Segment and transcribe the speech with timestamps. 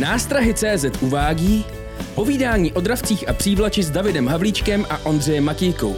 [0.00, 1.66] Nástrahy CZ uvádí
[2.14, 5.96] povídání o dravcích a přívlači s Davidem Havlíčkem a Ondřejem Matějkou.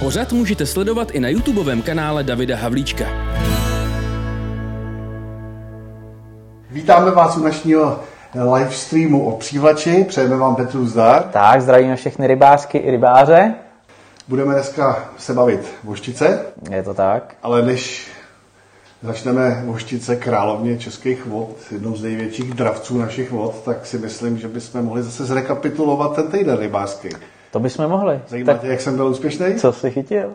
[0.00, 3.04] Pořad můžete sledovat i na YouTubeovém kanále Davida Havlíčka.
[6.70, 8.00] Vítáme vás u dnešního
[8.54, 10.04] live streamu o přívlači.
[10.08, 11.22] Přejeme vám Petru zdar.
[11.22, 13.54] Tak, zdravíme všechny rybářky i rybáře.
[14.28, 17.34] Budeme dneska se bavit voštice, Je to tak.
[17.42, 18.08] ale než
[19.02, 24.48] začneme voštice královně českých vod, jednou z největších dravců našich vod, tak si myslím, že
[24.48, 27.08] bychom mohli zase zrekapitulovat ten týden rybářský.
[27.50, 28.20] To bychom mohli.
[28.28, 29.54] Zajímá tak tě, jak jsem byl úspěšný?
[29.54, 30.32] co jsi chytil?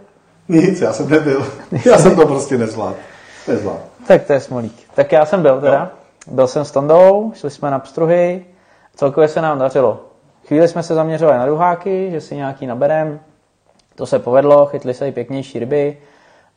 [0.49, 1.47] Nic, já jsem nebyl.
[1.85, 2.95] Já jsem to prostě nezvládl.
[3.47, 3.79] Nezvládl.
[4.07, 4.75] Tak to je smolík.
[4.95, 5.91] Tak já jsem byl teda.
[6.27, 8.45] Byl jsem s Tondou, šli jsme na pstruhy,
[8.95, 10.05] celkově se nám dařilo.
[10.47, 13.19] Chvíli jsme se zaměřovali na duháky, že si nějaký naberem.
[13.95, 15.97] To se povedlo, chytli se i pěknější ryby.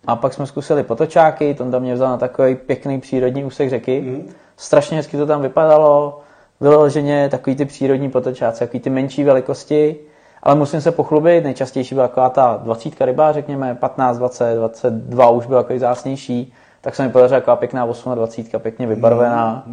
[0.07, 4.01] A pak jsme zkusili potočáky, Tonda mě vzal na takový pěkný přírodní úsek řeky.
[4.01, 4.29] Mhm.
[4.57, 6.21] Strašně hezky to tam vypadalo,
[6.61, 9.97] vyloženě takový ty přírodní potočáci, takový ty menší velikosti.
[10.43, 15.47] Ale musím se pochlubit, nejčastější byla taková ta 20 ryba, řekněme, 15, 20, 22 už
[15.47, 16.53] byl takový zásnější.
[16.81, 19.65] Tak se mi podařila taková pěkná 28, pěkně vybarvená.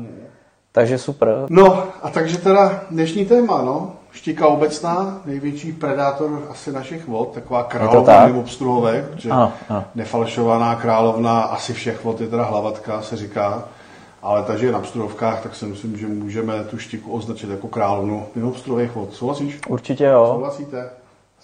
[0.71, 1.35] Takže super.
[1.49, 3.91] No, a takže teda dnešní téma, no.
[4.11, 8.27] Štika obecná, největší predátor asi našich vod, taková královna tak?
[8.27, 9.83] mimo obstruhovek, protože Ano, ano.
[9.95, 13.63] nefalšovaná královna asi všech vod je teda hlavatka, se říká.
[14.21, 18.25] Ale takže je na obstruhovkách, tak si myslím, že můžeme tu štiku označit jako královnu
[18.35, 19.13] mimo obstruhových vod.
[19.13, 19.59] Souhlasíš?
[19.67, 20.31] Určitě jo.
[20.33, 20.89] Souhlasíte?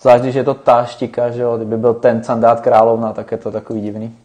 [0.02, 3.38] Zvlášť, když je to ta štika, že jo, kdyby byl ten sandát královna, tak je
[3.38, 4.16] to takový divný.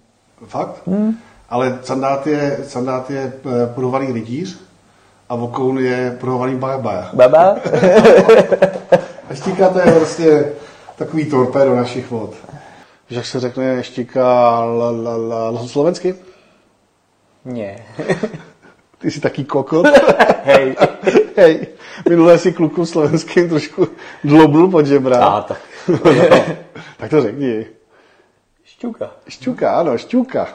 [0.46, 0.82] Fakt?
[0.86, 1.16] Hmm.
[1.50, 4.58] Ale sandát je, sandát je eh, pruhovaný rytíř
[5.32, 7.10] a vokoun je pruhovaný bajabaja.
[7.12, 7.56] Baba?
[9.30, 10.52] A štika to je prostě
[10.96, 12.34] takový torpédo našich vod.
[13.10, 14.24] Víš, jak se řekne štika
[14.64, 16.14] la, la, la, la, slovensky?
[17.44, 17.76] Ne.
[18.98, 19.86] Ty jsi taký kokot.
[20.44, 20.76] Hej.
[21.36, 21.66] Hej,
[22.08, 23.88] minule si kluku slovenským trošku
[24.24, 25.24] dlobl pod žebra.
[25.24, 25.58] A tak.
[25.88, 25.98] No,
[26.96, 27.66] tak to řekni.
[28.64, 29.10] Šťuka.
[29.28, 30.48] Šťuka, ano, šťuka.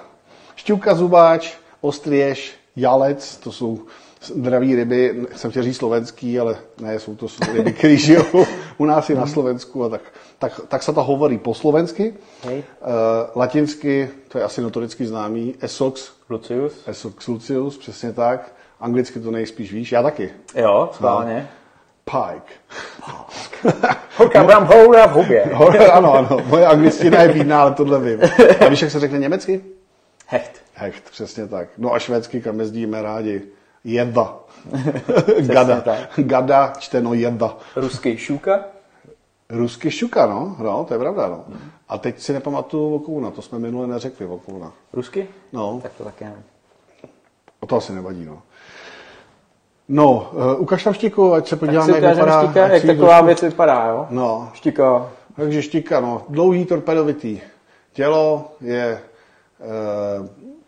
[0.55, 3.79] Šťuka, zubáč, ostrěž, jalec, to jsou
[4.21, 8.45] zdraví ryby, jsem chtěl říct slovenský, ale ne, jsou to ryby, které žijou
[8.77, 10.01] u nás i na Slovensku, a tak,
[10.39, 12.13] tak, tak se to hovorí po slovensky.
[12.43, 12.57] Hej.
[12.57, 12.63] Uh,
[13.35, 16.73] latinsky, to je asi notoricky známý, esox, Lucius.
[16.87, 18.51] esox lucius, přesně tak.
[18.79, 20.29] Anglicky to nejspíš víš, já taky.
[20.55, 21.49] Jo, schválně.
[22.05, 22.53] Pike.
[24.17, 25.43] Holka brám houra v hubě.
[25.91, 28.19] ano, ano, moje anglictina je bídná, ale tohle vím.
[28.59, 29.61] A víš, jak se řekne německy?
[30.27, 30.51] Hecht.
[30.73, 31.69] Hecht, přesně tak.
[31.77, 33.41] No a švédsky, kam jezdíme rádi.
[33.83, 34.33] Jeda.
[35.41, 35.83] Gada.
[36.17, 37.57] Gada, čteno jeda.
[37.75, 38.59] Ruský šuka.
[39.49, 40.55] Rusky šuka, no.
[40.59, 41.45] No, to je pravda, no.
[41.89, 44.71] A teď si nepamatuju Vokouna, to jsme minule neřekli Vokouna.
[44.93, 45.27] Rusky?
[45.53, 46.43] No, Tak to také ne.
[47.59, 48.41] o to asi nevadí, no.
[49.89, 52.43] No, uh, ukaž tam štiku, ať se podíváme, jak vypadá.
[52.43, 54.07] štika, ať jak taková věc vypadá, jo?
[54.09, 55.09] No, Štika.
[55.35, 56.21] takže štika, no.
[56.29, 57.41] Dlouhý torpedovitý
[57.93, 58.99] tělo je e,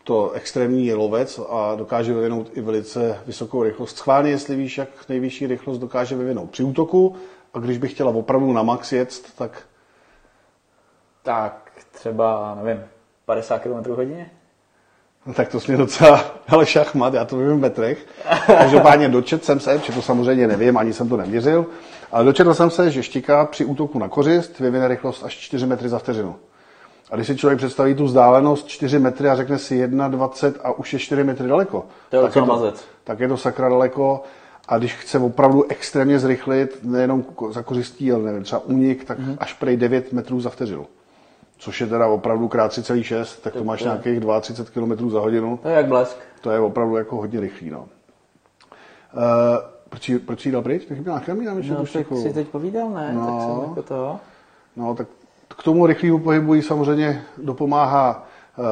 [0.10, 3.98] to extrémní lovec a dokáže vyvinout i velice vysokou rychlost.
[3.98, 7.16] Schválně, jestli víš, jak nejvyšší rychlost dokáže vyvinout při útoku
[7.54, 9.64] a když bych chtěla opravdu na max jet, tak
[11.24, 12.84] Tak třeba, nevím,
[13.26, 14.32] 50 km hodině?
[15.26, 18.06] No, tak to jsi mě docela, ale šachmat, já to vím v metrech.
[18.48, 21.66] Každopádně dočet jsem se, že to samozřejmě nevím, ani jsem to neměřil,
[22.12, 25.90] ale dočetl jsem se, že štika při útoku na kořist vyvine rychlost až 4 metry
[25.90, 26.36] za vteřinu.
[27.12, 30.94] A když si člověk představí tu vzdálenost 4 metry a řekne si 1,20 a už
[30.94, 32.84] je 4 metry daleko, To je tak, je to, mazec.
[33.04, 34.24] tak je to sakra daleko.
[34.68, 39.36] A když chce opravdu extrémně zrychlit, nejenom za kořistí, ale nevím, třeba unik, tak Mhm.
[39.40, 40.86] až prej 9 metrů za vteřinu.
[41.58, 45.60] Což je teda opravdu krát 3,6, tak to máš nějakých 32 km za hodinu.
[45.64, 46.18] To je jak blesk.
[46.42, 47.80] To je opravdu jako hodně rychlý, no.
[47.80, 49.20] Uh,
[49.90, 50.86] proč, jí- proč jsi dal pryč?
[50.86, 53.12] Tak byla nám ještě No, tak si teď povídal, ne?
[53.14, 53.26] No.
[53.26, 54.20] Tak jsem jako to...
[54.76, 55.08] No, tak
[55.60, 58.28] k tomu rychlému pohybu jí samozřejmě dopomáhá
[58.58, 58.66] uh,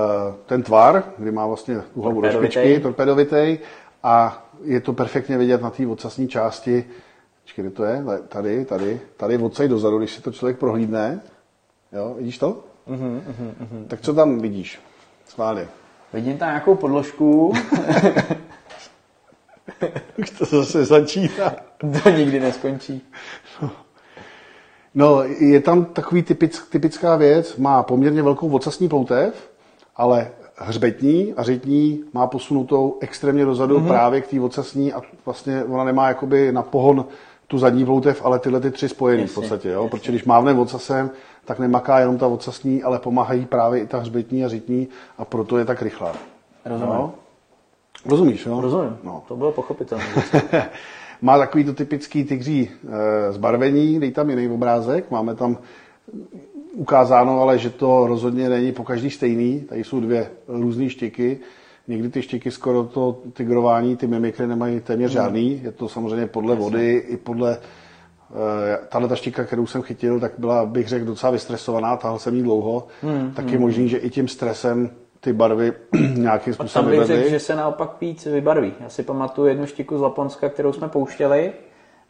[0.45, 3.59] ten tvar, kdy má vlastně tu hlavu do špičky, torpedovitej,
[4.03, 6.85] a je to perfektně vidět na té ocasní části.
[7.55, 8.03] Kde to je?
[8.27, 11.21] Tady, tady, tady odsej dozadu, když si to člověk prohlídne.
[11.91, 12.63] Jo, vidíš to?
[12.87, 13.85] Mhm, mhm, mhm.
[13.87, 14.79] Tak co tam vidíš?
[15.25, 15.67] Schválně.
[16.13, 17.53] Vidím tam nějakou podložku,
[20.17, 21.55] Už to zase začíná.
[22.03, 23.01] to nikdy neskončí.
[23.61, 23.71] No,
[25.39, 29.49] je tam takový typic, typická věc, má poměrně velkou ocasní ploutev,
[29.95, 33.87] ale hřbetní a řitní má posunutou extrémně dozadu mm-hmm.
[33.87, 37.05] právě k té ocasní a vlastně ona nemá jakoby na pohon
[37.47, 39.87] tu zadní ploutev, ale tyhle ty tři spojený v Jasně, podstatě, jo?
[39.89, 41.09] protože když mávne ocasem,
[41.45, 45.57] tak nemaká jenom ta ocasní, ale pomáhají právě i ta hřbetní a řitní a proto
[45.57, 46.13] je tak rychlá.
[46.65, 46.93] Rozumím.
[46.93, 47.13] No.
[48.05, 48.61] Rozumíš, jo?
[48.61, 49.23] Rozumím, No.
[49.27, 50.05] to bylo pochopitelné.
[51.21, 55.57] Má takový to typický tygří e, zbarvení, dej tam jiný obrázek, máme tam
[56.73, 59.61] ukázáno, ale že to rozhodně není po každý stejný.
[59.61, 61.39] Tady jsou dvě různé štiky.
[61.87, 65.61] Někdy ty štiky skoro to tygrování, ty mimikry nemají téměř žádný.
[65.63, 67.57] Je to samozřejmě podle vody i podle e,
[68.89, 72.43] tahle ta štika, kterou jsem chytil, tak byla, bych řekl, docela vystresovaná, tahal jsem jí
[72.43, 72.87] dlouho.
[73.01, 75.73] Hmm, tak je možný, že i tím stresem ty barvy
[76.15, 78.73] nějakým Tam způsobem bych řekl, že se naopak víc vybarví.
[78.79, 81.51] Já si pamatuju jednu štiku z Laponska, kterou jsme pouštěli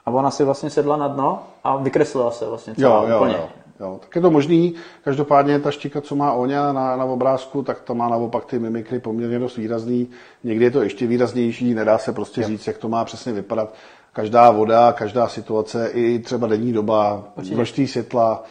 [0.05, 3.33] a ona si vlastně sedla na dno a vykreslila se vlastně celá Jo, jo, úplně.
[3.33, 3.49] jo,
[3.79, 3.99] jo.
[4.01, 4.73] Tak je to možný.
[5.03, 8.99] Každopádně ta štika, co má Oňa na, na obrázku, tak ta má naopak ty mimikry
[8.99, 10.07] poměrně dost výrazný.
[10.43, 13.73] Někdy je to ještě výraznější, nedá se prostě říct, jak to má přesně vypadat.
[14.13, 17.23] Každá voda, každá situace, i třeba denní doba,
[17.53, 18.43] množství světla,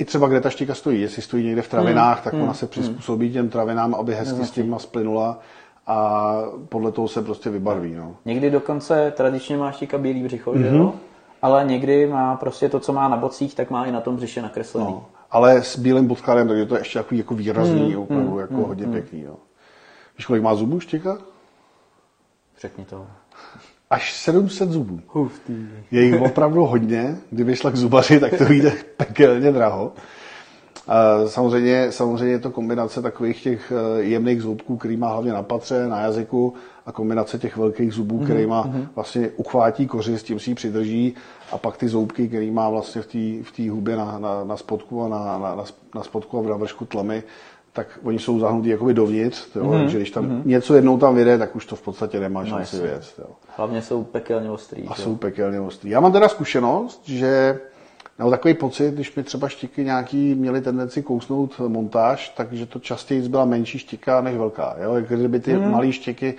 [0.00, 1.00] i třeba kde ta štika stojí.
[1.00, 4.50] Jestli stojí někde v travinách, Hmm, tak ona se přizpůsobí těm travinám, aby hezky s
[4.50, 5.38] těma splynula
[5.86, 6.32] a
[6.68, 7.94] podle toho se prostě vybarví.
[7.94, 8.16] No.
[8.24, 10.62] Někdy dokonce tradičně má štika bílý břicho, Mhm.
[10.62, 10.92] že jo?
[11.42, 14.42] Ale někdy má prostě to, co má na bocích, tak má i na tom břiše
[14.42, 14.86] nakreslený.
[14.90, 15.06] No.
[15.30, 19.20] Ale s bílým podkladem, takže to je ještě takový jako výrazný, opravdu jako hodně pěkný.
[19.22, 19.34] Jo.
[20.18, 21.18] Víš, kolik má zubů štika?
[22.60, 23.06] Řekni to.
[23.90, 25.00] Až 700 zubů.
[25.06, 25.52] Huf, ty.
[25.90, 27.16] Je jich opravdu hodně.
[27.30, 29.92] Kdyby šla k zubaři, tak to vyjde pekelně draho.
[30.88, 35.42] A samozřejmě, samozřejmě je to kombinace takových těch eh, jemných zubků, který má hlavně na
[35.42, 36.54] patře, na jazyku
[36.86, 41.14] a kombinace těch velkých zubů, Mhm, který má vlastně uchvátí kořist, tím si ji přidrží
[41.52, 43.06] a pak ty zoubky, který má vlastně v
[43.52, 45.64] té v hubě na, na, na spodku a na, na, na,
[45.94, 47.22] na spodku a v vršku tlamy,
[47.72, 51.38] tak oni jsou zahnutí jakoby dovnitř, jo, Mhm, takže když tam něco jednou tam vyjde,
[51.38, 52.88] tak už to v podstatě nemá šanci jasně.
[52.88, 53.14] věc.
[53.18, 53.24] Jo
[53.56, 54.82] Hlavně jsou pekelně ostrý.
[54.82, 54.94] a jo?
[54.94, 55.90] jsou pekelně ostrý.
[55.90, 57.60] Já mám teda zkušenost, že
[58.18, 63.28] nebo takový pocit, když mi třeba štiky nějaký měly tendenci kousnout montáž, takže to častěji
[63.28, 64.76] byla menší štika než velká.
[64.82, 64.94] Jo?
[64.94, 65.70] Jak kdyby ty mm.
[65.70, 66.34] malé štiky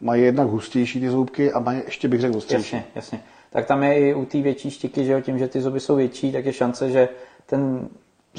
[0.00, 2.76] mají jednak hustější ty zubky a mají ještě bych řekl ostřejší.
[2.76, 3.20] Jasně, jasně.
[3.50, 5.96] Tak tam je i u té větší štiky, že jo, tím, že ty zuby jsou
[5.96, 7.08] větší, tak je šance, že
[7.46, 7.88] ten,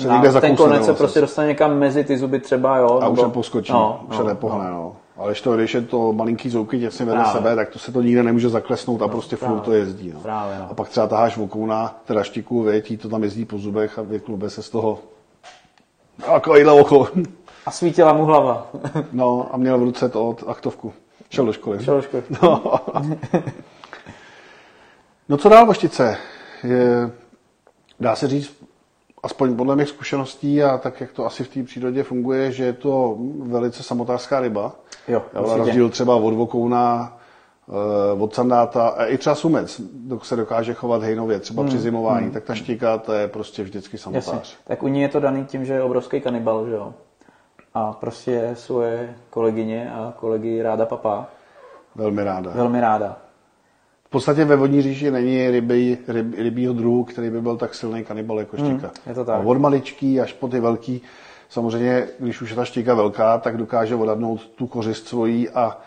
[0.01, 3.00] Se na- někde ten konec se prostě dostane někam mezi ty zuby třeba, jo.
[3.01, 4.69] A už nebo- neposkočí, No, už no, se nepohne.
[4.69, 4.75] no.
[4.78, 4.96] No.
[5.18, 7.42] Ale když, to, když je to malinký zoubky těsně vedle Právě.
[7.42, 10.12] sebe, tak to se to nikde nemůže zaklesnout a prostě furt to jezdí.
[10.13, 10.19] No.
[10.19, 10.68] Právě, no.
[10.72, 14.50] A pak třeba taháš vokouna, teda štiku, větí, to tam jezdí po zubech a vyklube
[14.50, 15.00] se z toho
[16.25, 17.07] takovýhle oko.
[17.66, 18.68] A svítila mu hlava.
[19.12, 20.94] No a měl v ruce to od aktovku.
[21.30, 21.84] Šel do školy.
[21.84, 22.24] Šel do školy.
[22.44, 22.63] No.
[25.30, 26.18] no co dál, Voštice?
[26.63, 27.10] Je,
[28.00, 28.54] dá se říct,
[29.24, 32.74] aspoň podle mých zkušeností a tak, jak to asi v té přírodě funguje, že je
[32.74, 34.71] to velice samotářská ryba.
[35.07, 35.57] Jo, určitě.
[35.57, 37.18] rozdíl třeba od vokouna,
[37.69, 39.81] eh, od sandáta, a i třeba sumec
[40.24, 44.16] se dokáže chovat hejnově, třeba při zimování, tak ta štika, to je prostě vždycky Hmm,
[44.16, 44.31] Jasně.
[44.31, 44.57] samotář.
[44.68, 46.94] Tak u ní je to daný tím, že je obrovský kanibal, že jo.
[47.74, 51.27] A prostě svoje kolegyně a kolegy ráda papá.
[51.95, 52.51] Velmi ráda.
[52.54, 53.18] Velmi ráda.
[54.09, 58.03] V podstatě ve vodní říši není ryby, ryb, rybího druhu, který by byl tak silný
[58.03, 58.69] kanibal jako štika.
[58.71, 59.35] Hmm, je to tak.
[59.35, 61.01] A od maličký až po ty velký,
[61.50, 65.77] samozřejmě, když už je ta štika velká, tak dokáže odadnout tu kořist svojí a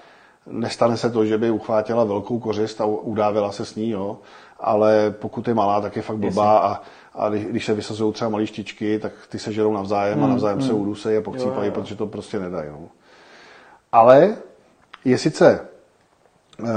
[0.47, 4.19] nestane se to, že by uchvátila velkou kořist a udávila se s ní, jo.
[4.61, 6.81] Ale pokud je malá, tak je fakt blbá a,
[7.15, 10.63] a kdy- když se vysazují třeba malé štičky, tak ty se žerou navzájem a navzájem
[10.63, 11.83] se udusejí a pokcípají, Hmm, Jo, jo, jo.
[11.83, 12.71] protože to prostě nedají.
[12.71, 12.89] No.
[13.93, 14.37] Ale
[15.05, 15.61] je sice
[16.61, 16.69] uh,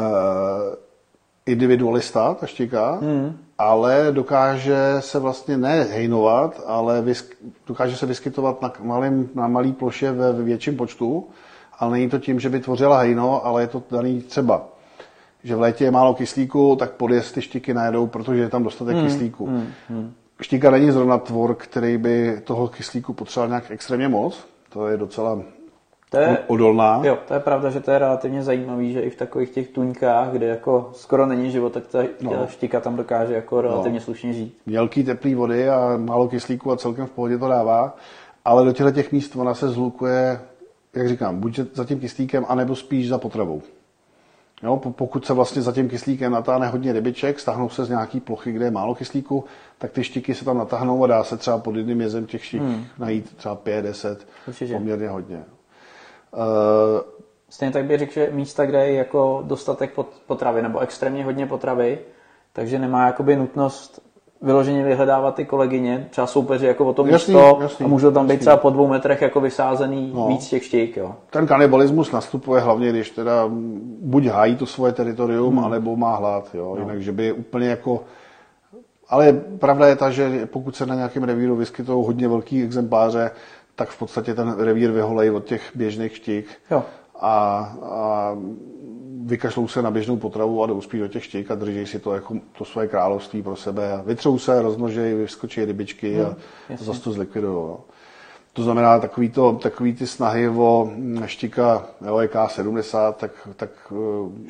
[1.45, 3.37] individualista, ta štika, hmm.
[3.57, 7.35] ale dokáže se vlastně ne hejnovat, ale vysk,
[7.67, 11.27] dokáže se vyskytovat na, malým, na malý ploše ve, větším počtu,
[11.79, 14.67] ale není to tím, že by tvořila hejno, ale je to daný třeba,
[15.43, 18.95] že v létě je málo kyslíku, tak podjezd ty štiky najedou, protože je tam dostatek
[18.95, 19.05] hmm.
[19.05, 19.45] kyslíku.
[19.45, 19.67] Hmm.
[19.89, 20.13] Hmm.
[20.41, 25.41] Štika není zrovna tvor, který by toho kyslíku potřeboval nějak extrémně moc, to je docela
[26.15, 27.01] To je, odolná.
[27.03, 30.29] jo, to je pravda, že to je relativně zajímavý, že i v takových těch tuňkách,
[30.31, 32.48] kde jako skoro není život, tak ta, No.
[32.50, 34.57] štika tam dokáže jako relativně slušně žít.
[34.65, 37.95] mělký teplý vody a málo kyslíku a celkem v pohodě to dává,
[38.45, 40.39] ale do těchto těch míst ona se zhlukuje,
[40.95, 43.62] jak říkám, buď za tím kyslíkem, anebo spíš za potravou.
[44.63, 48.19] Jo, po- pokud se vlastně za tím kyslíkem natáhne hodně rybiček, stáhnou se z nějaký
[48.19, 49.43] plochy, kde je málo kyslíku,
[49.77, 52.62] tak ty štiky se tam natáhnou a dá se třeba pod jedným jezem těch štik
[52.62, 52.86] hmm.
[53.00, 54.74] najít třeba 5, 10, Určitě.
[54.74, 55.43] poměrně hodně.
[56.35, 57.01] Uh,
[57.49, 61.45] Stejně tak bych řekl, že místa, kde je jako dostatek pot- potravy nebo extrémně hodně
[61.45, 61.99] potravy,
[62.53, 64.01] takže nemá jakoby nutnost
[64.41, 68.25] vyloženě vyhledávat ty kolegyně, třeba soupeři jako o to Jasný, místo jasný, a můžou tam
[68.25, 68.39] být jasný.
[68.41, 70.27] třeba po dvou metrech jako vysázený No.
[70.27, 71.15] víc těch štějk, jo.
[71.29, 73.45] ten kanibalismus nastupuje hlavně, když teda
[74.01, 75.65] buď hájí to svoje teritorium, hmm.
[75.65, 76.49] anebo má hlad.
[76.55, 76.75] Jo?
[76.75, 76.81] No.
[76.81, 78.03] Jinak, že by úplně jako...
[79.09, 83.31] Ale pravda je ta, že pokud se na nějakém revíru vyskytují hodně velký exempláře,
[83.75, 86.48] tak v podstatě ten revír vyholejí od těch běžných štik.
[86.72, 86.84] Jo.
[87.20, 87.29] A,
[87.82, 88.36] a
[89.25, 92.13] vykašlou se na běžnou potravu a jdou spíš do těch štěk a drží si to
[92.13, 96.27] jako to svoje království pro sebe a vytřou se, rozmnoží, vyskočí rybičky a,
[96.74, 97.53] a zase to zlikvidují.
[97.53, 97.79] No.
[98.53, 100.91] To znamená, takový, to, takový ty snahy o
[101.25, 103.70] štika LEK 70, tak, tak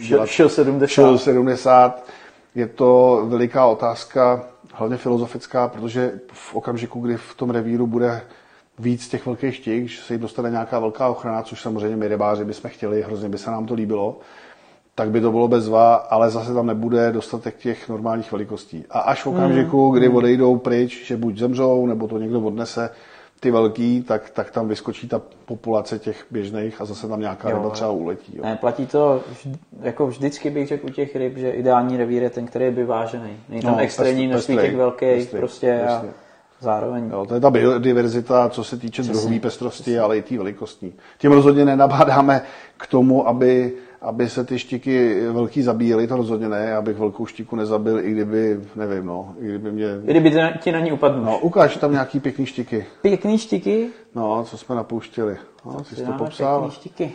[0.08, 0.88] dělat, šel 70.
[0.88, 2.04] Šel 70
[2.56, 8.22] je to veliká otázka, hlavně filozofická, protože v okamžiku, kdy v tom revíru bude
[8.80, 12.46] víc těch velkých štik, že se jim dostane nějaká velká ochrana, což samozřejmě my rybáři
[12.46, 14.18] bychom chtěli, hrozně by se nám to líbilo,
[14.96, 18.86] tak by to bylo bezva, ale zase tam nebude dostatek těch normálních velikostí.
[18.90, 20.16] A až v okamžiku, kdy mm.
[20.16, 22.90] odejdou pryč, že buď zemřou, nebo to někdo odnese,
[23.40, 27.58] ty velký, tak, tak tam vyskočí ta populace těch běžných a zase tam nějaká jo,
[27.58, 28.38] ryba třeba uletí.
[28.38, 28.44] Jo.
[28.44, 32.30] Ne, platí to, vždy, jako vždycky bych řekl u těch ryb, že ideální revír je
[32.30, 33.30] ten, který je vyvážený.
[33.50, 36.04] Není tam no, extrémní množství těch velkých prostě a
[36.60, 37.10] zároveň.
[37.12, 40.00] Jo, to je ta biodiverzita, co se týče druhové pestrosti, přesně.
[40.00, 40.94] ale i té velikostní.
[41.18, 42.42] Tím rozhodně nenabádáme
[42.78, 43.74] k tomu, aby
[44.06, 48.60] aby se ty štiky velký zabíjely, to rozhodně ne, abych velkou štiku nezabil, i kdyby,
[48.76, 49.88] nevím, no, i kdyby mě...
[50.06, 51.22] I kdyby ti na ní upadl.
[51.22, 52.86] No, ukáž tam nějaký pěkný štiky.
[53.02, 53.90] Pěkný štiky?
[54.16, 55.38] No, co jsme napouštěli.
[55.66, 56.60] No, co jsi to popsal.
[56.60, 57.12] Pěkný štiky.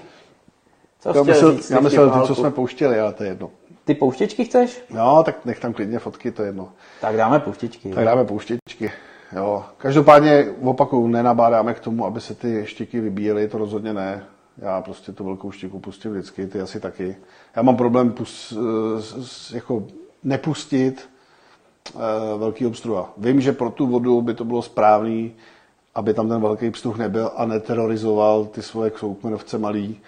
[1.00, 3.50] Co já myslel, říct, já myslel ty, co jsme pouštěli, ale to je jedno.
[3.84, 4.82] Ty pouštěčky chceš?
[4.90, 6.68] No, tak nech tam klidně fotky, to je jedno.
[7.00, 7.90] Tak dáme pouštěčky.
[7.90, 8.92] Tak dáme pouštěčky.
[9.32, 9.64] Jo.
[9.78, 14.24] Každopádně opakuju, nenabádáme k tomu, aby se ty štiky vybíjely, to rozhodně ne.
[14.58, 17.16] Já prostě tu velkou štiku pustím vždycky, ty asi taky.
[17.56, 18.54] Já mám problém pus,
[19.52, 19.84] jako
[20.24, 21.08] nepustit
[21.94, 22.00] uh,
[22.40, 23.12] velký obstrua.
[23.16, 25.32] Vím, že pro tu vodu by to bylo správný,
[25.94, 30.00] aby tam ten velký pstuch nebyl a neterorizoval ty svoje soukmenovce malý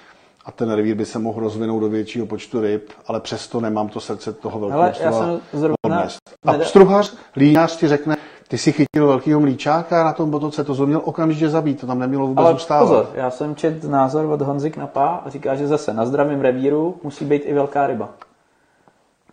[0.44, 4.00] a ten revír by se mohl rozvinout do většího počtu ryb, ale přesto nemám to
[4.00, 6.08] srdce toho velkého obstrua zrovna...
[6.46, 8.16] A pstruhař, líňář ti řekne,
[8.52, 12.26] ty si chytil velkého mlíčáka na tom botoce, to měl okamžitě zabít, to tam nemělo
[12.26, 12.88] vůbec Ale ustávat.
[12.88, 16.96] pozor, já jsem čet názor od Honzy Knapa a říká, že zase na zdravém revíru
[17.02, 18.08] musí být i velká ryba.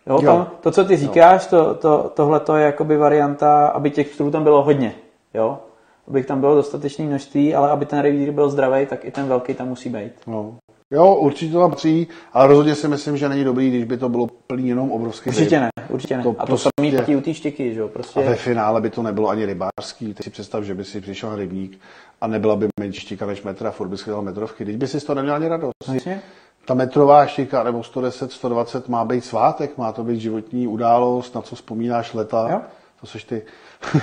[0.07, 0.21] Jo, jo.
[0.21, 4.43] Tam, to, co ty říkáš, to, to, tohle je jakoby varianta, aby těch pstrů tam
[4.43, 4.93] bylo hodně.
[5.33, 5.59] Jo?
[6.07, 9.53] Aby tam bylo dostatečné množství, ale aby ten revír byl zdravý, tak i ten velký
[9.53, 10.11] tam musí být.
[10.27, 10.55] No.
[10.91, 14.09] Jo, určitě to tam patří, ale rozhodně si myslím, že není dobrý, když by to
[14.09, 15.61] bylo plný jenom obrovský Určitě ryb.
[15.61, 16.23] ne, určitě ne.
[16.23, 17.87] To a to prostě, samý platí u té štěky, že jo?
[17.87, 18.19] Prostě...
[18.19, 20.13] A ve finále by to nebylo ani rybářský.
[20.13, 21.79] Ty si představ, že by si přišel na rybník
[22.21, 24.65] a nebyla by menší štika než metra, furt bys chytal metrovky.
[24.65, 25.73] Teď by si z toho neměl ani radost.
[25.87, 26.13] No.
[26.65, 31.41] Ta metrová štika nebo 110, 120 má být svátek, má to být životní událost, na
[31.41, 32.47] co vzpomínáš leta.
[32.51, 32.61] Jo?
[33.01, 33.41] To seš ty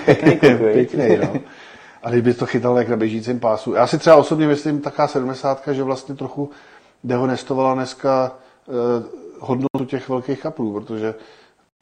[0.05, 0.37] pěkný,
[0.73, 1.40] pěkný no.
[2.02, 3.75] A když bys to chytal jak na běžícím pásu.
[3.75, 6.50] Já si třeba osobně myslím, taká 70, že vlastně trochu
[7.05, 8.33] dehonestovala dneska
[8.69, 8.73] eh,
[9.41, 11.15] hodnotu těch velkých kaprů, protože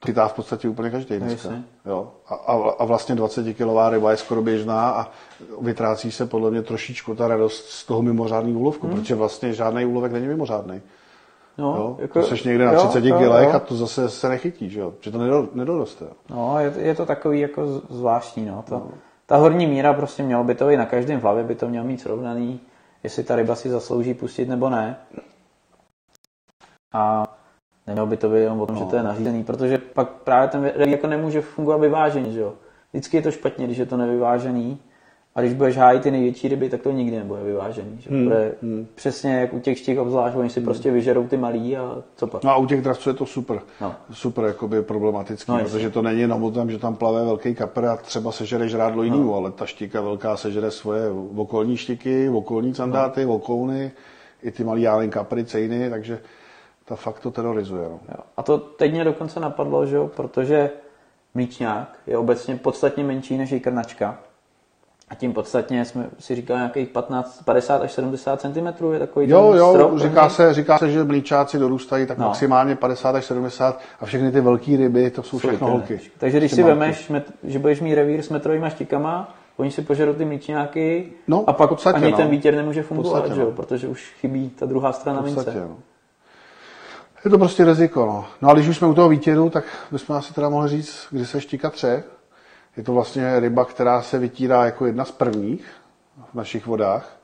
[0.01, 1.49] to chytá v podstatě úplně každý dneska.
[1.87, 2.13] Jo.
[2.29, 5.11] A, a, a vlastně 20 kilová ryba je skoro běžná a
[5.61, 8.97] vytrácí se podle mě trošičku ta radost z toho mimořádného úlovku, hmm.
[8.97, 10.81] protože vlastně žádný úlovek není mimořádný.
[11.59, 11.97] No, jo?
[11.99, 13.55] Jako, to seš někde na 30 jo, kilech jo.
[13.55, 14.93] a to zase se nechytí, že, jo?
[15.01, 16.05] že to nedoroste.
[16.31, 18.47] No, je, je to takový jako zvláštní.
[18.47, 18.65] No.
[18.69, 18.89] To, no.
[19.27, 22.01] Ta horní míra prostě mělo by to i na každém hlavě, by to mělo mít
[22.01, 22.61] srovnaný
[23.05, 24.97] jestli ta ryba si zaslouží pustit nebo ne.
[26.93, 27.25] A
[27.87, 28.81] nemělo by to být jenom o tom, no.
[28.81, 32.55] že to je nařízený, protože pak právě ten revír jako nemůže fungovat vyvážený, že jo.
[32.93, 34.79] Vždycky je to špatně, když je to nevyvážený.
[35.35, 38.01] A když budeš hájit ty největší ryby, tak to nikdy nebude vyvážený.
[38.01, 38.11] Že?
[38.11, 38.25] Hmm.
[38.25, 38.87] Bude hmm.
[38.95, 40.65] Přesně jak u těch štěk obzvlášť, oni si hmm.
[40.65, 42.45] prostě vyžerou ty malí a co pak.
[42.45, 43.61] No a u těch dravců je to super.
[43.81, 43.95] No.
[44.13, 47.85] Super jakoby problematický, no, protože to není jenom o tom, že tam plave velký kapr
[47.85, 49.35] a třeba sežere žrádlo jiného, no.
[49.35, 53.35] ale ta štika velká sežere svoje okolní štiky, okolní sandáty, no.
[53.35, 53.93] okouny,
[54.43, 56.19] i ty malý jálen kapry, cejny, takže
[56.85, 57.89] ta fakt to terorizuje.
[57.89, 58.01] No.
[58.09, 58.21] Jo.
[58.37, 60.71] A to teď mě dokonce napadlo, že jo, protože
[61.35, 64.19] mlíčňák je obecně podstatně menší než jikrnačka.
[65.09, 69.53] A tím podstatně jsme si říkali nějakých 15, 50 až 70 cm je takový Jo,
[69.53, 72.27] jo, strop, říká se, říká se, že mlíčáci dorůstají tak no.
[72.27, 76.01] maximálně 50 až 70 a všechny ty velké ryby, to jsou všechno holky.
[76.19, 77.13] Takže když si vemeš,
[77.45, 81.69] že budeš mít revír s metrovými štikama, oni si požerou ty mlíčňáky no, a pak
[81.69, 82.17] podstatě, ani no.
[82.17, 83.53] ten vítěr nemůže fungovat, podstatě, že jo, no.
[83.53, 85.69] protože už chybí ta druhá strana podstatě, mince.
[85.69, 85.77] No.
[87.25, 88.07] Je to prostě riziko.
[88.07, 88.25] No.
[88.43, 91.27] no a když už jsme u toho výtěru, tak bychom asi teda mohli říct, kdy
[91.27, 92.03] se štika tře.
[92.77, 95.67] Je to vlastně ryba, která se vytírá jako jedna z prvních
[96.33, 97.17] v našich vodách.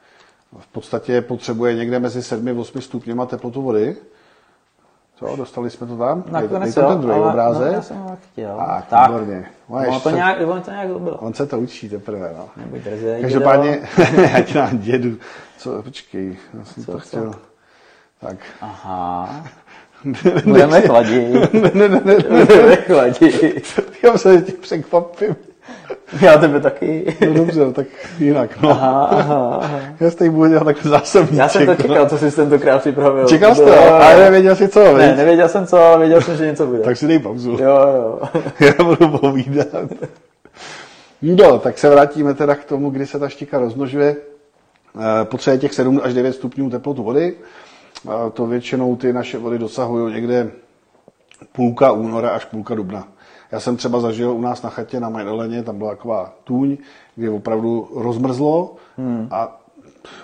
[0.59, 3.97] V podstatě potřebuje někde mezi 7 a 8 stupněma teplotu vody.
[5.16, 6.25] Co, dostali jsme to tam?
[6.30, 7.66] Nakonec jo, ten druhý ale, obrázek.
[7.69, 8.57] No, já jsem ho chtěl.
[8.57, 9.11] Tak, tak.
[9.11, 9.50] výborně.
[9.69, 11.16] No, to nějak, on to nějak bylo.
[11.16, 12.49] On se to učí teprve, no.
[12.57, 13.88] Nebuď drzej, Každopádně,
[14.35, 15.16] ať nám dědu.
[15.59, 17.33] Co, počkej, já jsem co, to chtěl.
[17.33, 17.38] Co?
[18.21, 18.37] Tak.
[18.61, 19.45] Aha.
[20.45, 21.52] Budeme chladit.
[21.52, 22.45] ne, ne, ne, ne.
[22.45, 23.80] Budeme chladit.
[24.02, 25.37] Já se tě překvapím.
[26.21, 27.16] Já tebe taky.
[27.26, 27.87] No dobře, no, tak
[28.19, 28.62] jinak.
[28.62, 28.71] No.
[28.71, 29.80] Aha, aha, aha.
[30.00, 31.38] Já teď budu dělat takový zásobníček.
[31.38, 31.76] Já jsem to no.
[31.76, 33.26] čekal, co jsi tentokrát připravil.
[33.26, 36.47] Čekal jsi To ale nevěděl jsi co, Ne, nevěděl jsem co, ale věděl jsem, že
[36.47, 36.78] něco bude.
[36.78, 37.50] Tak si dej pauzu.
[37.50, 38.21] Jo, jo.
[38.61, 39.69] Já budu povídat.
[41.23, 44.16] No, tak se vrátíme teda k tomu, kdy se ta štika rozmnožuje.
[45.00, 47.35] Eh, Potřebuje těch 7 až 9 stupňů teplotu vody.
[48.33, 50.50] To většinou ty naše vody dosahují někde
[51.52, 53.09] půlka února až půlka dubna.
[53.52, 56.76] Já jsem třeba zažil u nás na chatě na Majdoleně, tam byla taková tůň,
[57.16, 59.28] kde opravdu rozmrzlo hmm.
[59.30, 59.60] a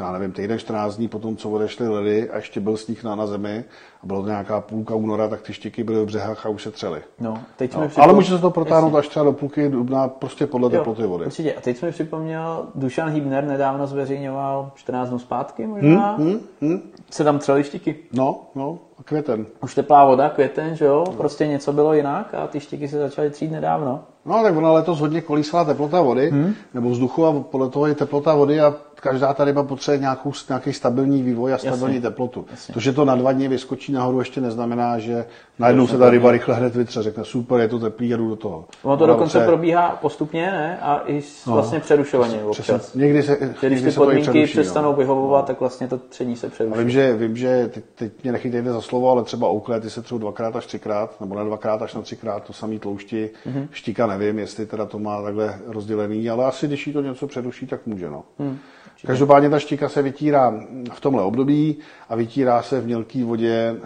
[0.01, 3.27] já nevím, týden, 14 dní potom, co odešly ledy a ještě byl sníh na, na
[3.27, 3.65] zemi
[4.03, 6.71] a bylo to nějaká půlka února, tak ty štiky byly v břehách a už se
[6.71, 7.03] třely.
[7.21, 10.47] No, teď No, mi ale může se to protáhnout až třeba do půlky dubna, prostě
[10.47, 11.27] podle Jo, teploty vody.
[11.27, 11.55] Určitě.
[11.55, 16.17] A teď jsme připomněl, Dušan Hýbner nedávno zveřejňoval 14 dnů zpátky možná.
[16.19, 16.81] Hm, hm,
[17.11, 17.97] Se tam třeli štiky.
[18.13, 19.47] no, no, a květen.
[19.63, 21.05] Už teplá voda, květen, že jo?
[21.17, 24.01] Prostě něco bylo jinak a ty štiky se začaly třít nedávno.
[24.25, 26.55] No, tak ona letos hodně kolísala teplota vody, hmm.
[26.75, 30.73] nebo vzduchu a podle toho je teplota vody a každá ta ryba potřebuje nějakou, nějaký
[30.73, 32.11] stabilní vývoj a stabilní Jasně.
[32.11, 32.47] teplotu.
[32.51, 32.75] Jasně.
[32.75, 35.25] To, že to na dva dny vyskočí nahoru, ještě neznamená, že
[35.59, 38.65] najednou se ta ryba rychle hned vytře, řekne super, je to teplý, jdu do toho.
[38.83, 40.79] Ono to Ona dokonce potřebuje- probíhá postupně, ne?
[40.83, 42.95] A i s- vlastně přerušovaně Přesně, občas.
[42.95, 44.97] někdy se, Že když někdy ty se to podmínky přeruší, přestanou no.
[44.97, 46.79] vyhovovat, tak vlastně to tření se A přeruší.
[46.79, 50.03] vím, že, vím, že teď, teď mě nechytejte za slovo, ale třeba oukle, ty se
[50.03, 53.55] třou dvakrát až třikrát, nebo ne dvakrát až na třikrát, to samý tloušti, Mhm.
[53.63, 53.69] mm-hmm.
[53.71, 57.67] štíka nevím, jestli teda to má takhle rozdělený, ale asi když jí to něco předuší,
[57.67, 58.11] tak může.
[58.11, 58.23] No.
[58.39, 58.59] Mm,
[59.07, 60.55] Každopádně ta štika se vytírá
[60.93, 61.77] v tomhle období
[62.09, 63.77] a vytírá se v mělké vodě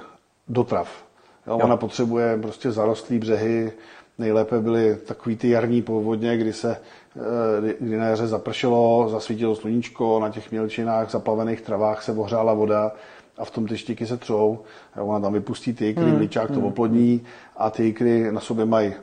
[0.49, 0.89] do trav.
[1.51, 3.73] Jo, ona potřebuje prostě zarostlý břehy,
[4.19, 6.77] nejlépe byly takový ty jarní povodně, kdy se
[7.17, 12.93] eh, kdy na jaře zapršelo, zasvítilo sluníčko, na těch mělčinách, zaplavených travách se ohřála voda
[13.39, 14.59] a v tom ty štiky se třou.
[15.01, 17.23] Ona tam vypustí ty ikry, mlíčák to oplodní
[17.57, 18.95] a ty ikry na sobě mají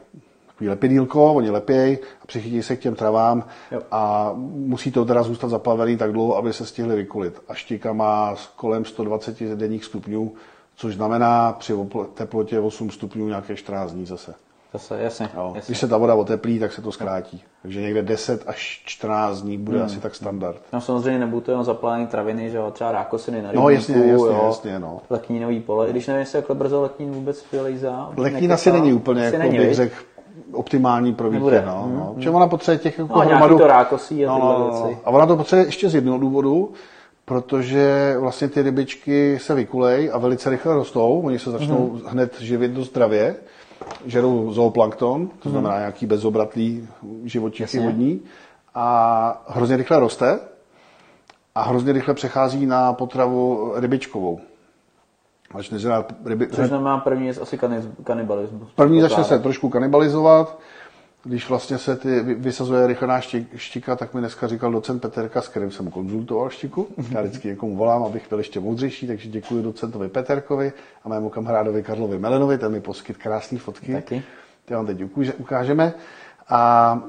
[0.48, 3.82] takový lepidílko, oni lepěj a přichytí se k těm travám Jo.
[3.92, 7.42] a musí to teda zůstat zaplavený tak dlouho, aby se stihly vykulit.
[7.48, 10.34] A štika má kolem 120 denních stupňů,
[10.78, 11.74] což znamená při
[12.14, 14.34] teplotě 8 stupňů nějaké 14 dní zase.
[14.74, 15.52] Zase, jasně, Jo.
[15.56, 15.70] jasně.
[15.72, 17.44] Když se ta voda oteplí, tak se to zkrátí.
[17.62, 20.62] Takže někde 10 až 14 dní bude asi tak standard.
[20.74, 24.26] No samozřejmě nebudou to jenom zaplavené traviny, že jo, třeba rákosiny na No, jasně, rybníku,
[24.26, 24.44] jasně, jo.
[24.48, 25.02] jasně, no.
[25.10, 28.10] Letnínový pole, i když nevím, jestli takhle brzo letnín vůbec vylejzá.
[28.18, 29.96] Leknín asi není úplně, jako není, bych řekl,
[30.54, 31.56] optimální pro Nebude.
[31.56, 31.68] výtěr.
[31.68, 32.14] No, no.
[32.14, 34.84] Protože ona potřebuje těch jako No, hromadu- to rákosí a No, tyhle no, no.
[34.88, 34.98] věci.
[35.06, 36.72] A ona to potřebuje ještě z jednoho důvodu,
[37.32, 41.22] protože vlastně ty rybičky se vykulej a velice rychle rostou.
[41.22, 42.02] Oni se začnou Mhm.
[42.08, 43.36] hned živit dost zdravě.
[44.06, 46.88] Žerou zooplankton, to znamená nějaký bezobratlý
[47.24, 47.86] živočichy Mhm.
[47.88, 48.22] Vodní.
[48.76, 50.40] A hrozně rychle roste
[51.56, 54.40] a hrozně rychle přechází na potravu rybičkovou.
[55.54, 55.72] Až
[56.26, 58.70] ryby, Což znamená první je asi kani- kanibalismus.
[58.76, 60.60] První začne se trošku kanibalizovat,
[61.24, 65.42] když vlastně se ty vy- vysazuje rychlá šti- štika, tak mi dneska říkal docent Peterka,
[65.42, 66.88] s kterým jsem konzultoval štiku.
[67.12, 71.84] Já vždycky někomu volám, abych byl ještě moudřejší, takže děkuji docentovi Peterkovi a mému kamarádovi
[71.84, 73.94] Karlovi Melenovi, ten mi poskyt krásné fotky.
[73.94, 74.24] Taky.
[74.66, 75.02] Ty vám teď
[75.38, 75.94] ukážeme.
[76.50, 77.02] A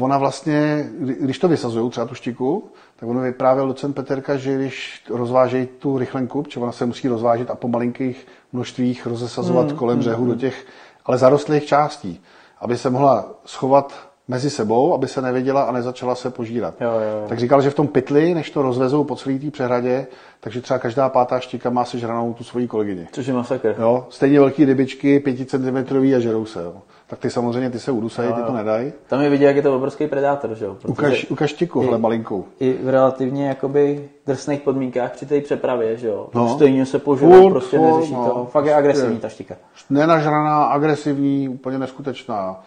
[0.00, 2.64] ona vlastně, kdy- když to vysazují, třeba tu štiku,
[2.96, 7.50] tak on vyprávěl docent Peterka, že když rozvážejí tu rychlenku, protože ona se musí rozvážet
[7.50, 10.66] a po malinkých množstvích rozesazovat Hmm, kolem břehu do těch,
[11.06, 12.20] ale zarostlých částí,
[12.64, 13.92] aby se mohla schovat
[14.28, 16.74] mezi sebou, aby se nevěděla a nezačala se požírat.
[16.80, 17.28] Jo, jo, jo.
[17.28, 20.06] Tak říkal, že v tom pytli, než to rozvezou po celé té přehradě,
[20.40, 23.08] takže třeba každá pátá štika má sežranou tu svoji kolegyni.
[23.12, 23.74] Což je masakr.
[23.78, 26.62] Jo, stejně velký rybičky, 5 cm a žerou se.
[26.62, 26.74] Jo.
[27.14, 28.92] Tak ty samozřejmě ty se udusají, ty to nedají.
[29.06, 30.74] Tam je vidět, jak je to obrovský predátor, že jo?
[30.74, 32.44] Protože Ukaž, ukaž štiku, hele malinkou.
[32.60, 36.28] I v relativně jakoby drsných podmínkách při té přepravě, že jo?
[36.34, 36.48] No.
[36.48, 38.28] Stejně se požere, Furt, prostě furt, neřeší no.
[38.28, 38.48] to.
[38.50, 39.54] Fakt je agresivní ta štika.
[39.90, 42.60] Nenažraná, agresivní, úplně neskutečná.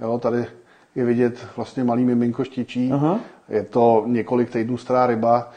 [0.00, 0.46] Jo, tady
[0.94, 2.92] je vidět vlastně malý miminko štičí.
[2.92, 3.18] Aha.
[3.48, 5.50] Je to několik týdnů stará ryba.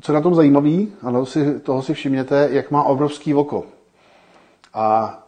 [0.00, 3.64] Co je na tom zajímavý, a toho si, toho si všimněte, jak má obrovský oko.
[4.74, 5.18] A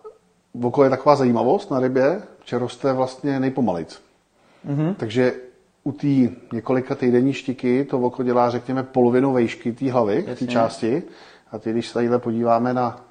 [0.63, 4.01] oko je taková zajímavost na rybě, že roste vlastně nejpomalejc.
[4.67, 4.95] Mm-hmm.
[4.95, 5.35] Takže
[5.85, 6.07] u té
[6.53, 10.47] několika týdenní štiky to oko dělá, řekněme, polovinu vejšky té hlavy, té Jasně.
[10.47, 11.03] části.
[11.53, 13.05] A ty, když se tadyhle podíváme na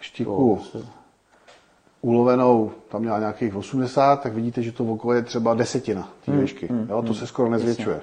[0.00, 0.60] štiku
[2.00, 6.68] ulovenou, tam měla nějakých 80, tak vidíte, že to oko je třeba desetina té výšky.
[6.88, 8.00] jo, to se skoro nezvětšuje.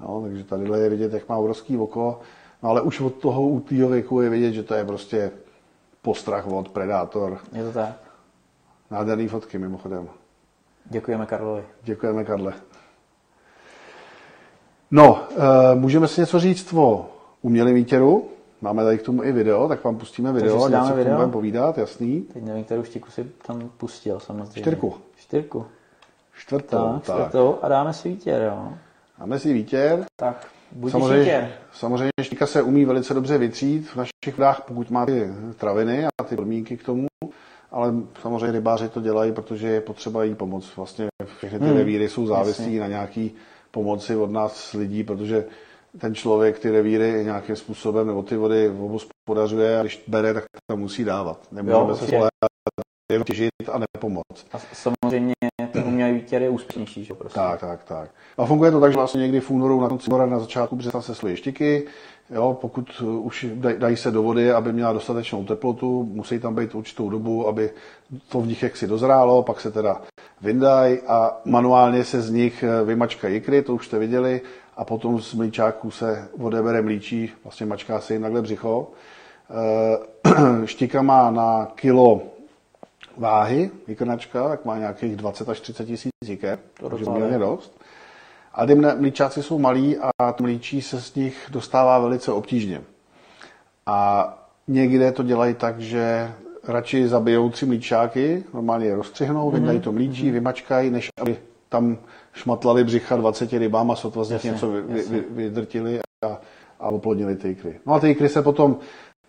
[0.00, 2.20] Jo, takže tady je vidět, jak má obrovský oko.
[2.62, 5.30] No ale už od toho útlýho věku je vidět, že to je prostě
[6.02, 7.38] postrach od predátor.
[7.52, 7.92] Je to tak.
[8.90, 10.08] Nádherný fotky mimochodem.
[10.84, 11.64] Děkujeme Karlovi.
[11.82, 12.52] Děkujeme, Karle.
[14.90, 15.22] No,
[15.72, 17.10] e, můžeme si něco říct o
[17.42, 18.28] umělém výtěru.
[18.60, 20.98] Máme tady k tomu i video, tak vám pustíme video a něco dáme k tomu
[20.98, 21.14] video?
[21.14, 22.20] budeme povídat, jasný.
[22.20, 24.60] Teď nevím, kterou štiku si tam pustil samozřejmě.
[24.62, 24.94] Čtyřku.
[25.16, 25.66] Čtyřku.
[26.38, 27.02] Čtvrtou, Tak, tak.
[27.02, 28.72] čtvrtou a dáme si vítěr, jo.
[29.18, 30.04] Dáme si vítěr.
[30.16, 35.06] Tak, buď Samozřejmě, samozřejmě štika se umí velice dobře vytřít v našich vodách, pokud má
[35.06, 37.06] ty traviny a ty podmínky k tomu.
[37.70, 40.76] Ale samozřejmě rybáři to dělají, protože je potřeba jí pomoct.
[40.76, 42.80] Vlastně všechny ty Hmm, revíry jsou závislí jasně.
[42.80, 43.34] na nějaký
[43.70, 45.44] pomoci od nás lidí, protože
[46.00, 50.78] ten člověk ty revíry nějakým způsobem nebo ty vody obospodařuje a když bere, tak tam
[50.80, 51.46] musí dávat.
[51.52, 52.20] Nemůžeme se určitě.
[53.12, 54.46] Jenom těžit a nepomoct.
[54.52, 55.34] A samozřejmě
[55.72, 57.40] ten umělý vítěr je úspěšnější, že jo, prostě.
[57.40, 58.10] Tak, tak, tak.
[58.38, 61.02] A funguje to tak, že vlastně někdy v únoru, na konci února, na začátku března
[61.02, 61.86] se slojí štiky.
[62.30, 66.54] Jo, pokud uh, už daj- dají se do vody, aby měla dostatečnou teplotu, musí tam
[66.54, 67.70] být určitou dobu, aby
[68.28, 70.02] to v nich jaksi dozrálo, pak se teda
[70.40, 74.40] vyndají a manuálně se z nich eh, vymačkají jikry, to už jste viděli,
[74.76, 78.90] a potom z mlíčáků se odebere mlíčí, vlastně mačká se jim takhle břicho.
[79.50, 82.22] Eh, Štika má na kilo
[83.18, 87.80] váhy, jikrnačka, tak má nějakých 20 až 30 tisíc jiker, To takže poměrně dost.
[88.54, 92.82] A ty mlíčáci jsou malí a mlíčí se z nich dostává velice obtížně.
[93.86, 94.28] A
[94.68, 96.32] někde to dělají tak, že
[96.64, 101.36] radši zabijou tři mlíčáky, normálně je rozstřihnou, vydají to mlíčí, vymačkají, než aby
[101.68, 101.98] tam
[102.32, 106.40] šmatlali břicha 20 rybám a sotva z nich něco vy, vy, vy, vydrtili a,
[106.80, 107.80] a oplodnili ty jikry.
[107.86, 108.76] No a ty jikry se potom,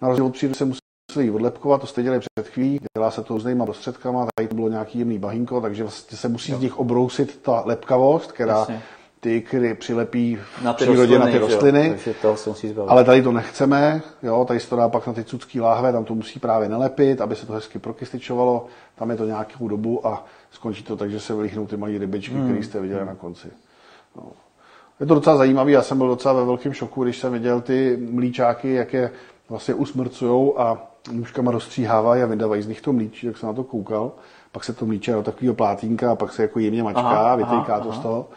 [0.02, 0.80] na rozdíl od přírody, se musí
[1.18, 5.00] odlepkovat, to jste dělali před chvílí, dělá se to různýma prostředkama, tady to bylo nějaký
[5.00, 8.82] jemný bahínko, takže vlastně se musí z nich obrousit ta lepkavost, která Jasně.
[9.20, 11.90] ty jikry přilepí v Na ty přírodě rostliny, na ty jo, rostliny.
[11.90, 12.92] Takže to se musí zbavit.
[12.92, 16.06] Ale tady to nechceme, jo, tady se to dá pak na ty cucký láhve, tam
[16.06, 20.26] to musí právě nelepit, aby se to hezky prokysličovalo, tam je to nějakou dobu a
[20.52, 22.46] skončí to tak, že se vylíchnou ty malé rybičky, hmm.
[22.46, 23.48] které jste viděli na konci.
[24.16, 24.24] No.
[25.00, 27.98] Je to docela zajímavé, já jsem byl docela ve velkém šoku, když jsem viděl ty
[28.12, 29.12] mlíčáky, jak je
[29.50, 33.64] vlastně usmrcujou a nůžkama rozstříhávají a vydávají z nich to mlíčí, jak jsem na to
[33.64, 34.12] koukal.
[34.52, 37.36] Pak se to mlíče do takového plátínka a pak se jako jemně mačká, Aha, aha,
[37.36, 38.00] vytýká aha, to aha.
[38.00, 38.30] z toho.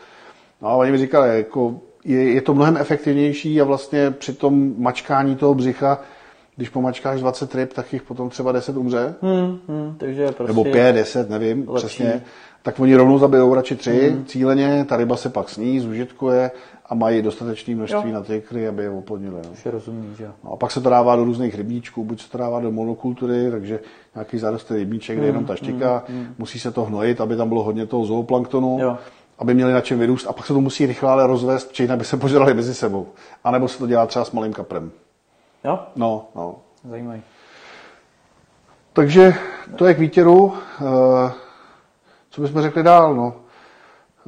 [0.62, 4.74] No a oni mi říkali, jako je, je to mnohem efektivnější a vlastně při tom
[4.78, 5.98] mačkání toho břicha,
[6.56, 9.14] když pomačkáš 20 ryb, tak jich potom třeba 10 umře.
[9.22, 10.52] Hmm, hmm, takže prostě...
[10.52, 11.86] Nebo 5, 10, nevím lepší.
[11.86, 12.22] přesně.
[12.62, 14.24] Tak oni rovnou zabijou radši tři hmm.
[14.24, 16.50] cíleně, ta ryba se pak sní, zužitkuje
[16.86, 18.14] a mají dostatečné množství Jo.
[18.14, 19.34] na ty ikry, aby je oplodnili.
[19.34, 19.72] No.
[19.72, 19.80] Je
[20.18, 20.30] že.
[20.44, 23.50] No a pak se to dává do různých rybníčků, buď se to dává do monokultury,
[23.50, 23.80] takže
[24.14, 26.04] nějaký zarostlý rybníček, kde je jenom ta štika,
[26.38, 28.96] musí se to hnojit, aby tam bylo hodně toho zooplanktonu, Jo.
[29.38, 31.98] aby měli na čem vyrůst a pak se to musí rychle ale rozvést, či jinak
[31.98, 33.06] by se požrali mezi sebou.
[33.44, 34.90] A nebo se to dělá třeba s malým kaprem.
[35.64, 36.56] Jo, No, no.
[36.90, 37.22] zajímavý.
[38.92, 39.34] Takže
[39.76, 40.52] to je k výtěru.
[40.80, 41.32] Eh,
[42.30, 43.14] Co bychom řekli dál?
[43.14, 43.34] No?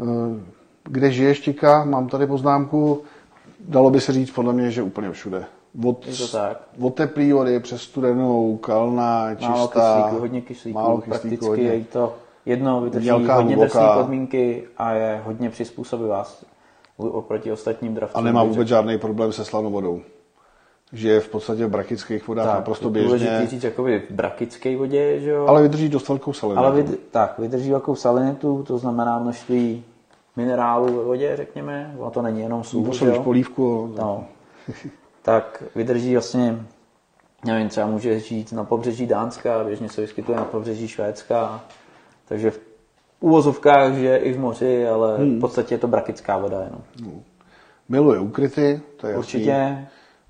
[0.03, 0.55] Eh,
[0.89, 1.85] Kde žije štika?
[1.85, 3.03] Mám tady poznámku.
[3.61, 5.45] Dalo by se říct podle mě, že úplně všude.
[5.85, 6.63] Od, Je to tak.
[6.81, 9.51] od teplý vody přes studenou, kalná, čistá.
[9.51, 11.65] Málo kyslíku, hodně kyslíku, málo prakticky kyslíku, hodně.
[11.69, 12.15] je to
[12.47, 16.25] jedno, vydrží Mělká, hodně drsné podmínky a je hodně přizpůsobivá
[16.97, 18.19] oproti ostatním dravcům.
[18.19, 20.01] A nemá vůbec žádný problém se slanou vodou.
[20.95, 24.77] Žije v podstatě v brakických vodách tak, naprosto je důležitý běžně, říct jakoby v brakické
[24.77, 25.47] vodě, že jo?
[25.47, 26.61] ale vydrží dost velkou salinu.
[26.61, 29.85] Ale vyd, tak, vydrží velkou salinitu, to znamená množství
[30.37, 31.95] minerálů ve vodě, řekněme.
[31.99, 33.23] Ono to není jenom sůl, že jo?
[33.23, 33.95] polívku.
[33.99, 34.25] No.
[35.23, 36.59] tak vydrží vlastně,
[37.45, 41.61] nevím, třeba může žít na pobřeží Dánska, běžně se vyskytuje na pobřeží Švédska,
[42.29, 42.61] takže v
[43.21, 45.37] úvozovkách žije i v moři, ale Hmm.
[45.39, 46.81] v podstatě je to brakická voda jenom.
[47.89, 49.47] Miluje ukryty, to je jasný.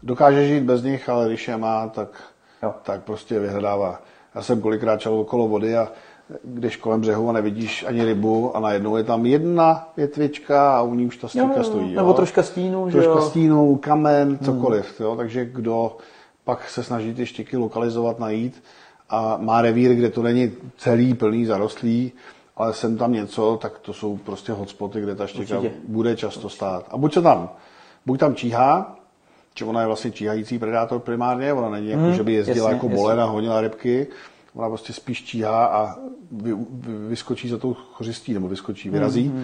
[0.05, 2.09] Dokáže žít bez nich, ale když je má, tak,
[2.63, 2.75] Jo.
[2.83, 4.01] tak prostě vyhledává.
[4.35, 5.89] Já jsem kolikrát čel okolo vody a
[6.45, 10.95] když kolem břehu a nevidíš ani rybu a najednou je tam jedna větvička a u
[10.95, 11.95] ní už ta stíka stojí.
[11.95, 12.15] nebo jo.
[12.15, 13.17] troška stínu, že troška jo?
[13.19, 13.29] Hmm.
[13.29, 15.01] stínu, kamen, cokoliv.
[15.01, 15.17] Jo?
[15.17, 15.97] Takže kdo
[16.45, 18.63] pak se snaží ty štiky lokalizovat, najít
[19.11, 22.13] a má revír, kde to není celý, plný, zarostlý,
[22.57, 25.75] ale sem tam něco, tak to jsou prostě hotspoty, kde ta štika Určitě.
[25.89, 26.87] bude často stát.
[26.91, 27.49] A buď se tam,
[28.07, 28.97] buď tam číhá,
[29.59, 32.89] že ona je vlastně číhající predátor primárně, ona není jako, že by jezdila jasně, jako
[32.89, 34.07] bolena, honila rybky,
[34.55, 35.95] ona prostě spíš číhá a
[36.33, 39.35] vy, vy, vyskočí za tou chořistí, nebo vyskočí, vyrazí.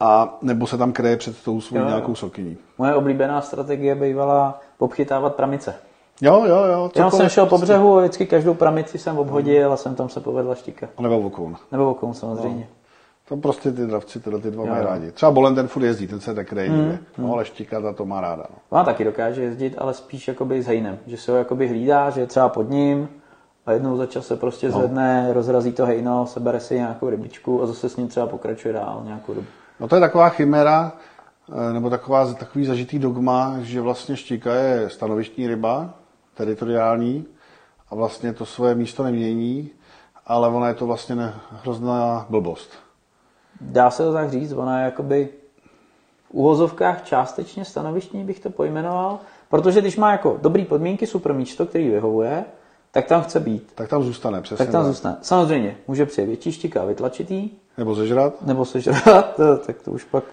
[0.00, 2.56] A nebo se tam kryje před tou svou Jo, nějakou sokyní.
[2.78, 5.74] Moje oblíbená strategie bývala popchytávat pramice.
[6.20, 6.90] Jo, jo, jo.
[6.96, 10.20] Já jsem šel po břehu a vždycky každou pramici jsem obhodil a jsem tam se
[10.20, 10.88] povedla štika.
[10.98, 11.56] A nebo vokoun.
[11.72, 12.68] Nebo okoun samozřejmě.
[13.28, 15.12] To prostě ty dravci tyhle ty dva Jo, mají rádi.
[15.12, 16.98] Třeba Bolen ten furt jezdí, ten se nekryje nikde.
[17.18, 18.44] No, ale štika ta to má ráda.
[18.50, 18.56] No.
[18.70, 20.98] Ona taky dokáže jezdit, ale spíš jakoby s hejnem.
[21.06, 23.08] Že se ho jakoby hlídá, že je třeba pod ním
[23.66, 27.66] a jednou za čas se prostě zvedne, rozrazí to hejno, sebere si nějakou rybičku a
[27.66, 29.46] zase s ním třeba pokračuje dál nějakou dobu.
[29.80, 30.92] no to je taková chimera,
[31.52, 35.94] eh, nebo taková, takový zažitý dogma, že vlastně štika je stanovištní ryba,
[36.34, 37.24] teritoriální,
[37.90, 39.70] a vlastně to svoje místo nemění,
[40.26, 42.85] ale ona je to vlastně hrozná blbost.
[43.60, 45.28] Dá se to tak říct, ona je jakoby
[46.30, 51.66] v uvozovkách částečně stanovištní bych to pojmenoval, protože když má jako dobrý podmínky, super místo,
[51.66, 52.44] který vyhovuje,
[52.90, 53.72] tak tam chce být.
[53.74, 54.64] Tak tam zůstane, přesně.
[54.64, 55.16] Tak tam zůstane.
[55.22, 58.46] Samozřejmě, může přijet větší štika a vytlačitý, Nebo zežrat?
[58.46, 60.24] nebo sežrat, to- tak to už pak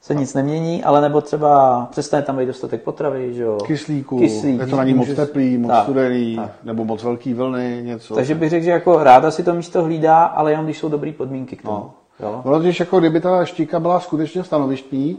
[0.00, 3.58] se nic nemění, ale nebo třeba přestane tam být dostatek potravy, že jo.
[3.66, 6.50] Kyslíku, Kyslík, je to na ní moc teplý, moc tak, studený, tak.
[6.64, 8.14] nebo moc velký vlny, něco.
[8.14, 11.12] Takže bych řekl, že jako ráda si to místo hlídá, ale jenom když jsou dobré
[11.12, 11.74] podmínky k tomu.
[11.74, 11.94] No.
[12.20, 12.42] Jo?
[12.44, 15.18] Ono totiž jako kdyby ta štíka byla skutečně stanovištní,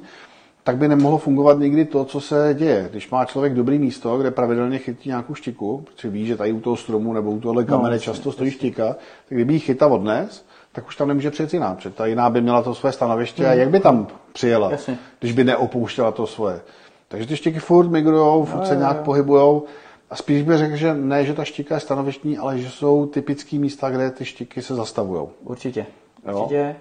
[0.64, 2.88] tak by nemohlo fungovat nikdy to, co se děje.
[2.92, 6.60] Když má člověk dobrý místo, kde pravidelně chytí nějakou štiku, protože ví, že tady u
[6.60, 8.88] toho stromu nebo u tohohle kamene jasně, často stojí štika,
[9.30, 11.76] tak kdyby ji chytal odnes, tak už tam nemůže přijet jiná.
[11.76, 14.98] Protože ta jiná by měla to své stanoviště a jak by tam přijela, Jasně.
[15.20, 16.62] když by neopouštěla to svoje.
[17.08, 19.64] Takže ty štiky furt migrujou, furt se nějak pohybujou.
[20.10, 23.58] A spíš bych řekl, že ne, že ta štika je stanovištní, ale že jsou typické
[23.58, 25.28] místa, kde ty štiky se zastavují.
[25.44, 25.86] Určitě.
[26.28, 26.38] Jo.
[26.40, 26.76] Určitě.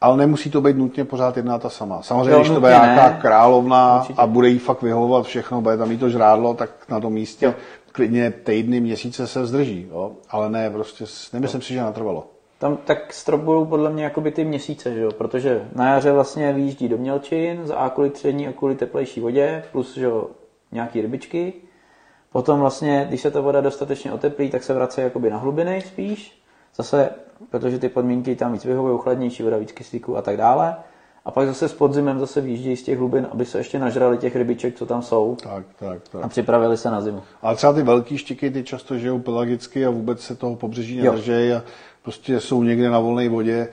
[0.00, 2.02] Ale nemusí to být nutně pořád jedna ta sama.
[2.02, 4.20] Samozřejmě, Jo, když to bude nějaká královna Určitě.
[4.22, 7.46] a bude jí fakt vyhovovat všechno, bude tam mít to žrádlo, tak na tom místě
[7.46, 7.54] Jo.
[7.92, 9.88] klidně týdny, měsíce se vzdrží.
[9.90, 10.12] Jo?
[10.30, 12.26] Ale ne, prostě nemyslím si, že natrvalo.
[12.58, 15.10] Tam tak strop budou podle mě jakoby ty měsíce, že jo?
[15.12, 19.64] protože na jaře vlastně vyjíždí do mělčin za A kvůli tření a kvůli teplejší vodě,
[19.72, 20.26] plus že jo,
[20.72, 21.52] nějaký rybičky.
[22.32, 26.42] Potom vlastně, když se ta voda dostatečně oteplí, tak se vrací jakoby na hlubiny spíš.
[26.76, 27.10] Zase,
[27.50, 30.76] protože ty podmínky tam víc vyhovují, chladnější voda, víc kyslíku a tak dále.
[31.24, 34.36] A pak zase s podzimem zase výjíždějí z těch hlubin, aby se ještě nažrali těch
[34.36, 36.30] rybiček, co tam jsou Tak, tak, a tak.
[36.30, 37.22] připravili se na zimu.
[37.42, 41.52] Ale třeba ty velký štiky, ty často žijou pelagicky a vůbec se toho pobřeží nedržejí
[41.52, 41.62] a
[42.02, 43.68] prostě jsou někde na volné vodě.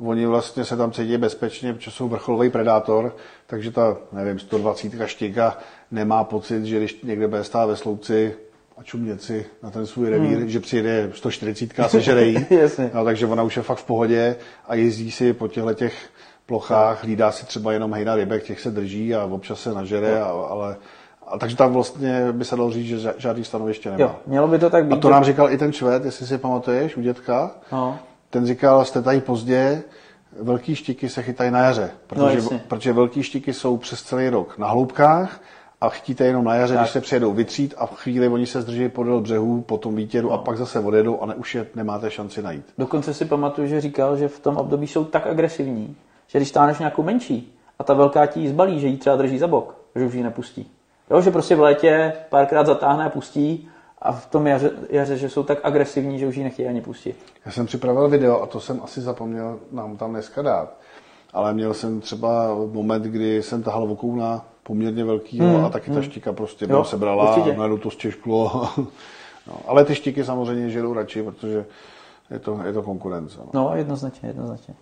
[0.00, 5.58] Oni vlastně se tam cítí bezpečně, protože jsou vrcholový predátor, takže ta, nevím, 120 štika
[5.90, 8.34] nemá pocit, že když někde bude stát ve slouci
[8.78, 12.46] a čumět si na ten svůj revír, že přijde 140 a sežere jí.
[12.94, 14.36] No, takže ona už je fakt v pohodě
[14.68, 16.08] a jezdí si po těchto těch
[16.46, 20.26] plochách, hlídá si třeba jenom hejna rybek, těch se drží a občas se nažere, a,
[20.26, 20.76] ale
[21.26, 24.02] a takže tam vlastně by se dalo říct, že žádný stanoviště nemá.
[24.02, 24.94] Jo, mělo by to tak být.
[24.94, 27.50] A to nám říkal i ten šved, jestli si pamatuješ, u dětka.
[27.72, 27.98] No.
[28.30, 29.82] Ten říkal, jste tady pozdě,
[30.40, 32.64] velký štiky se chytají na jaře, protože, jasně.
[32.68, 35.40] protože velký štiky jsou přes celý rok na hloubkách
[35.84, 36.82] a chytíte jenom na jaře, Tak.
[36.82, 40.28] když se přijedou vytřít a v chvíli oni se zdrží podél břehu, po tom výtěru
[40.28, 40.34] No.
[40.34, 42.64] a pak zase odjedou a ne, už je nemáte šanci najít.
[42.78, 46.78] Dokonce si pamatuju, že říkal, že v tom období jsou tak agresivní, že když táhneš
[46.78, 50.06] nějakou menší a ta velká ti ji zbalí, že ji třeba drží za bok, že
[50.06, 50.70] už ji nepustí.
[51.10, 53.68] Jo, že prostě v létě párkrát zatáhne a pustí
[54.02, 57.16] a v tom jaře, jaře že jsou tak agresivní, že už ji nechtějí ani pustit.
[57.46, 60.76] Já jsem připravil video a to jsem asi zapomněl nám tam dneska dát.
[61.32, 66.02] Ale měl jsem třeba moment, kdy jsem tahal vokouna poměrně velkýho Hmm, a taky ta
[66.02, 67.54] štika prostě Jo, sebrala určitě.
[67.54, 68.68] a najednou to zčešklo.
[69.46, 71.64] no, ale ty štiky samozřejmě žerou radši, protože
[72.30, 73.38] je to, je to konkurence.
[73.40, 73.46] No.
[73.52, 74.74] No, jednoznačně, jednoznačně.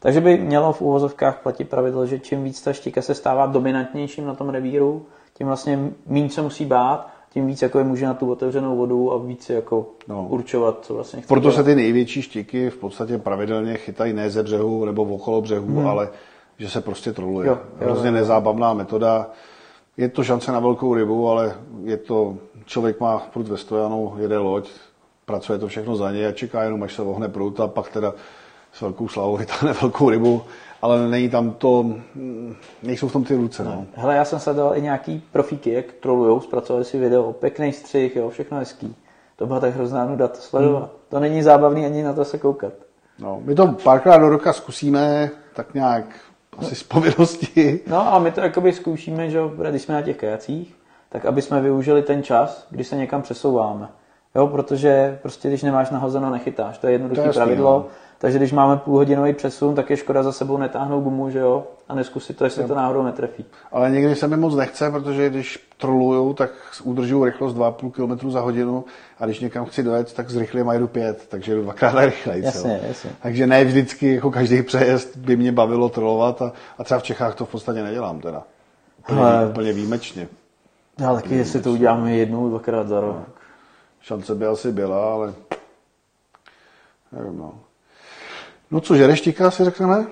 [0.00, 4.26] Takže by mělo v úvozovkách platit pravidlo, že čím víc ta štika se stává dominantnějším
[4.26, 8.14] na tom revíru, tím vlastně méně se musí bát, tím víc jako je může na
[8.14, 10.14] tu otevřenou vodu a víc jako No.
[10.14, 10.26] no.
[10.28, 11.54] určovat, co vlastně chce Proto dělat.
[11.54, 15.86] se ty největší štiky v podstatě pravidelně chytají ne ze břehu nebo okolo břehu, hmm.
[15.86, 16.08] ale
[16.58, 17.48] že se prostě troluje.
[17.48, 19.30] Jo, jo, Hrozně nezábavná metoda.
[19.96, 24.38] Je to šance na velkou rybu, ale je to, člověk má prut ve stojanu, jede
[24.38, 24.70] loď,
[25.24, 28.14] pracuje to všechno za něj a čeká jenom, až se vohne prut a pak teda
[28.72, 30.42] s velkou slavou vytáhne velkou rybu,
[30.82, 31.86] ale není tam to,
[32.82, 33.64] nejsou v tom ty ruce.
[33.64, 33.86] No.
[33.94, 38.30] Hele, já jsem sledoval i nějaký profíky, jak trolujou, zpracovali si video, pěkný střih, jo,
[38.30, 38.96] všechno hezký.
[39.36, 40.78] To byla tak hrozná nuda to sledovat.
[40.78, 40.90] Hmm.
[41.08, 42.72] To není zábavný ani na to se koukat.
[43.18, 46.04] No, my to párkrát do roka zkusíme, tak nějak
[46.58, 47.80] asi z povinnosti.
[47.86, 50.74] No a my to jakoby zkoušíme, že jo, když jsme na těch kajacích,
[51.08, 53.88] tak aby jsme využili ten čas, kdy se někam přesouváme.
[54.34, 56.78] Jo, protože prostě když nemáš nahozeno, nechytáš.
[56.78, 57.70] To je jednoduché pravidlo.
[57.70, 57.86] no.
[58.20, 61.94] Takže když máme půlhodinový přesun, tak je škoda za sebou netáhnout gumu, že jo, a
[61.94, 63.44] neskusit to, jestli to náhodou netrefí.
[63.72, 66.50] Ale někdy se mi moc nechce, protože když troluju, tak
[66.84, 68.84] udržuju rychlost 2,5 km za hodinu
[69.18, 72.44] a když někam chci dojet, tak zrychlím a jedu 5, takže jedu dvakrát rychleji.
[72.44, 73.10] Jasně, jasně.
[73.22, 77.34] Takže ne vždycky jako každý přejezd by mě bavilo trolovat a, a třeba v Čechách
[77.34, 78.42] to v podstatě nedělám teda.
[78.98, 80.28] Úplně, Ale- úplně výjimečně.
[81.00, 83.16] Já taky, jestli to uděláme jednou, dvakrát za rok.
[84.00, 85.34] Šance by asi byla, ale
[87.12, 87.54] nevím no.
[88.70, 90.06] No co, žereštíka si řekneme?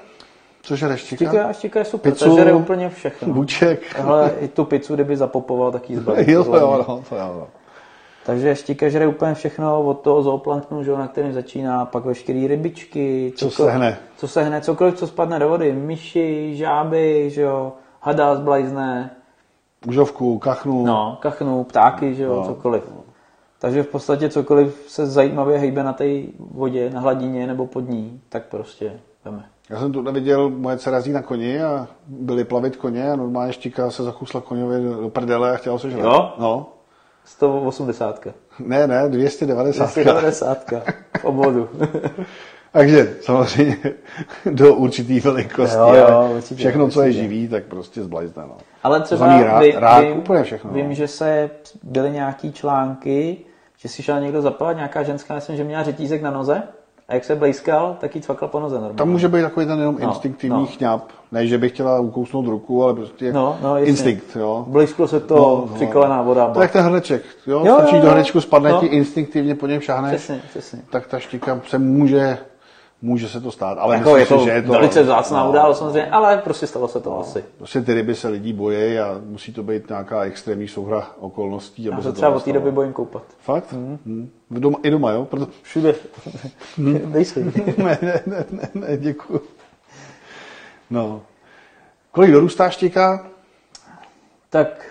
[0.63, 1.25] Co žereštíka?
[1.31, 3.35] Štika, štika je super, Pizzu, to žere úplně všechno.
[3.35, 4.01] Buček.
[4.05, 6.33] Ale i tu pizzu, kdyby zapopoval, tak ji zbaví.
[6.33, 6.59] jo, mě.
[6.59, 7.47] jo, no, to jo, no.
[8.27, 13.33] Takže štika žere úplně všechno od toho zooplanktnu, že na kterém začíná, pak veškerý rybičky,
[13.37, 13.99] Co cokoliv- sehne.
[14.17, 19.11] co sehne, cokoliv, co spadne do vody, myši, žáby, že jo, hada zblajzne,
[19.89, 20.87] Užovku, kachnu.
[20.87, 22.45] no, kachnu, ptáky, že jo, No.
[22.47, 22.83] cokoliv.
[23.59, 26.05] Takže v podstatě cokoliv se zajímavě hejbe na té
[26.39, 28.93] vodě, na hladině nebo pod ní, tak prostě
[29.27, 29.45] Veme.
[29.71, 33.91] Já jsem tu viděl, moje dcera na koni a byli plavit koně a normálně štika
[33.91, 36.05] se zakusla koňovi do prdele a chtěla se žrat.
[36.05, 36.35] Jo?
[36.39, 36.67] No.
[37.25, 38.27] 180.
[38.59, 39.85] Ne, ne, 290.
[39.85, 40.73] 290
[41.21, 41.69] v obvodu.
[42.77, 43.77] Takže samozřejmě
[44.51, 45.77] do určitý velikosti.
[45.79, 47.23] Jo, jo, určitě, všechno, co je určitě.
[47.23, 48.43] živý, tak prostě zblajzne.
[48.47, 48.55] No.
[48.83, 50.71] Ale třeba rák, vy, rák vím, úplně všechno.
[50.73, 50.95] vím, no.
[50.95, 51.51] že se
[51.83, 53.37] byly nějaký články,
[53.79, 56.63] že si šel někdo zapadat, nějaká ženská, myslím, že měla řetízek na noze
[57.09, 58.99] a jak se blízkal, tak jí cvakla po noze normálně.
[58.99, 60.67] Tam může být takový ten jenom No, instinktivní no.
[60.67, 61.03] chňap.
[61.33, 63.91] Ne, že bych chtěla ukousnout ruku, ale prostě No, no, jasně.
[63.91, 64.37] instinkt.
[64.37, 64.65] Jo.
[64.69, 65.87] Blízklo se to No, no.
[65.93, 66.47] kolená voda.
[66.51, 67.23] To je jak ten hrneček.
[67.47, 67.63] Jo?
[67.67, 68.11] Jo, Skočíš jo, do jo.
[68.13, 68.81] hrnečku, spadne No.
[68.81, 70.79] ti, instinktivně po něm šáhneš, Přesně, přesně.
[70.91, 72.39] tak ta štika se může,
[73.07, 73.79] může se to stát.
[73.79, 76.39] Ale Jako je myslím to, si, že je to velice vzácná no, událost samozřejmě, ale
[76.39, 77.45] prostě stalo se to asi.
[77.59, 81.97] Prostě ty ryby se lidí bojí a musí to být nějaká extrémní souhra okolností, aby
[81.97, 83.23] Já se to třeba od té doby bojím koupat.
[83.39, 83.73] Fakt?
[83.73, 84.31] Mm.
[84.51, 85.25] V doma, I doma, jo?
[85.25, 85.47] Proto...
[85.63, 85.95] Všude.
[87.05, 87.45] Dej si.
[87.77, 89.41] ne, ne, ne, ne, ne, děkuju.
[90.91, 91.21] No.
[92.13, 93.27] Kolik dorůstá štika?
[94.57, 94.85] tak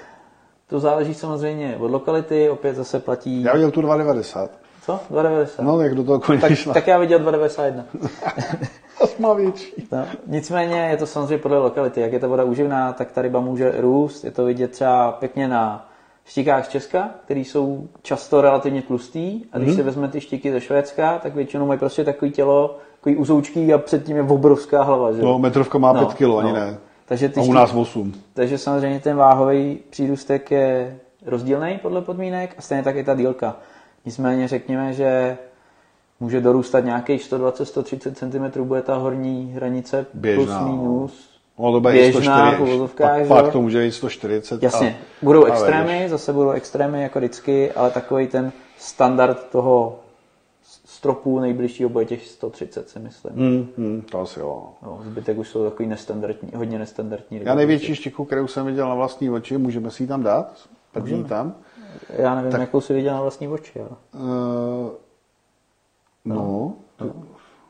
[0.67, 3.43] to záleží samozřejmě od lokality, opět zase platí...
[3.43, 4.49] Já viděl tu 2,90.
[4.85, 4.99] Co?
[5.11, 5.63] 2,90.
[5.63, 6.73] No, jak do toho koně tak, šla.
[6.73, 7.83] tak já viděl 2,91.
[8.99, 9.87] Zas má větší.
[9.91, 10.05] No.
[10.27, 12.01] Nicméně je to samozřejmě podle lokality.
[12.01, 14.23] Jak je ta voda uživná, tak ta ryba může růst.
[14.23, 15.89] Je to vidět třeba pěkně na
[16.25, 19.41] štikách z Česka, které jsou často relativně tlustý.
[19.51, 19.75] A když Mhm.
[19.75, 23.77] si vezme ty štiky ze Švédska, tak většinou mají prostě takový tělo, takový uzoučký a
[23.77, 25.11] předtím je obrovská hlava.
[25.11, 25.21] Že?
[25.21, 26.55] No, metrovka má 5 kilo, ani no.
[26.59, 26.77] ne.
[27.07, 28.13] Takže ty A u nás 8.
[28.33, 33.55] takže samozřejmě ten váhový přírůstek je rozdílný podle podmínek a stejně tak i ta dílka.
[34.05, 35.37] Nicméně řekněme, že
[36.19, 40.77] může dorůstat nějakých 120-130 cm, bude ta horní hranice Běžná, plus no.
[40.77, 41.29] minus.
[41.59, 42.57] No, to bude Běžná 140.
[42.57, 44.63] v uvozovkách, pak, pak to může být 140.
[44.63, 46.09] Jasně, a, budou a extrémy, vejš.
[46.09, 49.99] zase budou extrémy jako vždycky, ale takový ten standard toho
[50.85, 53.33] stropu nejbližšího bude těch 130, si myslím.
[53.33, 54.69] Hmm, hmm, to asi jo.
[54.83, 57.41] No, zbytek už jsou takový nestandardní, hodně nestandardní.
[57.43, 60.67] Já největší štiku, kterou jsem viděl na vlastní oči, můžeme si ji tam dát?
[60.91, 61.55] První tam.
[62.09, 62.61] Já nevím, tak...
[62.61, 63.79] jakou si viděl na vlastní oči.
[63.79, 63.89] Ale...
[64.25, 64.89] Uh,
[66.25, 66.73] no,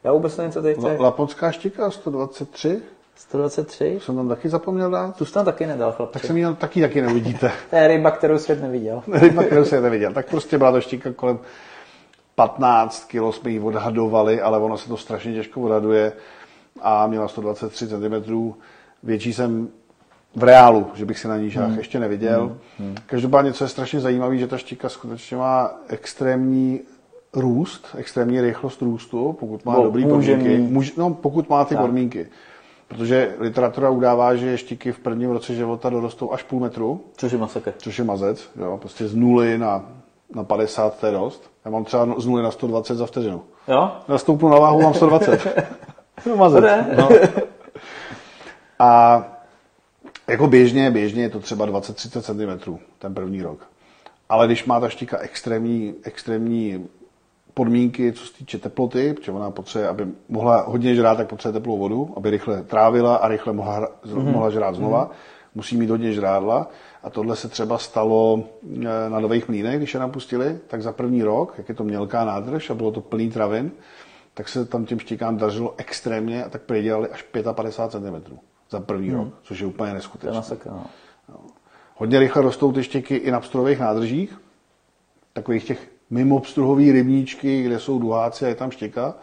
[0.03, 2.81] Já vůbec nevím, co tady La- laponská štika 123,
[3.15, 3.99] 123.
[4.01, 5.17] jsem tam taky zapomněl dát.
[5.17, 6.13] Tu jsi tam taky nedal, chlapče.
[6.13, 7.51] Tak jsem ji tam taky taky neuvidíte.
[7.69, 9.03] To je ryba, kterou svět neviděl.
[9.13, 10.13] Ryba, kterou jsem neviděl.
[10.13, 11.39] Tak prostě byla to štika kolem
[12.35, 16.13] 15 kg jsme ji odhadovali, ale ono se to strašně těžko odhaduje
[16.81, 18.53] a měla 123 cm.
[19.03, 19.69] Větší jsem
[20.35, 21.77] v reálu, že bych si na ní žách hmm.
[21.77, 22.57] ještě neviděl.
[22.79, 22.95] Hmm.
[23.05, 26.79] Každopádně, co je strašně zajímavé, že ta štika skutečně má extrémní
[27.33, 30.57] růst, extrémní rychlost růstu, pokud má No, dobrý podmínky.
[30.57, 32.27] Může, no, pokud má ty podmínky.
[32.87, 37.37] Protože literatura udává, že štiky v prvním roce života dorostou až půl metru, Což je
[37.37, 37.73] masakr.
[37.77, 39.85] což je mazec, jo, prostě z nuly na,
[40.35, 41.51] na 50 to je dost.
[41.65, 43.41] Já mám třeba z nuly na 120 za vteřinu.
[43.67, 43.91] Jo?
[44.07, 45.47] Nastoupnu na váhu, mám 120.
[46.25, 46.63] no, mazec.
[46.97, 47.09] No.
[48.79, 49.21] A
[50.27, 53.67] jako běžně, běžně je to třeba 20-30 cm ten první rok.
[54.29, 56.87] Ale když má ta štika extrémní, extrémní
[57.53, 61.77] podmínky, co se týče teploty, protože ona potřebuje, aby mohla hodně žrát, tak potřebuje teplou
[61.77, 64.31] vodu, aby rychle trávila a rychle mohla, mm-hmm.
[64.31, 65.11] mohla žrát znova.
[65.55, 66.69] Musí mít hodně žrádla.
[67.03, 70.91] A tohle se třeba stalo eh, na Nových mlínech, když je nám pustili, tak za
[70.91, 73.71] první rok, jak je to mělká nádrž a bylo to plný travin,
[74.33, 78.35] tak se tam těm štikám dařilo extrémně a tak přidělali až 55 cm
[78.69, 80.41] za první rok, což je úplně neskutečné.
[81.29, 81.39] no.
[81.95, 84.41] Hodně rychle rostou ty štěky i na pstruhových nádržích,
[85.33, 89.15] takových těch mimo pstruhový rybníčky, kde jsou duháci a je tam štěka,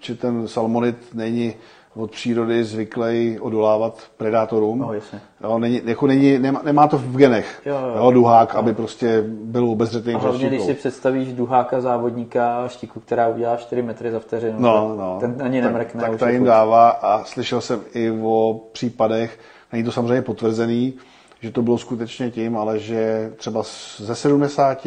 [0.00, 1.54] že ten salmonit není
[1.96, 4.78] od přírody zvyklý odolávat predátorům.
[4.78, 5.20] No, jasně.
[5.42, 7.62] Jo, není, jako není, nemá, nemá, to v genech.
[7.66, 7.94] Jo, jo.
[8.04, 13.00] Jo, duhák, aby prostě byl obezřetný A hlavně, když si představíš duháka závodníka a štiku,
[13.00, 15.16] která udělá 4 metry za vteřinu, No, no.
[15.20, 16.00] ten ani tak, nemrkne.
[16.00, 19.38] tak ta jim dává a slyšel jsem i o případech,
[19.72, 20.94] není to samozřejmě potvrzený,
[21.40, 23.62] že to bylo skutečně tím, ale že třeba
[23.96, 24.86] ze 70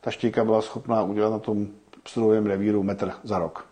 [0.00, 1.66] ta štíka byla schopná udělat na tom
[2.02, 3.67] pstruhovém revíru metr za rok.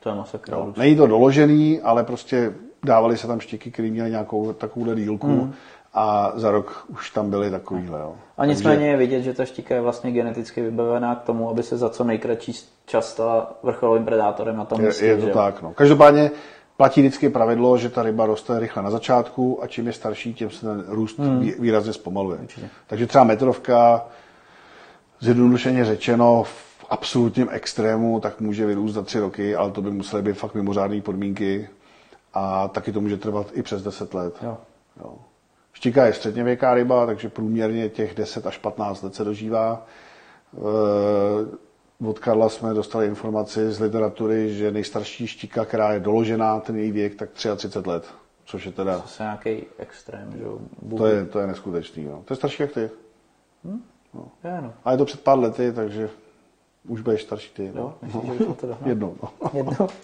[0.00, 0.52] To je masakr.
[0.52, 0.72] Jo.
[0.76, 2.52] Není to doložený, ale prostě
[2.84, 5.52] dávali se tam štíky, které měly nějakou takovouhle dílku Hmm.
[5.94, 8.00] a za rok už tam byly takovýhle.
[8.00, 8.14] Jo.
[8.38, 11.76] A nicméně je vidět, že ta štika je vlastně geneticky vybavená k tomu, aby se
[11.76, 12.52] za co nejkratší
[12.86, 15.06] čas stala vrcholovým predátorem na tom Je, místě.
[15.06, 15.32] je to že?
[15.32, 15.62] tak.
[15.62, 15.72] No.
[15.74, 16.30] Každopádně
[16.76, 20.50] platí vždycky pravidlo, že ta ryba roste rychle na začátku a čím je starší, tím
[20.50, 21.50] se ten růst hmm.
[21.58, 22.38] výrazně zpomaluje.
[22.86, 24.06] Takže třeba metrovka,
[25.20, 30.22] zjednodušeně řečeno, v absolutním extrému, tak může vyrůst za tři roky, ale to by musely
[30.22, 31.68] být fakt mimořádné podmínky
[32.34, 34.34] a taky to může trvat i přes 10 let.
[34.42, 34.58] Jo.
[35.00, 35.14] Jo.
[35.72, 39.86] Štika je středněvěká ryba, takže průměrně těch 10 až 15 let se dožívá.
[40.54, 46.76] E, od Karla jsme dostali informaci z literatury, že nejstarší štika, která je doložená, ten
[46.76, 48.04] její věk, tak 33 let.
[48.44, 50.58] Což je teda, Zase nějaký extrém, že jo.
[50.96, 52.04] to je, to je neskutečný.
[52.04, 52.22] No.
[52.24, 52.80] To je starší jak ty.
[52.80, 52.90] Je,
[54.62, 54.72] no.
[54.84, 56.10] A je to před pár lety, takže
[56.88, 57.66] už budeš starší ty.
[57.66, 57.94] Jo, No.
[58.02, 58.76] myslím, to dohnali.
[58.90, 59.16] Jednou.
[59.22, 59.50] No.
[59.52, 59.88] Jednou.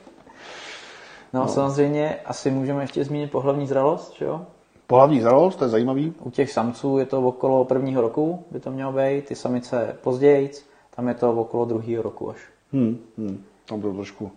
[1.32, 4.46] No, samozřejmě asi můžeme ještě zmínit pohlavní zralost, že jo?
[4.86, 6.14] Pohlavní zralost, to je zajímavý.
[6.20, 10.50] U těch samců je to okolo prvního roku, by to mělo být, ty samice později,
[10.96, 12.36] tam je to okolo druhého roku až.
[12.72, 13.44] Hmm, hmm.
[13.66, 14.32] Tam to trošku,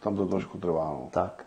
[0.00, 0.84] tam to trošku trvá.
[0.84, 1.08] No.
[1.10, 1.44] Tak.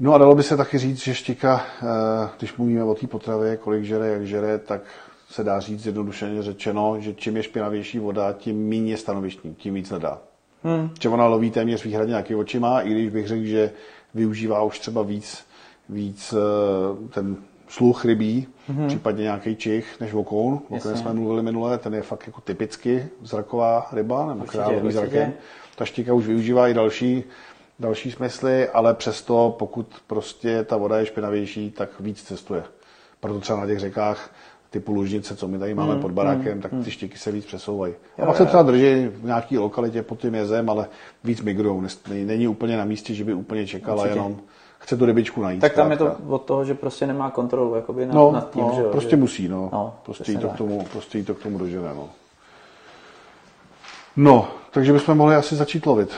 [0.00, 3.56] no a dalo by se taky říct, že štika, eh, když mluvíme o té potravě,
[3.56, 4.82] kolik žere, jak žere, tak
[5.30, 9.74] se dá říct jednodušeně řečeno, že čím je špinavější voda, tím méně je stanovištní, tím
[9.74, 10.18] víc nedá.
[10.64, 10.90] Hmm.
[11.00, 13.70] Že ona loví téměř výhradně nějaký očima, i když bych řekl, že
[14.14, 15.44] využívá už třeba víc,
[15.88, 17.36] víc eh, ten
[17.68, 18.86] sluch rybí, mm-hmm.
[18.86, 23.08] případně nějaký čich, než vokoun, o kterém jsme mluvili minule, ten je fakt jako typicky
[23.22, 25.32] zraková ryba, nebo která loví zrakem.
[25.76, 27.24] Ta štika už využívá i další,
[27.78, 32.62] další smysly, ale přesto, pokud prostě ta voda je špinavější, tak víc cestuje.
[33.20, 34.30] Proto třeba na těch řekách
[34.70, 37.94] typu Lužnice, co my tady máme pod barákem, tak ty štiky se víc přesouvají.
[38.22, 40.86] A pak se třeba drží v nějaké lokalitě pod tím jezem, ale
[41.24, 41.82] víc migrujou.
[42.08, 44.18] Není úplně na místě, že by úplně čekala, Určitě.
[44.18, 44.36] jenom
[44.78, 45.60] chce tu rybičku najít.
[45.60, 46.24] Tak tam je to zkrátka.
[46.28, 48.88] od toho, že prostě nemá kontrolu jakoby nad, No, nad tím, no že jo.
[48.90, 49.16] prostě že...
[49.16, 49.70] musí, no.
[49.72, 52.08] No, prostě, jí to k tomu, prostě jí to k tomu dožene, no.
[54.16, 56.10] No, takže bychom mohli asi začít lovit.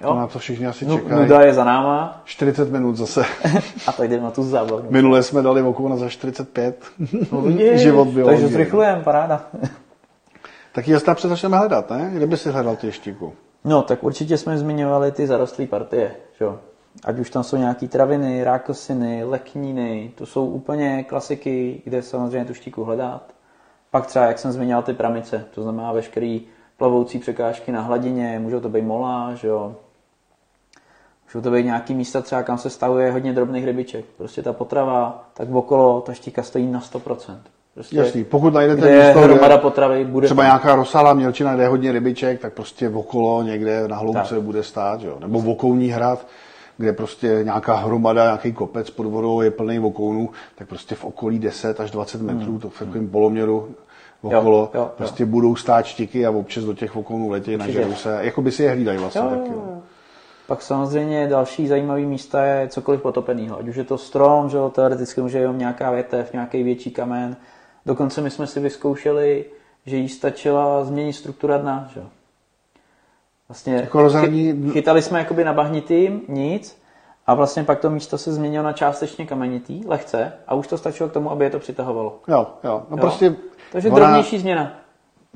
[0.00, 0.08] Jo.
[0.08, 1.20] To na to všichni asi Nu, čekají.
[1.22, 3.24] nuda je za náma 40 minut zase.
[3.86, 4.84] a tak jdeme na tu zábavu.
[4.90, 6.84] Minule jsme dali okolo za 45.
[7.48, 8.48] Je, Život Takže biologie.
[8.48, 9.44] zrychlujeme, paráda.
[10.72, 12.10] Tak ji snad začneme hledat, ne?
[12.14, 13.32] Kde by si hledal ty štiku?
[13.64, 16.58] No, tak určitě jsme zmiňovali ty zarostlé partie, že jo.
[17.04, 22.54] Ať už tam jsou nějaký traviny, rákosiny, lekníny, to jsou úplně klasiky, kde samozřejmě tu
[22.54, 23.34] štíku hledat.
[23.90, 26.40] Pak třeba, jak jsem zmiňoval, ty pramice, to znamená veškerý
[26.76, 29.76] plavoucí překážky na hladině, můžou to být mola, že jo.
[31.34, 34.04] Můžou to být nějaký místa třeba, kam se stavuje hodně drobných rybiček.
[34.16, 37.36] Prostě ta potrava, tak okolo ta štíka stojí na 100%.
[37.74, 40.46] Prostě, Jasný, pokud najdete kde místo, hromada kde potravy, bude třeba tam.
[40.48, 44.42] nějaká rozsáhlá mělčina, kde je hodně rybiček, tak prostě okolo někde na hloubce Tak.
[44.44, 45.16] bude stát, jo.
[45.20, 46.26] Nebo vokouní hrad,
[46.76, 51.38] kde prostě nějaká hromada, nějaký kopec pod vodou je plný vokounů, tak prostě v okolí
[51.38, 53.68] 10 až 20 metrů, to v takovém poloměru
[54.22, 54.80] okolo, Hmm.
[54.80, 54.90] jo, jo.
[54.96, 58.62] prostě budou stát štiky a občas do těch vokounů letí, nažerou se, jako by si
[58.62, 59.48] je hlídají vlastně Jo, taky.
[59.50, 59.78] jo, Jo.
[60.50, 63.58] Pak samozřejmě další zajímavý místa je cokoliv potopeného.
[63.58, 67.36] Ať už je to strom, že jo, teoreticky může jenom nějaká větev, nějaký větší kamen.
[67.86, 69.44] Dokonce my jsme si vyzkoušeli,
[69.86, 72.06] že jí stačila změnit struktura dna, že jo.
[73.48, 76.82] Vlastně Jako rozhraní- chy- chytali jsme jakoby na bahnitým, nic,
[77.26, 81.08] a vlastně pak to místo se změnilo na částečně kamenitý, lehce, a už to stačilo
[81.08, 82.18] k tomu, aby je to přitahovalo.
[82.28, 82.82] Jo, jo.
[82.90, 83.00] No Jo.
[83.00, 83.36] prostě
[83.72, 84.72] Takže ona- drobnější změna.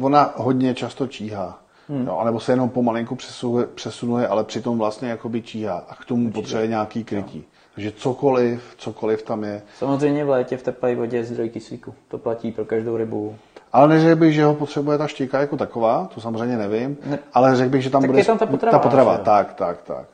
[0.01, 1.59] ona hodně často číhá.
[1.89, 2.07] Hmm.
[2.07, 5.85] Jo, anebo se jenom pomalinku přesuje, přesunuje, ale přitom vlastně jakoby číhá.
[5.89, 7.45] A k tomu potřebuje nějaký krytí.
[7.75, 9.63] Takže cokoliv, cokoliv tam je.
[9.79, 11.95] Samozřejmě v létě v teplé vodě je zdroj kyslíku.
[12.09, 13.37] To platí pro každou rybu.
[13.73, 17.19] Ale neřekl bych, že ho potřebuje ta štika jako taková, to samozřejmě nevím, Ne.
[17.35, 18.21] ale řekl bych, že tam Tak bude...
[18.21, 19.21] je tam ta potrava, Ta potrava, jo?
[19.25, 20.07] tak, tak, tak.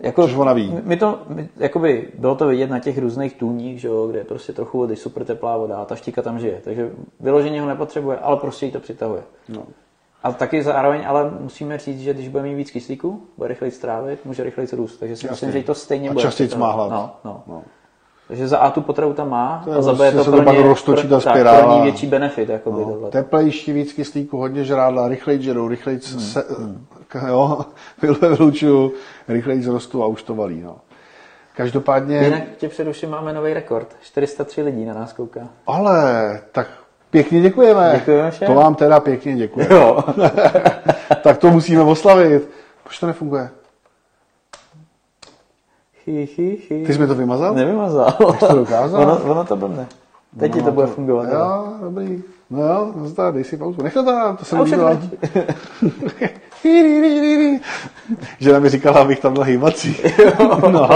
[0.00, 0.76] Jako, Což ona ví.
[0.82, 4.24] My to, my, jakoby, bylo to vidět na těch různých tůních, že jo, kde je
[4.24, 6.60] prostě trochu vody, super teplá voda a ta štika tam žije.
[6.64, 6.90] Takže
[7.20, 9.22] vyloženě ho nepotřebuje, ale prostě jí to přitahuje.
[9.48, 9.62] No.
[10.24, 14.24] A taky zároveň, ale musíme říct, že když bude mít víc kyslíku, bude rychleji strávit,
[14.24, 14.96] může rychleji růst.
[14.96, 16.22] Takže si myslím, že to stejně A bude.
[16.22, 16.90] častěji má hlad.
[16.90, 17.42] No, no.
[17.46, 17.62] No.
[18.28, 20.42] Takže za A tu potravu tam má To je a za B prostě to se
[20.42, 21.62] pro ně, roztočí ta pro, tak, spirála.
[21.62, 22.48] pro ní větší benefit.
[22.48, 22.92] Jakoby, No.
[22.92, 23.10] tohle.
[23.10, 26.44] Teplejší, víc kyslíku, hodně žrádla, rychleji žerou, rychleji Hmm, se,
[27.28, 27.58] jo,
[28.20, 28.92] vylučuju,
[29.28, 30.62] rychleji zrostu a už to valí.
[30.62, 30.76] No.
[31.56, 33.96] Každopádně, Jinak tě přeruším, máme nový rekord.
[34.02, 35.40] 403 lidí na nás kouká.
[35.66, 36.66] ale tak
[37.14, 37.92] pěkně děkujeme.
[37.94, 38.48] Děkujeme všem.
[38.48, 39.66] To vám teda pěkně děkuji.
[39.70, 40.04] Jo.
[41.22, 42.48] tak to musíme oslavit.
[42.84, 43.50] Proč to nefunguje?
[46.04, 46.84] Chy, chy, chy.
[46.86, 47.54] Ty jsi mi to vymazal?
[47.54, 48.12] Nevymazal.
[48.38, 49.02] to dokázal?
[49.02, 49.86] ono, ono to blbne.
[50.38, 51.28] Teď ti to bude fungovat.
[51.32, 51.38] jo.
[51.38, 52.22] Jo, dobrý.
[52.50, 53.82] No jo, nazdar, dej si pauzu.
[53.82, 54.98] Nech to tam, to to líbilo.
[58.38, 59.96] Žena mi říkala, abych tam byl hýbací.
[60.70, 60.90] no.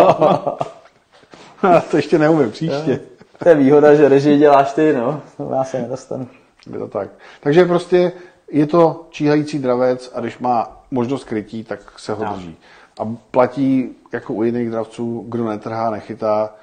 [1.62, 3.00] A to ještě neumím, příště.
[3.42, 5.22] To je výhoda, že režii děláš ty, no.
[5.56, 6.28] Já se nedostanu.
[6.72, 7.08] Je to tak.
[7.40, 8.12] Takže prostě
[8.50, 12.56] je to číhající dravec a když má možnost krytí, tak se ho drží.
[13.00, 16.54] A platí jako u jiných dravců, kdo netrhá, nechytá.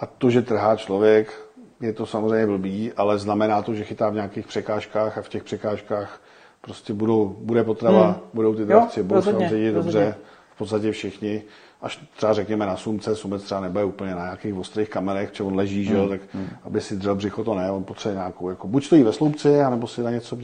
[0.00, 1.32] A to, že trhá člověk,
[1.80, 5.44] je to samozřejmě blbý, ale znamená to, že chytá v nějakých překážkách a v těch
[5.44, 6.20] překážkách
[6.60, 8.16] prostě budou, bude potrava, Hmm.
[8.34, 10.14] budou ty Jo, dravci, budou se rozhodně, řídit dobře,
[10.54, 11.42] v podstatě všichni.
[11.86, 15.56] Až třeba řekněme na sumce, sumec třeba nebude úplně na nějakých ostrých kamenech, protože on
[15.56, 16.20] leží, že Hmm, jo, tak
[16.64, 19.86] aby si dřel břicho, to ne, on potřebuje nějakou, jako buď stojí ve sloupci, anebo
[19.86, 20.36] si na něco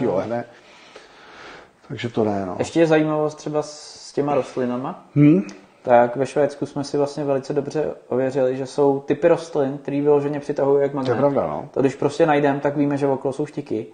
[0.00, 0.14] jo.
[0.14, 0.44] lehne.
[1.88, 2.56] Takže to ne, no.
[2.58, 5.06] Ještě je zajímavost třeba s těma rostlinama.
[5.14, 5.42] Hmm?
[5.82, 10.40] Tak ve Švédsku jsme si vlastně velice dobře ověřili, že jsou typy rostlin, které vyloženě
[10.40, 11.12] přitahují jak To magnet.
[11.14, 11.68] je pravda, no.
[11.74, 13.86] To když prostě najdeme, tak víme, že okolo jsou štiky.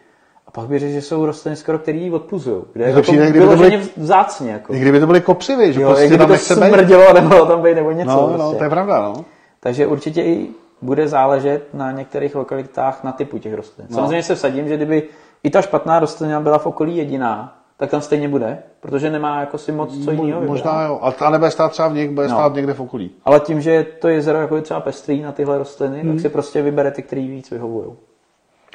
[0.46, 2.62] A pak bych řekl, že jsou rostliny skoro, které ji odpuzují.
[2.72, 4.52] Kde to jako přijde, kdyby to byly- vzácně.
[4.52, 4.74] Jako.
[4.74, 7.90] I kdyby to byly kopřivy, že Jo, prostě tam to smrdělo, nebo tam být, nebo
[7.90, 8.10] něco.
[8.10, 8.38] No, prostě.
[8.42, 9.24] no, to je pravda, no.
[9.60, 10.48] Takže určitě i
[10.82, 13.86] bude záležet na některých lokalitách na typu těch rostlin.
[13.90, 13.94] No.
[13.96, 15.02] Samozřejmě se vsadím, že kdyby
[15.42, 19.58] i ta špatná rostlina byla v okolí jediná, tak tam stejně bude, protože nemá jako
[19.58, 22.28] si moc co jiného Mo- Možná jo, a ta nebude stát třeba v něk, bude
[22.28, 22.34] No.
[22.34, 23.10] stát někde v okolí.
[23.24, 26.12] Ale tím, že je to jezero jako je třeba pestrý na tyhle rostliny, Hmm.
[26.12, 27.86] tak si prostě vybere ty, který víc vyhovují.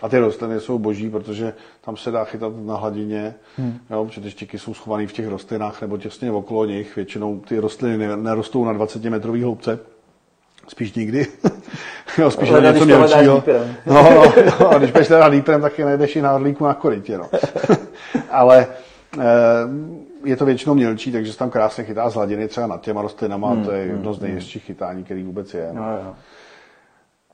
[0.01, 3.77] A ty rostliny jsou boží, protože tam se dá chytat na hladině, Hmm.
[3.89, 6.95] jo, protože ty štiky jsou schované v těch rostlinách nebo těsně okolo nich.
[6.95, 9.79] Většinou ty rostliny ne- nerostou na 20 metrový hloubce.
[10.67, 11.27] Spíš nikdy.
[12.17, 13.43] jo, spíš na něco mělčího.
[13.85, 14.23] No, no,
[14.59, 17.17] no, a když půjdeš teda líprem, tak je najdeš i na orlíku na korytě.
[17.17, 17.29] No.
[18.31, 18.67] Ale
[19.19, 19.23] eh,
[20.23, 23.49] je to většinou mělčí, takže se tam krásně chytá z hladiny třeba nad těma rostlinama.
[23.49, 25.69] Hmm, to je jedno z nejhezčích chytání, který vůbec je.
[25.73, 25.81] No.
[25.81, 26.15] No, jo.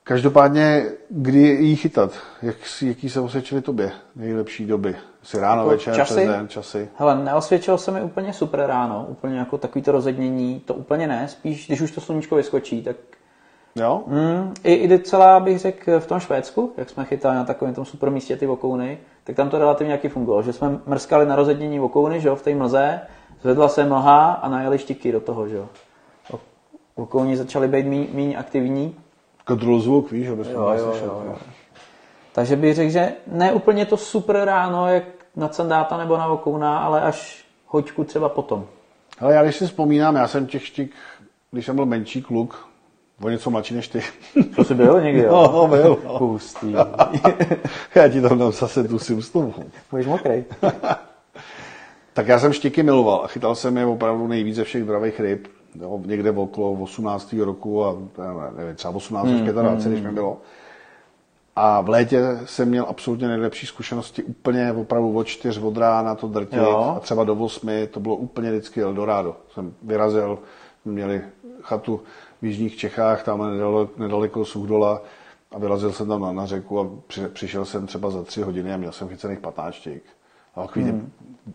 [0.03, 2.11] Každopádně, kdy jí chytat?
[2.41, 4.95] Jak, jaký se osvědčili tobě nejlepší doby?
[5.23, 6.13] Jsi ráno, Jako večer, časy?
[6.13, 6.89] přes den, časy?
[6.95, 11.27] Hele, neosvědčilo se mi úplně super ráno, úplně jako takový to rozednění, to úplně ne,
[11.27, 12.95] spíš když už to sluníčko vyskočí, tak
[13.75, 14.03] Jo?
[14.07, 17.85] Mm, i, i docela bych řekl v tom Švédsku, jak jsme chytali na takovém tom
[17.85, 21.79] super místě ty vokouny, tak tam to relativně jaký fungovalo, že jsme mrskali na rozednění
[21.79, 23.01] vokouny, že jo, v té mlze,
[23.41, 25.69] zvedla se mlha a najeli štiky do toho, že jo.
[26.97, 28.95] Vokouni začaly být míň aktivní,
[29.45, 31.35] Kontrolu zvuk, víš, aby jsme Jo, jo, jo, jo.
[32.31, 35.03] takže bych řekl, že ne úplně to super ráno, jak
[35.35, 38.65] na sandáta nebo na vokouna, ale až hoďku třeba potom.
[39.19, 40.91] Hele, já když si vzpomínám, já jsem těch štik,
[41.51, 42.67] když jsem byl menší kluk,
[43.21, 44.03] o něco mladší než ty.
[44.55, 45.31] To jsi byl někdy, jo?
[45.53, 45.99] No, byl.
[46.05, 46.17] no.
[46.17, 46.71] Hustý.
[47.95, 49.53] Já ti tam dám zase tu simstovu.
[49.91, 50.43] Budeš mokrý.
[52.15, 55.47] Tak já jsem štiky miloval a chytal jsem je opravdu nejvíce všech dravých ryb.
[55.81, 57.33] Jo, někde okolo 18.
[57.33, 57.95] roku a
[58.57, 60.37] nevím, třeba 18 až 25, když mi bylo.
[61.55, 66.27] A v létě jsem měl absolutně nejlepší zkušenosti úplně opravdu od 4 od rána to
[66.27, 66.93] drtit Jo.
[66.97, 69.35] a třeba do 8, to bylo úplně vždycky Eldorado.
[69.53, 70.39] Jsem vyrazil,
[70.85, 71.21] měli
[71.61, 72.01] chatu
[72.41, 75.01] v Jižních Čechách, tam nedaleko, nedaleko Suchdola
[75.51, 78.73] a vyrazil jsem tam na, na řeku a při, přišel jsem třeba za 3 hodiny
[78.73, 80.03] a měl jsem chycených 15 štik.
[80.55, 81.11] A takový hmm.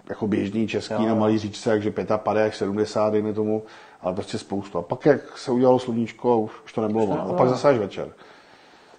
[0.09, 3.63] jako běžný český Jo, na malý říčce, takže 55 až 70, dejme tomu,
[4.01, 4.79] ale prostě spoustu.
[4.79, 7.31] A pak jak se udělalo sluníčko, už, už to nebylo ono.
[7.31, 8.09] A pak zase až večer.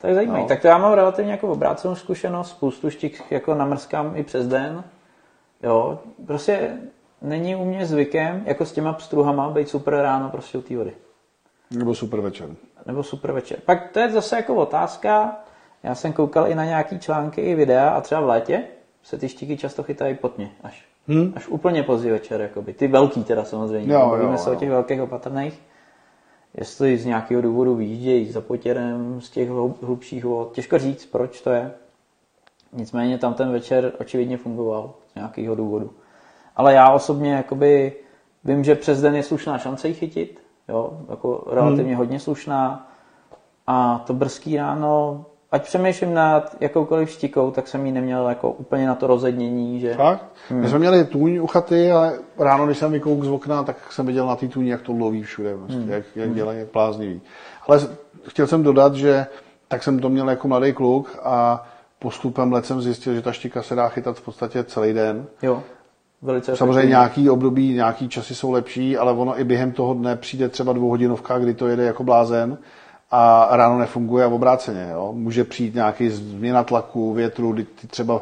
[0.01, 0.41] To je zajímavé.
[0.41, 0.47] No.
[0.47, 4.83] Tak to já mám relativně jako obrácenou zkušenost, spoustu štik jako namrskám i přes den.
[5.63, 6.77] Jo, prostě
[7.21, 10.93] není u mě zvykem, jako s těma pstruhama, být super ráno prostě u té vody.
[11.71, 12.49] Nebo super večer.
[12.85, 13.59] Nebo super večer.
[13.65, 15.37] Pak to je zase jako otázka,
[15.83, 18.63] já jsem koukal i na nějaký články i videa a třeba v létě
[19.03, 20.88] se ty štiky často chytají potně až.
[21.09, 21.33] Hmm?
[21.35, 22.73] Až úplně pozdě večer, jakoby.
[22.73, 23.93] Ty velký teda samozřejmě.
[23.93, 24.59] Jo, Bavíme jo, se o jo.
[24.59, 25.61] těch velkých opatrných.
[26.53, 30.51] Jestli z nějakého důvodu vyjíždějí za potěrem z těch hlub- hlubších vod.
[30.51, 31.71] Těžko říct, proč to je.
[32.73, 35.91] Nicméně tam ten večer očividně fungoval z nějakého důvodu.
[36.55, 37.93] Ale já osobně jakoby
[38.43, 40.41] vím, že přes den je slušná šance ji chytit.
[40.69, 42.91] Jo, jako relativně hodně slušná.
[43.67, 48.87] A to brzký ráno, ať přemýšlím nad jakoukoliv štikou, tak jsem ji neměl jako úplně
[48.87, 49.93] na to rozednění, že...
[49.93, 50.25] Fakt?
[50.49, 50.61] Hmm.
[50.61, 54.05] My jsme měli tůň u chaty, ale ráno, když jsem vykouk z okna, tak jsem
[54.05, 55.91] viděl na té tůni, jak to loví všude, prostě, hmm.
[55.91, 57.21] jak, jak dělají, jak bláznivý.
[57.67, 57.79] Ale
[58.27, 59.25] chtěl jsem dodat, že
[59.67, 61.67] tak jsem to měl jako mladý kluk a
[61.99, 65.25] postupem let jsem zjistil, že ta štika se dá chytat v podstatě celý den.
[65.41, 65.63] Jo,
[66.21, 66.89] velice Samozřejmě efektivní.
[66.89, 71.39] nějaký období, nějaký časy jsou lepší, ale ono i během toho dne přijde třeba dvouhodinovka,
[71.39, 72.57] kdy to jede jako blázen
[73.11, 74.89] a ráno nefunguje a obráceně.
[74.91, 75.11] Jo?
[75.13, 78.21] Může přijít nějaký změna tlaku, větru, kdy ty třeba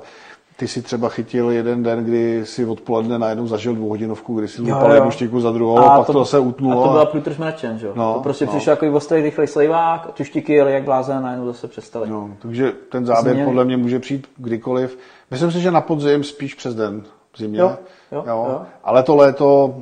[0.58, 4.66] ty si třeba chytil jeden den, kdy si odpoledne najednou zažil dvouhodinovku, kdy si Jo,
[4.66, 4.96] zlupal jo.
[4.96, 6.84] jednu štiku za druhou, a, pak to, zase A utnulo.
[6.84, 7.94] to byla průtrž mračen, že jo?
[7.96, 8.52] No, to prostě no.
[8.52, 12.10] přišel jako ostrý, rychlej slivák, a tu štiky jeli jak blázen a najednou zase přestali.
[12.10, 13.46] No, takže ten záběr Změny.
[13.46, 14.98] podle mě může přijít kdykoliv.
[15.32, 17.60] Myslím si, že na podzim spíš přes den v zimě.
[17.60, 17.78] Jo,
[18.12, 18.62] jo, jo.
[18.84, 19.76] Ale to léto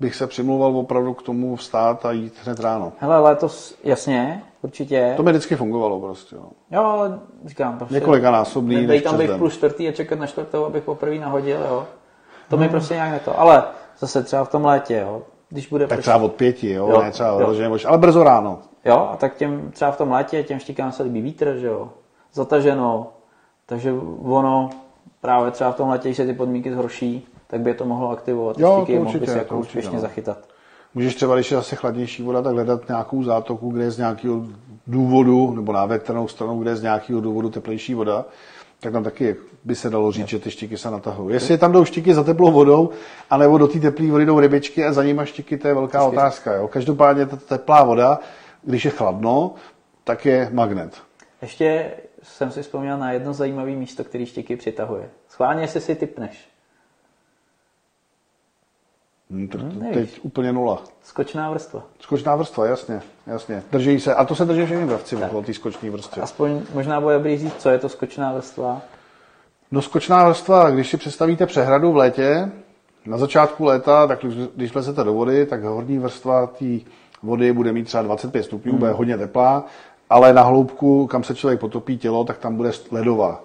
[0.00, 2.92] bych se přimlouval opravdu k tomu vstát a jít hned ráno.
[2.98, 5.12] Hele, letos, jasně, určitě.
[5.16, 6.36] To mi vždycky fungovalo prostě.
[6.36, 6.42] Jo.
[6.70, 7.94] Jo, ale říkám, prostě...
[7.94, 9.38] Několikanásobný než Nebej tam den.
[9.38, 11.86] půl čtvrtý a čekat na čtvrtou, abych poprvé nahodil, jo.
[12.48, 13.40] To mi prostě nějak ne to.
[13.40, 13.62] Ale
[13.98, 15.22] zase třeba v tom létě, jo.
[15.48, 17.48] Když bude Tak pršet- třeba od pěti, jo, Jo, ne třeba jo.
[17.70, 18.58] mož- ale brzo ráno.
[18.84, 21.88] Jo, a tak těm, třeba v tom létě těm štikám se líbí vítr, že jo,
[22.32, 23.06] zataženo,
[23.66, 23.94] takže
[24.24, 24.70] ono
[25.20, 28.10] právě třeba v tom létě, když se ty podmínky zhorší, tak by je to mohlo
[28.10, 28.58] aktivovat.
[28.58, 30.00] Jo, štiky to určitě, si to jako určitě, úspěšně no.
[30.00, 30.38] zachytat.
[30.94, 34.42] Můžeš třeba, když je zase chladnější voda, tak hledat nějakou zátoku, kde je z nějakého
[34.86, 38.24] důvodu, nebo na větrnou stranu, kde je z nějakého důvodu teplejší voda.
[38.80, 41.34] tak tam taky by se dalo říct, že ty štiky se natahují.
[41.34, 42.90] Jestli tam jdou štiky za teplou vodou,
[43.30, 46.54] anebo do té teplé vody jdou rybičky a za nimi štiky, to je velká otázka.
[46.54, 46.68] Jo.
[46.68, 48.18] Každopádně ta teplá voda,
[48.62, 49.54] když je chladno,
[50.04, 51.02] tak je magnet.
[51.42, 51.90] Ještě
[52.22, 55.10] jsem si vzpomněl na jedno zajímavé místo, který štěky přitahuje.
[55.28, 56.51] Schválně, jestli si typneš.
[59.32, 59.58] Hmm, t-
[59.92, 60.82] teď úplně nula.
[61.02, 61.82] Skočná vrstva.
[62.00, 63.62] Skočná vrstva, jasně, jasně.
[63.72, 66.22] Drží se, a to se drží všechny dravci okolo té skoční vrstvy.
[66.22, 68.80] Aspoň možná bude dobrý říct, co je to skočná vrstva.
[69.70, 72.50] No skočná vrstva, když si představíte přehradu v létě,
[73.06, 74.18] na začátku léta, tak
[74.56, 76.78] když lezete do vody, tak horní vrstva té
[77.22, 78.78] vody bude mít třeba 25 stupňů, hmm.
[78.78, 79.64] bude hodně teplá,
[80.10, 83.44] ale na hloubku, kam se člověk potopí tělo, tak tam bude ledová.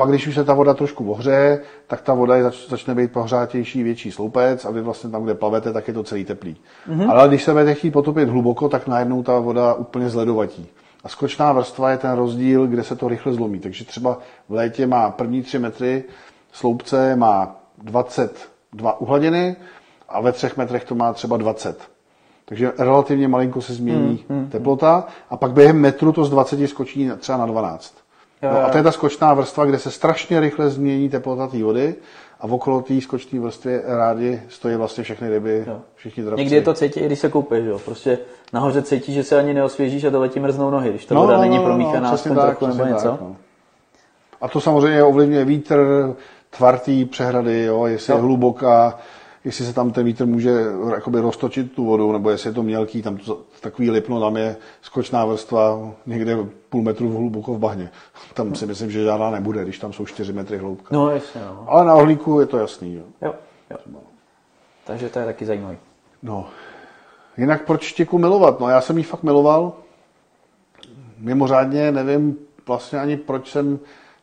[0.00, 3.12] Pak, když už se ta voda trošku ohřeje, tak ta voda je, zač, začne být
[3.12, 6.56] pohřátější, větší sloupec a vy vlastně tam, kde plavete, tak je to celý teplý.
[6.88, 7.10] Mm-hmm.
[7.10, 10.66] Ale když se budete chtít potopit hluboko, tak najednou ta voda úplně zledovatí.
[11.04, 13.58] A skočná vrstva je ten rozdíl, kde se to rychle zlomí.
[13.58, 16.04] Takže třeba v létě má první 3 metry
[16.52, 19.56] sloupce má 22 uhladiny
[20.08, 21.80] a ve třech metrech to má třeba 20.
[22.44, 26.68] Takže relativně malinko se změní hmm, hmm, teplota a pak během metru to z 20
[26.68, 27.94] skočí třeba na 12.
[28.42, 31.62] Jo, no, a to je ta skočná vrstva, kde se strašně rychle změní teplota té
[31.62, 31.94] vody
[32.40, 35.80] a v okolo té skočné vrstvy rádi stojí vlastně všechny ryby, jo.
[35.94, 36.40] všichni dravci.
[36.40, 37.78] Někdy je to cítí, i když se koupeš, jo.
[37.78, 38.18] Prostě
[38.52, 41.34] nahoře cítí, že se ani neosvěžíš a to letí mrznou nohy, když ta no, voda
[41.34, 43.08] no, není no, promíchaná no, aspoň tak, trochu nebo něco.
[43.08, 43.36] Tak, no.
[44.40, 45.86] A to samozřejmě ovlivňuje vítr,
[46.50, 46.80] tvar
[47.10, 48.16] přehrady, jo, jestli jo.
[48.16, 48.98] je hluboká,
[49.44, 50.50] jestli se tam ten vítr může
[50.94, 54.56] jakoby roztočit tu vodu, nebo jestli je to mělký, tam to, takový lipno, tam je
[54.82, 56.36] skočná vrstva někde
[56.68, 57.90] půl metru hluboko v bahně.
[58.34, 60.96] Tam si myslím, že žádná nebude, když tam jsou 4 metry hloubka.
[60.96, 61.64] No, jasně, no.
[61.68, 62.94] Ale na ohlíku je to jasný.
[62.94, 63.02] Jo.
[63.22, 63.34] jo,
[63.70, 64.00] jo.
[64.84, 65.76] Takže to je taky zajímavý.
[66.22, 66.48] No,
[67.36, 68.60] jinak proč štěku milovat?
[68.60, 69.72] No, já jsem ji fakt miloval.
[71.18, 72.36] Mimořádně nevím
[72.66, 73.78] vlastně ani proč jsem,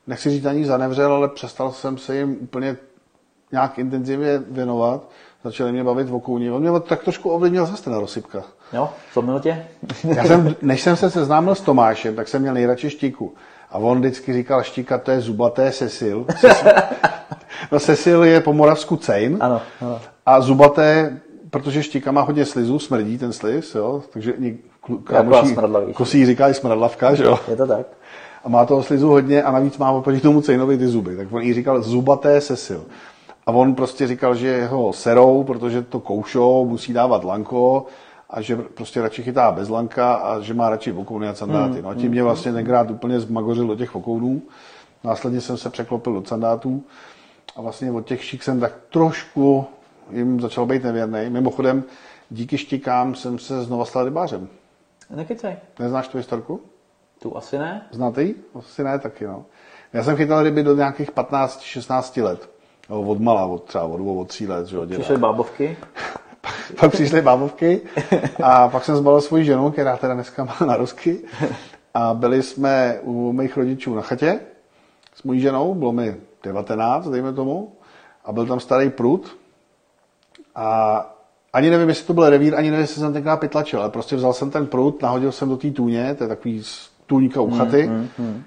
[0.07, 2.77] nechci říct ani zanevřel, ale přestal jsem se jim úplně
[3.51, 5.09] nějak intenzivně věnovat,
[5.43, 6.51] začali mě bavit o kouní.
[6.51, 8.43] On mě tak trošku ovlivnil zase ten rozsypka.
[8.73, 9.65] Jo, co tě?
[10.15, 13.33] Já jsem, než jsem se seznámil s Tomášem, tak jsem měl nejradši štíku.
[13.71, 16.25] A on vždycky říkal, štíka to je zubaté Cecil.
[17.71, 19.37] no Cecil je po moravsku cejn.
[19.39, 19.99] Ano, ano.
[20.25, 21.19] A zubaté,
[21.49, 24.33] protože štíka má hodně slizu, smrdí ten sliz, jo, takže
[25.03, 25.55] kámoší,
[25.93, 27.39] kosí říká i smradlavka, že jo.
[27.47, 27.85] Je to tak.
[28.43, 31.17] A má toho slizu hodně a navíc má oproti tomu cejnovi ty zuby.
[31.17, 32.85] Tak on jí říkal zubaté Cecil.
[33.47, 37.85] A on prostě říkal, že ho serou, protože to koušou, musí dávat lanko
[38.29, 41.81] a že prostě radši chytá bez lanka a že má radši vokouny a sandáty.
[41.81, 44.41] No a tím mě vlastně tenkrát úplně zmagořil do těch vokounů.
[45.03, 46.83] Následně jsem se překlopil do sandátů
[47.55, 49.65] a vlastně od těch šik jsem tak trošku
[50.11, 51.29] jim začal být nevěrný.
[51.29, 51.83] Mimochodem,
[52.29, 54.47] díky štikám jsem se znova stal rybářem.
[55.15, 55.55] Nekycej.
[55.79, 56.61] Neznáš tu historku?
[57.19, 57.81] Tu asi ne.
[57.91, 58.35] Znáte ji?
[58.55, 59.45] Asi ne taky, no.
[59.93, 62.56] Já jsem chytal ryby do nějakých 15-16 let.
[62.89, 64.67] No, od mala, od třeba od dvou, od tří let.
[64.67, 65.77] Že, Přišly bábovky?
[66.79, 67.81] pak, přišly bábovky
[68.43, 71.17] a pak jsem zbalil svoji ženu, která teda dneska má narozky.
[71.93, 74.39] A byli jsme u mých rodičů na chatě
[75.15, 77.71] s mojí ženou, bylo mi 19, dejme tomu,
[78.25, 79.37] a byl tam starý prut.
[80.55, 81.17] A
[81.53, 84.33] ani nevím, jestli to byl revír, ani nevím, jestli jsem tenkrát pytlačil, ale prostě vzal
[84.33, 86.63] jsem ten prut, nahodil jsem do té tůně, to je takový
[87.05, 88.43] tůňka u chaty, mm, mm, mm.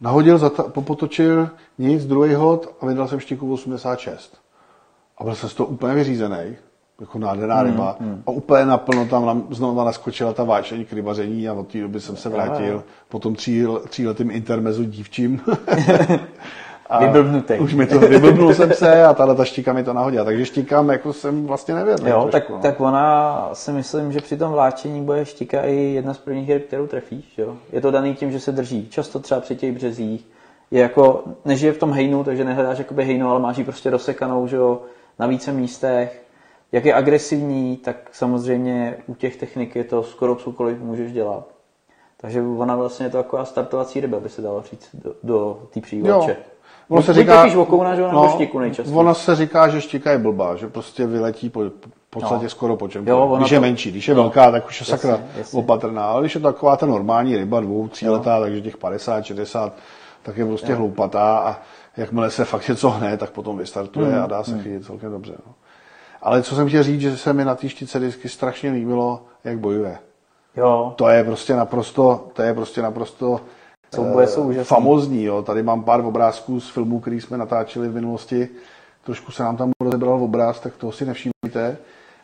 [0.00, 4.38] Nahodil, zata- popotočil, nic, druhý hod a vydal jsem štiku 86.
[5.18, 6.56] A byl jsem z toho úplně vyřízený,
[7.00, 7.96] jako nádherná hmm, ryba.
[8.00, 8.22] Hmm.
[8.26, 12.00] A úplně naplno tam na, znovu naskočila ta váčení k rybaření a od té doby
[12.00, 15.40] jsem se vrátil po tom tří, tříletým intermezu dívčím.
[16.98, 17.54] Vyblbnutý.
[17.54, 20.24] Už mi to, vyblbnul jsem se a tahle ta štíka mi to nahodila.
[20.24, 22.08] Takže štíkám jako jsem vlastně nevěděl.
[22.08, 22.58] Jo, trošku, tak, no.
[22.58, 26.66] tak ona si myslím, že při tom vláčení bude štíka i jedna z prvních ryb,
[26.66, 27.38] kterou trefíš.
[27.38, 27.56] Jo?
[27.72, 28.88] Je to daný tím, že se drží.
[28.88, 30.26] Často třeba při těch březích
[30.70, 34.46] je jako, nežije v tom hejnu, takže nehledáš jakoby hejnu, ale máš ji prostě rozsekanou,
[34.46, 34.80] že jo,
[35.18, 36.22] na více místech.
[36.72, 41.44] Jak je agresivní, tak samozřejmě u těch technik je to skoro cokoliv můžeš dělat.
[42.16, 45.80] Takže ona vlastně je to taková startovací ryba, by se dalo říct, do, do té
[45.80, 46.36] přívače.
[46.90, 48.96] Ono se říká, vokouna, že no, štiku nejčastěji.
[48.96, 52.50] Ono se říká, že štika je blbá, že prostě vyletí po, v podstatě no.
[52.50, 53.04] skoro po čem.
[53.36, 53.54] Když to...
[53.54, 54.22] je menší, když je no.
[54.22, 55.58] velká, tak už je jasně, sakra jasně.
[55.58, 56.04] opatrná.
[56.04, 58.40] Ale když je taková ta normální ryba, dvou, tříletá, no.
[58.40, 59.72] takže těch 50, 60,
[60.22, 60.78] tak je prostě jo.
[60.78, 61.60] hloupatá a
[61.96, 64.22] jakmile se fakt něco hne, tak potom vystartuje mm.
[64.22, 64.62] a dá se mm.
[64.62, 65.34] chytit celkem dobře.
[65.46, 65.54] No.
[66.22, 69.58] Ale co jsem chtěl říct, že se mi na té štice vždycky strašně líbilo, jak
[69.58, 69.98] bojuje.
[70.56, 70.92] Jo.
[70.96, 73.40] To je prostě naprosto, to je prostě naprosto
[73.94, 74.64] Souboje jsou úžasný.
[74.64, 75.24] famozní.
[75.24, 75.42] Jo.
[75.42, 78.48] Tady mám pár obrázků z filmů, který jsme natáčeli v minulosti.
[79.04, 81.76] Trošku se nám tam rozebral obráz, tak toho si nevšimněte.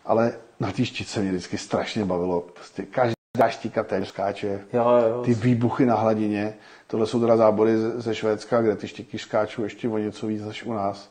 [0.05, 2.41] Ale na té štice mě vždycky strašně bavilo.
[2.41, 4.61] Prostě každý Dáš štika též skáče.
[4.73, 5.23] Jo, jo.
[5.25, 6.55] Ty výbuchy na hladině.
[6.87, 10.65] Tohle jsou teda zábory ze- Švédska, kde ty štěky skáčou ještě o něco víc než
[10.65, 11.11] u nás.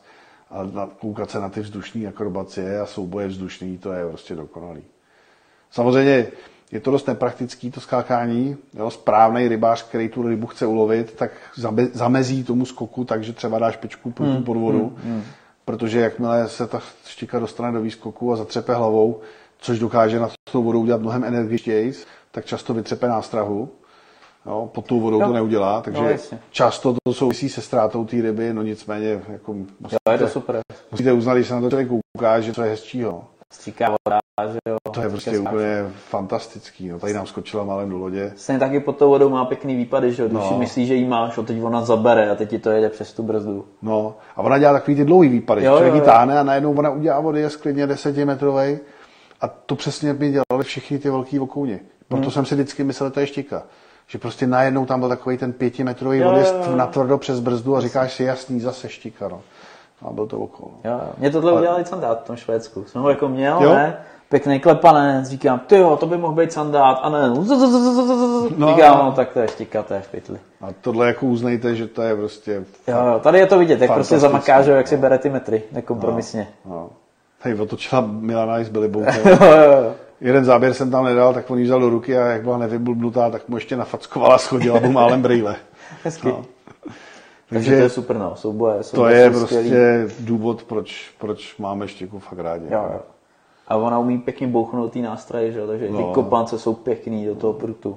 [0.50, 4.82] Ale koukat se na ty vzdušní akrobacie a souboje vzdušný, to je prostě dokonalý.
[5.70, 6.26] Samozřejmě
[6.72, 8.56] je to dost nepraktický, to skákání.
[8.74, 8.90] Jo?
[8.90, 13.70] Správný rybář, který tu rybu chce ulovit, tak zabe- zamezí tomu skoku, takže třeba dá
[13.70, 14.92] špičku hmm, pod vodu.
[15.04, 15.22] Hmm, hmm.
[15.64, 19.20] Protože jakmile se ta štika dostane do výskoku a zatřepe hlavou,
[19.58, 21.92] což dokáže na tou vodou udělat mnohem energičtěji,
[22.30, 23.68] tak často vytřepe nástrahu.
[24.46, 25.26] Jo, pod tou vodou Jo.
[25.26, 26.38] to neudělá, takže No, jasně.
[26.50, 30.60] často to souvisí se ztrátou té ryby, no nicméně jako musíte, Jo, je to super.
[30.90, 33.24] musíte uznat, když se na to člověk kouká, že to je hezčího.
[33.52, 34.76] Stříká voda, že jo.
[34.92, 35.48] To je prostě skáče.
[35.48, 36.88] úplně fantastický.
[36.88, 38.32] No, tady nám skočila málem do lodě.
[38.36, 40.28] Stejně taky pod tou vodou má pěkný výpady, že jo.
[40.28, 40.48] Když No.
[40.48, 43.12] si myslíš, že jí máš, a teď ona zabere a teď ti to jede přes
[43.12, 43.64] tu brzdu.
[43.82, 45.64] No, a ona dělá takový ty dlouhý výpady.
[45.64, 46.04] Jo, člověk jo, ji jo.
[46.06, 48.78] táhne a najednou ona udělá vody je klidně desetimetrovej.
[49.40, 51.80] A to přesně by dělali všichni ty velký vokouni.
[52.08, 52.30] Proto Hmm.
[52.30, 53.62] jsem si vždycky myslel, že to je štika.
[54.06, 56.34] Že prostě najednou tam byl takový ten pětimetrový jo.
[56.74, 59.28] na tvrdo přes brzdu a říkáš si jasný, zase štika.
[59.28, 59.40] No.
[60.08, 60.72] A byl to vokoun.
[60.84, 60.90] No.
[60.90, 61.12] Jo, jo.
[61.18, 62.84] Mě tohle udělali sandát v tom Švédsku.
[62.84, 63.70] Jsem ho jako měl, Jo?
[63.74, 63.96] ne?
[64.28, 67.44] Pěkný klepanec, říkám, ty jo, to by mohl být sandát, a ne, No.
[68.56, 70.38] no, říkám, no tak to je štika, to je v pytli.
[70.60, 72.64] A tohle jako uznejte, že to je prostě...
[72.88, 75.62] Jo, jo, tady je to vidět, jak prostě zamaká, že jak si bere ty metry,
[75.72, 76.48] nekompromisně.
[76.68, 76.90] No.
[77.42, 78.90] Tady otočila Milana i s Billy.
[80.20, 83.30] Jeden záběr jsem tam nedal, tak on ji vzal do ruky a jak byla nevyblbnutá,
[83.30, 85.56] tak mu ještě nafackovala, schodila mu málem brýle.
[86.04, 86.28] Hezky.
[86.28, 86.44] No.
[87.48, 89.68] Takže to je Takže super, no, souboje, to souboje je jsou skvělý.
[89.70, 92.64] prostě důvod, proč, proč máme štěku fakt rádi.
[92.70, 93.00] Jo, jo.
[93.68, 95.98] A ona umí pěkně bouchnout ty nástroje, že jo, takže No.
[95.98, 97.96] ty kopance jsou pěkný do toho prutu.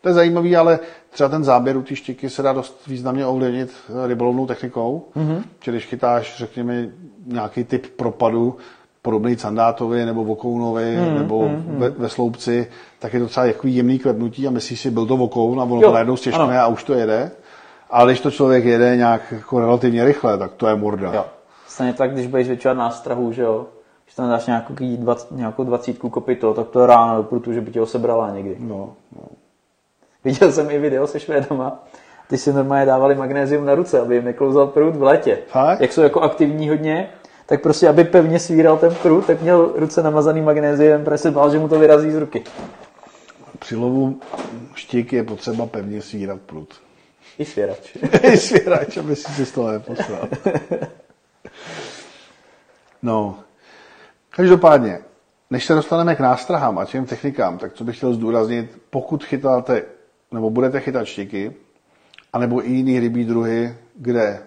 [0.00, 0.78] To je zajímavý, ale
[1.10, 3.70] třeba ten záběr u té štěky se dá dost významně ovlivnit
[4.06, 5.04] rybolovnou technikou.
[5.16, 5.42] Mm-hmm.
[5.60, 6.88] Čili když chytáš, řekněme,
[7.26, 8.56] nějaký typ propadu,
[9.02, 12.66] podobný Candátovi nebo Vokounovi mm, nebo mm, ve, ve, sloupci,
[12.98, 15.80] tak je to třeba takový jemný klepnutí a myslíš si, byl to Vokoun a ono
[15.80, 17.30] Jo, to najednou stěžkne a už to jede.
[17.90, 21.14] Ale když to člověk jede nějak jako relativně rychle, tak to je morda.
[21.14, 21.24] Jo.
[21.66, 23.66] Stejně tak, když budeš zvětšovat nástrahu, že jo,
[24.14, 27.60] když tam dáš nějakou, dvac, nějakou dvacítku kopito, tak to je ráno do prutu, že
[27.60, 28.56] by tě ho sebrala někdy.
[28.58, 29.22] No, no.
[30.24, 31.84] Viděl jsem i video se Švédama,
[32.28, 35.38] ty si normálně dávali magnézium na ruce, aby jim neklouzal prut v létě.
[35.48, 35.80] Fakt?
[35.80, 37.10] Jak jsou jako aktivní hodně,
[37.46, 41.50] tak prostě, aby pevně svíral ten prut, tak měl ruce namazaný magnéziem, protože se bál,
[41.50, 42.44] že mu to vyrazí z ruky.
[43.58, 44.20] Při lovu
[44.74, 46.74] štik je potřeba pevně svírat prut.
[47.38, 47.96] I svěrač.
[48.36, 50.28] Svěrač, aby si si z toho neposlal.
[53.02, 53.43] No,
[54.36, 54.98] každopádně,
[55.50, 59.82] než se dostaneme k nástrahám a těm technikám, tak co bych chtěl zdůraznit, pokud chytáte,
[60.32, 61.52] nebo budete chytat štiky,
[62.32, 64.42] anebo i jiný rybí druhy, kde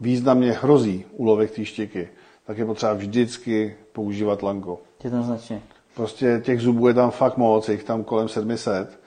[0.00, 2.08] významně hrozí úlovek té štiky,
[2.46, 4.80] tak je potřeba vždycky používat lanko.
[5.04, 5.62] Jednoznačně.
[5.94, 9.00] Prostě těch zubů je tam fakt moc, je jich tam kolem 700.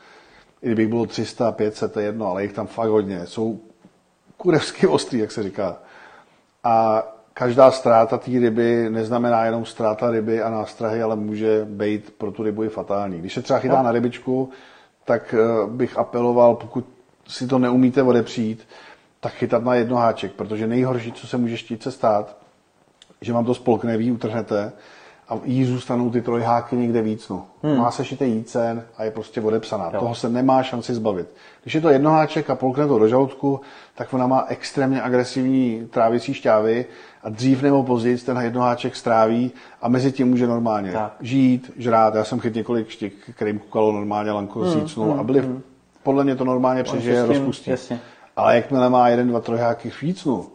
[0.61, 3.25] I kdybych bylo 300, 500, to je jedno, ale jich tam fakt hodně.
[3.25, 3.59] Jsou
[4.37, 5.77] kurevsky ostrý, jak se říká.
[6.63, 7.03] A
[7.33, 12.43] každá ztráta té ryby neznamená jenom ztráta ryby a nástrahy, ale může být pro tu
[12.43, 13.19] rybu i fatální.
[13.19, 13.83] Když se třeba chytá No.
[13.83, 14.49] na rybičku,
[15.05, 16.85] tak eh, bych apeloval, pokud
[17.27, 18.67] si to neumíte odepřít,
[19.19, 22.37] tak chytat na jednoháček, protože nejhorší, co se může štítce stát,
[23.21, 24.71] že vám to spolkne, vy utrhnete
[25.31, 27.29] a jí zůstanou ty trojháky někde víc.
[27.29, 27.45] No.
[27.63, 27.77] Hmm.
[27.77, 29.89] Má se šité jícen a je prostě odepsaná.
[29.93, 29.99] Jo.
[29.99, 31.27] Toho se nemá šanci zbavit.
[31.63, 33.61] Když je to jednoháček a polkne to do žaludku,
[33.95, 36.85] tak ona má extrémně agresivní trávicí šťávy
[37.23, 39.51] a dřív nebo později ten jednoháček stráví
[39.81, 41.15] a mezi tím může normálně Tak.
[41.21, 42.15] žít, žrát.
[42.15, 45.61] Já jsem chytil několik štik, kterým kukalo normálně lanko hmm, a byli, hmm.
[46.03, 47.71] podle mě to normálně přežije, rozpustí.
[47.71, 47.99] jasně.
[48.35, 50.45] Ale jakmile má jeden, dva trojháky chvícnu,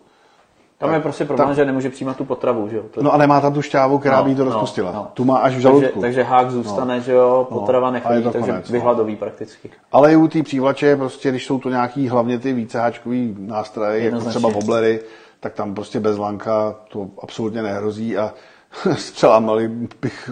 [0.78, 2.82] Tam je prostě problém, že nemůže přijímat tu potravu, že jo.
[2.90, 4.92] To- no a nemá tam tu šťávu, která No, by jí to no, rozpustila.
[4.92, 5.08] no.
[5.14, 6.00] Tu má až v takže, žaludku.
[6.00, 8.72] takže hák zůstane, že jo, potrava a je nechodí, takže konec, no.
[8.72, 9.70] vyhladový prakticky.
[9.92, 14.18] Ale i u té přívlače, prostě, když jsou to nějaký hlavně ty víceháčkový nástroje, jako
[14.20, 15.00] třeba woblery,
[15.40, 18.32] tak tam prostě bez lanka to absolutně nehrozí a
[18.96, 19.68] s přelámali
[20.00, 20.30] bych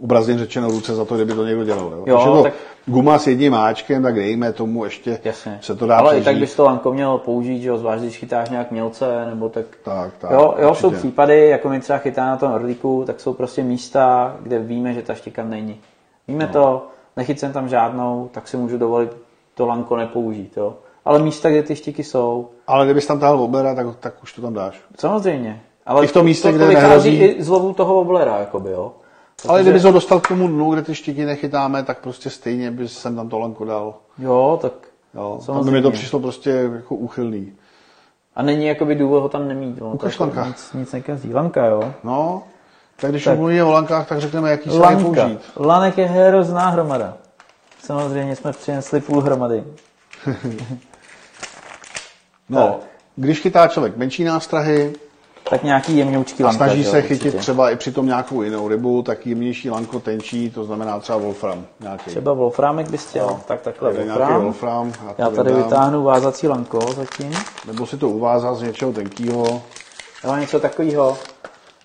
[0.00, 1.92] obrazně řečeno ruce za to, kdyby to někdo dělal.
[1.92, 2.04] Jo?
[2.06, 2.52] Jo, to tak-
[2.86, 5.58] guma s jedním háčkem, tak dejme tomu ještě Jasně.
[5.62, 6.24] se to dá Ale i přežít.
[6.24, 9.64] tak bys to lanko měl použít, že jo, zvlášť když chytáš nějak mělce, nebo tak...
[9.82, 13.34] Tak, tak, jo, jo jsou případy, jako my třeba chytáme na tom Nordiku, tak jsou
[13.34, 15.80] prostě místa, kde víme, že ta štika není.
[16.28, 16.52] Víme no.
[16.52, 16.86] to,
[17.16, 19.16] nechycem tam žádnou, tak si můžu dovolit
[19.54, 20.74] to lanko nepoužít, jo.
[21.04, 24.42] Ale místa, kde ty štiky jsou, Ale kdybys tam tahal woblera, tak, tak už to
[24.42, 24.80] tam dáš.
[24.98, 25.60] samozřejmě.
[25.86, 28.38] Ale I v tom místě, to, to kde vychází nehrozí- i z lovu toho woblera,
[28.38, 28.92] jakoby, jo.
[29.48, 32.98] Ale kdybys ho dostal k tomu dnu, kde ty štiky nechytáme, tak prostě stejně bys
[32.98, 33.94] sem tam to lanko dal.
[34.18, 34.72] Jo, tak
[35.14, 37.52] Jo, tam by mi to přišlo prostě jako úchylný.
[38.36, 39.80] A není jakoby důvod ho tam nemít.
[39.80, 40.46] No, Ukaž tak to lanka.
[40.48, 41.34] Nic, nic nekazí.
[41.34, 41.92] Lanka, jo.
[42.04, 42.42] No,
[43.00, 43.32] tak když Tak.
[43.32, 43.38] tak.
[43.38, 45.02] mluvíme o lankách, tak řekneme, jaký se Lanka.
[45.22, 45.38] použít.
[45.56, 47.16] Lanek je hrozná hromada.
[47.82, 49.64] Samozřejmě jsme přinesli půl hromady.
[52.48, 52.78] No,
[53.16, 54.92] když chytá člověk menší nástrahy
[55.50, 56.64] Tak nějaký jemňoučký a lanka.
[56.64, 57.38] snaží že jo, se chytit určitě.
[57.38, 62.10] třeba i přitom nějakou jinou rybu, tak jemnější lanko tenčí, to znamená třeba wolfram nějaký.
[62.10, 64.42] Třeba wolframek bys chtěl, tak takhle Tady nějaký wolfram.
[64.42, 64.92] wolfram.
[65.18, 65.64] Já, Já tady vydám.
[65.64, 67.32] vytáhnu vázací lanko zatím.
[67.66, 69.62] Nebo si to uvázat z něčeho tenkýho.
[70.24, 71.16] Já mám něco takového.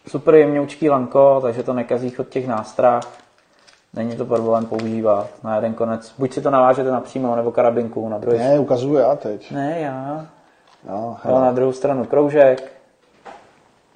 [0.08, 3.04] Super jemňoučký lanko, takže to nekazí chod těch nástrah.
[3.94, 6.14] Není to problém používat na jeden konec.
[6.18, 8.38] Buď si to navážete napřímo, nebo karabinku na druhý.
[8.38, 9.52] Ne, ukazuju já teď.
[9.52, 10.26] ne já.
[10.90, 12.72] No, na druhou stranu kroužek.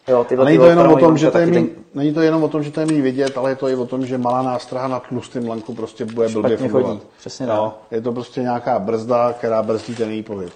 [0.08, 2.44] Jo, tyhle A není to jenom o tom, že to je ten- není to jenom
[2.44, 4.42] o tom, že to je mý vidět, ale je to i o tom, že malá
[4.42, 6.88] nástraha na tlustém lanku prostě bude blbě fungovat.
[6.88, 10.54] chodí, přesně no, je to prostě nějaká brzda, která brzdí ten její pohyb.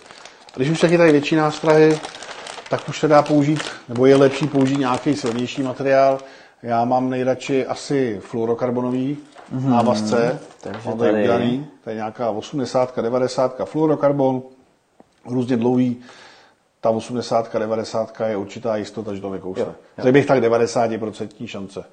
[0.53, 1.99] A když už taky tady větší nástrahy,
[2.69, 6.19] tak už se dá použít, nebo je lepší použít nějaký silnější materiál.
[6.63, 9.17] Já mám nejradši asi fluorokarbonový
[9.55, 9.69] mm-hmm.
[9.69, 10.39] návazce.
[10.61, 14.41] Takže tady tady- udělaný, to je nějaká 80, 90 fluorokarbon,
[15.25, 15.97] různě dlouhý.
[16.81, 19.63] Ta 80, 90 je určitá jistota, že to nekousne.
[19.63, 19.75] Jo, jo.
[19.97, 21.83] Řekl bych tak 90% šance.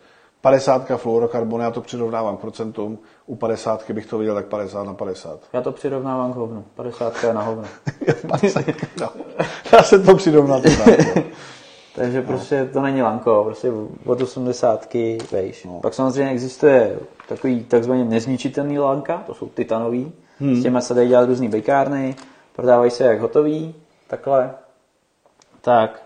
[0.40, 4.94] 50 fluorokarbon, já to přirovnávám k procentům, u 50 bych to viděl tak 50 na
[4.94, 5.40] 50.
[5.52, 6.64] Já to přirovnávám k hovnu.
[6.74, 7.64] 50 je na hovnu.
[9.00, 9.08] no.
[9.72, 10.62] Já se to přirovnám.
[10.62, 11.22] to tak, jo.
[11.94, 13.72] Takže prostě to není lanko, prostě
[14.06, 14.94] od 80
[15.32, 15.64] vejš.
[15.64, 15.80] No.
[15.80, 20.12] Pak samozřejmě existuje takový takzvaně nezničitelný lanka, to jsou titanový.
[20.40, 20.56] Hmm.
[20.56, 22.16] S těma se dají dělat různý bejkárny,
[22.56, 23.74] prodávají se jak hotový,
[24.06, 24.54] takhle.
[25.66, 26.02] Tak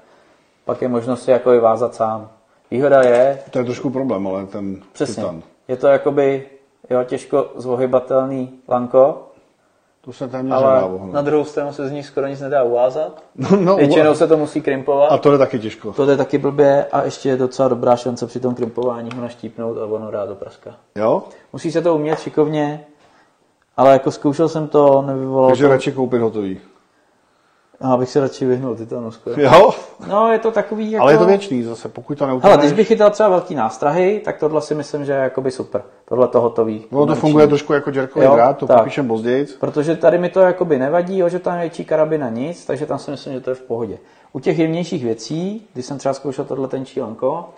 [0.65, 2.29] pak je možnost si jako i vázat sám.
[2.71, 5.43] Výhoda je, To je trošku problém, ale ten přesně, titan.
[5.69, 6.47] je to jakoby
[6.91, 9.27] jo, těžko zvohybatelný lanko,
[10.01, 11.13] To se nedá ale ohnout.
[11.13, 13.23] na druhou stranu se z nich skoro nic nedá uvázat.
[13.37, 15.13] No, no, Většinou se to musí krimpovat.
[15.13, 15.93] a to je taky těžko.
[15.93, 19.79] To je taky blbě a ještě je docela dobrá šance při tom krimpování ho naštípnout
[19.79, 20.71] a ono dá do praska.
[20.97, 21.23] Jo?
[21.53, 22.85] Musí se to umět šikovně,
[23.77, 25.71] ale jako zkoušel jsem to, nevyvolalo Takže to.
[25.71, 26.61] radši koupit hotový.
[27.83, 29.41] Já bych se radši vyhnul titanu skoro.
[29.41, 29.71] Jo?
[30.09, 31.03] No, je to takový jako...
[31.03, 32.59] Ale je to věčný zase, pokud to Hele, neutrhneš.
[32.59, 35.83] když bych chytal třeba velký nástrahy, tak tohle si myslím, že je jakoby super.
[36.05, 36.85] Tohle to hotový.
[36.93, 38.79] No, to funguje trošku jako jerkový Jo, drát, to tak.
[38.79, 39.47] popíšem později.
[39.61, 42.99] Protože tady mi to jakoby nevadí, jo, že tam je větší karabina nic, takže tam
[42.99, 43.99] si myslím, že to je v pohodě.
[44.33, 47.49] U těch jemnějších věcí, když jsem třeba zkoušel tohle tenčí lanko,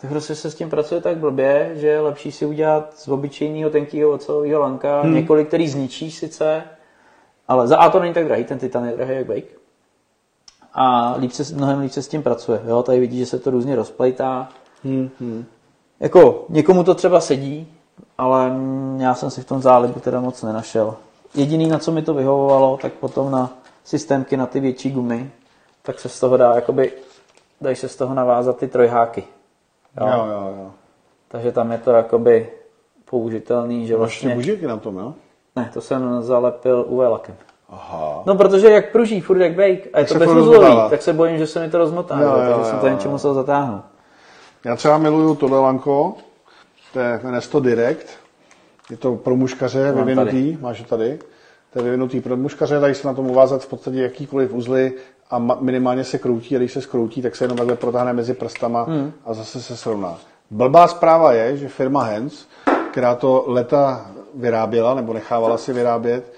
[0.00, 3.70] tak prostě se s tím pracuje tak blbě, že je lepší si udělat z obyčejného
[3.70, 5.14] tenkého ocelového lanka hmm.
[5.14, 6.62] několik, který zničí sice,
[7.48, 9.61] ale za A to není tak drahý, ten titan je drahý jak bake.
[10.74, 12.60] A líp se, mnohem líp se s tím pracuje.
[12.64, 12.82] Jo?
[12.82, 14.48] Tady vidí, že se to různě rozplejtá.
[14.84, 15.44] Hmm, hmm.
[16.00, 17.66] Jako, někomu to třeba sedí,
[18.18, 18.52] ale
[18.96, 20.94] já jsem si v tom zálibu teda moc nenašel.
[21.34, 23.50] Jediný, na co mi to vyhovovalo, tak potom na
[23.84, 25.30] systémky na ty větší gumy,
[25.82, 26.92] tak se z toho dá, jakoby,
[27.60, 29.24] dají se z toho navázat ty trojháky.
[30.00, 30.06] Jo?
[30.06, 30.70] Jo, jo, jo.
[31.28, 32.50] Takže tam je to jakoby
[33.04, 34.34] použitelný, že Vlastně vlastně...
[34.34, 35.14] bužíky na tom, jo?
[35.56, 37.36] Ne, to jsem zalepil UV lakem.
[37.72, 38.22] Aha.
[38.26, 41.46] No, protože jak pruží, furt jak bake, a je to bezuzlový, tak se bojím, že
[41.46, 42.92] se mi to rozmotá, Jo, jo, jo, takže jsem jo, to jo.
[42.92, 43.82] něčemu musel zatáhnout.
[44.64, 46.14] Já třeba miluju tohle lanko,
[46.92, 48.06] to je jmenuje se to Direct.
[48.90, 51.18] Je to pro muškaře mám vyvinutý, máš ho tady.
[51.72, 54.92] To je vyvinutý pro muškaře, dají se na tom uvázat v podstatě jakýkoliv uzly
[55.30, 58.82] a minimálně se kroutí a když se skroutí, tak se jenom takhle protáhne mezi prstama
[58.82, 59.12] Hmm.
[59.26, 60.18] a zase se srovná.
[60.50, 62.46] Blbá zpráva je, že firma Hens,
[62.90, 66.32] která to leta vyráběla nebo nechávala si vyrábět,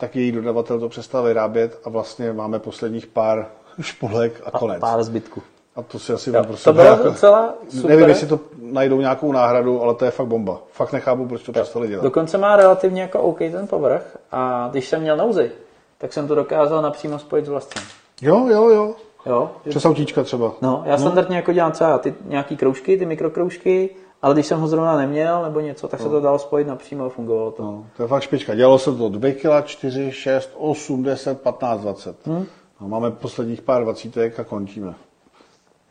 [0.00, 3.46] tak její dodavatel to přestal vyrábět a vlastně máme posledních pár
[3.80, 4.80] špolek a konec.
[4.80, 5.42] Pár zbytků.
[5.76, 7.90] A to si asi Jo, prostě to bylo jako- docela super.
[7.90, 10.58] Nevím, jestli to najdou nějakou náhradu, ale to je fakt bomba.
[10.72, 12.02] Fakt nechápu, proč to přestali dělat.
[12.02, 15.50] Dokonce má relativně jako OK ten povrch a když jsem měl nouzi,
[15.98, 17.84] tak jsem to dokázal napřímo spojit s vlastním.
[18.22, 18.94] Jo, jo, jo.
[19.26, 19.50] Jo?
[19.68, 20.52] Přes autíčka třeba.
[20.62, 23.90] No, já standardně jako dělám třeba ty nějaký kroužky, ty mikrokroužky,
[24.22, 27.08] ale když jsem ho zrovna neměl nebo něco, tak se to dalo spojit napřímo a
[27.08, 27.62] fungovalo to.
[27.62, 28.54] No, to je fakt špička.
[28.54, 32.26] Dělalo se to 2 kg, 4, 6, 8, 10, 15, 20.
[32.26, 32.46] Hmm.
[32.80, 34.94] No, máme posledních pár dvacítek a končíme.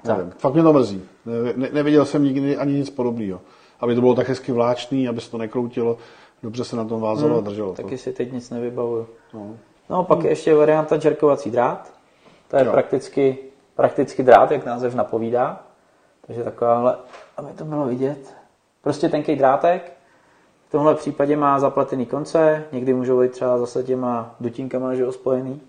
[0.03, 0.17] Tak.
[0.17, 0.33] Nevím.
[0.37, 1.01] Fakt mě to mrzí.
[1.25, 3.39] Ne, ne, neviděl jsem nikdy ani nic podobného.
[3.79, 5.97] Aby to bylo tak hezky vláčný, aby se to nekroutilo,
[6.43, 7.73] dobře se na tom vázalo a drželo.
[7.73, 7.81] to.
[7.83, 9.07] Taky si teď nic nevybavuju.
[9.33, 9.55] No.
[9.89, 11.93] No, pak je ještě varianta džerkovací drát.
[12.47, 12.71] To je Jo.
[12.71, 13.37] prakticky,
[13.75, 15.63] prakticky drát, jak název napovídá.
[16.29, 16.95] Takže takováhle,
[17.37, 18.35] aby to bylo vidět.
[18.81, 19.91] Prostě tenký drátek.
[20.67, 25.11] V tomhle případě má zapletený konce, někdy můžou být třeba zase těma dutinkama, že jo,
[25.11, 25.61] spojený.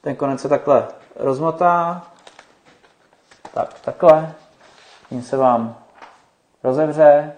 [0.00, 0.86] Ten konec se takhle
[1.16, 2.02] rozmotá.
[3.54, 4.34] Tak, takhle.
[5.08, 5.76] Tím se vám
[6.64, 7.32] rozevře,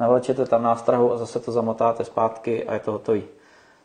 [0.00, 3.22] navlečete tam nástrahu a zase to zamotáte zpátky a je to hotový.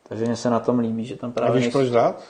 [0.09, 2.21] Takže mně se na tom líbí, že tam A právě víš, nejsou- proč drát?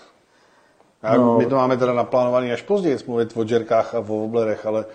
[1.04, 1.38] Já, No.
[1.38, 4.86] My to máme teda naplánovaný až později, mluvit o džerkách a o oblerech, ale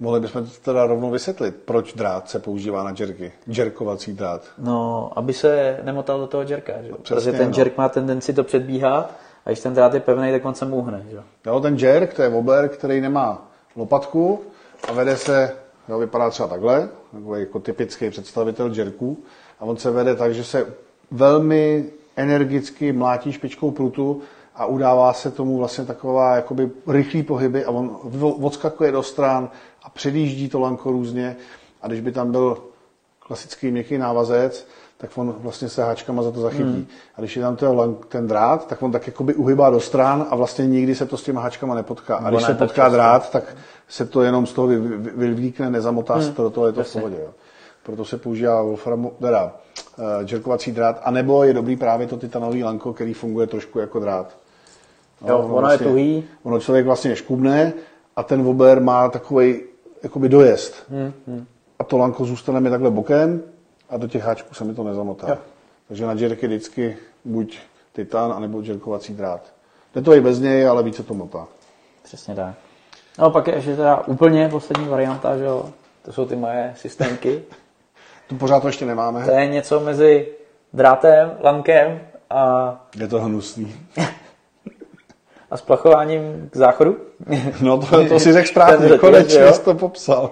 [0.00, 3.32] Mohli bychom to teda rovnou vysvětlit, proč drát se používá na džerky.
[3.50, 4.42] Džerkovací drát.
[4.58, 6.92] No, aby se nemotal do toho džerka, že?
[7.02, 7.54] přesně, Protože ten no.
[7.54, 9.14] džerk má tendenci to předbíhat
[9.46, 11.22] a když ten drát je pevný, tak on se můhne, že?
[11.46, 14.40] Jo, ten džerk, to je wobler, který nemá lopatku
[14.88, 15.52] a vede se,
[15.88, 16.88] jo, vypadá třeba takhle,
[17.36, 19.18] jako typický představitel džerků,
[19.60, 20.66] a on se vede tak, že se
[21.10, 21.84] velmi
[22.16, 24.22] energicky mlátí špičkou prutu
[24.54, 27.96] a udává se tomu vlastně taková jakoby rychlý pohyby a on
[28.42, 29.50] odskakuje do stran
[29.82, 31.36] a předjíždí to lanko různě
[31.82, 32.58] a když by tam byl
[33.18, 34.66] klasický měkký návazec,
[34.98, 36.62] tak on vlastně se háčkama za to zachytí.
[36.62, 36.86] Hmm.
[37.16, 40.36] A když je tam ten, ten drát, tak on tak jakoby uhybá do stran a
[40.36, 42.16] vlastně nikdy se to s těma háčkama nepotká.
[42.16, 42.92] A když ne, se potká často.
[42.96, 43.56] drát, tak
[43.88, 46.22] se to jenom z toho vy- vy- vylvíkne, nezamotá Hmm.
[46.22, 47.16] se to do toho, je to v pohodě.
[47.20, 47.30] Jo.
[47.82, 49.52] Proto se používá Wolfram, teda
[49.98, 54.36] uh, džerkovací drát, anebo je dobrý právě to titanový lanko, který funguje trošku jako drát.
[55.28, 56.24] Jo, ono je tuhý.
[56.42, 57.72] Ono člověk vlastně škubne
[58.16, 59.60] a ten wobler má takový
[60.02, 60.74] jakoby dojezd.
[60.90, 61.46] Hmm, hmm.
[61.78, 63.42] A to lanko zůstane mi takhle bokem
[63.90, 65.28] a do těch háčků se mi to nezamotá.
[65.28, 65.38] Jo.
[65.88, 67.58] Takže na džerky vždycky buď
[67.92, 69.42] titan, anebo džerkovací drát.
[69.94, 71.46] Jde to i bez něj, ale více to motá.
[72.02, 72.54] Přesně tak.
[73.18, 75.70] No pak je ještě teda úplně poslední varianta, že jo?
[76.02, 77.42] To jsou ty moje systémky.
[78.28, 79.24] Tu pořád to ještě nemáme.
[79.24, 80.28] To je něco mezi
[80.72, 83.74] drátem, lankem a, Je to hnusný.
[85.50, 86.96] a splachováním k záchodu.
[87.62, 90.30] No to, to si řekl správně, konečně jsi to popsal.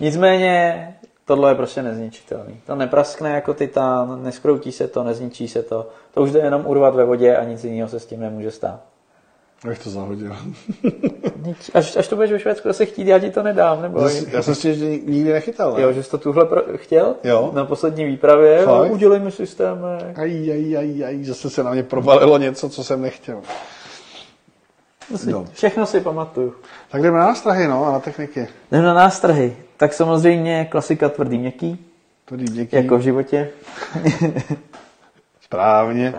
[0.00, 0.86] Nicméně
[1.24, 2.60] tohle je prostě nezničitelný.
[2.66, 5.88] To nepraskne jako titán, neskroutí se to, nezničí se to.
[6.14, 8.80] To už jde jenom urvat ve vodě a nic jiného se s tím nemůže stát.
[9.64, 10.36] Jak to zahodil.
[11.74, 14.00] Až, až to budeš ve Švédsku zase chtít, já ti to nedám, nebo
[14.32, 15.74] Já jsem si ještě nikdy nechytal.
[15.74, 15.82] Ne?
[15.82, 16.62] Jo, že jsi to tuhle pro...
[16.76, 17.14] chtěl?
[17.24, 17.50] Jo.
[17.54, 18.66] Na poslední výpravě.
[18.66, 20.18] No, udělej mi systémek.
[20.18, 23.40] Aj, aj, aj, aj, zase se na mě provalilo něco, co jsem nechtěl.
[25.16, 25.44] Si, No.
[25.52, 26.54] Všechno si pamatuju.
[26.90, 28.48] Tak jdeme na nástrahy, no, a na techniky.
[28.70, 29.56] Jdem na nástrahy.
[29.76, 31.86] Tak samozřejmě klasika tvrdý měkký,
[32.24, 32.76] Tady díky.
[32.76, 33.48] jako v životě.
[35.40, 36.14] Správně.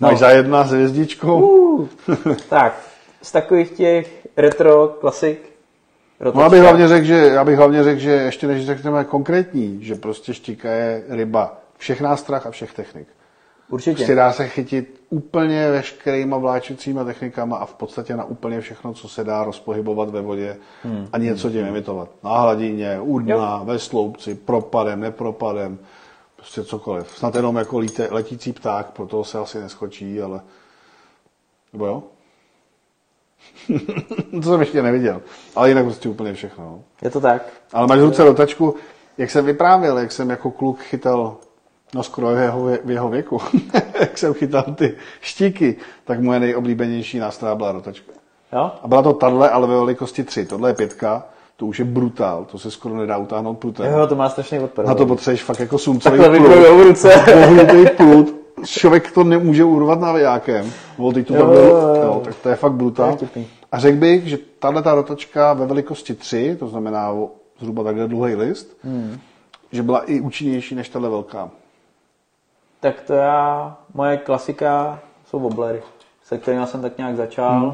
[0.00, 0.18] Máš No.
[0.18, 1.40] za jedna s hvězdičkou.
[1.40, 1.88] Uh,
[2.48, 2.80] tak,
[3.22, 5.52] z takových těch retro klasik.
[6.34, 9.78] No, já bych hlavně řekl, že, já bych hlavně řekl, že ještě než řekneme konkrétní,
[9.84, 13.08] že prostě štika je ryba všech nástrah a všech technik.
[13.68, 13.96] Určitě.
[13.96, 19.08] Prostě dá se chytit úplně veškerýma vláčecíma technikama a v podstatě na úplně všechno, co
[19.08, 21.08] se dá rozpohybovat ve vodě hmm.
[21.12, 22.08] a něco tím imitovat.
[22.24, 25.78] Na hladině, u dna, ve sloupci, propadem, nepropadem,
[26.36, 27.18] prostě cokoliv.
[27.18, 30.40] Snad jenom jako líte, letící pták, pro toho se asi neskočí, ale...
[31.72, 32.02] Nebo jo?
[34.42, 35.22] to jsem ještě neviděl.
[35.56, 36.64] Ale jinak prostě úplně všechno.
[36.64, 36.82] No.
[37.02, 37.42] Je to tak.
[37.72, 38.74] Ale máš ruce rotačku,
[39.18, 41.36] jak jsem vyprávěl, jak jsem jako kluk chytal,
[41.94, 43.38] no skoro v jeho, v jeho věku,
[44.00, 48.12] jak jsem chytal ty štíky, tak moje nejoblíbenější nástroj byla rotačka.
[48.52, 48.72] Jo?
[48.82, 50.46] A byla to tahle, ale ve velikosti 3.
[50.46, 51.24] Tohle je pětka,
[51.56, 53.92] to už je brutál, to se skoro nedá utáhnout prutem.
[53.92, 54.84] Jo, to má strašný odpor.
[54.84, 57.10] Na to potřebuješ fakt jako sumcový v ruce.
[57.96, 58.34] Prut.
[58.64, 60.72] Člověk to nemůže urvat navijákem.
[60.98, 61.52] No, teď to Jo,
[62.02, 63.18] jo, tak to je fakt brutál.
[63.36, 63.44] je.
[63.72, 67.14] A řekl bych, že tahle ta rotačka ve velikosti 3, to znamená
[67.60, 69.18] zhruba takhle dlouhý list, hmm.
[69.72, 71.50] že byla i účinnější než tahle velká.
[72.86, 74.98] Tak to já, moje klasika
[75.30, 75.82] jsou woblery,
[76.24, 77.50] se kterými jsem tak nějak začal.
[77.60, 77.72] Hmm.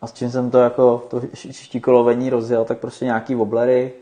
[0.00, 3.92] A s čím jsem to jako to š- štikolovení rozjel, tak prostě nějaký woblery,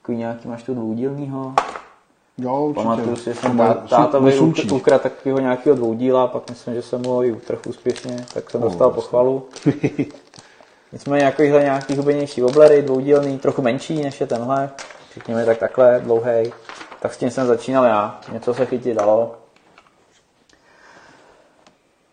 [0.00, 1.54] takový nějaký máš tu dvoudílnýho.
[2.38, 2.82] Jo, určitě.
[2.84, 4.70] Pamatuju si, že jsem má- tá, tátovi má sunčí.
[4.70, 8.90] ukradl takového nějakého dvoudíla, pak myslím, že jsem ho i utrhl úspěšně, tak jsem dostal
[8.90, 9.02] vlastně.
[9.02, 9.46] pochvalu.
[10.92, 14.70] Nicméně takovýhle nějaký hubenější woblery, dvoudílný, trochu menší než je tenhle,
[15.14, 16.52] řekněme tak takhle, dlouhý.
[17.00, 19.34] Tak s tím jsem začínal já, něco se chytit dalo.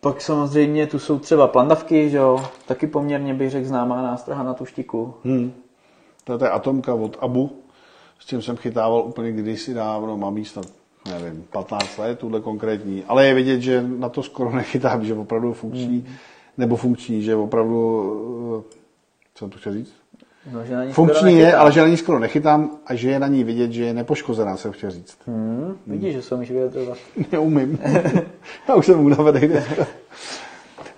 [0.02, 4.54] Pak samozřejmě tu jsou třeba plandavky, že jo, taky poměrně bych řekl známá nástraha na
[4.54, 5.14] tu štiku.
[5.24, 5.54] Hmm.
[6.24, 7.62] To je atomka od Abu,
[8.20, 10.66] s tím jsem chytával úplně kdysi dávno, mám jí snad,
[11.10, 13.04] nevím, 15 let, tuhle konkrétní.
[13.08, 16.06] Ale je vidět, že na to skoro nechytám, že opravdu funkční,
[16.58, 18.76] nebo funkční, že opravdu, eh,
[19.34, 20.01] co jsem to chtěl říct?
[20.51, 23.19] No, že na ní Funkční je, ale že na ní skoro nechytám a že je
[23.19, 25.17] na ní vidět, že je nepoškozená, jsem chtěl říct.
[25.27, 26.97] Hmm, vidíš, že se umíš vyjadřovat.
[27.31, 27.79] Neumím.
[28.69, 29.87] Já už jsem unavený dneska.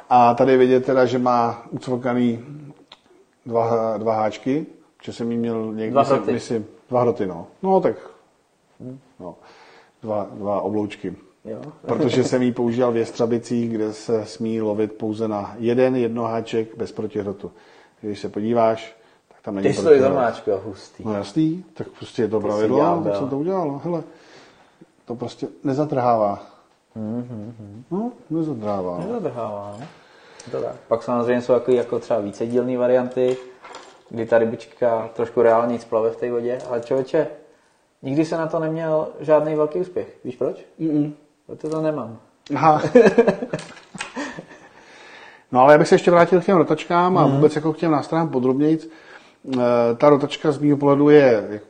[0.09, 2.39] A tady je vidět teda, že má ucvokaný
[3.45, 4.65] dva, dva háčky,
[5.03, 6.31] že jsem jí měl někdy, Dva jsem- hroty.
[6.33, 7.47] myslím, dva hroty, no.
[7.63, 7.95] No tak,
[9.19, 9.35] no,
[10.03, 11.15] dva, dva obloučky.
[11.45, 11.61] Jo.
[11.85, 16.91] Protože jsem ji používal v Jestřabicích, kde se smí lovit pouze na jeden jednoháček bez
[16.91, 17.51] protihrotu.
[18.01, 18.95] Když se podíváš,
[19.43, 20.13] tam není Ty stojí protihrot.
[20.13, 21.03] zamáčko, hustý.
[21.05, 23.67] No jasný, tak prostě je to jsi pravidlo, tak jsem to udělal.
[23.67, 23.81] no.
[23.83, 24.03] Hele,
[25.05, 26.43] to prostě nezatrhává.
[27.91, 28.97] No, nezatrhává.
[28.97, 29.85] Nezadrhává, no.
[30.51, 30.75] To tak.
[30.87, 33.37] Pak samozřejmě jsou jako, jako třeba vícedílné varianty,
[34.09, 37.27] kdy ta rybička trošku reálně splave v té vodě, ale člověče,
[38.01, 40.07] nikdy se na to neměl žádný velký úspěch.
[40.23, 40.65] Víš proč?
[40.79, 41.11] Mm-mm.
[41.45, 42.17] Proto to nemám.
[42.55, 42.81] Aha.
[45.51, 47.91] no ale já bych se ještě vrátil k těm rotačkám a vůbec jako k těm
[47.91, 48.79] nástrojům podrobněji.
[49.51, 51.61] Eh, Ta rotačka z mého pohledu je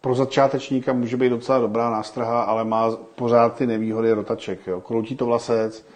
[0.00, 4.66] pro začátečníka může být docela dobrá nástraha, ale má pořád ty nevýhody rotaček.
[4.66, 4.80] Jo.
[4.80, 5.86] Kroutí to vlasec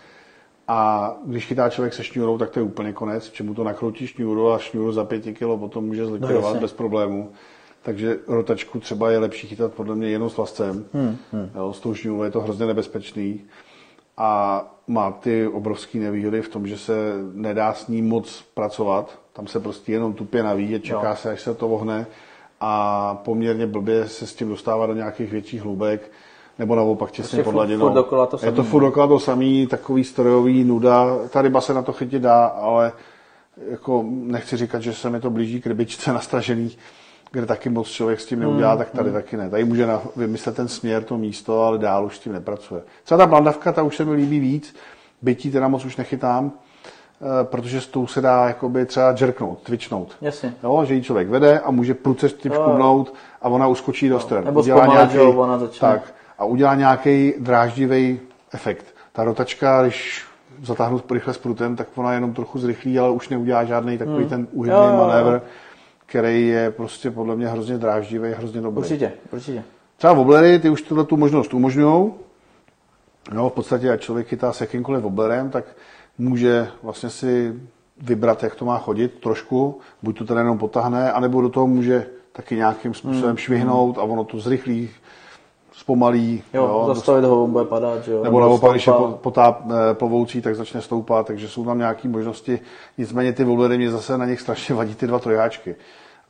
[0.69, 3.31] a když chytá člověk se šňůrou, tak to je úplně konec.
[3.31, 6.61] Čemu to nakroutí šňůru a šňůru za pěti kilo potom může zlikvidovat jasně.
[6.61, 7.31] bez problémů.
[7.83, 10.85] Takže rotačku třeba je lepší chytat podle mě jenom s vlascem.
[10.93, 11.51] Hmm, hmm.
[11.55, 13.41] Jo, s tou šňůrou je to hrozně nebezpečný
[14.17, 19.19] a má ty obrovské nevýhody v tom, že se nedá s ním moc pracovat.
[19.37, 21.17] Tam se prostě jenom tupě naví a čeká Jo.
[21.17, 22.07] se, až se to ohne
[22.61, 26.11] a poměrně blbě se s tím dostává do nějakých větších hlubek
[26.59, 27.89] nebo naopak těsně Prostě pod hladinou.
[28.43, 31.07] Je to furt dokola to samý, takový strojový nuda.
[31.29, 32.93] Ta ryba se na to chytit dá, ale
[33.71, 36.77] jako nechci říkat, že se mi to blíží k rybičce nastražený,
[37.31, 39.51] kde taky moc člověk s tím neudělá, Hmm, tak tady taky ne.
[39.51, 42.83] Tady může na, vymyslet ten směr, to místo, ale dál už s tím nepracuje.
[43.05, 44.77] Třeba ta blandavka, ta už se mi líbí víc,
[45.23, 46.53] bytí teda moc už nechytám,
[47.43, 50.17] protože s tou se dá jakoby třeba jerknout, twitchnout.
[50.21, 50.55] Jasně.
[50.63, 54.45] Jo, že ji člověk vede a může pruce škubnout a ona uskočí do stran.
[54.45, 55.89] Nebo Udělá nějaký- jo, ona začne.
[55.89, 58.21] Tak, a udělá nějaký dráždivý
[58.55, 58.85] efekt.
[59.13, 60.25] Ta rotačka, když
[60.63, 64.47] zatáhnu rychle s prutem, tak ona jenom trochu zrychlí, ale už neudělá žádný takový ten
[64.53, 64.89] uhybný Hmm.
[64.89, 65.07] Jo, jo, jo.
[65.07, 65.41] manévr,
[66.07, 68.79] který je prostě podle mě hrozně dráždivý, hrozně dobrý.
[68.83, 69.63] Určitě, určitě.
[69.97, 72.13] Třeba woblery, ty už tuhle tu možnost umožňují.
[73.33, 75.65] No, v podstatě, ať člověk chytá s jakýmkoliv wobblerem, tak
[76.19, 77.55] může vlastně si
[78.01, 82.07] vybrat, jak to má chodit trošku, buď to teda jenom potáhne, anebo do toho může
[82.33, 83.37] taky nějakým způsobem Hmm.
[83.37, 84.91] švihnout a ono to zrychlí,
[85.73, 86.43] zpomalí.
[86.55, 88.25] Jo, zastavit ho, on bude padat, že jo.
[88.25, 92.61] Nebo naopak, když je potáp eh, plovoucí, tak začne stoupat, takže jsou tam nějaké možnosti.
[92.99, 95.77] Nicméně ty wobblery mě zase na nich strašně vadí ty dva trojáčky.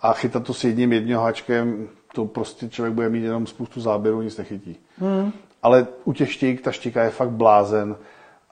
[0.00, 4.22] A chytat to s jedním jedním háčkem, to prostě člověk bude mít jenom spoustu záběrů,
[4.22, 4.76] nic nechytí.
[4.98, 5.32] Hmm.
[5.62, 7.96] Ale u těch štik, ta štika je fakt blázen.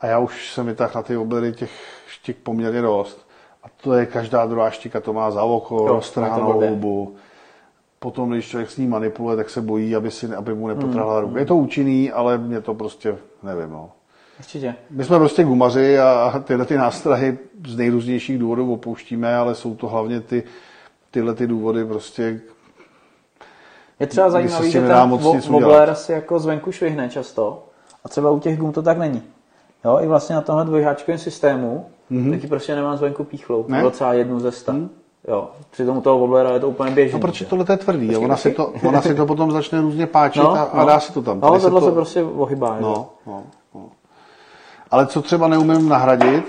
[0.04, 1.70] A já už jsem vytáhl na ty wobblery těch
[2.06, 3.26] štik poměrně dost.
[3.62, 7.14] A to je každá druhá štika, to má za oko, roztrhanou hubu.
[7.98, 11.38] Potom, když člověk s ní manipuluje, tak se bojí, aby, si, aby mu nepotrhla ruku.
[11.38, 13.90] Je to účinný, ale mě to prostě, nevím, no.
[14.38, 14.74] Určitě.
[14.90, 19.88] My jsme prostě gumaři a tyhle ty nástrahy z nejrůznějších důvodů opouštíme, ale jsou to
[19.88, 20.42] hlavně ty,
[21.10, 22.40] tyhle ty důvody prostě,
[24.00, 25.10] Je třeba zajímavý, s že ten
[25.48, 27.66] wobbler si jako zvenku švihne často
[28.04, 29.22] a třeba u těch gum to tak není.
[29.84, 32.30] Jo, i vlastně na tomhle dvojháčkovém systému mm-hmm.
[32.30, 33.64] taky prostě nemám zvenku píchlou.
[33.68, 33.90] Ne?
[33.90, 34.74] třeba jednu ze sta.
[35.28, 37.12] Jo, přitom u toho wobblera je to úplně běžný.
[37.12, 37.44] no proč že?
[37.44, 40.50] tohle je tvrdý, a ona si, to, ona si to potom začne různě páčit no,
[40.50, 41.40] a, a dá si to tam.
[41.40, 42.76] No, Tady tohle se, to, prostě ohybá.
[42.80, 42.88] No.
[42.88, 43.42] no, no,
[43.74, 43.88] no.
[44.90, 46.44] Ale co třeba neumím nahradit,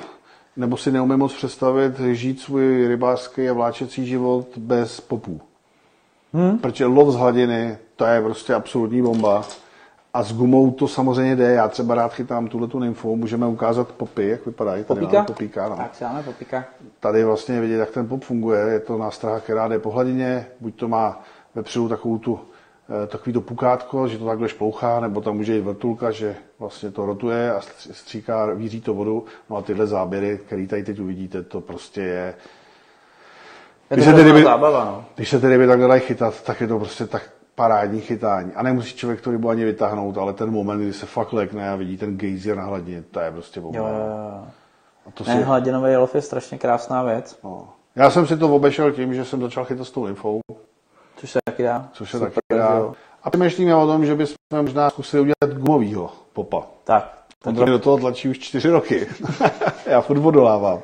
[0.57, 5.41] nebo si neumím moc představit, žít svůj rybářský a vláčecí život bez popů.
[6.33, 6.57] Hmm?
[6.57, 9.43] Protože lov z hladiny, to je prostě absolutní bomba.
[10.15, 11.51] A s gumou to samozřejmě jde.
[11.51, 14.83] Já třeba rád chytám tuhle tu nymfu, můžeme ukázat popy, jak vypadají.
[14.83, 15.17] Tady Popíka?
[15.17, 15.75] máme popíka no.
[15.77, 16.63] Tak si dáme popíka.
[16.99, 18.59] Tady vlastně vidět, jak ten pop funguje.
[18.61, 21.21] Je to nástraha, která jde po hladině, buď to má
[21.55, 22.39] vepředu takovou tu,
[23.03, 26.91] eh, takový to pukátko, že to takhle šplouchá, nebo tam může jít vrtulka, že vlastně
[26.91, 29.25] to rotuje a stř- stříká, víří to vodu.
[29.49, 32.33] No a tyhle záběry, které tady teď uvidíte, to prostě je...
[33.91, 35.05] Je Když to se ty hrozná ryby- zábava, no.
[35.15, 37.21] Když se ty ryby takhle dají chytat, tak je to prostě tak
[37.55, 38.51] parádní chytání.
[38.55, 41.75] A nemusí člověk tu rybu ani vytáhnout, ale ten moment, kdy se fakt lekne a
[41.75, 43.79] vidí ten gejzír na hladině, to je prostě bomba.
[43.79, 44.45] Jo, jo, jo.
[45.07, 47.67] A to Ne, si, hladinový lov je strašně krásná věc, no.
[47.95, 50.39] Já jsem si to obešel tím, že jsem začal chytat s tou infou.
[51.15, 51.89] což se taky dá.
[51.93, 52.75] což se Super, taky dá.
[52.75, 52.93] jo.
[53.23, 56.61] A přemýšlíme o tom, že bychom možná zkusili udělat gumovýho popa.
[56.83, 59.07] Tak, On to mě do toho tlačí už čtyři roky.
[59.85, 60.79] Já furt odolávám.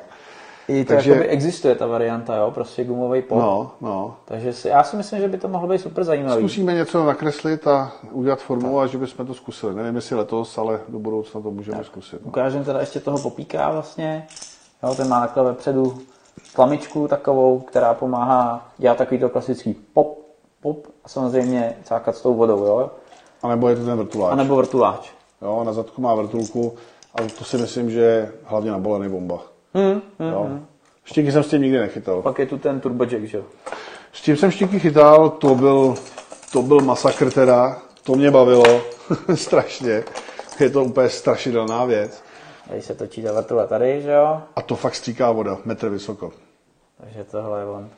[0.68, 3.38] I to Takže- jakoby existuje ta varianta, jo, prostě gumový pop.
[3.38, 4.16] No, no.
[4.24, 6.42] Takže si, já si myslím, že by to mohlo být super zajímavý.
[6.42, 9.74] Zkusíme něco nakreslit a udělat formu a že bychom to zkusili.
[9.74, 12.20] Nevím, jestli letos, ale do budoucna to můžeme zkusit.
[12.22, 12.28] No.
[12.28, 14.26] Ukážeme teda ještě toho popíka vlastně.
[14.82, 15.98] Jo, ten má takhle vepředu
[16.54, 20.18] tlamičku takovou, která pomáhá dělat takový to klasický pop,
[20.60, 22.90] pop a samozřejmě cákat s tou vodou, jo.
[23.42, 24.32] A nebo je to ten vrtuláč.
[24.32, 25.10] A nebo vrtuláč.
[25.42, 26.74] Jo, na zadku má vrtulku
[27.14, 29.51] a to si myslím, že je hlavně na bolený bomba.
[29.74, 30.32] Hmm, hmm.
[30.32, 30.50] Jo.
[31.04, 32.22] Štíky jsem s tím nikdy nechytal.
[32.22, 33.44] Pak je tu ten turbojack, že jo.
[34.12, 35.94] S tím jsem štíky chytal, to byl,
[36.52, 38.82] to byl masakr teda, to mě bavilo
[39.34, 40.04] strašně.
[40.60, 42.22] Je to úplně strašidelná věc.
[42.68, 44.42] Tady se točí ta vrtule tady, že jo.
[44.56, 46.32] A to fakt stříká voda, metr vysoko.
[47.00, 47.90] Takže tohle je on.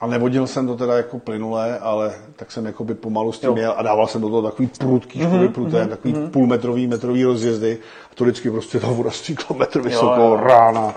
[0.00, 3.48] A nevodil jsem to teda jako plynulé, ale tak jsem jako by pomalu s tím
[3.50, 3.56] Jo.
[3.56, 7.78] jel a dával jsem do toho takový prudký školy pruté, takový půlmetrový, metrový rozjezdy.
[8.12, 10.36] A to vždycky prostě ta voda stříkla metr vysoko, jo.
[10.42, 10.94] rána.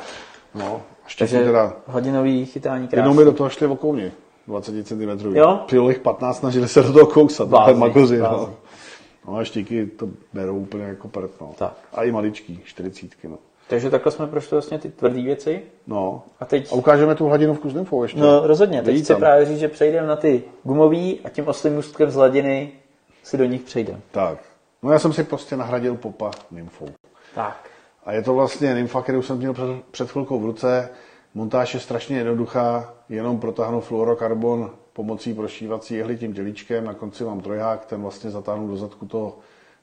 [0.56, 0.82] No,
[1.20, 1.74] Takže teda.
[1.88, 3.18] hodinový chytání Jednou krásný.
[3.18, 4.12] mi do toho šli okouni.
[4.48, 5.36] 20 cm.
[5.36, 5.66] Jo?
[5.88, 7.48] Jich 15, snažili se do toho kousat.
[7.48, 8.38] Blázni, magoři, blázni.
[8.38, 8.54] no.
[9.28, 9.38] no.
[9.38, 11.52] a štíky to berou úplně jako prd, no.
[11.58, 11.74] Tak.
[11.94, 13.38] A i maličký, 40, no.
[13.70, 15.62] Takže takhle jsme prošli vlastně ty tvrdé věci.
[15.88, 16.24] No.
[16.40, 18.20] A teď, A ukážeme tu hladinu s nymfou ještě.
[18.20, 22.12] no rozhodně, teď chci právě říct, že přejdeme na ty gumový a tím oslým můstkem
[22.12, 22.72] z hladiny
[23.24, 24.00] si do nich přejdeme.
[24.12, 24.38] Tak.
[24.84, 26.88] No já jsem si prostě nahradil popa nymfou.
[27.36, 27.70] Tak.
[28.06, 30.90] A je to vlastně nymfa, kterou jsem měl před, před chvilkou v ruce.
[31.34, 37.42] Montáž je strašně jednoduchá, jenom protáhnu fluorokarbon pomocí prošívací jehly tím tělíčkem, na konci mám
[37.42, 39.38] trojhák, ten vlastně zatáhnu do zadku toho,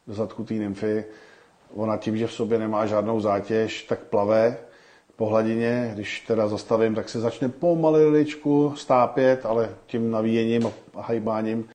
[0.06, 1.04] do zadku té nymfy.
[1.74, 4.56] Ona tím, že v sobě nemá žádnou zátěž, tak plave
[5.16, 5.90] po hladině.
[5.94, 11.68] Když teda zastavím, tak se začne pomaliličku stápět, ale tím navíjením a hajbáním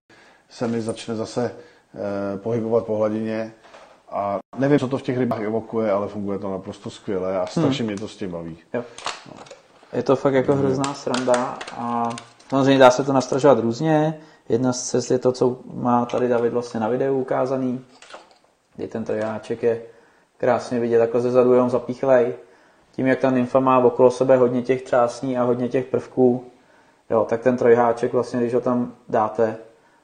[0.50, 3.54] se mi začne zase eh, pohybovat po hladině.
[4.12, 7.84] A nevím, co to v těch rybách evokuje, ale funguje to naprosto skvěle a strašně
[7.84, 8.58] mě to s tím baví.
[8.74, 8.84] Jo.
[9.94, 12.10] Je to fakt jako hrozná sranda a
[12.50, 14.20] samozřejmě dá se to nastražovat různě.
[14.50, 17.86] Jedna z cest je to, co má tady David vlastně na videu ukázaný,
[18.80, 19.82] kdy ten trojáček je
[20.38, 22.34] krásně vidět takhle ze zadu jenom zapíchlej.
[22.92, 26.44] Tím, jak ta nymfa má okolo sebe hodně těch třásní a hodně těch prvků,
[27.10, 29.58] jo, tak ten trojháček vlastně, když ho tam dáte,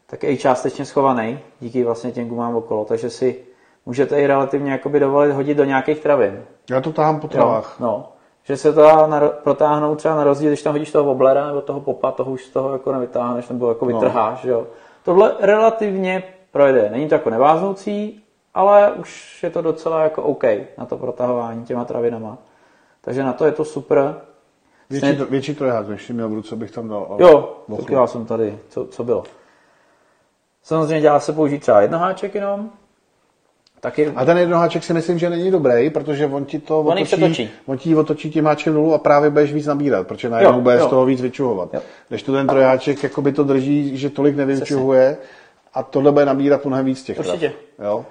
[0.05, 3.39] tak je i částečně schovaný díky vlastně těm gumám okolo, takže si
[3.85, 6.43] můžete i relativně jakoby dovolit hodit do nějakých travin.
[6.69, 7.79] Já to tahám po Jo, travách.
[7.79, 8.11] no.
[8.43, 11.61] Že se to dá na, protáhnout třeba na rozdíl, když tam hodíš toho woblera nebo
[11.61, 14.43] toho popa, toho už z toho jako nevytáhneš nebo jako vytrháš.
[14.43, 14.67] Jo.
[15.03, 16.89] Tohle relativně projde.
[16.91, 18.24] Není to jako neváznoucí,
[18.55, 20.43] ale už je to docela jako OK
[20.77, 22.37] na to protahování těma travinama.
[23.01, 24.15] Takže na to je to super.
[24.89, 27.07] Větší, tro- větší trojhák, ještě měl v ruce, bych tam dal.
[27.09, 29.23] ale- Jo, tak já jsem tady, co, co bylo.
[30.63, 32.69] Samozřejmě dělá se použít třeba jednoháček jenom.
[33.79, 37.03] Taky A ten jednoháček si myslím, že není dobrý, protože on ti to On ji
[37.03, 37.49] přetočí.
[37.65, 40.79] on ti otočí tím háčkem dolů a právě budeš víc nabírat, protože najednou Jo, budeš
[40.81, 40.87] jo.
[40.89, 41.73] toho víc vyčuhovat.
[41.73, 41.81] Jo.
[42.09, 45.17] Když to ten trojáček jakoby to drží, že tolik nevyčuhuje
[45.73, 47.49] a tohle bude nabírat mnohem víc těch Určitě.
[47.77, 47.89] Trav.
[47.89, 48.05] Jo?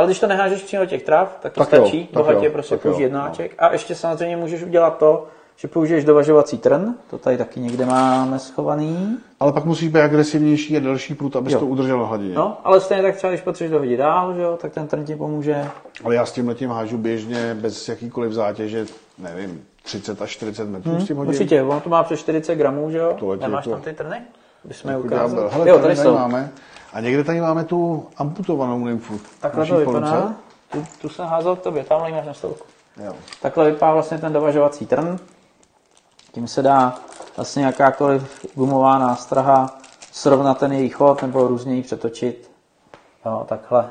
[0.00, 2.06] Ale když to nehážeš přímo těch trav, tak to Tak jo, stačí.
[2.06, 3.54] tak Bohatě jo, prostě tak jo, použij jednáček.
[3.58, 6.86] A ještě samozřejmě můžeš udělat to, že použiješ dovažovací trn.
[7.10, 9.18] To tady taky někde máme schovaný.
[9.40, 11.58] Ale pak musíš být agresivnější a delší prut, abys Jo.
[11.58, 12.34] to udržel hladině.
[12.34, 15.16] No, ale stejně tak třeba, když potřebuješ dohodit dál, že jo, tak ten trn ti
[15.16, 15.64] pomůže.
[16.04, 18.86] Ale já s tím letím hážu běžně, bez jakýkoliv zátěže,
[19.18, 21.16] nevím, 30 až 40 metrů s tím hodím.
[21.16, 23.16] Hmm, Určitě, ono to má přes 40 gramů, že jo?
[23.18, 24.16] To letí Nemáš jako- tam ty trny?
[24.64, 25.48] Bychom je Jako ukázali.
[25.52, 26.14] Hele, jo, tady, tady tady jsou.
[26.14, 26.50] máme.
[26.92, 29.20] A někde tady máme tu amputovanou nymfu.
[29.40, 30.34] Takhle to vypadá.
[30.72, 32.64] Tu, tu jsem házel k tobě, tam máš na stolku.
[33.04, 33.14] Jo.
[33.42, 35.18] Takhle vypadá vlastně ten dovažovací trn.
[36.32, 36.94] Tím se dá
[37.36, 39.78] vlastně jakákoliv gumová nástraha
[40.12, 42.50] srovnat ten její chod nebo různě ji přetočit.
[43.26, 43.90] Jo, takhle.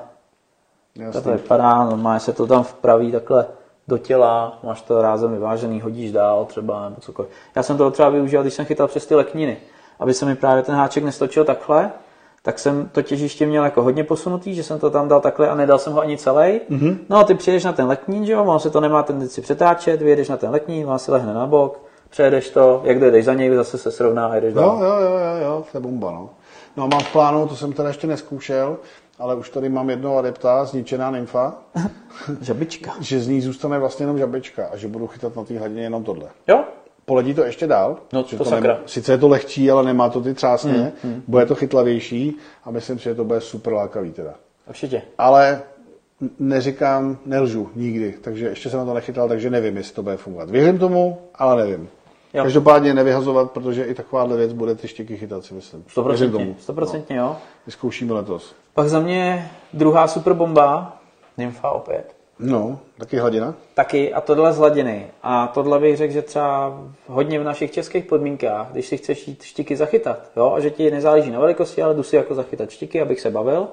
[0.96, 1.22] Jasný.
[1.22, 3.48] To vypadá, normálně se to tam vpraví takhle
[3.88, 7.32] do těla, máš to rázem vyvážený, hodíš dál třeba nebo cokoliv.
[7.56, 9.58] Já jsem to třeba využil, když jsem chytal přes ty lekniny,
[10.00, 11.92] aby se mi právě ten háček nestočil takhle,
[12.44, 15.56] tak jsem to těžiště měl jako hodně posunutý, že jsem to tam dal takhle a
[15.56, 16.60] nedal jsem ho ani celý.
[16.70, 16.98] Mm-hmm.
[17.10, 20.02] No a ty přijedeš na ten leknín, že jo, ono se to nemá tendenci přetáčet,
[20.02, 21.80] vyjedeš na ten leknín, on si lehne na bok,
[22.10, 24.78] přejedeš to, jak dojdeš za něj, zase se srovná a jdeš Jo, dál.
[24.84, 26.30] jo, jo, jo, jo, to je bomba, no.
[26.78, 28.78] No a mám v plánu, to jsem teda ještě neskoušel,
[29.20, 31.54] ale už tady mám jednoho adepta, zničená nymfa,
[32.42, 32.92] Žabička.
[33.00, 36.04] že z ní zůstane vlastně jenom žabečka a že budu chytat na té hladině jenom
[36.04, 36.26] tohle.
[36.48, 36.64] Jo?
[37.06, 37.98] Poledí to ještě dál.
[38.14, 38.74] No, že to sakra.
[38.74, 42.72] nemá- sice je to lehčí, ale nemá to ty třásně, hmm, bude to chytlavější a
[42.72, 44.34] myslím si, že to bude super lákavý teda.
[44.68, 45.02] Určitě.
[45.18, 45.62] Ale
[46.40, 50.50] neříkám, nelžu nikdy, takže ještě jsem na to nechytal, takže nevím, jestli to bude fungovat.
[50.50, 51.90] Věřím tomu, ale nevím.
[52.34, 52.44] Jo.
[52.44, 55.80] Každopádně nevyhazovat, protože i takováhle věc bude ty štěky chytat, si myslím.
[55.82, 56.56] Věřím Stoprocentně, tomu.
[56.60, 57.36] stoprocentně, jo.
[57.66, 58.56] Vyzkoušíme letos.
[58.74, 60.98] Pak za mě druhá super bomba,
[61.38, 62.16] Nymfa opět.
[62.40, 63.54] No, taky hladina.
[63.74, 65.08] Taky a tohle z hladiny.
[65.24, 69.44] A tohle bych řekl, že třeba hodně v našich českých podmínkách, když si chceš jít
[69.44, 73.02] štiky zachytat, jo, a že ti nezáleží na velikosti, ale jdu si jako zachytat štiky,
[73.02, 73.68] abych se bavil.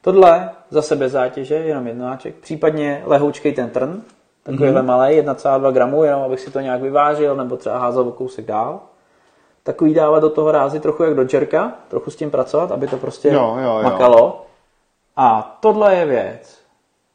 [0.00, 4.02] Tohle zase bez zátěže, jenom jednáček, případně lehoučkej ten trn,
[4.42, 4.86] takovýhle mm-hmm.
[4.86, 8.80] malý, 1,2 gramů, jenom abych si to nějak vyvážil, nebo třeba házel o kousek dál.
[9.62, 12.96] Takový dávat do toho rázy trochu jak do džerka, trochu s tím pracovat, aby to
[12.96, 13.82] prostě Jo, jo, jo.
[13.82, 14.46] makalo.
[15.16, 16.59] A tohle je věc,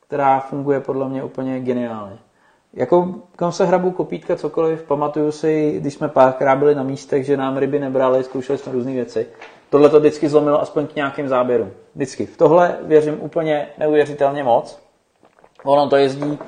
[0.07, 2.17] která funguje podle mě úplně geniálně.
[2.73, 7.37] Jako kam se hrabu kopítka, cokoliv, pamatuju si, když jsme párkrát byli na místech, že
[7.37, 9.27] nám ryby nebrali, zkoušeli jsme různé věci.
[9.69, 11.71] Tohle to vždycky zlomilo aspoň k nějakým záběrům.
[11.95, 12.25] Vždycky.
[12.25, 14.79] V tohle věřím úplně neuvěřitelně moc.
[15.63, 16.39] Ono to jezdí,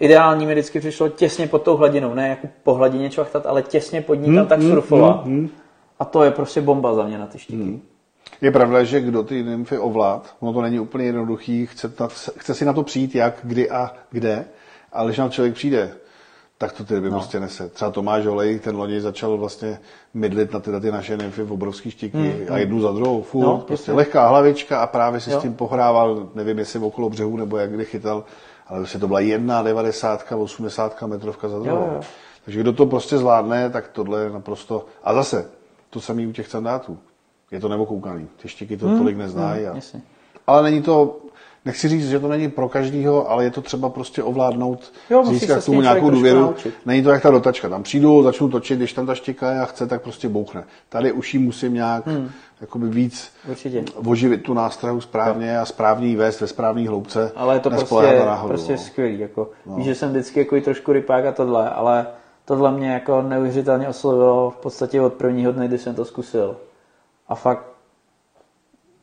[0.00, 4.00] ideální mi vždycky přišlo těsně pod tou hladinou, ne jako po hladině čvachtat, ale těsně
[4.02, 5.26] pod ní tam tak surfovat.
[5.98, 7.80] A to je prostě bomba za mě na ty štíky.
[8.40, 12.54] Je pravda, že kdo ty nymfy ovlád, ono to není úplně jednoduchý, chce, ta, chce
[12.54, 14.44] si na to přijít jak, kdy a kde,
[14.92, 15.92] ale když na člověk přijde,
[16.58, 17.18] tak to ty ryby no.
[17.18, 17.68] prostě nese.
[17.68, 19.78] Třeba Tomáš Olej, ten loni začal vlastně
[20.14, 23.22] mydlit na tyhle ty naše nymfy v obrovský štiky mm, a jednu za druhou.
[23.22, 25.38] Furt, no, prostě lehká hlavička a právě si jo.
[25.38, 28.24] s tím pohrával, nevím jestli okolo břehu nebo jak kdy chytal,
[28.66, 31.82] ale prostě to byla jedna 90, 80 metrovka za druhou.
[31.82, 32.00] Jo, jo.
[32.44, 34.86] Takže kdo to prostě zvládne, tak tohle je naprosto...
[35.04, 35.50] A zase,
[35.90, 36.98] to samé u těch sandátů.
[37.50, 38.28] Je to nevokoukaný.
[38.42, 39.64] Ty štiky to hmm, tolik neznají.
[39.64, 40.00] Hmm, a...
[40.46, 41.20] Ale není to,
[41.64, 45.62] nechci říct, že to není pro každýho, ale je to třeba prostě ovládnout, jo, získat
[45.62, 46.54] k tomu nějakou důvěru.
[46.86, 47.68] Není to jak ta dotačka.
[47.68, 50.64] Tam přijdu, začnu točit, když tam ta štika je a chce, tak prostě bouchne.
[50.88, 52.30] Tady už jí musím nějak hmm.
[52.60, 53.84] jakoby víc Určitě.
[53.94, 57.32] oživit tu nástrahu správně a správně jí vést ve správné hloubce.
[57.36, 57.94] Ale je to prostě,
[58.26, 58.78] náhodu, prostě no.
[58.78, 59.18] skvělý.
[59.18, 59.76] Jako, no.
[59.76, 62.06] Víš, že jsem vždycky jako trošku rypák a tohle, ale
[62.44, 66.56] tohle mě jako neuvěřitelně oslovilo v podstatě od prvního dne, kdy jsem to zkusil.
[67.30, 67.64] A fakt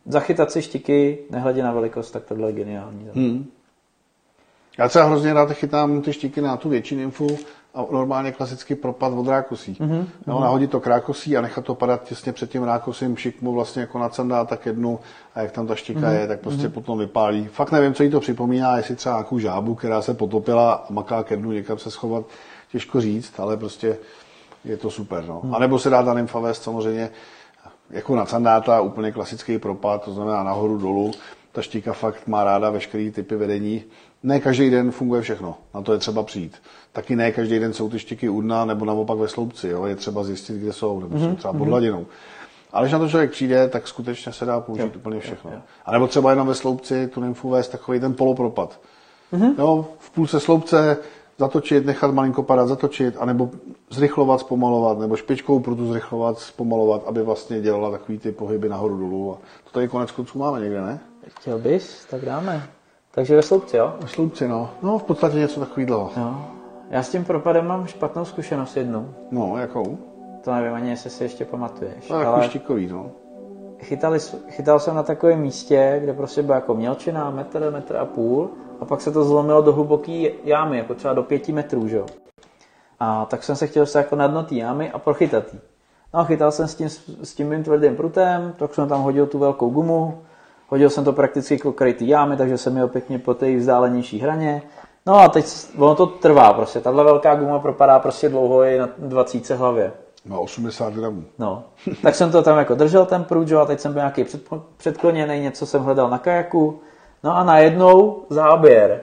[0.06, 3.10] zachytat si štiky, nehledě na velikost, tak tohle je geniální.
[3.14, 3.46] Hmm.
[4.78, 7.38] Já třeba hrozně rád chytám ty štiky na tu větší nymfu
[7.76, 9.74] a normálně klasický propad od rákosí.
[9.74, 10.06] Mm-hmm.
[10.28, 13.82] No, nahodit to k rákosí a nechat to padat těsně před tím rákosím, šikmu vlastně
[13.82, 15.00] jako na sandá, tak jednu
[15.36, 16.20] a jak tam ta štika mm-hmm.
[16.20, 16.72] je, tak prostě mm-hmm.
[16.72, 17.48] potom vypálí.
[17.48, 21.24] Fakt nevím, co jí to připomíná, jestli třeba nějakou žábu, která se potopila a maká
[21.24, 22.26] ke dnu někam se schovat,
[22.72, 23.98] těžko říct, ale prostě
[24.66, 25.24] je to super.
[25.28, 25.42] No.
[25.44, 25.56] Mm.
[25.56, 27.10] A nebo se dá ta nymfa vést samozřejmě
[27.90, 31.12] jako na sandáta, úplně klasický propad, to znamená nahoru dolů.
[31.52, 33.84] Ta štíka fakt má ráda veškerý typy vedení.
[34.24, 36.58] Ne každý den funguje všechno, na to je třeba přijít.
[36.92, 39.86] Taky ne každý den jsou ty štiky u dna nebo naopak ve sloupci, jo?
[39.86, 41.70] je třeba zjistit, kde jsou, nebo jsou mhm, třeba pod mhm.
[41.70, 42.06] hladinou.
[42.72, 45.52] Ale když na to člověk přijde, tak skutečně se dá použít jo, úplně všechno.
[45.52, 45.64] Jo, jo.
[45.86, 48.80] A nebo třeba jenom ve sloupci tu nymfu vést takový ten polopropad.
[49.34, 49.54] Mm-hmm.
[49.58, 50.98] Jo, v půlce sloupce
[51.38, 53.50] zatočit, nechat malinko padat, zatočit, anebo
[53.90, 59.34] zrychlovat, zpomalovat, nebo špičkou prutu zrychlovat, zpomalovat, aby vlastně dělala takový ty pohyby nahoru dolů.
[59.34, 61.00] A to tady konec konců máme někde, ne?
[61.28, 62.70] Chtěl bys, tak dáme.
[63.12, 63.94] Takže ve sloupci, jo?
[64.02, 64.70] Ve sloupci, no.
[64.82, 66.12] No, v podstatě něco takového.
[66.18, 66.36] Jo.
[66.90, 69.14] Já s tím propadem mám špatnou zkušenost jednu.
[69.32, 69.98] No, jakou?
[70.44, 72.10] To nevím ani, jestli si ještě pamatuješ.
[72.10, 72.44] No, jako ale...
[72.44, 73.12] štikový, no.
[73.80, 78.50] Chytali, chytal jsem na takovém místě, kde prostě byla jako mělčina, metr, metr a půl
[78.80, 82.04] a pak se to zlomilo do hluboké jámy, jako třeba do pěti metrů, že?
[83.00, 85.60] A tak jsem se chtěl se jako na dno té jámy a prochytat jí.
[86.14, 86.90] No a chytal jsem s tím,
[87.24, 90.22] s tím mým tvrdým prutem, tak jsem tam hodil tu velkou gumu,
[90.68, 94.62] hodil jsem to prakticky k krytý jámy, takže jsem měl pěkně po té vzdálenější hraně.
[95.06, 95.46] No a teď
[95.78, 99.92] ono to trvá prostě, tahle velká guma propadá prostě dlouho i na 20 hlavě.
[100.28, 101.24] Na 80 gramů.
[101.40, 101.64] No,
[102.02, 104.26] tak jsem to tam jako držel ten prut, a teď jsem byl nějaký
[104.78, 106.80] předkloněný, něco jsem hledal na kajaku,
[107.24, 109.02] No a najednou záběr,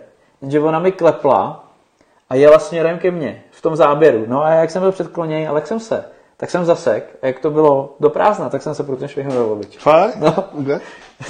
[0.48, 1.64] že ona mi klepla
[2.30, 4.24] a jela směrem ke mně v tom záběru.
[4.26, 6.04] No a jak jsem byl předkloněný, ale jak jsem se,
[6.36, 9.52] tak jsem zasek a jak to bylo do prázdna, tak jsem se ten švihnul do
[9.52, 9.78] obliče.
[9.78, 10.16] Fakt?
[10.16, 10.34] No.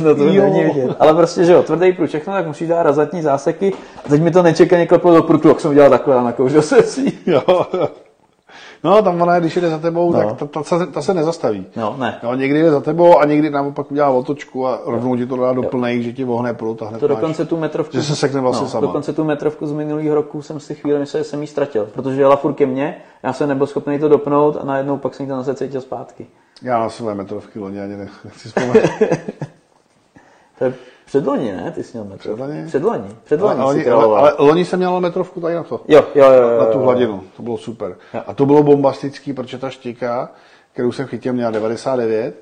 [0.00, 0.96] No to není vidět.
[0.98, 3.72] Ale prostě, že jo, tvrdý prut, všechno, tak musí dát razatní záseky.
[4.04, 6.82] A teď mi to nečekaně kleplo do prutu, jak jsem udělal takhle na kouřil se
[6.82, 7.12] si.
[7.26, 7.66] Jo.
[8.84, 10.18] No, tam ona, když jde za tebou, no.
[10.18, 11.66] tak ta, ta, ta, ta, se nezastaví.
[11.76, 12.18] No, ne.
[12.22, 15.52] No, někdy jde za tebou a někdy naopak udělá otočku a rovnou ti to dá
[15.52, 18.16] do plnej, že ti vohne prut a hned To dokonce máš, tu metrovku, že se
[18.16, 18.86] sekne vlastně no, sama.
[18.86, 22.20] Dokonce tu metrovku z minulého roku jsem si chvíli myslel, že jsem ji ztratil, protože
[22.20, 25.36] jela furt ke mně, já jsem nebyl schopný to dopnout a najednou pak jsem to
[25.36, 26.26] zase cítil zpátky.
[26.62, 28.76] Já na své metrovky loni ani nechci vzpomenout.
[30.58, 30.74] to je
[31.06, 31.72] Předloni, ne?
[31.74, 32.36] Ty jsi měl metrovku.
[32.36, 32.66] Předloni?
[32.66, 33.08] Předloni.
[33.24, 35.80] Předloni ale, ale, ale, ale, loni jsem měl metrovku tady na to.
[35.88, 36.42] Jo, jo, jo.
[36.42, 37.22] jo na tu hladinu.
[37.36, 37.96] To bylo super.
[38.14, 38.22] Jo.
[38.26, 40.32] A to bylo bombastický, protože ta štika,
[40.72, 42.34] kterou jsem chytil, měla 99,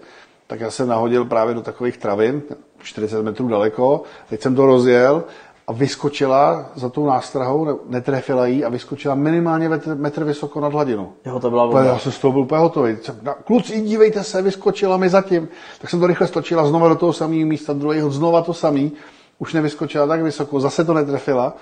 [0.47, 2.43] tak já jsem nahodil právě do takových travin,
[2.83, 4.03] 40 metrů daleko.
[4.29, 5.25] Teď jsem to rozjel
[5.67, 11.13] a vyskočila za tou nástrahou, netrefila jí a vyskočila minimálně metr, metr vysoko nad hladinu.
[11.27, 11.85] Jo, to byla bomba.
[11.85, 12.97] Já jsem z toho byl úplně hotový.
[13.45, 15.49] Kluci, dívejte se, vyskočila mi zatím.
[15.81, 18.93] Tak jsem to rychle stočila znova do toho samého místa, druhého znova to samý.
[19.39, 21.55] Už nevyskočila tak vysoko, zase to netrefila.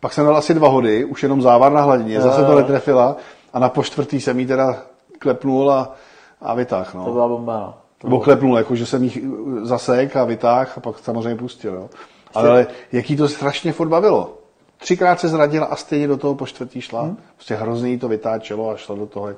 [0.00, 3.16] Pak jsem dal asi dva hody, už jenom závar na hladině, zase to netrefila
[3.52, 4.76] a na poštvrtý jsem jí teda
[5.18, 5.94] klepnul a,
[6.40, 6.94] a vytáh.
[6.94, 7.04] No.
[7.04, 7.74] To byla bomba, no.
[8.04, 9.22] Nebo klepnul, jako že jsem jí
[9.62, 11.74] zasek a vytáh a pak samozřejmě pustil.
[11.74, 11.88] Jo.
[12.34, 14.34] Ale jaký to strašně furt bavilo.
[14.78, 17.02] Třikrát se zradila a stejně do toho po čtvrtý šla.
[17.02, 17.16] Hmm.
[17.34, 19.28] Prostě hrozně to vytáčelo a šla do toho.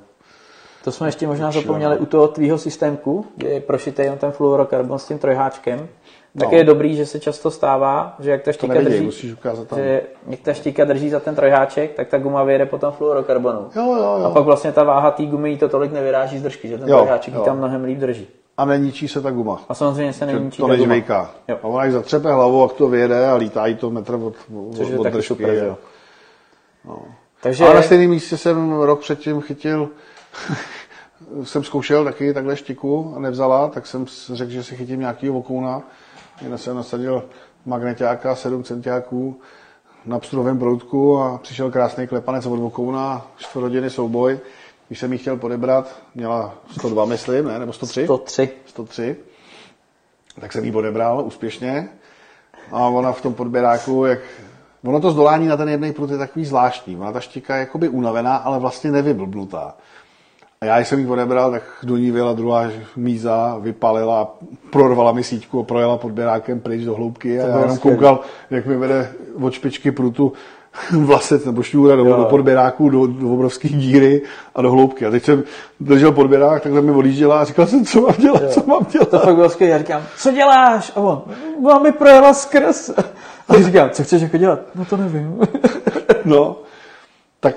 [0.85, 4.99] To jsme ještě možná zapomněli u toho tvýho systémku, kde je prošitý jen ten fluorokarbon
[4.99, 5.89] s tím trojháčkem.
[6.39, 6.59] Tak no.
[6.59, 9.37] je dobrý, že se často stává, že jak ta štíka nevidí, drží,
[9.77, 13.61] že jak ta štíka drží za ten trojháček, tak ta guma vyjede po tom fluorokarbonu.
[13.77, 14.25] Jo, jo, jo.
[14.25, 16.97] A pak vlastně ta váha té gumy to tolik nevyráží z držky, že ten jo,
[16.97, 17.41] trojháček jo.
[17.41, 19.65] tam mnohem líp drží a neničí se ta guma.
[19.69, 21.31] A samozřejmě se neničí to nežvejká.
[21.63, 24.35] A ona jak zatřepe hlavu, jak to vyjede a lítá jí to metr od,
[24.77, 25.29] Což od držky.
[25.29, 25.79] Super, jo.
[26.85, 27.03] No.
[27.43, 27.65] Takže...
[27.65, 29.89] Ale na stejném místě jsem rok předtím chytil,
[31.43, 35.83] jsem zkoušel taky takhle štiku a nevzala, tak jsem řekl, že si chytím nějaký vokouna.
[36.43, 37.25] Jen jsem nasadil
[37.67, 39.41] magnetáka 7 centiáků,
[40.07, 44.39] na pstruhovém proutku a přišel krásný klepanec od Vokouna, čtvrthodiny souboj.
[44.89, 47.59] Když jsem ji chtěl podebrat, měla 102, myslím, ne?
[47.59, 48.05] Nebo 103?
[48.05, 48.51] 103.
[48.67, 49.17] 103.
[50.41, 51.89] Tak jsem ji odebral úspěšně.
[52.73, 54.19] A ona v tom podběráku, jak...
[54.85, 56.97] Ono to zdolání na ten jedný prut je takový zvláštní.
[56.97, 59.75] Ona ta štika je jakoby unavená, ale vlastně nevyblbnutá.
[60.61, 64.37] A já jsem ji odebral, tak do ní vyjela druhá míza, vypalila,
[64.71, 67.41] prorvala mi síťku a projela podběrákem pryč do hloubky.
[67.41, 70.33] A já jenom koukal, jak mi vede od špičky prutu
[70.91, 72.17] vlasec nebo šňůra do, Jo.
[72.17, 74.23] do podběráku, do, do obrovské díry
[74.55, 75.07] a do hloubky.
[75.07, 75.43] A teď jsem
[75.81, 79.09] držel podběrák, takhle mi odjížděla a říkal jsem, co mám dělat, co mám dělat.
[79.09, 79.73] To fakt bylo skvělé.
[79.73, 80.93] Já říkám, co děláš?
[80.97, 81.23] A on,
[81.65, 82.91] vám mi projela skrz.
[83.49, 84.61] A já říkám, co chceš jako dělat?
[84.75, 85.41] No to nevím.
[86.25, 86.57] No,
[87.41, 87.55] tak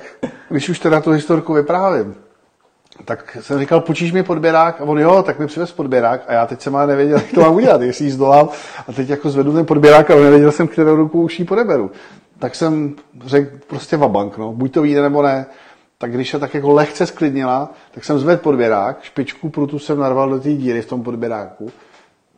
[0.49, 2.15] když už teda tu historku vyprávím,
[3.05, 4.81] tak jsem říkal, počíš mi podběrák?
[4.81, 6.21] A on jo, tak mi přivez podběrák.
[6.27, 8.49] A já teď jsem ale nevěděl, jak to mám udělat, jestli jí zdolám.
[8.87, 11.91] A teď jako zvedu ten podběrák, ale nevěděl jsem, kterou ruku už jí podeberu.
[12.40, 12.95] Tak jsem
[13.26, 15.45] řekl prostě vabank, no, buď to vyjde nebo ne.
[15.98, 20.30] Tak když se tak jako lehce sklidnila, tak jsem zvedl podběrák, špičku prutu jsem narval
[20.30, 21.72] do té díry v tom podběráku.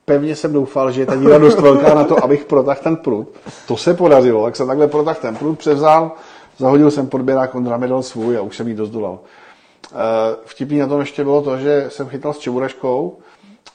[0.05, 3.27] Pevně jsem doufal, že je ta díra dost velká na to, abych protáhl ten prut.
[3.67, 6.11] To se podařilo, tak jsem takhle protáhl ten prut, převzal,
[6.57, 9.19] zahodil jsem podběrák, on mi dal svůj a už jsem jí dozdolal.
[9.93, 9.95] Eh,
[10.45, 13.17] Vtipný na tom ještě bylo to, že jsem chytal s čeburaškou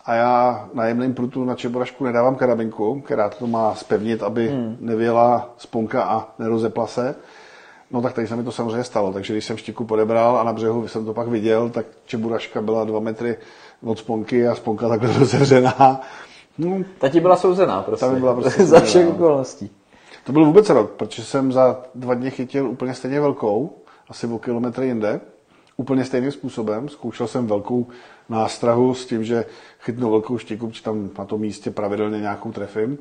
[0.06, 4.76] a já na jemném prutu na čeburašku nedávám karabinku, která to má spevnit, aby hmm.
[4.80, 7.14] nevěla sponka a nerozepla se.
[7.90, 10.52] No tak tady se mi to samozřejmě stalo, takže když jsem štiku podebral a na
[10.52, 13.36] břehu jsem to pak viděl, tak čeburaška byla dva metry
[13.84, 16.00] od sponky a sponka takhle rozevřená.
[16.58, 18.06] No, Ta ti byla souzená prostě.
[18.06, 19.10] Ta mi byla prostě Za všech no.
[19.10, 19.70] okolností.
[20.24, 23.76] to byl vůbec rok, protože jsem za dva dny chytil úplně stejně velkou,
[24.08, 25.20] asi o kilometr jinde,
[25.76, 26.88] úplně stejným způsobem.
[26.88, 27.86] Zkoušel jsem velkou
[28.28, 29.44] nástrahu s tím, že
[29.80, 32.98] chytnu velkou štiku, protože tam na tom místě pravidelně nějakou trefím.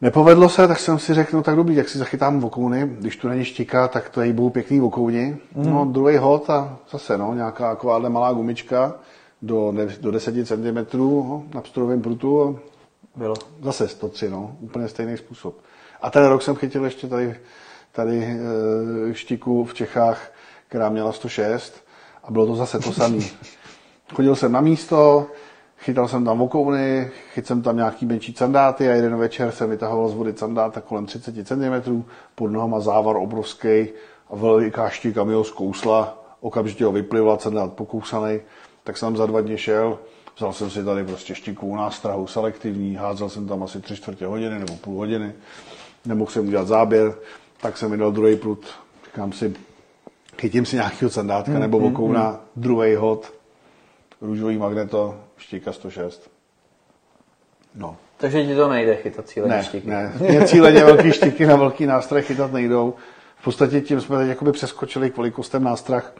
[0.00, 3.28] Nepovedlo se, tak jsem si řekl, no tak dobrý, jak si zachytám vokouny, když tu
[3.28, 5.36] není štika, tak to jí budou pěkný vokouni.
[5.54, 8.94] No, druhý hod a zase, no, nějaká takováhle malá gumička
[9.42, 12.70] do, ne, do 10 cm no, na pstruhovém prutu a
[13.16, 13.34] Bylo.
[13.62, 15.54] Zase 103, no, úplně stejný způsob.
[16.02, 17.36] A ten rok jsem chytil ještě tady,
[17.92, 18.38] tady
[19.10, 20.32] e, štiku v Čechách,
[20.68, 21.84] která měla 106
[22.24, 23.18] a bylo to zase to samé.
[24.14, 25.26] Chodil jsem na místo,
[25.78, 30.08] chytal jsem tam vokouny, chytil jsem tam nějaký menší sandáty a jeden večer jsem vytahoval
[30.08, 32.04] z vody sandáta kolem 30 cm,
[32.34, 33.88] pod nohama závar obrovský
[34.30, 38.40] a veliká štika mi ho zkousla, okamžitě ho vyplivla, sandát pokousaný,
[38.84, 39.98] tak jsem tam za dva dny šel,
[40.36, 44.58] Vzal jsem si tady prostě štiku nástrahu selektivní, házel jsem tam asi tři čtvrtě hodiny
[44.58, 45.32] nebo půl hodiny.
[46.04, 47.14] Nemohl jsem udělat záběr,
[47.60, 48.66] tak jsem mi dal druhý prut.
[49.04, 49.54] Říkám si,
[50.38, 53.32] chytím si nějakého sandátka nebo vokouna, druhý hod,
[54.20, 56.30] růžový magneto, štika 106.
[57.74, 59.88] No, Takže ti to nejde chytat cíle ne, štíky.
[59.88, 60.12] ne.
[60.20, 62.94] Mě cíleně velký štiky na velký nástroj chytat nejdou.
[63.36, 66.14] V podstatě tím jsme teď jakoby přeskočili k velikostem nástrah.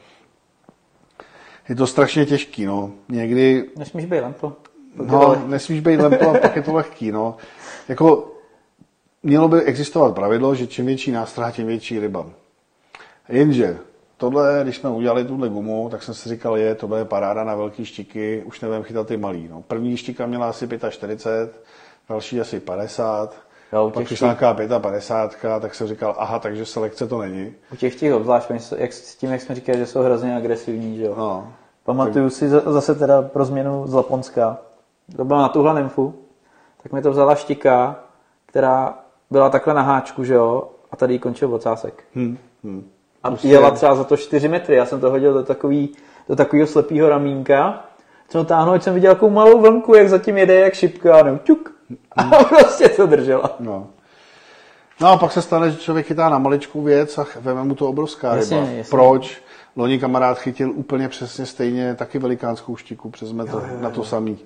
[1.68, 2.90] Je to strašně těžký, no.
[3.08, 4.52] Někdy Nesmíš být lempo.
[4.94, 7.36] No, nesmíš být lempo a pak je to lehký, no.
[7.88, 8.32] Jako,
[9.22, 12.26] mělo by existovat pravidlo, že čím větší nástrah, tím větší ryba.
[13.28, 13.78] Jenže,
[14.20, 17.54] tohle, když jsme udělali tuhle gumu, tak jsem si říkal, je, to bude paráda na
[17.54, 19.48] velký štiky, už nebudeme chytat ty malý.
[19.48, 19.62] No.
[19.62, 21.62] První štika měla asi 45,
[22.08, 23.34] další asi 50,
[23.72, 27.54] Jo, pak těch přišla nějaká 55, tak jsem říkal, aha, takže selekce to není.
[27.72, 31.04] U těch těch obzvlášť, jak, s tím, jak jsme říkali, že jsou hrozně agresivní, že
[31.04, 31.14] jo.
[31.18, 31.52] No.
[31.84, 34.58] Pamatuju si za- zase teda pro změnu z Laponska.
[35.16, 36.14] To bylo na tuhle nymfu.
[36.82, 38.00] Tak mi to vzala štika,
[38.46, 38.98] která
[39.30, 42.04] byla takhle na háčku, že jo, a tady končil ocásek.
[42.14, 42.90] Hm, hm.
[43.24, 44.76] A jela třeba za to 4 metry.
[44.76, 45.88] Já jsem to hodil do, takový,
[46.28, 47.84] do takového slepého ramínka.
[48.28, 51.72] Co táhnu, ať jsem viděl takovou malou vlnku, jak zatím jede, jak šipka, a ťuk.
[52.16, 53.56] A prostě to držela.
[53.60, 53.86] No.
[55.00, 57.88] No a pak se stane, že člověk chytá na maličkou věc a veme mu to
[57.88, 58.70] obrovská Jasně, ryba.
[58.70, 58.90] jasně.
[58.90, 59.42] Proč?
[59.76, 64.38] Loni kamarád chytil úplně přesně stejně, taky velikánskou štiku přes metr, na to samý.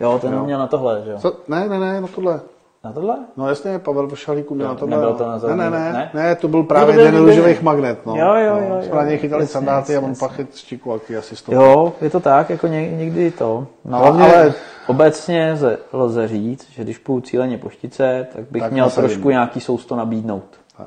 [0.00, 0.44] Jo, ten Jo.
[0.44, 1.18] měl na tohle, že jo.
[1.18, 1.36] Co?
[1.48, 2.40] Ne, ne, ne, na tohle.
[2.84, 3.16] Na tohle?
[3.36, 4.96] No jasně, Pavel Vošalíku měl Jo, na tohle.
[4.96, 5.18] nebylo no.
[5.18, 6.10] to na ne, ne, ne, ne?
[6.22, 8.06] ne, to byl právě Jo, to byl růžových magnet.
[8.06, 8.16] No.
[8.16, 8.82] Jo, jo, no.
[8.82, 9.08] jo, na jo.
[9.08, 11.54] něj chytali Jasně, sandáty a on jasně, pak chyt jaký asi sto.
[11.54, 13.66] Jo, je to tak, jako ně, někdy to.
[13.84, 14.54] No, Hlavně- ale
[14.86, 19.30] obecně lze, lze říct, že když půjdu cíleně po štice, tak bych Tak měl trošku
[19.30, 20.44] nějaký sousto nabídnout.
[20.76, 20.86] Tak.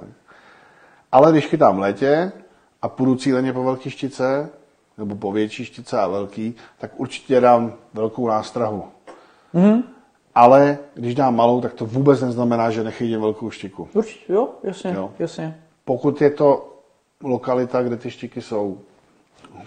[1.11, 2.31] Ale když chytám v létě
[2.81, 4.49] a půjdu cíleně po velký štice,
[4.97, 8.83] nebo po větší štice a velký, tak určitě dám velkou nástrahu.
[9.53, 9.83] Mhm.
[10.35, 13.87] Ale když dám malou, tak to vůbec neznamená, že nechytím velkou štiku.
[13.93, 15.11] Určitě, jo, jasně, Jo.
[15.19, 15.59] jasně.
[15.85, 16.75] Pokud je to
[17.23, 18.77] lokalita, kde ty štiky jsou,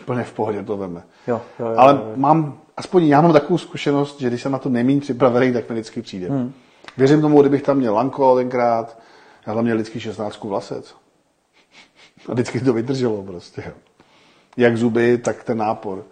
[0.01, 1.03] úplně v pohodě to veme.
[1.27, 2.13] Jo, jo, jo, Ale jo, jo.
[2.17, 5.75] mám, aspoň já mám takovou zkušenost, že když jsem na to nemím připravený, tak mi
[5.75, 6.29] vždycky přijde.
[6.29, 6.53] Hmm.
[6.97, 8.99] Věřím tomu, kdybych tam měl lanko tenkrát,
[9.47, 10.95] Já hlavně lidský 16 vlasec.
[12.29, 13.63] A vždycky to vydrželo prostě.
[13.67, 13.73] jo.
[14.57, 16.05] Jak zuby, tak ten nápor.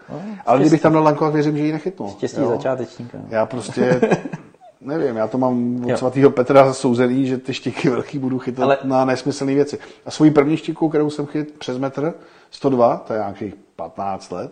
[0.45, 2.09] Ale kdybych tam dal lankovat, věřím, že ji nechytnu.
[2.11, 2.49] Štěstí jo.
[2.49, 3.17] začátečníka.
[3.17, 3.25] no.
[3.29, 4.01] Já prostě,
[4.81, 5.97] nevím, já to mám od Jo.
[5.97, 9.79] svatého Petra souzený, že ty štiky velký budu chytat Ale- na nesmyslné věci.
[10.05, 12.13] A svoji první štiku, kterou jsem chyt přes metr,
[12.51, 14.51] 102, to je nějakých 15 let,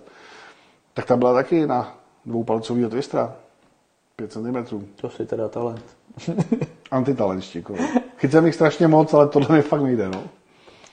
[0.93, 3.33] tak ta byla taky na dvoupalcovýho twistra.
[4.15, 4.81] 5 cm.
[4.95, 5.85] To si teda talent.
[6.91, 7.75] Antitalent štiku.
[8.17, 10.23] Chyt jsem jich strašně moc, ale tohle mi fakt nejde, no.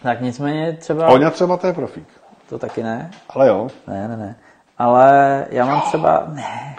[0.03, 1.09] Tak nicméně třeba...
[1.09, 2.07] Oňa třeba to je profík.
[2.49, 3.11] To taky ne.
[3.31, 3.69] Ale jo.
[3.87, 4.37] Ne, ne, ne.
[4.79, 6.25] Ale já mám třeba...
[6.29, 6.77] Ne.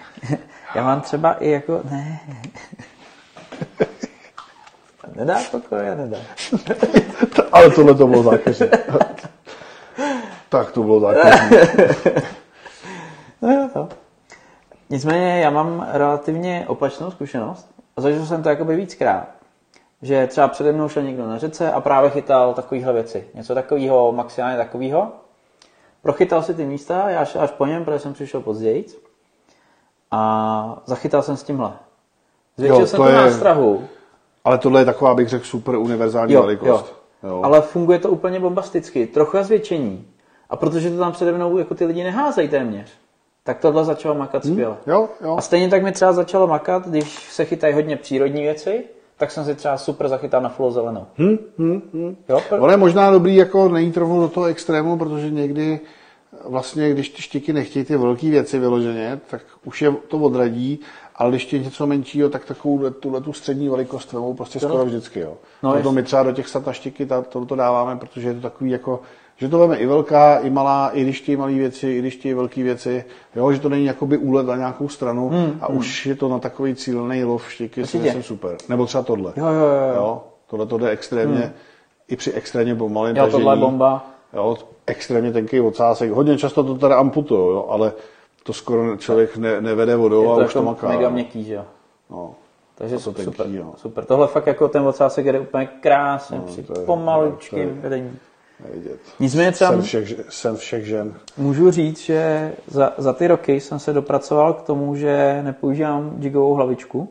[0.75, 1.81] Já mám třeba i jako...
[1.91, 2.19] Ne.
[5.15, 6.17] Nedá pokoje, nedá.
[7.51, 8.69] Ale tohle to bylo zákeřné.
[10.49, 11.67] tak to bylo zákeřné.
[13.41, 13.89] No jo, jo.
[14.89, 17.67] Nicméně já mám relativně opačnou zkušenost.
[17.97, 19.27] A zažil jsem to jakoby víckrát.
[20.01, 23.27] Že třeba přede mnou šel někdo na řece a právě chytal takovéhle věci.
[23.33, 25.11] Něco takového, maximálně takového.
[26.01, 28.85] Prochytal si ty místa, já šel až po něm, protože jsem přišel později.
[30.15, 31.71] A zachytal jsem s tímhle.
[32.57, 33.83] Zvětšil Jo, jsem to to je- nástrahu,
[34.45, 36.95] Ale tohle je taková, bych řekl, super univerzální Jo, velikost.
[37.23, 37.41] Jo.
[37.43, 39.07] ale funguje to úplně bombasticky.
[39.07, 40.05] Trochu zvětšení.
[40.49, 42.87] A protože to tam přede mnou jako ty lidi neházejí téměř,
[43.43, 44.75] tak tohle začalo makat skvěle.
[44.87, 45.35] Jo, jo.
[45.37, 48.83] A stejně tak mi třeba začalo makat, když se chytají hodně přírodní věci,
[49.17, 51.05] tak jsem si třeba super zachytal na full zelenou.
[51.17, 52.15] Hm, hm, hm.
[52.29, 55.79] Jo, pr- Ono je možná dobrý jako nejít rovnou do toho extrému, protože někdy
[56.49, 60.79] vlastně, když ty štiky nechtějí ty velké věci vyloženě, tak už je to odradí,
[61.15, 65.19] ale když je něco menšího, tak takovou tuhle tu střední velikost vemou prostě skoro vždycky.
[65.19, 65.33] Jo.
[65.63, 68.33] No, No, Proto my třeba do těch sata štiky ta, to, to dáváme, protože je
[68.33, 69.01] to takový jako,
[69.37, 72.33] že to veme i velká, i malá, i když chtějí malé věci, i když chtějí
[72.33, 73.05] velké věci,
[73.35, 76.39] jo, že to není jakoby úlet na nějakou stranu hmm, a už je to na
[76.39, 78.57] takový cílený lov štiky, si myslím super.
[78.69, 79.33] Nebo třeba tohle.
[79.35, 80.23] Jo, jo, jo, jo.
[80.47, 81.51] tohle to jde extrémně, hmm.
[82.07, 83.61] i při extrémně pomalém jo, tohle tažení.
[83.61, 84.12] bomba.
[84.33, 84.57] Jo,
[84.87, 86.11] extrémně tenký ocásek.
[86.11, 87.93] Hodně často to teda amputuje, jo, ale
[88.43, 90.87] to skoro člověk ne, nevede vodou a to už to jako maká.
[90.87, 91.65] mega měkký, že jo.
[92.09, 92.35] No.
[92.75, 93.73] Takže to tenký, super, jo.
[93.77, 94.05] super.
[94.05, 98.11] Tohle fakt jako ten ocásek jde úplně krásně, No, při to to je- vedení.
[98.67, 98.99] Nevidět.
[99.19, 101.13] Nicméně třeba Sen všech, sen všech žen.
[101.37, 106.53] můžu říct, že za, za ty roky jsem se dopracoval k tomu, že nepoužívám jigovou
[106.53, 107.09] hlavičku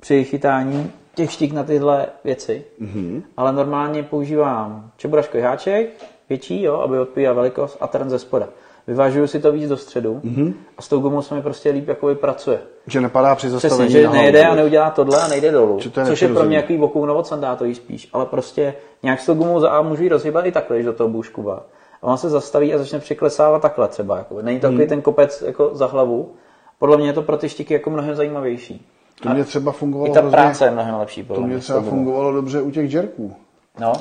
[0.00, 3.22] při chytání těch štík na tyhle věci, mm-hmm.
[3.36, 5.90] ale normálně používám čeburaškový háček,
[6.28, 8.48] větší, jo, aby odpovídal velikost a trn ze spoda.
[8.86, 10.52] Vyvážuju si to víc do středu mm-hmm.
[10.78, 12.60] a s tou gumou se mi prostě líp jakoby pracuje.
[12.86, 15.80] Že nepadá při zastavení Přesně, že nejede a neudělá tohle a nejde dolů.
[15.80, 19.26] Že to je což je pro mě jaký bokoun sandátový spíš, ale prostě nějak s
[19.26, 21.66] tou gumou za A můžu ji rozhýbat i takhle, když do toho budu škubat.
[22.02, 24.18] A on se zastaví a začne přiklesávat takhle třeba.
[24.18, 24.42] Jako.
[24.42, 24.88] Není to takový Hmm.
[24.88, 26.34] ten kopec jako za hlavu.
[26.78, 28.86] Podle mě je to pro ty štiky jako mnohem zajímavější.
[29.22, 31.24] To mě třeba fungovalo I ta hrozně- práce je mnohem lepší.
[31.24, 33.36] To mě třeba fungovalo dobře u těch džerků.
[33.80, 33.92] No,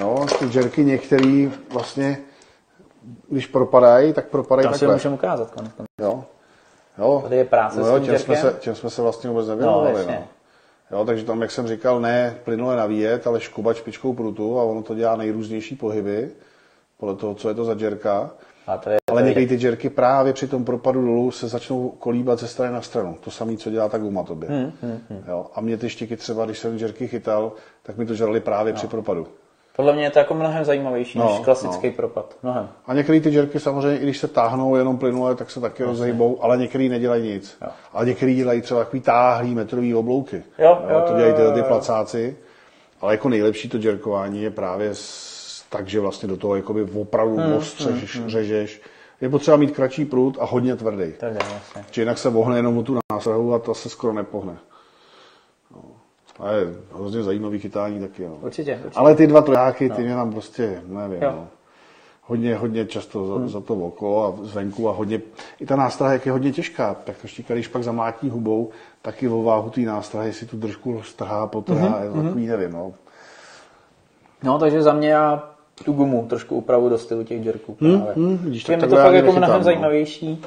[0.00, 2.18] Jo, ty džerky některý vlastně,
[3.28, 4.94] když propadají, tak propadají to si takhle.
[4.94, 5.50] můžeme ukázat.
[5.50, 5.70] konec.
[6.00, 6.24] Jo.
[6.98, 7.20] Jo.
[7.22, 9.48] Tady je práce no s jo, tím těm jsme, se, těm jsme se vlastně vůbec
[9.48, 9.92] nevěnovali.
[10.06, 10.98] No, No.
[10.98, 14.82] Jo, takže tam, jak jsem říkal, ne plynule navíjet, ale škubat špičkou prutu a ono
[14.82, 16.30] to dělá nejrůznější pohyby,
[16.98, 18.30] podle toho, co je to za džerka.
[18.66, 22.38] A to je, Ale některé ty džerky právě při tom propadu dolů se začnou kolíbat
[22.38, 23.16] ze strany na stranu.
[23.20, 24.48] To samé, co dělá ta guma tobě.
[24.48, 25.24] Hmm, hmm, hmm.
[25.28, 27.52] Jo, a mě ty štiky třeba, když jsem džerky chytal,
[27.82, 28.76] tak mi to žrali právě no.
[28.76, 29.26] při propadu.
[29.76, 31.92] podle mě je to jako mnohem zajímavější No, než klasický no.
[31.92, 32.36] propad.
[32.42, 32.68] Mnohem.
[32.86, 36.44] A některé ty džerky samozřejmě, i když se táhnou jenom plynule, tak se taky rozhejbou,
[36.44, 37.56] ale některé nedělají nic.
[37.62, 37.68] Jo.
[37.92, 40.42] Ale některé dělají třeba takový táhlý metrový oblouky.
[40.58, 41.68] Jo, jo, to dělají tyhle ty jo, jo.
[41.68, 42.36] placáci.
[43.00, 45.32] Ale jako nejlepší to džerkování je právě s,
[45.72, 48.80] tak, že vlastně do toho jakoby opravdu hmm, ostřeš, hmm, řežeš.
[49.22, 51.02] Je potřeba mít kratší prut a hodně tvrdý.
[51.02, 51.84] Je, jasně.
[51.90, 54.56] Či jinak se vohne jenom o tu nástrahu a to se skoro nepohne.
[55.70, 55.82] No.
[56.38, 58.28] A je hrozně zajímavý chytání taky.
[58.28, 58.38] No.
[58.40, 59.00] Určitě, určitě.
[59.00, 61.32] Ale ty dva trojáky, ty mě tam prostě, nevím, Jo.
[61.36, 61.48] no.
[62.22, 63.48] hodně, hodně často za, hmm.
[63.48, 65.20] za to oko a zvenku a hodně,
[65.60, 68.70] i ta nástraha, jak je hodně těžká, tak to štíka, když pak zamátí hubou,
[69.02, 72.04] taky o váhu té nástrahy si tu držku strhá, potrhá, mm-hmm.
[72.04, 72.92] je to takový, nevím, no.
[74.42, 75.51] No, takže za mě já
[75.82, 77.74] tu gumu trošku upravu do stylu těch jerků.
[77.74, 78.12] právě.
[78.16, 79.64] hm, vidíš, tak mi to fakt jako mnohem no.
[79.64, 80.44] zajímavější.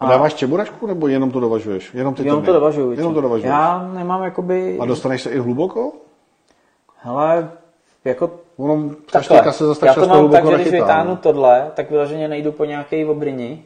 [0.00, 1.94] A dáváš čeburašku, nebo jenom to dovažuješ?
[1.94, 2.92] Jenom ty Jenom to dovažuju.
[2.92, 3.48] Jenom to dovažuješ.
[3.48, 4.78] Já nemám jakoby...
[4.80, 5.92] A dostaneš se i hluboko?
[7.02, 7.50] Hele,
[8.04, 10.80] jako Ono, ta štěka se zase tak Já to často mám hluboko tak, že když
[10.80, 11.16] vytáhnu no.
[11.16, 13.64] tohle, tak vyloženě nejdu po nějaké obryni,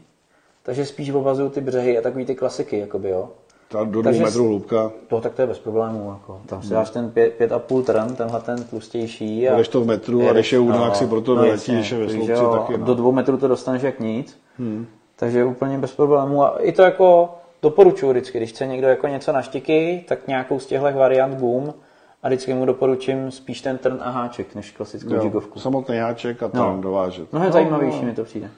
[0.63, 3.29] takže spíš obazuju ty břehy a takový ty klasiky, jakoby, jo.
[3.73, 4.91] Ta do dvou metrů hloubka.
[5.09, 6.11] To, tak to je bez problémů.
[6.11, 6.41] Jako.
[6.47, 9.49] Tam si dáš ten pět, pět a půl trn, tenhle ten tlustější.
[9.49, 12.09] A Jdeš to v metru a když je údnak, si proto vyletí, když je ve
[12.13, 12.85] sloupci, jo, taky, no.
[12.87, 14.39] Do dvou metrů to dostaneš jak nic.
[14.59, 14.87] Hmm.
[15.17, 16.45] Takže úplně bez problémů.
[16.45, 17.29] A i to jako
[17.63, 21.75] doporučuji vždycky, když chce někdo jako něco na štiky, tak nějakou z těchto variant boom
[22.23, 25.59] A vždycky mu doporučím spíš ten trn a háček, než klasickou Jo, žigovku.
[25.61, 26.83] samotný háček a tam No.
[26.83, 27.33] dovážet.
[27.33, 28.07] Mnohem No, zajímavější no.
[28.07, 28.51] mi to přijde.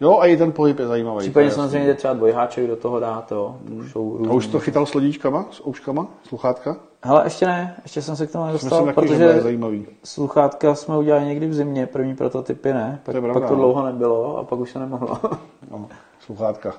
[0.00, 1.18] Jo, a i ten pohyb je zajímavý.
[1.18, 4.26] Případně samozřejmě jde třeba dvojháček do toho dát, to už jsou.
[4.30, 6.76] A už to chytal s lodíčkama, s ouškama, sluchátka?
[7.02, 9.86] Hele, ještě ne, ještě jsem se k tomu nedostal, taky, protože zajímavý.
[10.04, 13.60] sluchátka jsme udělali někdy v zimě, první prototypy ne, pak, To pravda, pak to no.
[13.60, 15.20] dlouho nebylo a pak už se nemohlo.
[15.70, 15.88] No,
[16.20, 16.74] sluchátka.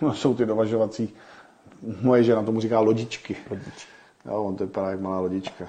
[0.00, 1.14] No, jsou ty dovažovací.
[2.02, 3.36] Moje žena tomu říká lodičky.
[3.50, 3.90] Lodičky.
[4.26, 5.64] Jo, on to vypadá jak malá lodička.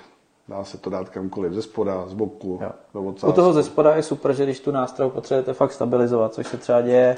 [0.50, 2.72] Dá se to dát kamkoliv, ze spoda, z boku, Jo.
[2.94, 6.48] do U toho ze spoda je super, že když tu nástroj potřebujete fakt stabilizovat, což
[6.48, 7.18] se třeba děje,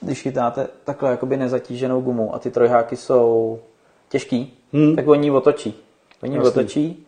[0.00, 3.58] když chytáte takhle jakoby nezatíženou gumu a ty trojháky jsou
[4.08, 4.96] těžký, hmm.
[4.96, 5.74] tak oni ji otočí.
[6.22, 6.50] Oni ji Jasný.
[6.50, 7.06] otočí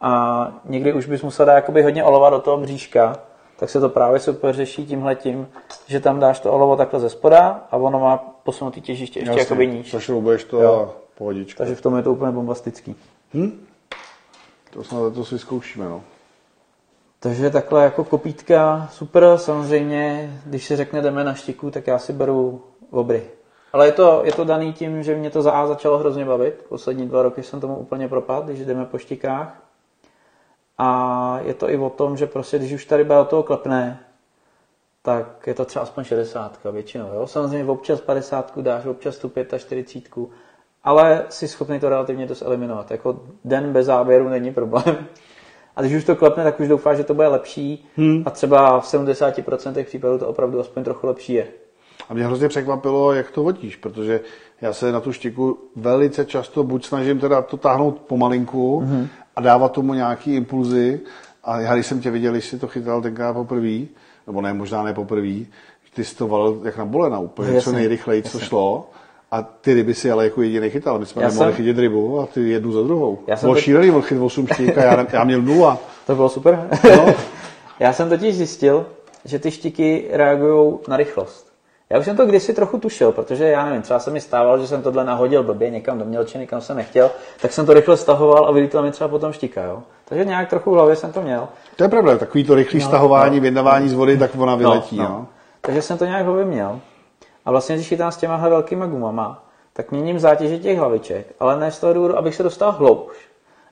[0.00, 3.16] a někdy už bys musel dát jakoby hodně olova do toho bříška,
[3.56, 5.48] tak se to právě super řeší tímhletím,
[5.86, 9.66] že tam dáš to olovo takhle ze spoda a ono má posunutý těžiště ještě jakoby
[9.66, 9.90] níž.
[9.90, 10.72] To Jo.
[10.72, 11.58] a pohodička.
[11.58, 12.96] Takže v tom je to úplně bombastický.
[14.74, 16.04] To snad to si zkoušíme, no.
[17.20, 22.12] Takže takhle jako kopítka, super, samozřejmě, když se řekne jdeme na štiku, tak já si
[22.12, 23.30] beru obry.
[23.72, 26.64] Ale je to, je to daný tím, že mě to za A začalo hrozně bavit.
[26.68, 29.62] Poslední dva roky jsem tomu úplně propadl, když jdeme po štikách.
[30.78, 34.00] A je to i o tom, že prostě, když už ta ryba do toho klepne,
[35.02, 37.08] tak je to třeba aspoň 60 většinou.
[37.14, 37.26] Jo?
[37.26, 40.28] Samozřejmě občas 50 dáš, občas tu 45,
[40.84, 42.90] ale jsi schopný to relativně dost eliminovat.
[42.90, 44.96] Jako den bez záběru není problém.
[45.76, 48.22] A když už to klepne, tak už doufáš, že to bude lepší hmm.
[48.26, 51.46] a třeba v 70% případů to opravdu aspoň trochu lepší je.
[52.08, 54.20] A mě hrozně překvapilo, jak to vodíš, protože
[54.60, 59.08] já se na tu štiku velice často buď snažím teda to táhnout pomalinku mm-hmm.
[59.36, 61.00] a dávat tomu nějaký impulzy.
[61.44, 63.78] A já, když jsem tě viděl, když jsi to chytal tenkrát poprvé,
[64.26, 65.44] nebo ne, možná ne poprvé,
[65.94, 68.90] ty jsi to valil jak na bolena úplně, Jasně, co nejrychleji, co šlo.
[69.34, 70.98] A ty ryby si ale jako jediný chytal.
[70.98, 73.18] My jsme Já nemohli jsem- chytit rybu a ty jednu za druhou.
[73.26, 75.78] Já jsem Bylo teď- šílený, on chyt 8 štík a já, já měl nula.
[76.06, 76.68] To bylo super.
[76.96, 77.14] No.
[77.80, 78.86] Já jsem totiž zjistil,
[79.24, 81.46] že ty štiky reagují na rychlost.
[81.90, 84.66] Já už jsem to kdysi trochu tušil, protože já nevím, třeba se mi stávalo, že
[84.66, 87.10] jsem tohle nahodil blbě někam do mělčiny, kam jsem nechtěl,
[87.42, 89.82] tak jsem to rychle stahoval a vylítal mi třeba potom štika, jo.
[90.04, 91.48] Takže nějak trochu v hlavě jsem to měl.
[91.76, 94.96] To je pravda, takový to rychlý stahování, vyndávání z vody, tak ona vyletí.
[94.98, 95.26] No, no.
[95.60, 96.80] Takže jsem to nějak v hlavě měl.
[97.44, 101.70] A vlastně, když chytám s těma velkýma gumama, tak měním zátěže těch hlaviček, ale ne
[101.70, 103.16] z toho důvodu, abych se dostal hloubš,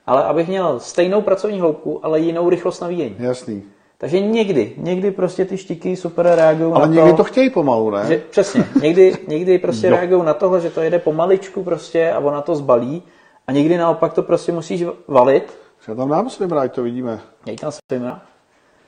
[0.06, 3.16] ale abych měl stejnou pracovní hloubku, ale jinou rychlost navíjení.
[3.18, 3.62] Jasný.
[3.98, 7.90] Takže někdy, někdy prostě ty štiky super reagují Ale na někdy to, to chtějí pomalu,
[7.90, 8.04] ne?
[8.06, 12.40] že, přesně, někdy, někdy prostě reagují na tohle, že to jede pomaličku prostě a ona
[12.40, 13.02] to zbalí
[13.46, 15.58] a někdy naopak to prostě musíš valit,
[15.88, 17.20] Já tam dám svým to vidíme.
[17.44, 18.12] Měj tam svým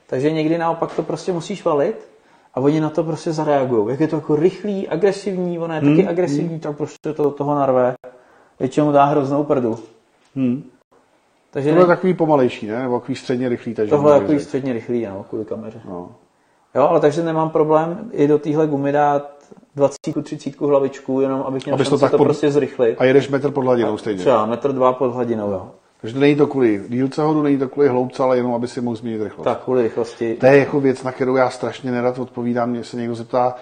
[0.07, 2.07] Takže někdy naopak to prostě musíš valit
[2.55, 3.89] a oni na to prostě zareagují.
[3.89, 7.55] Jak je to jako rychlý, agresivní, ono je Hmm, taky agresivní, tak prostě to toho
[7.55, 7.93] narve.
[8.59, 9.79] Většinou dá hroznou prdu.
[10.35, 10.63] Hmm.
[11.51, 12.81] Takže Tohle je takový pomalejší, ne?
[12.81, 13.89] Nebo takový středně rychlý tažení.
[13.89, 15.81] tohle je takový středně rychlý, no, kvůli kameře.
[15.89, 16.09] No.
[16.75, 19.31] Jo, ale takže nemám problém i do téhle gumy dát
[19.75, 22.95] 20, 30 hlavičku, jenom abych měl Abys to tak to, pod- prostě zrychlit.
[22.99, 24.19] A jedeš metr pod hladinou stejně.
[24.19, 25.71] Třeba metr dva pod hladinou, jo.
[26.01, 28.95] Takže není to kvůli dílce hodu, není to kvůli hloubce, ale jenom, aby si mohl
[28.95, 29.45] změnit rychlost.
[29.45, 30.35] Tak, kvůli rychlosti.
[30.39, 32.69] To je jako věc, na kterou já strašně nerad odpovídám.
[32.69, 33.55] Mě se někdo zeptá,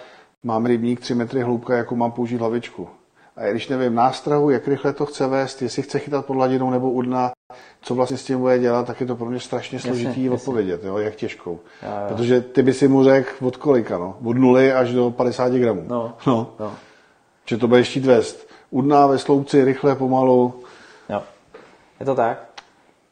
[0.44, 2.88] mám rybník 3 metry hloubka, jakou mám použít hlavičku.
[3.38, 6.92] A když nevím nástrahu, jak rychle to chce vést, jestli chce chytat pod hladinou nebo
[6.92, 7.32] u dna,
[7.82, 10.32] co vlastně s tím bude dělat, tak je to pro mě strašně složitý jasně.
[10.32, 11.60] odpovědět, jo, jak těžkou.
[11.84, 12.08] Jo, jo.
[12.08, 14.18] Protože ty by si mu řekl od kolika, no?
[14.24, 15.86] Od nuly až do 50 gramů.
[15.88, 16.14] No.
[16.28, 16.54] no.
[16.60, 16.72] Jo.
[17.46, 18.48] Že to bude štít vést.
[18.70, 20.63] U dna, ve sloupci, rychle, pomalu.
[22.04, 22.46] Je to tak?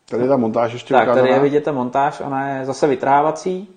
[0.10, 1.36] Tady je ta montáž ještě Tak, tady ukázaná.
[1.36, 3.68] je vidět ta montáž, ona je zase vytrávací,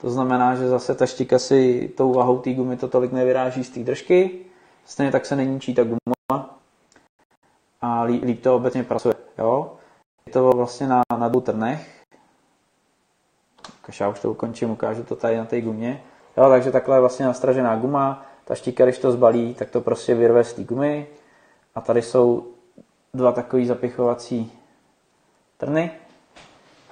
[0.00, 3.70] to znamená, že zase ta štika si tou vahou té gumy to tolik nevyráží z
[3.70, 4.38] té držky,
[4.84, 6.50] stejně tak se neníčí ta guma
[7.80, 9.14] a líp, líp to obecně pracuje.
[9.38, 9.72] Jo?
[10.26, 12.02] Je to vlastně na, na dvou trnech.
[14.00, 16.02] Já už to ukončím, ukážu to tady na té gumě.
[16.36, 20.14] Jo, takže takhle je vlastně nastražená guma, ta štika, když to zbalí, tak to prostě
[20.14, 21.06] vyrve z té gumy
[21.74, 22.46] a tady jsou
[23.14, 24.52] dva takový zapichovací
[25.62, 25.90] trny.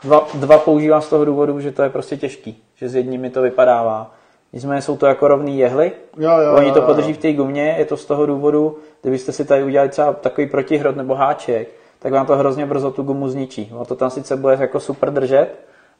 [0.03, 3.31] Dva, dva používám z toho důvodu, že to je prostě těžký, že s jedním mi
[3.31, 4.15] to vypadává.
[4.53, 7.85] Nicméně jsou to jako rovný jehly, Jo, jo, oni to podrží v té gumě, je
[7.85, 11.69] to z toho důvodu, kdybyste si tady udělali třeba takový protihrot nebo háček,
[11.99, 13.71] tak vám to hrozně brzo tu gumu zničí.
[13.75, 15.49] Ono to tam sice bude jako super držet,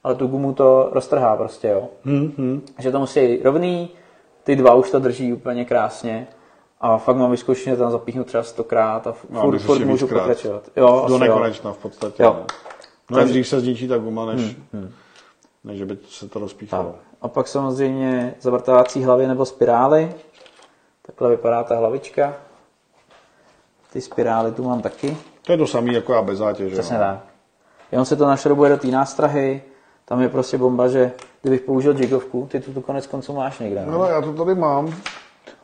[0.05, 1.89] ale tu gumu to roztrhá prostě, jo.
[2.05, 2.63] Hmm, hmm.
[2.79, 3.91] Že to musí rovný,
[4.45, 6.27] ty dva už to drží úplně krásně.
[6.81, 10.23] A fakt mám vyzkoušené tam zapíchnout třeba stokrát a No, furt, myslíš, furt můžu víckrát.
[10.23, 10.69] pokračovat.
[10.77, 12.23] Jo, Do nekonečna v podstatě.
[12.23, 12.37] Jo.
[12.41, 12.47] no.
[13.11, 14.93] Mnohem dřív se zničí ta guma, než, Hmm,
[15.65, 16.95] než že by se to rozpíchalo.
[17.23, 20.15] A pak samozřejmě zavrtávací hlavy nebo spirály.
[21.07, 22.35] Takhle vypadá ta hlavička.
[23.93, 25.17] Ty spirály tu mám taky.
[25.43, 26.71] To je to samé jako já bez zátěže.
[26.73, 27.03] Přesně no.
[27.05, 27.19] tak.
[27.99, 29.63] on se to našrobuje do té nástrahy,
[30.05, 31.13] tam je prostě bomba, že
[31.43, 33.87] kdybych použil jigovku, ty tu konec konců máš někde.
[33.87, 33.99] No?
[33.99, 34.95] No, já to tady mám.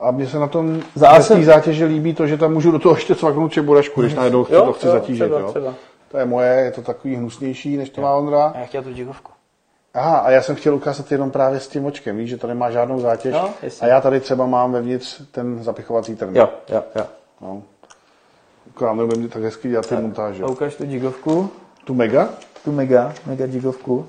[0.01, 3.15] A mně se na tom té zátěže líbí to, že tam můžu do toho ještě
[3.15, 5.25] cvaknout čeburašku, když najednou chci, to chci zatížit.
[5.25, 5.51] třeba, jo.
[5.51, 5.75] třeba.
[6.11, 8.45] To je moje, je to takový hnusnější, než to má Ondra.
[8.45, 9.33] A já chtěl tu jigovku.
[9.95, 12.71] Aha, a já jsem chtěl ukázat jenom právě s tím očkem, víš, že to nemá
[12.71, 13.35] žádnou zátěž.
[13.35, 13.51] Jo,
[13.81, 16.37] a já tady třeba mám vevnitř ten zapichovací trn.
[16.37, 17.05] Jo, jo, jo.
[17.41, 17.63] No.
[18.75, 20.43] Akorát neumím tak hezky dělat ty montáže.
[20.43, 21.51] A ukáž tu jigovku,
[21.87, 22.29] Tu mega,
[22.65, 24.07] tu mega, mega jigovku,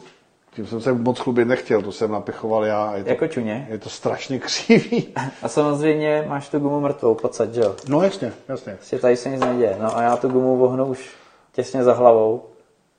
[0.57, 2.95] tím jsem se moc chlubit nechtěl, to jsem napichoval já.
[2.95, 3.67] Je to, jako čuně.
[3.69, 5.07] je to strašně křivý.
[5.43, 7.75] A samozřejmě máš tu gumu mrtvou, pocať, že jo?
[7.87, 8.73] No jasně, jasně.
[8.73, 9.77] Prostě tady se nic neděje.
[9.81, 11.09] No a já tu gumu vohnu už
[11.53, 12.43] těsně za hlavou.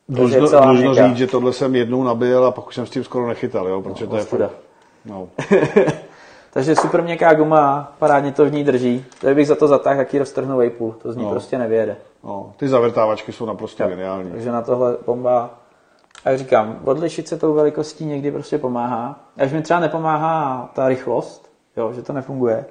[0.09, 3.27] Dlužno, dlužno říct, že tohle jsem jednou nabil a pak už jsem s tím skoro
[3.29, 4.51] nechytal, jo, protože to je fakt,
[5.05, 5.29] no.
[6.53, 9.05] Takže super měkká guma, parádně to v ní drží.
[9.21, 10.95] Tady bych za to zatáhl, jak ji roztrhnu vejpůl.
[11.03, 11.31] To z ní No.
[11.31, 11.97] prostě nevyjede.
[12.25, 12.53] no.
[12.57, 14.31] Ty zavrtávačky jsou naprosto geniální.
[14.31, 15.51] Takže na tohle bomba.
[16.25, 19.21] A jak říkám, odlišit se tou velikostí někdy prostě pomáhá.
[19.37, 22.65] Až mi třeba nepomáhá ta rychlost, jo, že to nefunguje,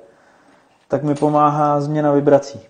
[0.87, 2.61] tak mi pomáhá změna vibrací.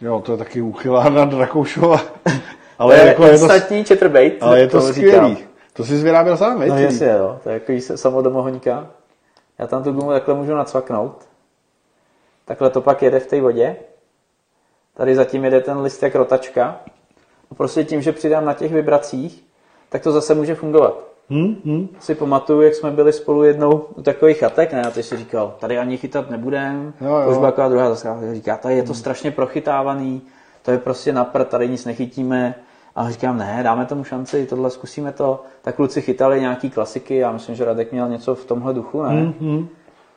[0.00, 2.00] Jo, to je taky úchylárna Drakoušova.
[2.26, 2.40] Ale
[2.78, 3.48] Ale to je jako je to,
[3.88, 4.42] chatterbait.
[4.42, 4.92] ale je to říkám.
[4.92, 5.38] skvělý.
[5.72, 6.60] To jsi vyráběl sám?
[6.60, 6.82] No celý?
[6.82, 7.40] jasně, jo.
[7.42, 8.86] To je takový samodomohoňka.
[9.58, 11.28] Já tam tu gumu takhle můžu nacvaknout.
[12.44, 13.76] Takhle to pak jede v té vodě.
[14.94, 16.80] Tady zatím jede ten list jak rotačka.
[17.50, 19.44] A prostě tím, že přidám na těch vibracích,
[19.90, 21.10] tak to zase může fungovat.
[21.30, 21.88] Hm, hm.
[22.00, 24.82] Si pamatuju, jak jsme byli spolu jednou u takových chatek, ne?
[24.82, 26.92] A ty si říkal, tady ani chytat nebudem.
[27.42, 30.22] Taková druhá zase říká, tady je to strašně prochytávaný,
[30.62, 32.54] to je prostě na tady nic nechytíme.
[32.96, 35.42] A říkám, ne, dáme tomu šanci, tohle zkusíme to.
[35.62, 39.32] Tak kluci chytali nějaký klasiky, já myslím, že Radek měl něco v tomhle duchu, ne?
[39.40, 39.68] hm.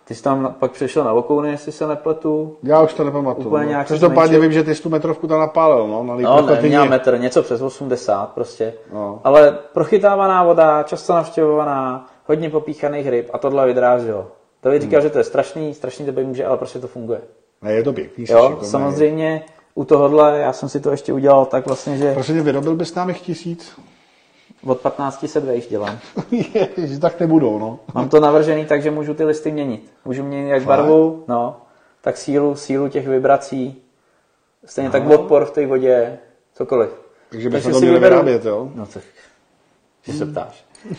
[0.06, 2.58] Ty jsi tam pak přešel na okouny, jestli se nepletu.
[2.64, 3.48] Já už to nepamatuju.
[3.48, 3.70] Úplně no.
[3.70, 6.68] nějak Každopádně vím, že ty jsi tu metrovku tam napálil, no, na No, ne, ty
[6.68, 8.74] měla metr, něco přes 80 prostě.
[8.94, 9.22] No.
[9.24, 14.28] Ale prochytávaná voda, často navštěvovaná, hodně popíchaných ryb a tohle vydráždilo.
[14.62, 14.90] To bych Hmm.
[14.90, 17.22] říkal, že to je strašný, strašný to může, ale prostě to funguje.
[17.62, 18.26] Ne, je to pěkný.
[18.30, 18.70] Jo, šikovnej.
[18.70, 19.44] samozřejmě
[19.76, 22.96] u tohohle, já jsem si to ještě udělal tak vlastně, že Prosím tě, vyrobil bys
[22.96, 23.72] nám jich tisíc?
[24.66, 26.00] Od 15 se vejš dělám.
[26.78, 27.80] Ježiš, tak nebudou, no.
[27.94, 29.92] Mám to navržený tak, že můžu ty listy měnit.
[30.06, 31.62] Můžu měnit jak barvu, no,
[32.02, 33.82] tak sílu, sílu těch vibrací,
[34.66, 36.18] stejně tak odpor v té vodě,
[36.54, 36.90] cokoliv.
[37.30, 38.72] Takže bychom Takže to měli vyberu- vyrábět, jo?
[38.76, 39.04] No tak,
[40.04, 40.66] že se ptáš.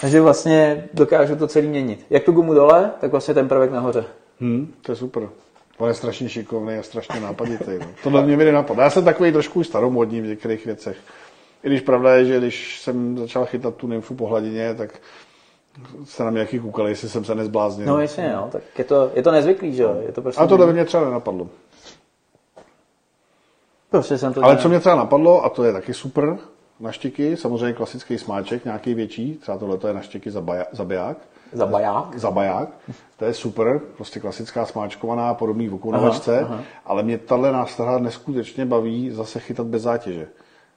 [0.00, 2.06] Takže vlastně dokážu to celý měnit.
[2.10, 4.04] Jak tu gumu dole, tak vlastně ten prvek nahoře.
[4.40, 5.28] Hm, to je super.
[5.78, 7.70] On je strašně šikovný a strašně nápaditý.
[7.80, 7.86] No.
[8.02, 8.82] Tohle mě mi nenapadlo.
[8.82, 10.96] Já jsem takový trošku staromodní v některých věcech.
[11.62, 15.00] I když pravda je, že když jsem začal chytat tu nymfu po hladině, tak
[16.04, 17.86] se na mě jaký koukali, jestli jsem se nezbláznil.
[17.86, 19.96] No jasně, no, tak je to, je to nezvyklý, že jo?
[20.06, 21.48] Je to prostě, a tohle by mě třeba nenapadlo.
[23.90, 26.38] prostě jsem to Ale co mě třeba napadlo, a to je taky super,
[26.80, 31.16] na štěky, samozřejmě klasický smáček, nějaký větší, třeba tohle je na štěky zabaja- zabiják.
[31.52, 32.18] Za baják.
[32.18, 32.68] zabaják.
[33.16, 35.80] To je super, prostě klasická smáčkovaná, podobný v
[36.86, 40.28] ale mě tahle nástraha neskutečně baví zase chytat bez zátěže.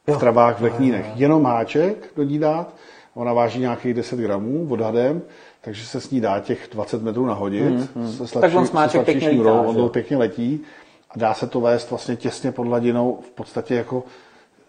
[0.07, 1.05] V travách, v leknínech.
[1.15, 2.73] Jenom háček do ní dát,
[3.13, 5.21] ona váží nějakých 10 gramů odhadem,
[5.61, 7.89] takže se s ní dá těch 20 metrů nahodit.
[8.11, 9.83] Se slabší, Tak on smáček pěkně lítá, on jo?
[9.83, 10.61] to pěkně letí
[11.09, 14.03] a dá se to vést vlastně těsně pod hladinou, v podstatě jako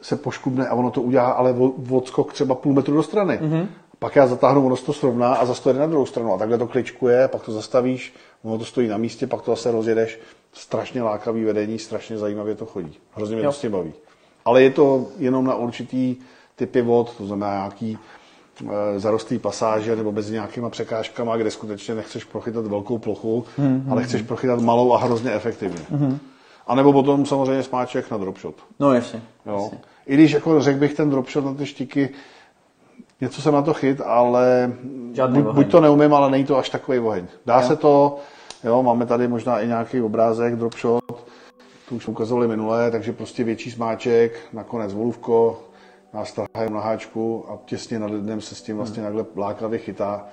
[0.03, 1.55] se poškubne a ono to udělá ale
[1.91, 3.39] odskok třeba půl metru do strany.
[3.43, 3.67] Mm-hmm.
[3.99, 6.35] Pak já zatáhnu, ono to srovná a zase to jde na druhou stranu.
[6.35, 9.71] A takhle to kličkuje, pak to zastavíš, ono to stojí na místě, pak to zase
[9.71, 10.21] rozjedeš.
[10.53, 12.99] Strašně lákavý vedení, strašně zajímavě to chodí.
[13.15, 13.51] Hrozně mě Jo.
[13.51, 13.93] to s tím baví.
[14.45, 16.17] Ale je to jenom na určitý
[16.57, 17.99] typy vod, to znamená nějaký
[18.95, 24.05] e, zarostlý pasáže nebo mezi nějakýma překážkama, kde skutečně nechceš prochytat velkou plochu, hmm, ale
[24.05, 25.81] chceš prochytat malou a hrozně efektivně.
[25.91, 26.19] Hmm.
[26.67, 28.55] A nebo potom samozřejmě smáček na dropshot.
[28.81, 29.23] No jasně.
[29.47, 29.61] Jo.
[29.63, 29.79] jasně.
[30.07, 32.11] I když jako řekl bych ten dropshot na ty štiky,
[33.21, 34.73] něco jsem na to chyt, ale
[35.13, 37.27] Žádný buď, buď, to neumím, ale není to až takový oheň.
[37.47, 38.19] Dá se to,
[38.65, 41.29] jo, máme tady možná i nějaký obrázek, dropshot,
[41.89, 45.61] to už jsme ukazovali minule, takže prostě větší smáček, nakonec volůvko,
[46.15, 49.13] nástrahem na háčku a těsně nad ledem se s tím vlastně Hmm.
[49.17, 50.27] takhle lákavě chytá.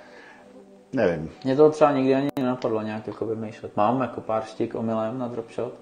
[0.94, 1.30] Nevím.
[1.44, 3.78] Mě to třeba nikdy ani nenapadlo nějak jako vymýšlet.
[3.78, 5.74] Mám jako pár štik omylem na dropshot.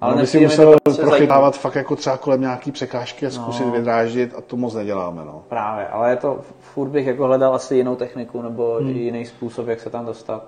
[0.00, 3.64] Ale Ale my si musel prostě prochytávat fakt jako třeba kolem nějaký překážky a zkusit
[3.66, 3.72] No.
[3.72, 5.24] vydráždit a to moc neděláme.
[5.24, 5.42] No.
[5.48, 8.88] Právě, ale je to, furt bych jako hledal asi jinou techniku nebo Hmm.
[8.90, 10.46] jiný způsob, jak se tam dostat.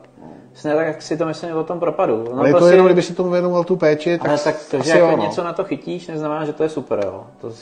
[0.51, 2.25] Vlastně tak, jak si to myslím o tom propadu.
[2.31, 4.57] No, Ale je to prostě- jenom, kdyby si tomu věnoval tu péči, tak, ale tak
[4.71, 7.27] to, že jako něco na to chytíš, neznamená, že to je super, jo.
[7.41, 7.53] To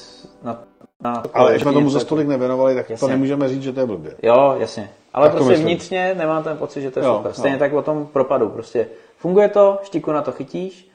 [0.42, 0.62] na,
[1.00, 3.08] na, Ale když jsme tomu za stolik nevěnovali, tak to Jasně.
[3.08, 4.14] nemůžeme říct, že to je blbě.
[4.22, 4.90] Jo, jasně.
[5.14, 7.32] Ale Tak to prostě vnitřně nemám ten pocit, že to je Jo, super.
[7.32, 7.58] Stejně jo.
[7.58, 8.48] tak o tom propadu.
[8.48, 8.86] Prostě
[9.16, 10.90] funguje to, štiku na to chytíš,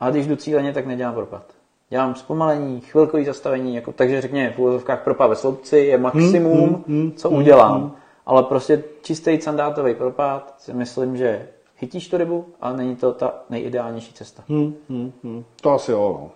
[0.00, 1.42] a když jdu cíleně, tak nedělám propad.
[1.90, 6.68] dělám zpomalení, chvilkový zastavení, jako, takže řekněme v úvozovkách propad ve sloupci je maximum, Hmm,
[6.68, 7.80] hmm, hmm, co hmm, udělám.
[7.80, 7.92] hmm.
[8.26, 13.34] Ale prostě čistý sandátový propad si myslím, že chytíš tu rybu, ale není to ta
[13.50, 14.44] nejideálnější cesta.
[14.48, 15.44] Hmm, hmm, hmm.
[15.60, 16.30] To asi jo, no.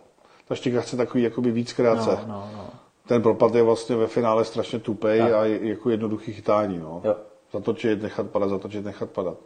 [0.48, 2.10] Ta štika chce takový jakoby víc krátce.
[2.10, 2.70] No, no, no.
[3.08, 7.00] Ten propad je vlastně ve finále strašně tupej a je jako jednoduchý chytání, no.
[7.04, 7.16] Jo.
[7.52, 9.36] Zatočit, nechat padat, zatočit, nechat padat.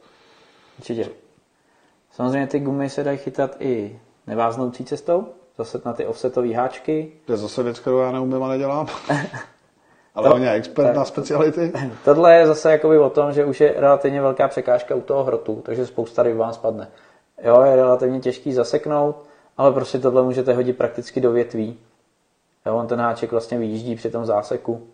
[0.79, 1.09] Určitě.
[2.13, 5.27] Samozřejmě ty gumy se dají chytat i neváznoucí cestou,
[5.59, 7.13] zase na ty offsetové háčky.
[7.25, 8.87] To je zase věc, kterou já neumím a nedělám.
[10.15, 11.73] Ale on je expert na speciality.
[12.05, 15.63] Tohle je zase jakoby o tom, že už je relativně velká překážka u toho hrotu,
[15.65, 16.89] takže spousta ryb vám spadne.
[17.43, 19.17] Jo, je relativně těžký zaseknout,
[19.59, 21.79] ale prostě tohle můžete hodit prakticky do větví.
[22.67, 24.87] Jo, on ten háček vlastně vyjíždí při tom záseku.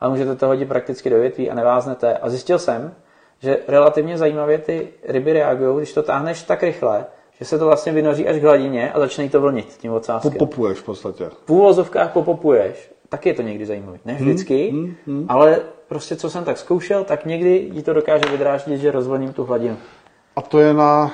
[0.00, 2.16] Ale můžete to hodit prakticky do větví a neváznete.
[2.16, 2.94] A zjistil jsem,
[3.38, 7.06] že relativně zajímavě ty ryby reagují, když to táhneš tak rychle,
[7.38, 10.32] že se to vlastně vynoří až k hladině a začne to vlnit tím ocáskem.
[10.32, 11.30] Popuješ v podstatě.
[11.46, 13.98] v úvozovkách popopuješ, tak je to někdy zajímavý.
[14.04, 18.24] Ne vždycky, hmm, hmm, ale prostě co jsem tak zkoušel, tak někdy jí to dokáže
[18.30, 19.76] vydráždit, že rozvlním tu hladinu.
[20.36, 21.12] A to je na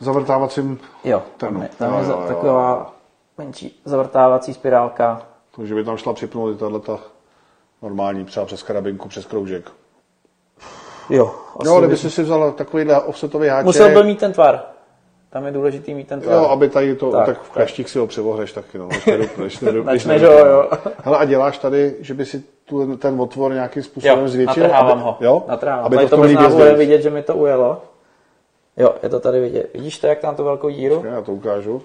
[0.00, 2.94] zavrtávacím Jo, tam je, jo, tam je jo, za- jo, taková
[3.38, 5.22] menší zavrtávací spirálka.
[5.56, 7.00] To, že by tam šla připnout i tato
[7.82, 9.70] normální, třeba přes karabinku, přes kroužek.
[11.10, 14.32] Jo, asi Jo, by- kdyby si si vzal takovýhle offsetový háček, Musel by mít ten
[14.32, 14.62] tvar.
[15.30, 16.34] Tam je důležitý mít ten tvar.
[16.34, 19.06] jo, aby tady to, Tak, tak, tak v kleštík si ho převohreš taky, no, než
[19.06, 20.70] nedu, než nedu, než Načneš nedu- ho, jo.
[21.04, 24.62] Hele, a děláš tady, že by si tu, ten otvor nějakým způsobem Jo, zvětšil?
[24.62, 25.16] natrhávám aby, ho.
[25.20, 25.44] Jo?
[25.48, 25.84] Natrhávám.
[25.86, 27.02] Aby to, to možná bude vidět.
[27.02, 27.82] že mi to ujelo.
[28.76, 29.70] Jo, je to tady vidět.
[29.74, 31.02] Vidíš to, jak tam tu velkou díru?
[31.06, 31.82] Já to ukážu.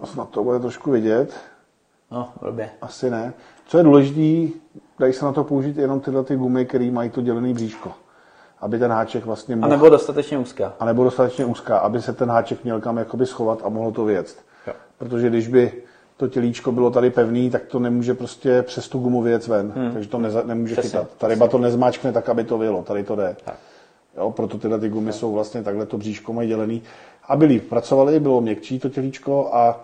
[0.00, 1.34] A snad to bude trošku vidět.
[2.10, 2.70] No, blbě.
[2.82, 3.32] Asi ne.
[3.66, 4.58] Co je důležité,
[4.98, 7.92] dají se na to použít jenom tyhle ty gumy, které mají to dělený bříško.
[8.64, 10.72] Aby ten háček vlastně A mohl, nebo dostatečně úzká.
[10.80, 14.04] a nebo dostatečně úzká, aby se ten háček měl kam jakoby schovat a mohlo to
[14.04, 14.36] věct.
[14.66, 14.72] Jo.
[14.98, 15.72] Protože když by
[16.16, 19.72] to tělíčko bylo tady pevný, tak to nemůže prostě přes tu gumu věc ven.
[19.76, 19.92] Hmm.
[19.92, 20.90] Takže to neza, nemůže Přesně.
[20.90, 21.08] chytat.
[21.18, 22.82] Ta ryba to nezmáčkne tak, aby to vyjelo.
[22.82, 23.36] Tady to jde.
[23.44, 23.54] Tak.
[24.16, 26.82] Jo, proto tyhle ty gumy jsou vlastně takhle to bříško mají dělený.
[27.28, 29.80] Aby líp pracovali, bylo měkčí to tělíčko a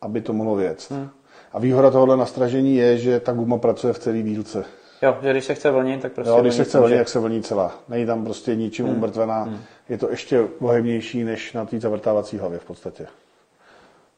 [0.00, 0.90] aby to mohlo věct.
[0.90, 1.08] Hmm.
[1.52, 4.64] A výhoda tohohle nastražení je, že ta guma pracuje v celé dílce.
[5.02, 6.86] Jo, že když se chce vlnit, tak prostě Jo, když se chce může.
[6.86, 7.74] vlnit, jak se vlní celá.
[7.88, 8.96] Není tam prostě ničím hmm.
[8.96, 9.42] umrtvená.
[9.42, 9.58] Hmm.
[9.88, 13.06] Je to ještě bohemnější než na té zavrtávací hlavě v podstatě.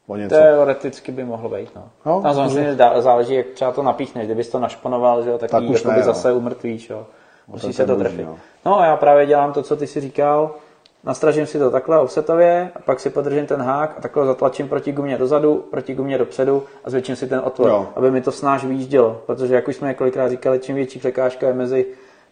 [0.07, 0.35] O něco.
[0.35, 1.89] Teoreticky by mohlo být, no.
[2.05, 4.25] No, Tam samozřejmě dá- záleží, jak třeba to napíchneš.
[4.25, 6.03] Kdybys to našponoval, že jo, tak, Tak tak už ne, no.
[6.03, 7.07] zase umrtvíš, jo.
[7.47, 8.25] Musí tak se to trefit.
[8.25, 8.37] no.
[8.65, 10.55] No a já právě dělám to, co ty si říkal.
[11.03, 14.91] Nastražím si to takhle offsetově, a pak si podržím ten hák a takhle zatlačím proti
[14.91, 17.87] gumě dozadu, proti gumě dopředu a zvětším si ten otvor, Jo.
[17.95, 19.21] aby mi to snáš vyjíždělo.
[19.25, 21.85] Protože jak už jsme několikrát říkali, čím větší překážka je mezi,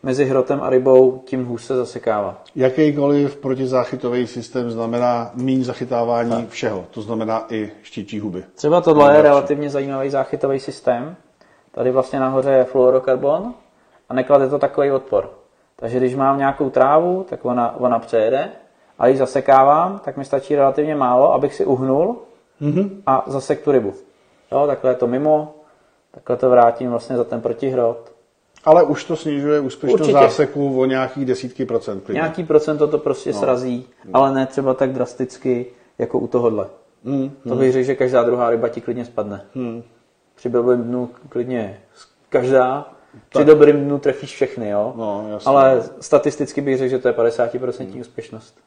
[0.04, 2.44] mezi hrotem a rybou, tím hůř se zasekává.
[2.56, 6.50] Jakýkoliv protizáchytový systém znamená méně zachytávání tak.
[6.50, 6.86] všeho.
[6.92, 8.44] To znamená i štíčí huby.
[8.56, 11.16] Třeba tohle je relativně zajímavý záchytový systém.
[11.72, 13.54] Tady vlastně nahoře je fluorokarbon
[14.10, 15.37] a neklade to takový odpor.
[15.80, 18.50] Takže když mám nějakou trávu, tak ona, ona přejede
[19.00, 22.18] a když zasekávám, tak mi stačí relativně málo, abych si uhnul
[22.62, 22.90] Mm-hmm.
[23.06, 23.94] a zasek tu rybu.
[24.52, 25.56] Jo, takhle je to mimo,
[26.12, 28.12] takhle to vrátím vlastně za ten protihrot.
[28.66, 30.20] Ale už to snižuje úspěšnost Určitě.
[30.20, 32.04] záseku o nějaký desítky procent.
[32.04, 32.20] Klidně.
[32.22, 33.40] Nějaký procento to prostě no.
[33.40, 35.66] srazí, ale ne třeba tak drasticky
[35.98, 36.68] jako u tohohle.
[37.04, 39.42] Mm, To bych řekl, že každá druhá ryba ti klidně spadne.
[39.56, 39.84] mm.
[40.36, 41.80] Při blbém dnu klidně
[42.30, 42.94] každá,
[43.30, 44.94] při dobrým dnu trefíš všechny, jo?
[44.98, 45.50] No, jasně.
[45.50, 48.58] Ale statisticky bych řekl, že to je 50% úspěšnost.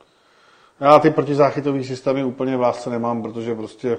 [0.81, 3.99] Já ty protizáchytové systémy úplně v lásce nemám, protože prostě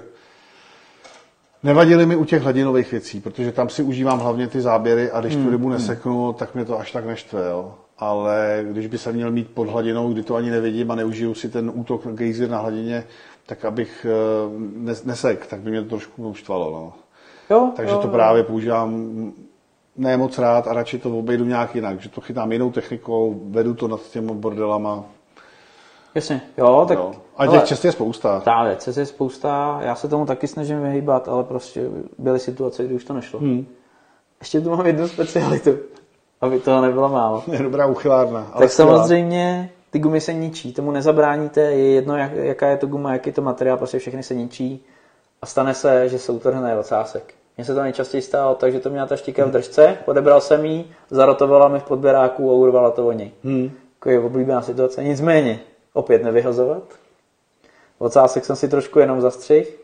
[1.62, 5.36] nevadily mi u těch hladinových věcí, protože tam si užívám hlavně ty záběry a když
[5.36, 7.48] tu rybu neseknu, tak mě to až tak neštve.
[7.48, 7.74] Jo.
[7.98, 11.48] Ale když by se měl mít pod hladinou, kdy to ani nevidím a neužiju si
[11.48, 13.04] ten útok na gejzir na hladině,
[13.46, 14.48] tak abych eh,
[14.84, 16.70] nes- nesek, tak by mě to trošku uštvalo.
[16.70, 16.92] No.
[17.50, 18.12] Jo, Takže jo, to jo.
[18.12, 19.10] právě používám
[19.96, 23.74] ne moc rád a radši to obejdu nějak jinak, že to chytám jinou technikou, vedu
[23.74, 25.04] to nad těmi bordelama.
[26.14, 26.98] Jasně, jo, tak...
[26.98, 27.12] Jo.
[27.36, 28.40] A těch cest je spousta.
[28.40, 31.88] Ta věc je spousta, já se tomu taky snažím vyhýbat, ale prostě
[32.18, 33.40] byly situace, kdy už to nešlo.
[33.40, 33.66] Hmm.
[34.40, 35.78] Ještě tu mám jednu specialitu,
[36.40, 37.42] aby toho nebylo málo.
[37.52, 38.50] Je dobrá uchylárna.
[38.52, 38.98] Ale tak skvělá.
[38.98, 43.28] samozřejmě ty gumy se ničí, tomu nezabráníte, je jedno, jak, jaká je to guma, jaký
[43.28, 44.84] je to materiál, prostě všechny se ničí
[45.42, 47.34] a stane se, že se utrhne ocásek.
[47.56, 50.64] Mně se to nejčastěji stalo tak, že to měla ta štika v držce, odebral jsem
[50.64, 53.30] jí, zarotovala mi v podběráku a urvala to o něj.
[53.44, 53.70] Hmm.
[53.94, 55.04] Jako je oblíbená situace.
[55.04, 55.60] Nicméně,
[55.92, 56.82] opět nevyhazovat.
[57.98, 59.76] Ocásek jsem si trošku jenom zastřih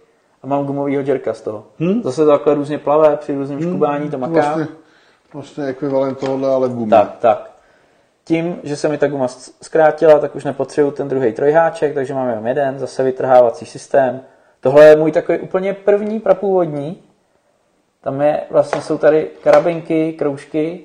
[0.43, 1.65] a mám gumovýho džerka z toho.
[1.79, 2.03] Hmm.
[2.03, 4.33] Zase to takhle různě plave, při různém škubání to maká.
[4.33, 4.67] Vlastně,
[5.33, 6.91] vlastně ekvivalent tohohle, ale v gumě.
[6.91, 7.51] Tak, tak.
[8.25, 9.29] Tím, že se mi ta guma
[9.63, 14.21] zkrátila, tak už nepotřebuji ten druhý trojháček, takže mám jenom jeden, zase vytrhávací systém,
[14.61, 17.03] Tohle je můj takový úplně první prapůvodní.
[18.09, 20.85] Tam je, vlastně jsou tady karabinky, kroužky.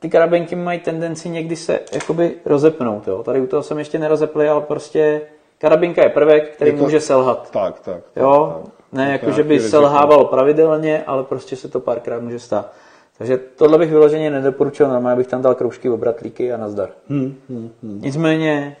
[0.00, 3.08] Ty karabinky mají tendenci někdy se jakoby rozepnout.
[3.08, 3.22] Jo?
[3.22, 5.20] Tady u toho jsem ještě nerozepli, ale prostě
[5.58, 7.50] karabinka je prvek, který Je to- může selhat.
[7.50, 8.02] Tak, tak.
[8.14, 8.72] tak, Jo, tak.
[8.92, 12.72] ne jako, že by selhával pravidelně, ale prostě se to párkrát může stát.
[13.18, 16.88] Takže tohle bych vyloženě nedoporučil, normálně bych tam dal kroužky, obratlíky a nazdar.
[17.08, 18.00] Hmm, hmm, hmm.
[18.02, 18.76] Nicméně,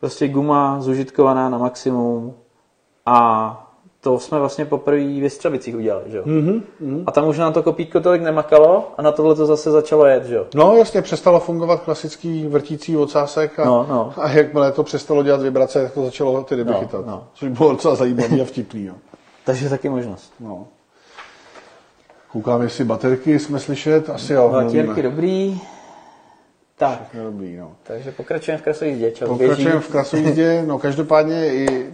[0.00, 2.34] prostě guma zužitkovaná na maximum
[3.06, 3.62] a
[4.06, 6.22] to jsme vlastně poprvé v Střebicích udělali, že jo?
[6.26, 7.02] Mhm, mhm.
[7.06, 10.24] A tam už nám to kopítko tolik nemakalo a na tohle to zase začalo jet,
[10.24, 10.46] že jo?
[10.54, 14.12] No jasně, přestalo fungovat klasický vrtící ocásek a, No, no.
[14.16, 17.06] a jakmile to přestalo dělat vibrace, tak to začalo ty ryby No, chytat.
[17.06, 17.24] no.
[17.34, 18.86] Což bylo docela zajímavý a vtipný.
[18.86, 18.94] No.
[19.44, 20.32] Takže taky možnost.
[20.40, 20.66] No.
[22.32, 24.60] Koukám, jestli baterky jsme slyšet, asi jo.
[24.60, 25.02] Nevíme.
[25.02, 25.60] dobrý.
[26.78, 27.72] Tak, Dobrý, no.
[27.82, 29.10] takže pokračujeme v krasojízdě.
[29.10, 31.92] Čau, Pokračujeme v krasojízdě, no každopádně je,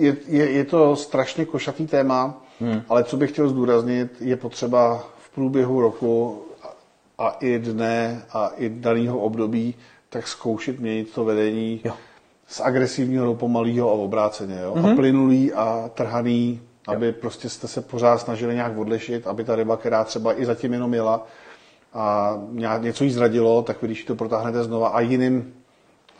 [0.00, 2.82] je, je, je to strašně košatý téma, hmm.
[2.88, 6.42] ale co bych chtěl zdůraznit, je potřeba v průběhu roku
[7.18, 9.74] a, a i dne a i daného období
[10.08, 11.92] tak zkoušet měnit to vedení Jo.
[12.46, 14.58] z agresivního do pomalého a obráceně.
[14.62, 14.74] Jo?
[14.74, 14.92] Mm-hmm.
[14.92, 19.76] A plynulý a trhaný, aby prostě jste se pořád snažili nějak odlišit, aby ta ryba,
[19.76, 21.26] která třeba i zatím jenom jela
[21.94, 22.38] a
[22.78, 25.54] něco jí zradilo, tak když ji to protáhnete znova a jiným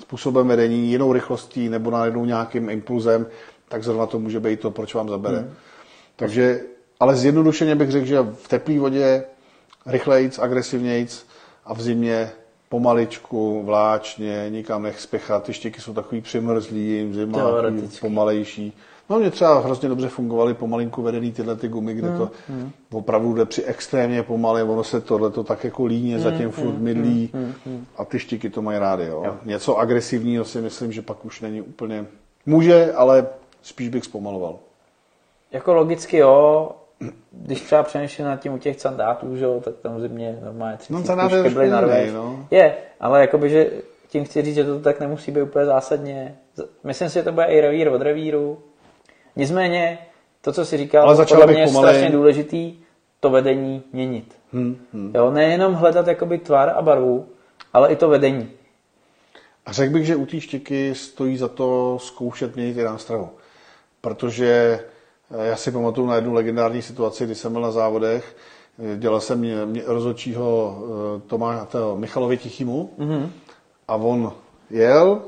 [0.01, 3.27] způsobem vedení, jinou rychlostí nebo najednou nějakým impulzem,
[3.71, 5.39] tak zrovna to může být to, proč vám zabere.
[5.39, 5.55] Hmm.
[6.17, 6.61] Takže,
[7.01, 9.25] ale zjednodušeně bych řekl, že v teplé vodě
[9.87, 11.27] rychlejc, agresivnějc
[11.65, 12.31] a v zimě
[12.69, 15.45] pomaličku, vláčně, nikam nech spěchat.
[15.45, 17.39] Ty štěky jsou takový přimrzlý, jim zima
[18.01, 18.73] pomalejší.
[19.11, 22.31] No mě třeba hrozně dobře fungovaly pomalinku vedený tyhle ty gumy, kde to
[22.93, 27.31] opravdu jde při extrémně pomalě, ono se tohle to tak jako líně zatím furt mydlí
[27.97, 29.07] a ty štíky to mají rády.
[29.07, 29.23] Jo.
[29.27, 29.37] Jo.
[29.45, 32.07] Něco agresivního si myslím, že pak už není úplně...
[32.47, 33.27] Může, ale
[33.63, 34.59] spíš bych zpomaloval.
[35.53, 36.71] Jako logicky jo,
[37.33, 40.93] když třeba přemýšlím nad tím u těch sandátů, že jo, tak tam zimě normálně 30
[40.93, 42.47] No, sandát je jiný, no.
[42.51, 43.71] Je, ale jakoby, že
[44.09, 46.37] tím chci říct, že to tak nemusí být úplně zásadně.
[46.85, 48.59] Myslím si, že to bude i revír od revíru.
[49.37, 49.99] Nicméně,
[50.41, 51.95] to, co si říkal, Ale podle mě je pomalej.
[51.95, 52.79] strašně důležitý
[53.21, 54.37] to vedení měnit.
[54.53, 55.13] Hmm, hmm.
[55.15, 57.27] Jo, nejenom hledat jakoby tvar a barvu,
[57.73, 58.51] ale i to vedení.
[59.67, 63.29] A řekl bych, že u té štěky stojí za to zkoušet měnit i nástrahu.
[64.01, 64.81] Protože
[65.31, 68.37] eh, já si pamatuju na jednu legendární situaci, kdy jsem byl na závodech,
[68.79, 73.29] eh, dělal jsem mě, mě rozhodčího eh, Tomá, toho Michalovi Tichýmu mm-hmm.
[73.89, 74.33] a on
[74.71, 75.23] jel,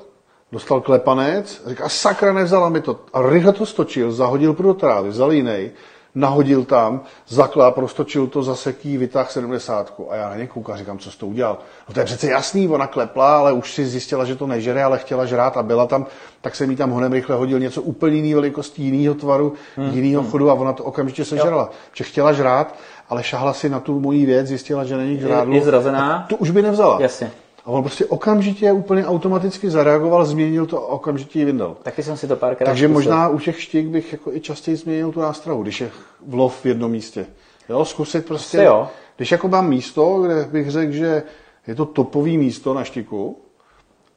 [0.52, 3.00] dostal klepanec, říká, sakra, nevzala mi to.
[3.12, 5.70] A rychle to stočil, zahodil pro do trávy, vzal jiný,
[6.14, 9.94] nahodil tam, zakláp, roztočil to, zaseký, vytáhl 70.
[10.10, 11.58] A já na ně koukám, říkám, co jsi to udělal?
[11.88, 14.98] No to je přece jasný, ona klepla, ale už si zjistila, že to nežere, ale
[14.98, 16.06] chtěla žrát a byla tam,
[16.40, 19.90] tak jsem jí tam honem rychle hodil něco úplně jiný velikosti, jinýho tvaru, hmm.
[19.90, 21.70] jinýho chodu a ona to okamžitě sežrala.
[21.92, 22.74] Že chtěla žrát,
[23.08, 25.54] ale šahla si na tu moji věc, zjistila, že není k žrádlu.
[25.54, 26.26] je zrazená.
[26.28, 26.98] Tu už by nevzala.
[27.00, 27.30] Jasně.
[27.64, 31.76] A on prostě okamžitě úplně automaticky zareagoval, změnil to a okamžitě ji vyndal.
[31.82, 32.94] Taky jsem si to párkrát Takže zkusil.
[32.94, 35.90] možná u těch štik bych jako i častěji změnil tu nástrahu, když je
[36.26, 37.26] vlov v jednom místě.
[37.68, 38.88] Jo, zkusit prostě, Asi jo.
[39.16, 41.22] když jako mám místo, kde bych řekl, že
[41.66, 43.38] je to topový místo na štiku,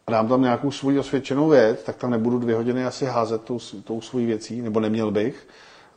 [0.08, 3.60] a dám tam nějakou svou osvědčenou věc, tak tam nebudu dvě hodiny asi házet tou,
[3.84, 5.48] tou svojí věcí, nebo neměl bych.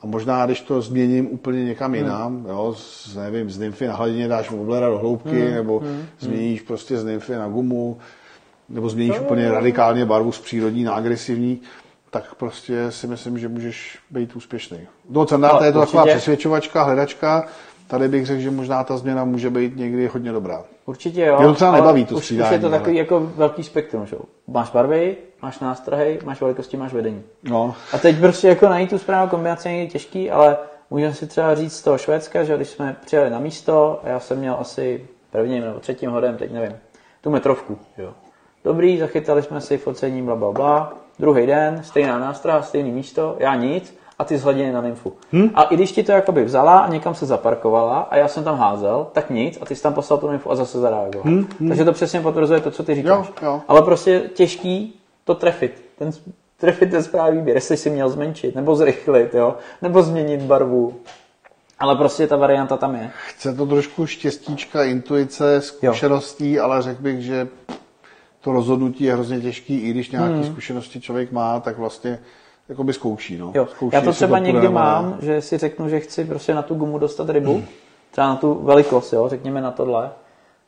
[0.02, 2.46] A možná, když to změním úplně někam jinam, hmm.
[2.46, 5.54] jo, z, nevím, z nymfy na hladině dáš oblera do hloubky, hmm.
[5.54, 6.06] nebo hmm.
[6.20, 7.98] změníš prostě z nymfy na gumu,
[8.68, 11.60] nebo změníš úplně radikálně barvu z přírodní na agresivní,
[12.10, 14.78] tak prostě si myslím, že můžeš být úspěšný.
[15.10, 16.16] Do Candáta Ale je to taková určitě.
[16.16, 17.48] přesvědčovačka, hledačka,
[17.88, 20.64] tady bych řekl, že možná ta změna může být někdy hodně dobrá.
[20.86, 21.36] Určitě jo.
[21.38, 23.62] Mě to třeba ale nebaví, to už, už střídání, je to ale- takový jako velký
[23.62, 24.16] spektrum, že?
[24.16, 24.22] jo.
[24.48, 27.22] Máš barvy, máš nástrahy, máš velikosti, máš vedení.
[27.44, 30.56] No, A teď prostě jako najít tu správnou kombinaci je těžký, ale
[30.90, 34.20] můžeme si třeba říct z toho Švédska, že když jsme přijeli na místo, a já
[34.20, 36.76] jsem měl asi prvním nebo třetím hodem, teď nevím,
[37.20, 38.12] tu metrovku, jo.
[38.64, 40.92] Dobrý, zachytali jsme si focení, bla, bla, bla.
[41.18, 45.12] Druhý den, stejná nástraha, stejný místo, já nic a ty z hladiny na nymfu.
[45.32, 45.50] Hmm?
[45.54, 48.58] A i když ti to jakoby vzala a někam se zaparkovala a já jsem tam
[48.58, 51.24] házel, tak nic a ty jsi tam poslal tu nymfu a zase zareagoval.
[51.24, 51.68] Hmm?
[51.68, 53.26] Takže to přesně potvrzuje to, co ty říkáš.
[53.26, 53.62] Jo, jo.
[53.68, 55.84] Ale prostě těžký to trefit.
[55.98, 56.10] Ten,
[56.56, 59.56] trefit ten správný výběr, jestli si měl zmenšit, nebo zrychlit, jo?
[59.82, 60.94] nebo změnit barvu.
[61.78, 63.10] Ale prostě ta varianta tam je.
[63.28, 67.48] chce to trošku štěstíčka, intuice, zkušeností, ale řekl bych, že
[68.40, 70.44] to rozhodnutí je hrozně těžký, i když nějaké hmm.
[70.44, 72.18] zkušenosti člověk má, tak vlastně
[72.68, 73.38] jako by zkouší.
[73.38, 73.52] No.
[73.54, 73.66] Jo.
[73.66, 74.74] Zkouší, Já to třeba půjde někdy ne.
[74.74, 77.64] mám, že si řeknu, že chci prostě na tu gumu dostat rybu,
[78.10, 80.10] třeba na tu velikost, jo, řekněme na tohle.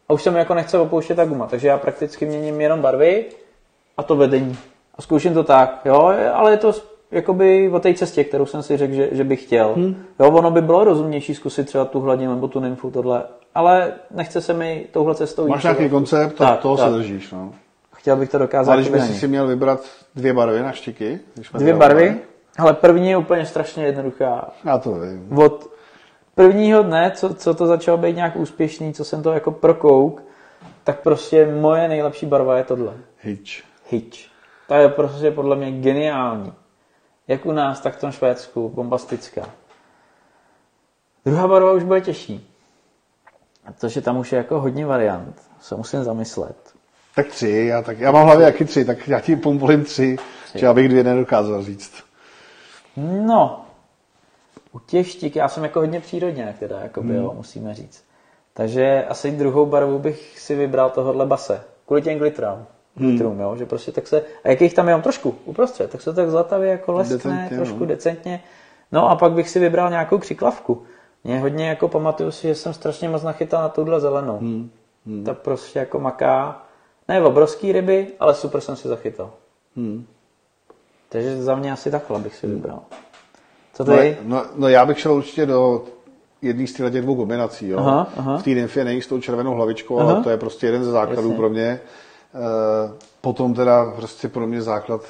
[0.09, 3.25] A už se mi jako nechce opouštět ta guma, takže já prakticky měním jenom barvy
[3.97, 4.57] a to vedení.
[4.95, 6.73] A zkouším to tak, jo, ale je to
[7.11, 9.73] jakoby o té cestě, kterou jsem si řekl, že, že bych chtěl.
[9.77, 9.97] Hmm.
[10.21, 13.23] Jo, ono by bylo rozumnější zkusit třeba tu hladinu nebo tu nymfu, tohle,
[13.55, 16.91] ale nechce se mi touhle cestou Máš nějaký koncept, tak, tak toho tak.
[16.91, 17.33] se držíš.
[17.33, 17.53] No.
[18.01, 18.73] Chtěl bych to dokázat.
[18.73, 19.81] Ale když bys si měl vybrat
[20.15, 21.21] dvě barvy na štiky?
[21.55, 22.21] Dvě barvy?
[22.59, 24.51] Ale první je úplně strašně jednoduchá.
[24.65, 25.39] Já to vím.
[25.39, 25.71] Od
[26.35, 30.23] prvního dne, co, co to začalo být nějak úspěšný, co jsem to jako prokouk,
[30.85, 32.93] tak prostě moje nejlepší barva je tohle.
[33.23, 33.53] Hitch.
[33.91, 34.19] Hitch.
[34.69, 36.53] Ta je prostě podle mě geniální.
[37.29, 38.69] Jak u nás, tak v tom Švédsku.
[38.69, 39.43] Bombastická.
[41.25, 42.55] Druhá barva už bude těžší.
[43.65, 45.43] Protože tam už je jako hodně variant.
[45.61, 46.70] Se musím zamyslet.
[47.15, 50.17] Tak tři, já, tak, já mám hlavě jaký tři, tak já ti pomvolím tři,
[50.49, 50.59] tři.
[50.59, 51.93] že abych dvě nedokázal říct.
[53.27, 53.65] No,
[54.73, 57.23] u těch štik, já jsem jako hodně přírodně, teda, jako by, hmm.
[57.23, 58.05] jo, musíme říct.
[58.55, 61.63] Takže asi druhou barvu bych si vybral tohohle base.
[61.87, 62.67] Kvůli těm glitrám.
[62.97, 63.41] Hmm.
[63.41, 66.31] jo, že prostě tak se, a jak jich tam mám trošku uprostřed, tak se tak
[66.31, 67.87] zlatavě jako leskne, decentně, trošku no.
[67.87, 68.43] decentně.
[68.93, 70.83] No a pak bych si vybral nějakou křiklavku.
[71.25, 74.39] Mě hodně jako pamatuju si, že jsem strašně moc nachytal na tuhle zelenou.
[74.39, 74.71] Hmm.
[75.07, 75.25] Hmm.
[75.25, 76.63] Ta prostě jako maká,
[77.11, 79.31] ne obrovský ryby, ale super jsem si zachytal.
[79.77, 80.07] Hmm.
[81.09, 82.57] Takže za mě asi takhle bych si hmm.
[82.57, 82.81] vybral.
[83.73, 84.19] Co no, je?
[84.23, 85.85] No, no, já bych šel určitě do
[86.43, 87.69] jedný z těch dvou kombinací.
[87.69, 87.79] Jo.
[87.79, 88.39] Aha, aha.
[88.39, 90.13] V té nymfě není s tou červenou hlavičkou, aha.
[90.13, 91.37] ale to je prostě jeden ze základů Jasně.
[91.37, 91.67] pro mě.
[91.67, 91.81] E,
[93.21, 95.05] potom teda prostě pro mě základ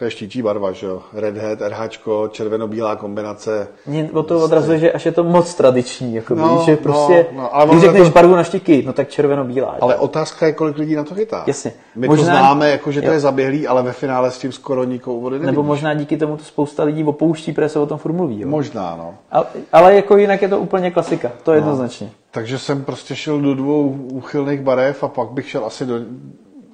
[0.00, 1.02] to je štítí barva, že jo?
[1.12, 1.88] Redhead, RH,
[2.30, 3.68] červeno-bílá kombinace.
[3.86, 7.42] Mě o to odrazuje, že až je to moc tradiční, jako no, že prostě, no,
[7.42, 8.14] no, ale když řekneš to...
[8.14, 9.76] barvu na štíky, no tak červeno-bílá.
[9.80, 9.98] Ale že?
[9.98, 11.44] otázka je, kolik lidí na to chytá.
[11.46, 11.72] Jasně.
[11.96, 12.24] My možná...
[12.24, 13.12] to známe, jako že to jo.
[13.12, 16.44] je zaběhlý, ale ve finále s tím skoro nikoho vody Nebo možná díky tomu to
[16.44, 18.40] spousta lidí opouští, protože se o tom furt mluví.
[18.40, 18.48] Jo?
[18.48, 19.14] Možná, no.
[19.30, 21.66] Ale, ale, jako jinak je to úplně klasika, to je no.
[21.66, 22.10] jednoznačně.
[22.30, 25.94] Takže jsem prostě šel do dvou úchylných barev a pak bych šel asi do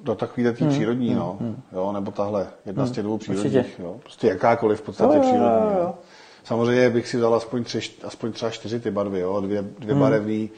[0.07, 1.37] do takové té hmm, přírodní, hmm, no.
[1.39, 1.61] Hmm.
[1.73, 3.95] Jo, nebo tahle, jedna hmm, z těch dvou přírodních, jo.
[4.03, 5.79] Prostě jakákoliv v podstatě jo, přírodní, jo, jo.
[5.79, 5.93] jo.
[6.43, 10.01] Samozřejmě bych si vzal aspoň, tři, aspoň třeba čtyři ty barvy, jo, dvě, dvě hmm.
[10.01, 10.49] barevný,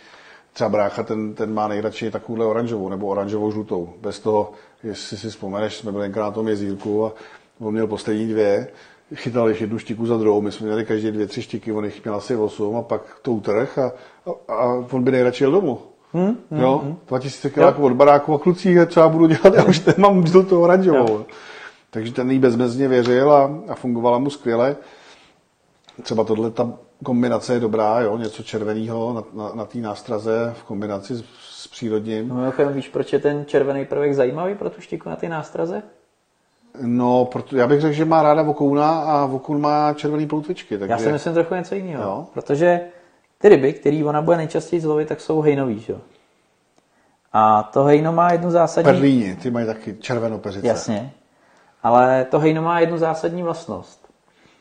[0.53, 3.93] třeba brácha, ten, ten má nejradši takovouhle oranžovou nebo oranžovou žlutou.
[4.01, 4.51] Bez toho,
[4.83, 7.13] jestli si vzpomeneš, jsme byli na tom jezírku a
[7.59, 8.67] on měl poslední dvě,
[9.15, 12.03] chytal jich jednu štiku za druhou, my jsme měli každý dvě, tři štiky, on jich
[12.03, 13.91] měl asi osm a pak to utrh a,
[14.25, 15.79] a, a on by nejradši jel domů.
[16.13, 16.97] Hmm, hmm, jo, hmm.
[17.07, 21.13] 2000 kg od baráku a klucích třeba budu dělat, já už nemám žlutou oranžovou.
[21.13, 21.25] Jo.
[21.89, 24.75] Takže ten jí bezmezně věřil a, a fungovala mu skvěle.
[26.01, 26.73] Třeba tohle ta
[27.03, 31.67] kombinace je dobrá, jo, něco červeného na, na, na té nástraze v kombinaci s, s
[31.67, 32.27] přírodním.
[32.27, 35.83] No, jako víš, proč je ten červený prvek zajímavý pro tu štiku na té nástraze?
[36.81, 40.77] No, proto, já bych řekl, že má ráda vokouna a vokoun má červený ploutvičky.
[40.77, 40.91] Takže...
[40.91, 42.27] Já si myslím trochu něco jiného, jo.
[42.33, 42.81] protože
[43.41, 45.95] ty ryby, které ona bude nejčastěji zlovit, tak jsou hejnový, že?
[47.33, 48.91] A to hejno má jednu zásadní...
[48.91, 50.67] Perlíni, ty mají taky červenopeřice.
[50.67, 51.11] Jasně.
[51.83, 54.09] Ale to hejno má jednu zásadní vlastnost.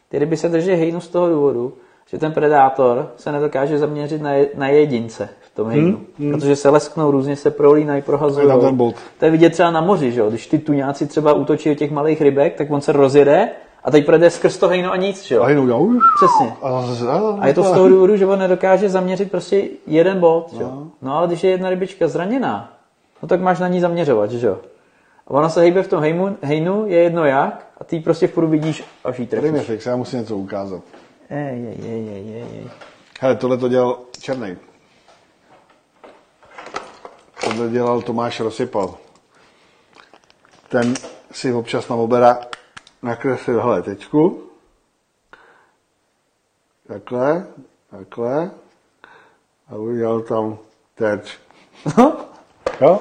[0.08, 1.74] Ty ryby se drží hejnu z toho důvodu,
[2.06, 5.96] že ten predátor se nedokáže zaměřit na, je, na jedince v tom hejnu.
[5.96, 6.32] Hmm, hmm.
[6.32, 8.46] Protože se lesknou, různě se prolínají, prohazují.
[9.18, 10.22] To je vidět třeba na moři, že?
[10.28, 13.50] když ty tuňáci třeba útočí těch malých rybek, tak on se rozjede
[13.88, 15.42] a teď projde skrz to hejno a nic, že jo?
[15.42, 15.88] A hejno, jo.
[16.16, 16.56] Přesně.
[17.40, 20.70] A, je to z toho důvodu, že on nedokáže zaměřit prostě jeden bod, že jo?
[20.74, 20.90] No.
[21.02, 22.72] no ale když je jedna rybička zraněná,
[23.22, 24.58] no tak máš na ní zaměřovat, že jo?
[25.26, 28.32] A ona se hejbe v tom hejmu, hejnu, je jedno jak, a ty prostě v
[28.32, 29.60] průběhu vidíš, až jí trefíš.
[29.60, 30.82] fix, já musím něco ukázat.
[31.30, 32.70] Ej, ej, ej, ej, ej.
[33.20, 34.56] Hele, tohle to dělal Černý.
[37.44, 38.94] Tohle dělal Tomáš Rozsypal.
[40.68, 40.94] Ten
[41.32, 42.38] si občas na obera
[43.02, 44.42] nakreslil, hele, tečku,
[46.88, 47.46] takhle,
[47.90, 48.50] takhle,
[49.68, 50.58] a udělal tam
[50.94, 51.36] terč.
[52.80, 53.00] jo?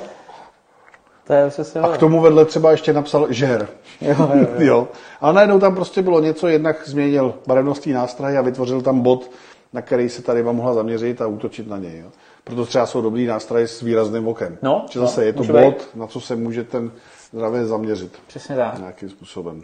[1.27, 3.67] To je přesně A k tomu vedle třeba ještě napsal žer.
[4.01, 4.47] Jo, jo, jo.
[4.59, 4.87] jo.
[5.21, 9.31] Ale najednou tam prostě bylo něco, jednak změnil barevnostní nástroj a vytvořil tam bod,
[9.73, 11.99] na který se tady mohla zaměřit a útočit na něj.
[11.99, 12.07] Jo.
[12.43, 14.57] Proto třeba jsou dobrý nástroje s výrazným okem.
[14.61, 15.95] No, Že zase no, je to bod, být.
[15.95, 16.91] na co se může ten
[17.31, 18.19] zdravě zaměřit.
[18.27, 18.79] Přesně tak.
[18.79, 19.63] Nějakým způsobem.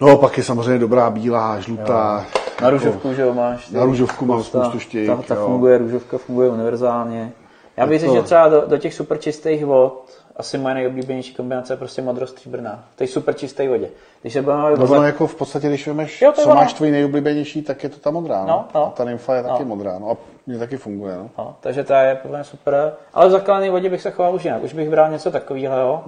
[0.00, 2.26] No, pak je samozřejmě dobrá bílá, žlutá.
[2.34, 2.40] Jo.
[2.62, 3.70] Na růžovku, jako, že jo, máš.
[3.70, 5.06] Na růžovku mám spoustu štějk.
[5.06, 7.32] Ta, ta funguje, růžovka funguje univerzálně.
[7.76, 10.04] Já bych řekl, že třeba do, do, těch super čistých vod
[10.36, 12.84] asi moje nejoblíbenější kombinace je prostě modrostříbrná.
[12.94, 13.88] V té super čisté vodě.
[14.22, 17.62] Když se budeme no, no, jako v podstatě, když vemeš, jo, co máš tvojí nejoblíbenější,
[17.62, 18.40] tak je to ta modrá.
[18.40, 18.46] No?
[18.46, 18.86] No, no.
[18.86, 19.48] A ta nymfa je no.
[19.48, 19.98] taky modrá.
[19.98, 20.16] No a
[20.46, 21.16] mě taky funguje.
[21.16, 21.30] No.
[21.38, 22.92] No, takže ta je podle mě super.
[23.14, 24.62] Ale v zakalené vodě bych se choval už jinak.
[24.62, 26.04] Už bych bral něco takového.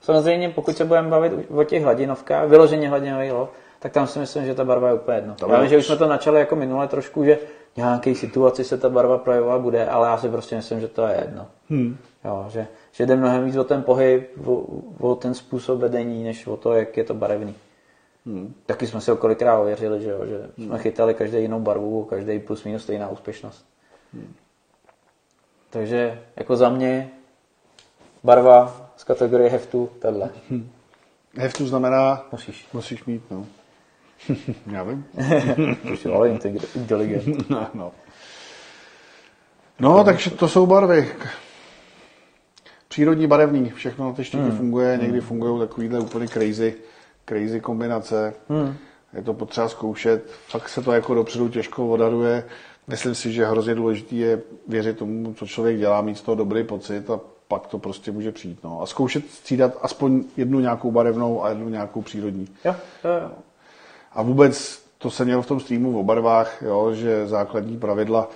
[0.00, 3.32] Samozřejmě, pokud se budeme bavit o těch hladinovkách, vyloženě hladinových,
[3.78, 5.36] tak tam si myslím, že ta barva je úplně jedno.
[5.48, 7.38] Já vím, že už jsme to načali jako minule trošku, že
[7.72, 11.06] v nějaké situaci se ta barva projevovat bude, ale já si prostě myslím, že to
[11.06, 11.46] je jedno.
[11.70, 11.96] Hmm.
[12.24, 14.64] Jo, že, že jde mnohem víc o ten pohyb, o,
[15.00, 17.54] o ten způsob vedení, než o to, jak je to barevný.
[18.26, 18.54] Hmm.
[18.66, 20.66] Taky jsme si ho kolikrát ověřili, že, jo, že hmm.
[20.66, 23.64] jsme chytali každý jinou barvu, každý plus minus stejná úspěšnost.
[24.14, 24.34] Hmm.
[25.70, 27.10] Takže jako za mě
[28.24, 30.30] barva z kategorie heftu, tahle.
[31.38, 32.66] Heftu znamená, Musíš.
[32.72, 33.46] musíš mít, no.
[34.72, 35.04] Já vím.
[35.88, 36.28] To jsi ale
[36.74, 37.50] inteligent.
[37.50, 37.92] No, no.
[39.80, 41.12] no, takže to jsou barvy.
[42.88, 44.56] Přírodní barevný, všechno na ty štíky Hmm.
[44.56, 46.74] funguje, někdy fungují takovýhle úplně crazy,
[47.28, 48.34] crazy kombinace.
[48.48, 48.76] Hmm.
[49.12, 52.44] Je to potřeba zkoušet, fakt se to jako dopředu těžko odhaduje.
[52.86, 56.64] Myslím si, že hrozně důležité je věřit tomu, co člověk dělá, mít z toho dobrý
[56.64, 57.20] pocit a
[57.50, 58.58] pak to prostě může přijít.
[58.64, 58.82] No.
[58.82, 62.48] A zkoušet střídat aspoň jednu nějakou barevnou a jednu nějakou přírodní.
[62.64, 62.74] Jo,
[63.04, 63.30] jo, jo.
[64.12, 68.30] A vůbec to jsem měl v tom streamu o barvách, jo, že základní pravidla,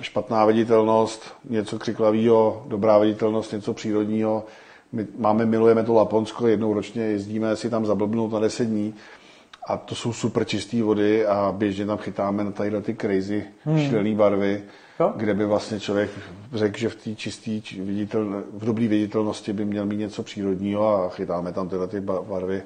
[0.00, 4.44] špatná viditelnost, něco křiklavého, dobrá viditelnost, něco přírodního.
[4.92, 8.94] My máme, milujeme to Laponsko, jednou ročně jezdíme si tam zablbnout na 10 dní
[9.68, 13.78] a to jsou super čisté vody a běžně tam chytáme na tadyhle ty crazy hmm.
[13.78, 14.62] šílené barvy,
[15.00, 15.12] Jo.
[15.16, 16.10] kde by vlastně člověk
[16.52, 17.50] řekl, že v té čisté,
[17.82, 22.22] viditel, v dobré viditelnosti by měl mít něco přírodního a chytáme tam tyhle ty ba-
[22.22, 22.62] barvy.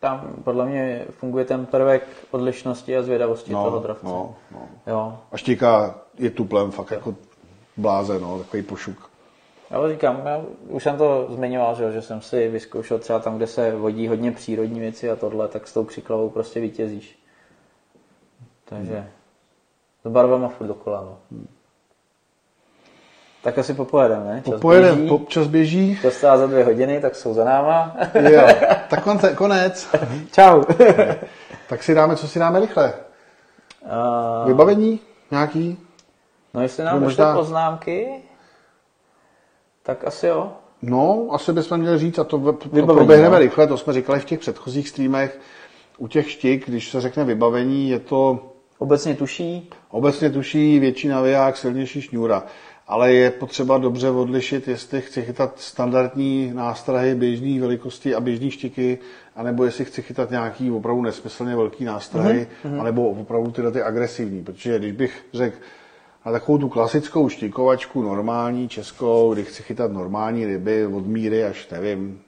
[0.00, 4.06] Tam podle mě funguje ten prvek odlišnosti a zvědavosti toho dravce.
[4.06, 4.68] no, no.
[4.86, 5.18] Jo.
[5.32, 7.14] A štíka je tuplem, fakt jako
[7.76, 9.10] bláze, no, takový pošuk.
[9.70, 13.36] Já říkám, já už jsem to zmiňoval, že, jo, že jsem si vyzkoušel třeba tam,
[13.36, 17.18] kde se vodí hodně přírodní věci a tohle, tak s tou křiklavou prostě vítězíš.
[18.64, 19.06] Takže hmm.
[20.06, 21.18] S barvama furt dokola, no.
[21.30, 21.46] Hmm.
[23.42, 24.42] Tak asi popojedeme, ne?
[24.50, 25.08] Čas Pojedem, běží.
[25.08, 25.98] po, čas běží.
[26.02, 27.96] To stává za dvě hodiny, tak jsou za náma.
[28.30, 28.46] Jo,
[28.90, 29.88] tak konce, konec.
[30.32, 30.62] Čau.
[31.68, 32.92] Tak si dáme, co si dáme rychle.
[34.42, 35.00] Uh, Vybavení
[35.30, 35.78] nějaký?
[36.54, 38.22] no jestli nám No, možná- poznámky,
[39.82, 40.52] tak asi jo.
[40.82, 43.38] No, asi bychom měli říct, a to, to Vybavení, proběhneme no.
[43.38, 45.38] rychle, to jsme říkali v těch předchozích streamech.
[45.98, 48.38] U těch štik, když se řekne vybavení, je to
[48.78, 52.44] Obecně tuší, obecně tuší větší naviják, silnější šňůra.
[52.88, 58.98] Ale je potřeba dobře odlišit, jestli chci chytat standardní nástrahy běžné velikosti a běžné štiky,
[59.36, 62.80] anebo jestli chci chytat nějaký opravdu nesmyslně velký nástrahy, mm-hmm.
[62.80, 64.44] anebo opravdu tyhle ty agresivní.
[64.44, 65.56] Protože když bych řekl
[66.26, 71.68] na takovou tu klasickou štikovačku, normální českou, kdy chci chytat normální ryby od míry až,
[71.68, 72.20] nevím,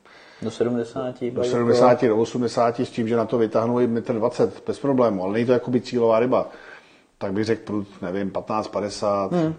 [0.42, 1.24] do 70.
[1.30, 5.24] do 70, do 80 s tím, že na to vytáhnu i 1,20 m bez problému,
[5.24, 6.48] ale není to jakoby cílová ryba.
[7.18, 9.54] Tak bych řekl prut, nevím, 15, 50, hmm.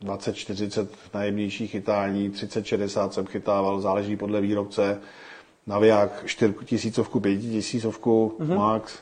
[0.00, 5.00] 20, 40 najjemnější chytání, 30, 60 jsem chytával, záleží podle výrobce.
[5.66, 8.56] Naviják 4 tisícovku, 5 tisícovku, hmm.
[8.56, 8.98] max.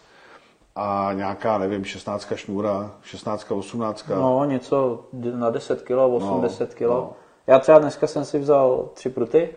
[0.77, 4.09] A nějaká, nevím, 16 šňůra, 16, 18.
[4.09, 5.05] No, něco
[5.35, 6.81] na 10 kg, 80 kg.
[6.81, 7.13] no.
[7.47, 9.49] Já třeba dneska jsem si vzal tři pruty,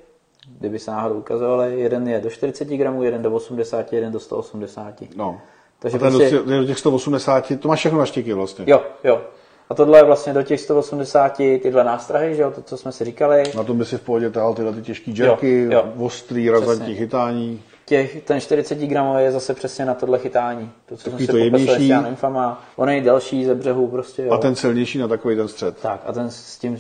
[0.60, 1.80] kdyby se náhodou ukazovaly.
[1.80, 4.94] Jeden je do 40 gramů, jeden do 80, jeden do 180.
[5.16, 5.42] No.
[5.80, 8.66] Takže a ten prostě- do, těch- do těch 180, to máš všechno na štěky vlastně.
[8.68, 9.22] Jo, jo.
[9.70, 13.06] A tohle je vlastně do těch 180 tyhle nástrahy, že jo, to, co jsme si
[13.06, 13.44] říkali.
[13.56, 15.94] Na tom by si v pohodě tahal tyhle ty těžké jerky, Jo, jo.
[16.06, 17.62] ostrý, razantní chytání.
[17.86, 20.72] Těch, ten 40 gramový je zase přesně na tohle chytání.
[20.86, 22.04] To, co Takový jsme to si s jemnější.
[22.04, 22.64] nymfama.
[22.76, 24.32] On je delší ze břehu prostě, jo.
[24.34, 25.78] A ten silnější na takový ten střed.
[25.82, 26.78] Tak, a ten s tím,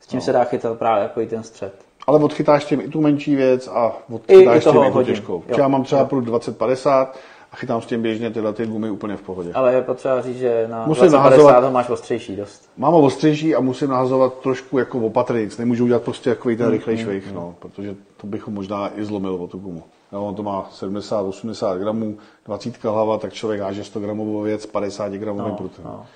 [0.00, 0.24] s tím no.
[0.24, 1.74] se dá chytat právě jako i ten střed.
[2.10, 5.02] Ale odchytáš tím i tu menší věc a I- odchytáš i toho tím i tu
[5.04, 5.42] těžkou.
[5.48, 5.56] Jo.
[5.58, 7.06] Já mám třeba prut 20-50
[7.52, 9.50] a chytám s tím běžně tyhle ty gumy úplně v pohodě.
[9.54, 12.68] Ale je potřeba říct, že na Musím 2050 nahazovat- ho máš ostřejší dost.
[12.76, 15.58] Mám ho ostřejší a musím nahazovat trošku jako opatrnějc.
[15.58, 19.04] Nemůžu udělat prostě takový Mm, ten rychlej švejch, no, protože to bych ho možná i
[19.04, 19.82] zlomil o tu gumu.
[20.12, 25.12] No, on to má 70-80 gramů, 20 hlava, tak člověk háže 100 gramovou věc 50
[25.18, 25.84] gramovým No, prutem.
[25.84, 26.06] no.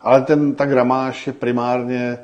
[0.00, 2.18] Ale ten, ta gramáž je primárně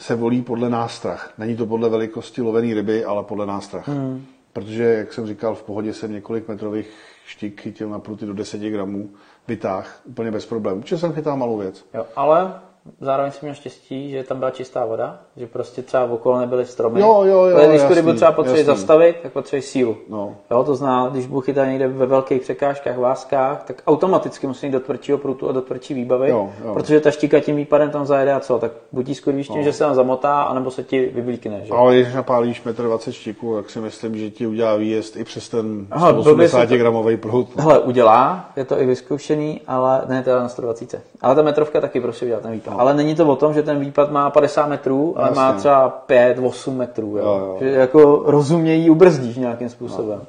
[0.00, 1.32] se volí podle nástrah.
[1.38, 3.88] Není to podle velikosti lovené ryby, ale podle nástrah.
[3.88, 4.26] Hmm.
[4.52, 6.90] Protože, jak jsem říkal, v pohodě jsem několik metrových
[7.26, 9.10] štik chytil na pruty do 10 gramů,
[9.48, 10.80] vytáh, úplně bez problémů.
[10.80, 11.84] Protože jsem chytal malou věc.
[11.94, 12.60] Jo, ale
[13.00, 17.00] zároveň jsem měl štěstí, že tam byla čistá voda, že prostě třeba okolo nebyly stromy.
[17.00, 19.96] Jo, jo, jo, Ale když tu rybu třeba potřebuješ zastavit, tak potřebuješ sílu.
[20.08, 20.34] No.
[20.50, 24.72] Jo, to zná, když budu chytat někde ve velkých překážkách, váskách, tak automaticky musím jít
[24.72, 26.74] do tvrdšího prutu a do tvrdší výbavy, Jo, jo.
[26.74, 29.72] protože ta štika tím výpadem tam zajede a co, tak buď jí skurvíš tím, že
[29.72, 31.72] se tam zamotá, anebo se ti vyblíkne, že?
[31.74, 35.48] Ale když napálíš 1,20 m štiku, tak si myslím, že ti udělá výjezd i přes
[35.48, 37.56] ten Aha, blbě 180 si to- gramový prut.
[37.56, 37.62] No.
[37.62, 41.00] Hele, udělá, je to i vyzkoušený, ale ne teda na 120.
[41.20, 42.69] Ale ta metrovka taky prostě udělá ten výpad.
[42.78, 45.58] Ale není to o tom, že ten výpad má 50 metrů, ale má Jasně.
[45.58, 47.16] třeba 5-8 metrů.
[47.16, 47.24] Jo?
[47.24, 47.56] Jo, jo.
[47.60, 50.20] Že jako rozumějí ubrzdíš nějakým způsobem.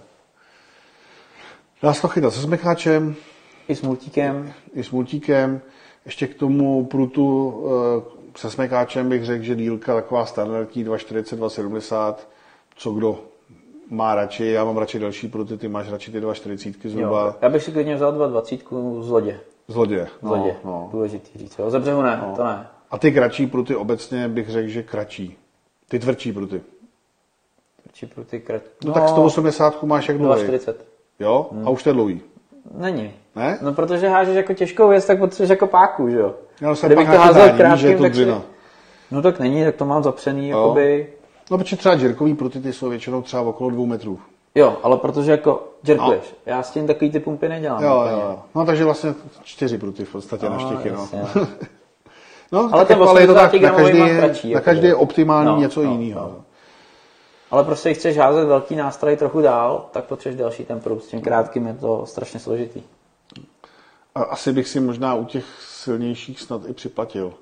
[1.83, 3.15] Dá se to chytat se smekáčem,
[3.67, 4.53] I s multíkem.
[4.73, 5.61] i s multíkem.
[6.05, 8.01] Ještě k tomu prutu eh,
[8.35, 12.27] se smekáčem bych řekl, že dílka taková standardní 240, 270,
[12.75, 13.19] co kdo
[13.89, 14.45] má radši.
[14.45, 17.33] Já mám radši další pruty, ty máš radši ty 240 zhruba Jo.
[17.41, 18.59] Já bych si klidně vzal 220
[18.99, 19.39] z lodě.
[19.71, 20.07] Z lodě.
[20.21, 20.55] Z lodě.
[20.63, 20.89] No, no.
[20.91, 21.59] Důležitý říct.
[21.59, 21.69] Jo.
[21.69, 22.67] Ze břehu ne, to ne.
[22.91, 25.37] A ty kratší pruty obecně bych řekl, že kratší.
[25.89, 26.61] Ty tvrdší pruty.
[27.93, 28.61] Či pro ty krat...
[28.85, 30.43] No, tak 180 máš jak dlouhý.
[30.43, 30.85] 240.
[31.19, 31.49] Jo?
[31.65, 32.21] A už to je dlouhý.
[32.77, 33.13] Není.
[33.35, 33.59] Ne?
[33.61, 36.35] No protože hážeš jako těžkou věc, tak potřebuješ jako páku, že jo?
[36.61, 38.25] Já jsem Kdybych to házel je krátkým, to tak si...
[39.11, 41.13] No tak není, tak to mám zapřený, jakoby...
[41.51, 44.19] No, protože třeba džirkový pruty ty jsou většinou třeba okolo dvou metrů.
[44.55, 46.35] Jo, ale protože jako jerkuješ.
[46.45, 47.83] Já s tím takový ty pumpy nedělám.
[47.83, 48.11] Jo, úplně.
[48.11, 48.39] jo.
[48.55, 49.13] No, takže vlastně
[49.43, 50.99] čtyři pruty v podstatě na No, štěky, no.
[50.99, 51.21] jasně.
[52.51, 54.87] no Ale tak, ale je to tak, 80 na každý, je, kratší, na jako, každý
[54.87, 56.21] je optimální No, něco no, jiného.
[56.21, 56.43] no.
[57.51, 61.03] Ale prostě, když chceš házet velký nástroj trochu dál, tak potřebuješ další ten prut.
[61.03, 62.81] S tím krátkým je to strašně složitý.
[64.15, 67.33] A asi bych si možná u těch silnějších snad i připlatil,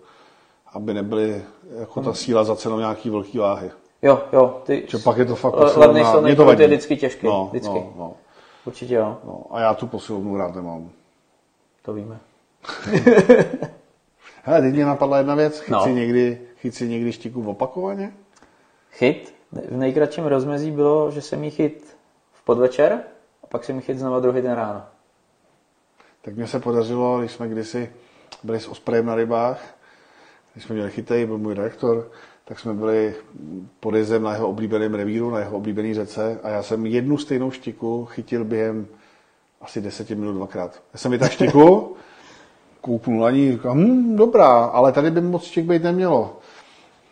[0.74, 1.44] aby nebyly
[1.80, 3.72] jako ta síla za cenou nějaký velký váhy.
[4.02, 6.98] Jo, jo, ty Že pak je to fakt le- levný posilovna, silný to je vždycky
[6.98, 7.28] těžký.
[7.28, 7.74] No, vždycky.
[7.74, 8.14] no, no,
[8.66, 9.44] Určitě jo, no.
[9.50, 10.90] A já tu posilovnu rád nemám.
[11.82, 12.20] to víme.
[14.44, 15.60] Hele, teď mě napadla jedna věc.
[15.60, 15.84] Chyť, No.
[15.84, 18.14] si, někdy, chyť si někdy štiku opakovaně?
[18.92, 21.98] Chyt v nejkratším rozmezí bylo, že jsem jí chyt
[22.34, 23.04] v podvečer
[23.44, 24.82] a pak jsem jí chyt znova druhý den ráno.
[26.22, 27.92] Tak mně se podařilo, když jsme kdysi
[28.44, 29.62] byli s Osprejem na rybách,
[30.54, 32.12] když jsme měli chytej, byl můj redaktor,
[32.50, 33.14] tak jsme byli
[33.80, 37.52] pod jezem na jeho oblíbeném revíru, na jeho oblíbené řece a já jsem jednu stejnou
[37.52, 38.88] štiku chytil během
[39.62, 40.82] asi 10 minut dvakrát.
[40.94, 41.96] Já jsem vytáhl štiku,
[42.82, 46.38] kouknul na ní, říkám, hm, dobrá, ale tady by moc štik být nemělo.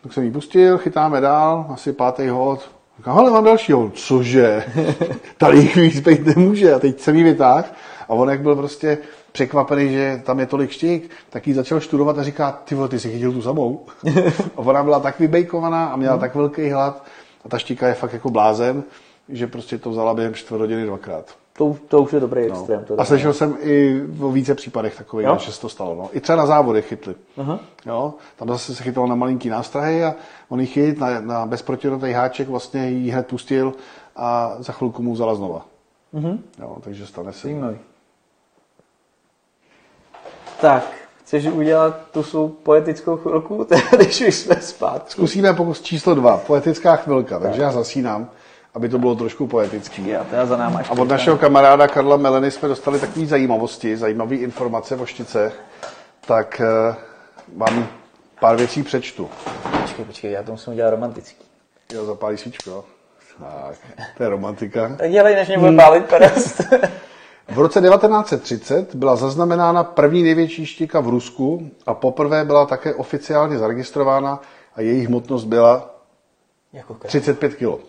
[0.03, 2.71] Tak jsem ji pustil, chytáme dál, asi pátý hod.
[2.97, 3.95] Říkám, ale mám další hod.
[3.95, 4.65] Cože?
[5.37, 6.73] Tady jich víc být nemůže.
[6.73, 7.65] A teď jsem ji vytáhl
[8.07, 8.97] a on jak byl prostě
[9.31, 12.99] překvapený, že tam je tolik štik, tak ji začal studovat a říká, ty vole, ty
[12.99, 13.85] jsi chytil tu samou.
[14.55, 17.03] a ona byla tak vybejkovaná a měla tak velký hlad
[17.45, 18.83] a ta štika je fakt jako blázen,
[19.29, 21.35] že prostě to vzala během čtvrt hodiny dvakrát.
[21.57, 22.85] To, to už je dobrý extrém.
[22.85, 23.01] To No.
[23.01, 25.95] A slyšel jsem i o více případech takových, že se to stalo.
[25.95, 26.09] No.
[26.13, 27.15] I třeba na závodech chytli.
[27.37, 27.59] Aha.
[27.85, 28.13] Jo?
[28.35, 30.15] Tam zase se chytalo na malinký nástrahy a
[30.49, 33.73] on ji chyt na, na bezprotirový háček, vlastně ji hned pustil
[34.15, 35.65] a za chvilku mu vzala znova.
[36.13, 36.43] Mhm.
[36.59, 37.47] Jo, takže stane se.
[37.47, 37.77] Zajímavý.
[40.61, 40.83] Tak,
[41.21, 45.11] chceš udělat tu svou poetickou chvilku, když už jsme zpátky?
[45.11, 48.29] Zkusíme pokus číslo dva, poetická chvilka, takže já zasínám,
[48.73, 50.07] aby to bylo trošku poetický.
[50.07, 54.35] Já teda za náma A od našeho kamaráda Karla Meleny jsme dostali takové zajímavosti, zajímavé
[54.35, 55.59] informace o šticech,
[56.27, 56.95] tak eh,
[57.55, 57.87] vám
[58.39, 59.29] pár věcí přečtu.
[59.81, 61.45] Počkej, počkej, já to musím udělat romantický.
[61.93, 62.83] Jo, zapálí svíčku, jo.
[63.39, 63.75] Tak,
[64.17, 64.95] to je romantika.
[64.97, 66.61] Tak dělej, než mě bude pálit perast.
[67.49, 73.57] V roce 1930 byla zaznamenána první největší štika v Rusku a poprvé byla také oficiálně
[73.57, 74.41] zaregistrována
[74.75, 75.95] a její hmotnost byla
[76.73, 77.07] jako krát.
[77.07, 77.83] 35 kg.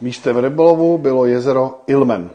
[0.00, 2.30] Místem rybolovu bylo jezero Ilmen.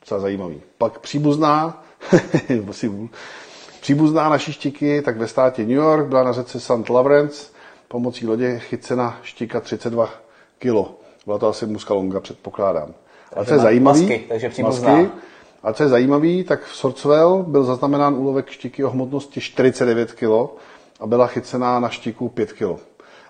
[0.00, 0.60] Docela zajímavý.
[0.78, 1.84] Pak příbuzná,
[3.80, 6.88] příbuzná naší štiky, tak ve státě New York byla na řece St.
[6.90, 7.46] Lawrence
[7.88, 10.10] pomocí lodě chycena štika 32
[10.58, 10.74] kg.
[11.26, 12.94] Byla to asi muska longa, předpokládám.
[13.36, 15.06] A co je masky, takže příbuzná.
[15.62, 20.30] A co je zajímavý, tak v Sorcwell byl zaznamenán úlovek štiky o hmotnosti 49 kg
[21.00, 22.80] a byla chycená na štiku 5 kg.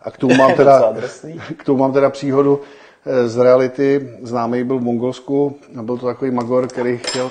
[0.02, 0.94] A k tomu mám teda,
[1.56, 2.60] k tomu mám teda příhodu
[3.06, 4.10] eh, z reality.
[4.22, 7.30] Známý byl v Mongolsku a byl to takový magor, který chtěl,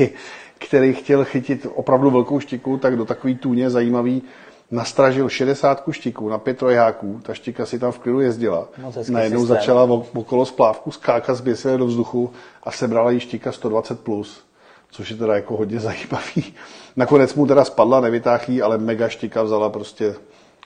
[0.58, 4.22] který chtěl chytit opravdu velkou štiku, tak do takový tůně zajímavý
[4.70, 8.68] nastražil 60 štiků na pět trojháků, ta štika si tam v klidu jezdila.
[8.96, 9.56] Hezký Najednou systém.
[9.56, 9.82] začala
[10.14, 12.32] okolo splávku skákat zběsile do vzduchu
[12.62, 14.44] a sebrala jí štika 120+, plus,
[14.90, 16.54] což je teda jako hodně zajímavý.
[16.96, 20.14] Nakonec mu teda spadla, nevytáhl jí, ale mega štika vzala prostě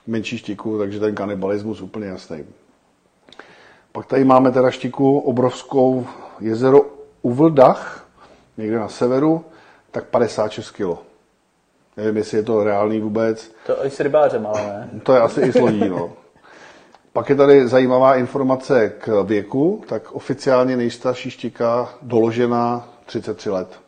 [0.07, 2.45] menší štiku, takže ten kanibalismus úplně jasný.
[3.91, 6.07] Pak tady máme teda štiku obrovskou
[6.39, 6.81] jezero
[7.21, 8.07] Uvldach,
[8.57, 9.45] někde na severu,
[9.91, 10.97] tak 56 kg.
[11.97, 13.51] Nevím, jestli je to reálný vůbec.
[13.65, 14.89] To i s rybářem, ale ne.
[15.03, 16.13] To je asi i s lodí, no.
[17.13, 23.79] Pak je tady zajímavá informace k věku, tak oficiálně nejstarší štika doložená 33 let.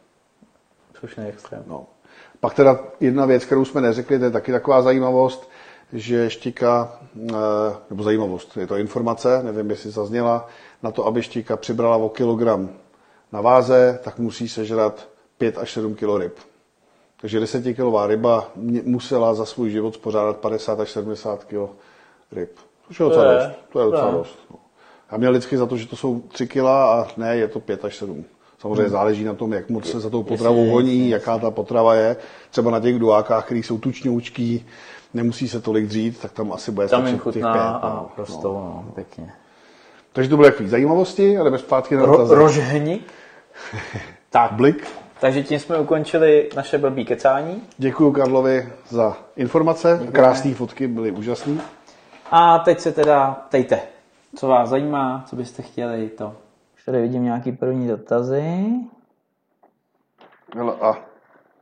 [1.00, 1.64] Slušný extrém.
[1.68, 1.86] No.
[2.40, 5.50] Pak teda jedna věc, kterou jsme neřekli, to je taky taková zajímavost,
[5.94, 7.34] že štika, eh,
[7.90, 10.48] nebo zajímavost, je to informace, nevím, jestli zazněla,
[10.84, 12.70] na to, aby štika přibrala o kilogram
[13.32, 15.08] na váze, tak musí sežrat
[15.38, 16.34] 5 až 7 kg ryb.
[17.22, 18.52] Takže 10 kilová ryba
[18.84, 21.70] musela za svůj život spořádat 50 až 70 kg
[22.32, 22.52] ryb.
[22.88, 23.52] Což je docela je- dost.
[23.72, 24.14] To je docela to je.
[24.18, 24.40] dost.
[24.52, 24.58] no.
[25.12, 27.86] Já měl vždycky za to, že to jsou 3 kg a ne, je to 5
[27.86, 28.26] až 7.
[28.60, 32.16] Samozřejmě záleží na tom, jak moc se za tou potravou honí, jaká ta potrava je.
[32.52, 34.66] Třeba na těch duákách, který jsou tučňoučký,
[35.14, 38.10] nemusí se tolik dřít, tak tam asi bude Tam jim stačit těch pět, a no.
[38.16, 39.32] prostou, no, pěkně.
[40.14, 43.00] Takže to byly takové zajímavosti, ale bez zpátky na Ro- rožhni.
[44.30, 44.88] tak, Blik.
[45.20, 47.64] Takže tím jsme ukončili naše blbý kecání.
[47.78, 50.08] Děkuji Karlovi za informace.
[50.12, 51.62] Krásné fotky byly úžasné.
[52.32, 53.80] A teď se teda ptejte,
[54.36, 56.36] co vás zajímá, co byste chtěli, to.
[56.76, 58.66] Už tady vidím nějaký první dotazy.
[60.56, 60.98] Hele, a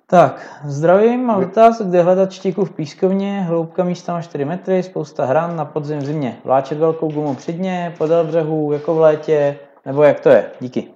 [0.07, 5.26] Tak, zdravím, mám dotaz, kde hledat štíku v pískovně, hloubka místa má 4 metry, spousta
[5.26, 6.38] hran na podzim v zimě.
[6.44, 10.52] Vláčet velkou gumu při dně, podél břehu, jako v létě, nebo jak to je?
[10.60, 10.95] Díky.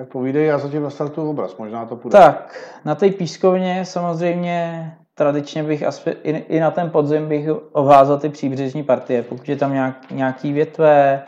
[0.00, 2.18] Tak povídej, já zatím nastartuju obraz, možná to půjde.
[2.18, 8.18] Tak, na té pískovně samozřejmě tradičně bych aspe, i, i na ten podzim bych ovázal
[8.18, 11.22] ty příbřežní partie, pokud je tam nějak, nějaký větve,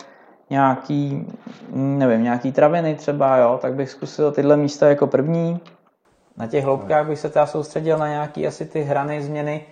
[0.51, 1.27] nějaký,
[1.73, 5.61] nevím, nějaký traviny třeba, jo, tak bych zkusil tyhle místa jako první.
[6.37, 9.63] Na těch hloubkách bych se teda soustředil na nějaký asi ty hrany, změny,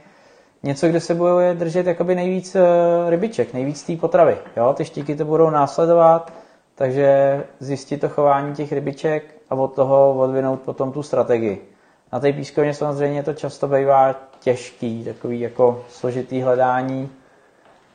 [0.63, 2.63] něco, kde se bude držet jakoby nejvíc eh,
[3.09, 4.37] rybiček, nejvíc té potravy.
[4.57, 4.75] Jo?
[4.77, 6.33] Ty štíky to budou následovat,
[6.81, 11.69] takže zjistit to chování těch rybiček a od toho odvinout potom tu strategii.
[12.13, 17.11] Na té pískovně samozřejmě to často bývá těžký, takový jako složitý hledání,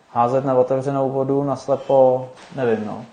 [0.09, 3.05] házet na otevřenou vodu, na slepo, nevím no.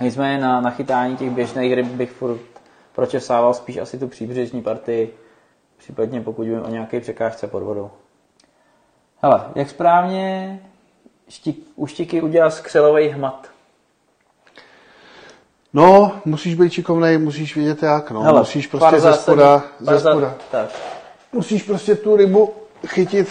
[0.00, 2.40] Nicméně na nachytání těch běžných ryb bych furt
[2.94, 5.14] pročesával spíš asi tu příbřežní partii,
[5.76, 7.90] případně pokud vím o nějaké překážce pod vodou.
[9.22, 10.60] Hele, jak správně
[11.28, 13.59] štík, u štíky udělat skřelový hmat?
[15.74, 18.22] No, musíš být šikovnej, musíš vědět jak, no.
[18.22, 20.34] Hele, musíš prostě ze spoda, ze spoda.
[20.50, 20.68] Tak,
[21.32, 22.50] Musíš prostě tu rybu
[22.86, 23.28] chytit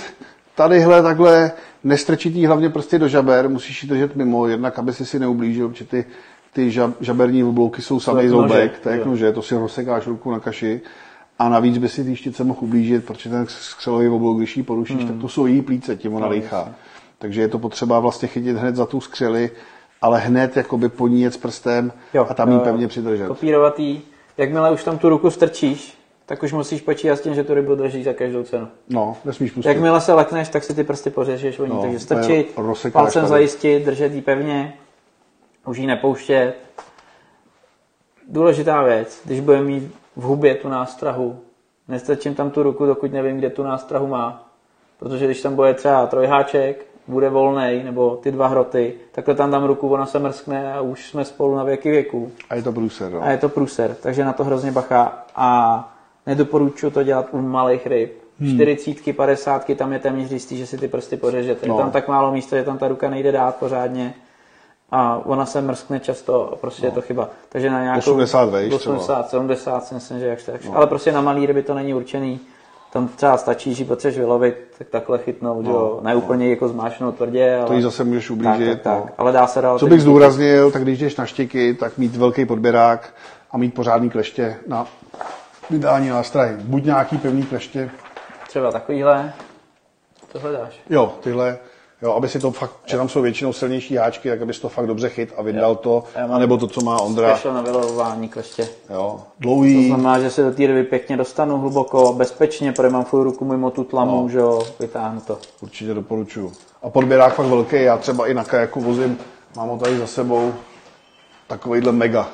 [0.55, 1.51] tadyhle takhle,
[1.83, 5.69] nestrčit jí hlavně prostě do žaber, musíš ji držet mimo, jednak aby si si neublížil,
[5.69, 6.05] protože ty,
[6.53, 10.31] ty žab, žaberní oblouky jsou samý zoubek, to je jak nože, to si rozsekáš ruku
[10.31, 10.81] na kaši.
[11.39, 14.97] A navíc by si ty štice mohl ublížit, protože ten skřelový oblouk, když ji porušíš,
[14.97, 15.07] Hmm.
[15.07, 16.73] tak to jsou její plíce, tím ona No.
[17.19, 19.51] Takže je to potřeba vlastně chytit hned za tu skřeli,
[20.01, 23.27] ale hned jakoby po ní jet s prstem Jo, a tam ji jo, pevně přidržet.
[23.27, 24.01] kopírovatý.
[24.37, 27.75] Jakmile už tam tu ruku strčíš, tak už musíš počítat s tím, že tu rybu
[27.75, 28.67] drží za každou cenu.
[28.89, 29.69] No, nesmíš pustit.
[29.69, 32.55] Jakmile se lekneš, tak si ty prsty pořežeš o ní, No, takže strčit,
[32.93, 33.27] palcem tady.
[33.29, 34.73] zajistit, držet ji pevně,
[35.65, 36.55] už ji nepouštět.
[38.27, 41.39] Důležitá věc, když budeme mít v hubě tu nástrahu,
[41.87, 44.45] nestrčím tam tu ruku, dokud nevím, kde tu nástrahu má.
[44.99, 49.63] Protože když tam bude třeba trojháček, bude volnej, nebo ty dva hroty, takhle tam dám
[49.63, 52.31] ruku, ona se mrskne a už jsme spolu na věky věků.
[52.49, 53.23] A je to průser, no.
[53.23, 55.91] A je to průser, takže na to hrozně bacha a
[56.27, 58.13] nedoporučuji to dělat u malých ryb.
[58.39, 58.55] Hmm.
[58.55, 61.67] 40, 50, tam je téměř jistý, že si ty prsty pořežete.
[61.67, 61.75] No.
[61.75, 64.13] Je tam tak málo místa, že tam ta ruka nejde dát pořádně
[64.91, 67.29] a ona se mrskne často a prostě je to chyba.
[67.49, 68.95] Takže na nějakou 80 vejš třeba.
[68.95, 70.61] 80, 70 si myslím, že jak tak.
[70.73, 72.39] Ale prostě na malý ryby to není určený.
[72.93, 75.99] Tam třeba stačí, že potřebuješ vylovit, tak takhle chytnout, no, jo.
[76.03, 77.67] Ne úplně jako zmášnout tvrdě, ale...
[77.67, 78.67] To jí zase můžeš ublížit.
[78.67, 79.05] Tak, tak, tak.
[79.05, 79.09] no.
[79.17, 79.79] Ale dá se dál.
[79.79, 83.13] Co bych zdůraznil, tak když jdeš na štěky, tak mít velký podběrák
[83.51, 84.87] a mít pořádný kleště na
[85.69, 86.55] vydání nástrahy.
[86.59, 87.89] Buď nějaký pevný kleště,
[88.47, 89.33] Třeba takovýhle.
[90.31, 90.79] To hledáš.
[90.89, 91.57] jo, tyhle,
[92.01, 94.87] jo, aby si to fakt, že tam jsou většinou silnější háčky, tak abys to fakt
[94.87, 98.69] dobře chyt a vydal to, anebo to, co má Ondra, Special na vylovování kleště.
[98.89, 103.05] jo, To dlouhý, znamená, že se do té ryby pěkně dostanu hluboko, bezpečně, protože mám
[103.05, 104.29] furt ruku mimo tu tlamu, No.
[104.29, 105.39] že jo, vytáhnu to.
[105.61, 106.53] určitě doporučuju.
[106.83, 109.17] A podběrák fakt velký, já třeba i na kajaku vozím,
[109.55, 110.53] mám ho tady za sebou,
[111.47, 112.29] takovýhle mega.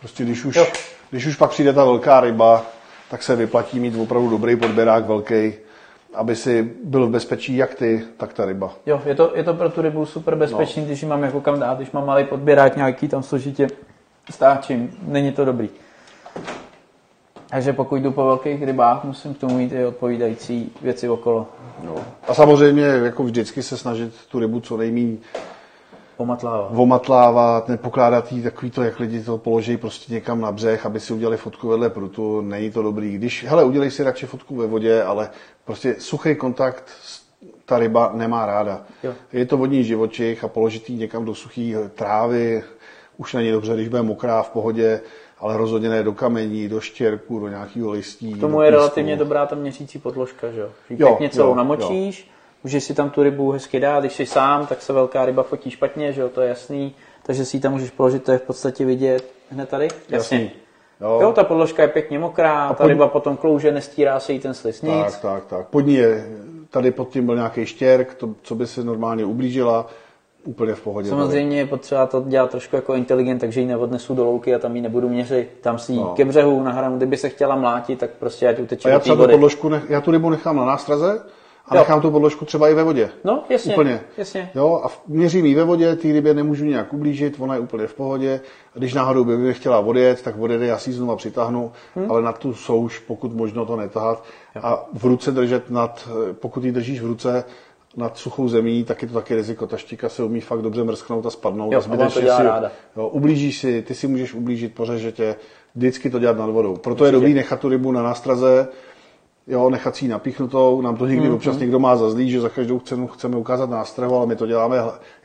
[0.00, 0.66] Prostě když už, Jo.
[1.10, 2.62] když už pak přijde ta velká ryba,
[3.10, 5.52] tak se vyplatí mít opravdu dobrý podběrák velký,
[6.14, 8.72] aby si byl v bezpečí jak ty, tak ta ryba.
[8.86, 10.86] Jo, je to, je to pro tu rybu super bezpečný, no.
[10.86, 13.68] když ji mám jako kam dát, když mám malý podběrák nějaký tam složitě
[14.30, 15.68] stáčím, není to dobrý.
[17.50, 21.46] Takže pokud jdu po velkých rybách, musím k tomu mít i odpovídající věci okolo.
[21.82, 21.94] No.
[22.28, 25.16] A samozřejmě jako vždycky se snažit tu rybu co nejméně
[26.16, 26.70] Pomatláva.
[26.76, 31.12] omatlávat, nepokládat jí takový to, jak lidi to položí prostě někam na břeh, aby si
[31.12, 33.14] udělali fotku vedle prutu, není to dobrý.
[33.14, 35.30] Když, hele, udělej si radši fotku ve vodě, ale
[35.64, 36.90] prostě suchý kontakt
[37.64, 38.82] ta ryba nemá ráda.
[39.02, 39.12] Jo.
[39.32, 42.62] Je to vodní živočich a položit ji někam do suché trávy
[43.16, 45.00] už není dobře, když bude mokrá v pohodě,
[45.38, 48.34] ale rozhodně ne do kamení, do štěrku, do nějakého listí.
[48.34, 48.78] K tomu je písku.
[48.78, 50.68] relativně dobrá ta měřící podložka, že jo?
[50.90, 52.30] Jo, Pěkně celou jo, namočíš,
[52.64, 55.70] můžeš si tam tu rybu hezky dát, když jsi sám, tak se velká ryba fotí
[55.70, 58.42] špatně, že jo, to je jasný, takže si ji tam můžeš položit, to je v
[58.42, 59.88] podstatě vidět hned tady.
[60.08, 60.50] Jasný.
[61.00, 61.18] Jo.
[61.22, 64.54] jo, ta podložka je pěkně mokrá, ta pod- ryba potom klouže, nestírá se jí ten
[64.54, 64.92] slis, nic.
[65.04, 65.66] Tak, tak, tak.
[65.66, 66.26] Pod ní je,
[66.70, 69.86] tady pod tím byl nějaký štěrk, to, co by se normálně ublížila.
[70.44, 71.08] úplně v pohodě.
[71.08, 74.76] Samozřejmě je potřeba to dělat trošku jako inteligent, takže ji neodnesu do louky a tam
[74.76, 75.48] ji nebudu měřit.
[75.60, 76.14] Tam si ji No.
[76.16, 79.20] ke břehu nahranu, kdyby se chtěla mlátit, tak prostě ať uteče A já třeba tu
[79.20, 79.32] vody.
[79.32, 81.22] podložku, nech, já tu rybu nechám na nástraze
[81.68, 81.80] a Jo.
[81.80, 83.10] nechám tu podložku třeba i ve vodě.
[83.24, 84.00] No, jasně, Úplně.
[84.16, 84.50] jasně.
[84.54, 87.86] Jo, a v- měřím ji ve vodě, té rybě nemůžu nějak ublížit, ona je úplně
[87.86, 88.40] v pohodě.
[88.74, 92.06] A když náhodou by mě chtěla odjet, tak odjede, já si ji znova přitáhnu, Hm.
[92.10, 94.24] ale na tu souš, pokud možno to netahat.
[94.62, 97.44] A v ruce držet nad, pokud ji držíš v ruce,
[97.96, 99.66] nad suchou zemí, tak je to taky riziko.
[99.66, 101.72] Ta štika se umí fakt dobře mrsknout a spadnout.
[101.72, 102.70] Jo, a zbytečně si, ráda.
[102.96, 105.34] Jo, ublížíš si, ty si můžeš ublížit, pořeže tě,
[105.74, 106.76] vždycky to dělat nad vodou.
[106.76, 108.68] Proto je dobrý nechat tu rybu na nástraze,
[109.46, 111.34] jo, nechat si ji napíchnutou, nám to někdy Mhm.
[111.34, 114.46] občas někdo má za zlý, že za každou cenu chceme ukázat nástrahu, ale my to
[114.46, 114.76] děláme,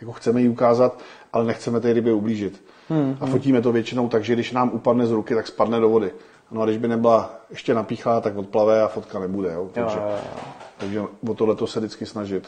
[0.01, 0.99] jako chceme ji ukázat,
[1.33, 2.63] ale nechceme té rybě ublížit.
[2.89, 3.17] Mhm.
[3.21, 6.11] A fotíme to většinou tak, že když nám upadne z ruky, tak spadne do vody.
[6.51, 9.53] No a když by nebyla ještě napíchlá, tak odplave a fotka nebude.
[9.53, 9.61] Jo?
[9.61, 10.41] Jo, Takže, jo, jo.
[10.77, 12.47] takže o tohle se vždycky snažit.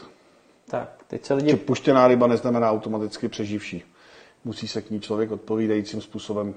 [0.70, 1.56] Tak, teď se lidi...
[1.56, 3.82] puštěná ryba neznamená automaticky přeživší.
[4.44, 6.54] Musí se k ní člověk odpovídajícím způsobem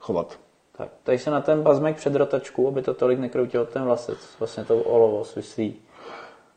[0.00, 0.38] chovat.
[0.76, 4.18] Tak, tady se na ten bazmek před rotačku, aby to tolik nekroutilo ten vlasec.
[4.38, 5.74] Vlastně to olovo svislí.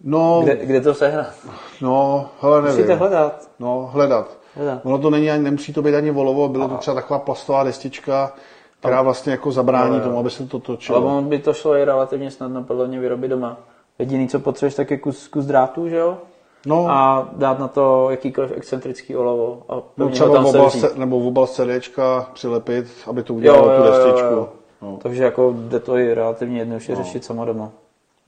[0.03, 1.33] No, Kde, kde to sehnat?
[1.81, 2.77] no, hele, nevím.
[2.77, 3.49] Musíte hledat.
[3.59, 4.37] No, hledat.
[4.55, 4.79] Hledat.
[4.85, 8.33] Ono to není ani, nemusí to být ani volovo, bylo to třeba taková plastová destička,
[8.79, 10.03] která vlastně jako zabrání Jo, jo.
[10.03, 11.17] tomu, aby se to Ale točilo.
[11.17, 13.57] on by to šlo i relativně snadno podle mě vyrobit doma.
[13.99, 16.17] Jediný, co potřebuješ, tak je kus, kus drátu, že jo?
[16.65, 19.63] No, A dát na to jakýkoliv excentrický olovo.
[19.69, 23.37] A nebo pevně třeba v obal, se, nebo v obal CDčka přilepit, aby to Jo,
[23.37, 24.33] udělalo jo, tu jo, destičku.
[24.33, 24.49] jo.
[24.81, 24.99] No.
[25.01, 27.71] Takže jako jde to i relativně jednoduše řešit sama doma.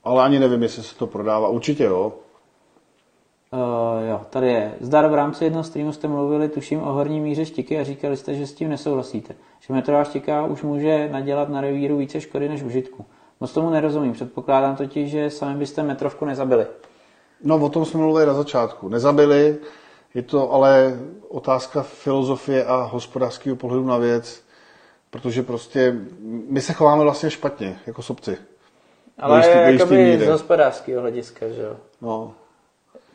[0.04, 1.48] Ale ani nevím, jestli se to prodává.
[1.48, 2.12] Určitě jo.
[3.52, 4.74] Uh, jo, tady je.
[4.80, 8.34] Zdar v rámci jednoho streamu jste mluvili, tuším, o horní míře štiky a říkali jste,
[8.34, 9.34] že s tím nesouhlasíte.
[9.60, 13.04] Že metrová štika už může nadělat na revíru více škody než užitku.
[13.40, 14.12] Moc tomu nerozumím.
[14.12, 16.66] Předpokládám totiž, že sami byste metrovku nezabili.
[17.44, 18.88] No, o tom jsme mluvili na začátku.
[18.88, 19.56] Nezabili,
[20.14, 20.98] je to ale
[21.28, 24.42] otázka filozofie a hospodářského pohledu na věc,
[25.10, 25.94] protože prostě
[26.48, 28.36] my se chováme vlastně špatně, jako sobci.
[29.18, 31.76] Ale jistý- jakoby z hospodářského hlediska, že jo.
[32.02, 32.32] No,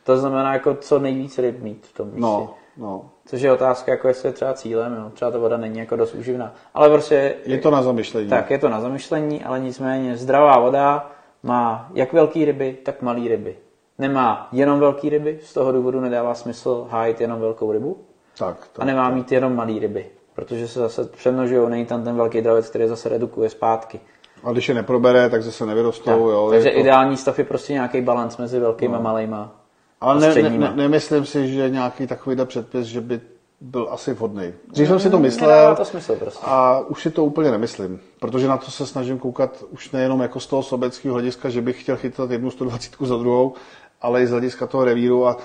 [0.03, 2.21] To znamená jako co nejvíc ryb mít v tom místě.
[2.21, 3.09] no, no.
[3.25, 5.09] Což je otázka, jako jestli je třeba cílem, jo.
[5.13, 6.53] třeba ta voda není jako dost uživná.
[6.73, 8.29] Ale prostě Je to na zamyšlení.
[8.29, 11.11] Tak, je to na zamyšlení, ale nicméně zdravá voda
[11.43, 13.55] má jak velké ryby, tak malé ryby.
[13.99, 17.97] Nemá jenom velké ryby, z toho důvodu nedává smysl hájit jenom velkou rybu.
[18.37, 18.79] tak, tak.
[18.79, 22.69] A nemá mít jenom malé ryby, protože se zase přemnožují, není tam ten velký dravec,
[22.69, 23.99] který zase redukuje zpátky.
[24.43, 26.11] A když je neprobere, tak zase nevyrostou.
[26.11, 26.79] Tak, jo, takže je to...
[26.79, 28.99] ideální stav je prostě nějaký balans mezi velkýma no.
[28.99, 29.55] a malejma.
[30.01, 33.21] Ale ne, ne, ne, nemyslím si, že nějaký takovýhle předpis, že by
[33.61, 34.53] byl asi vhodný.
[34.71, 36.45] Dřív jsem si to Nedává myslel to smysl prostě.
[36.45, 40.39] a už si to úplně nemyslím, protože na to se snažím koukat už nejenom jako
[40.39, 43.53] z toho sobeckého hlediska, že bych chtěl chytat jednu 120 za druhou,
[44.01, 45.37] ale i z hlediska toho revíru a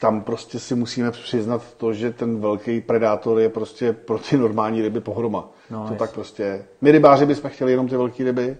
[0.00, 4.82] tam prostě si musíme přiznat to, že ten velký predátor je prostě pro ty normální
[4.82, 5.48] ryby pohroma.
[5.70, 5.98] No, to jasně.
[5.98, 6.64] tak prostě je.
[6.80, 8.56] My rybáři bychom chtěli jenom ty velké ryby,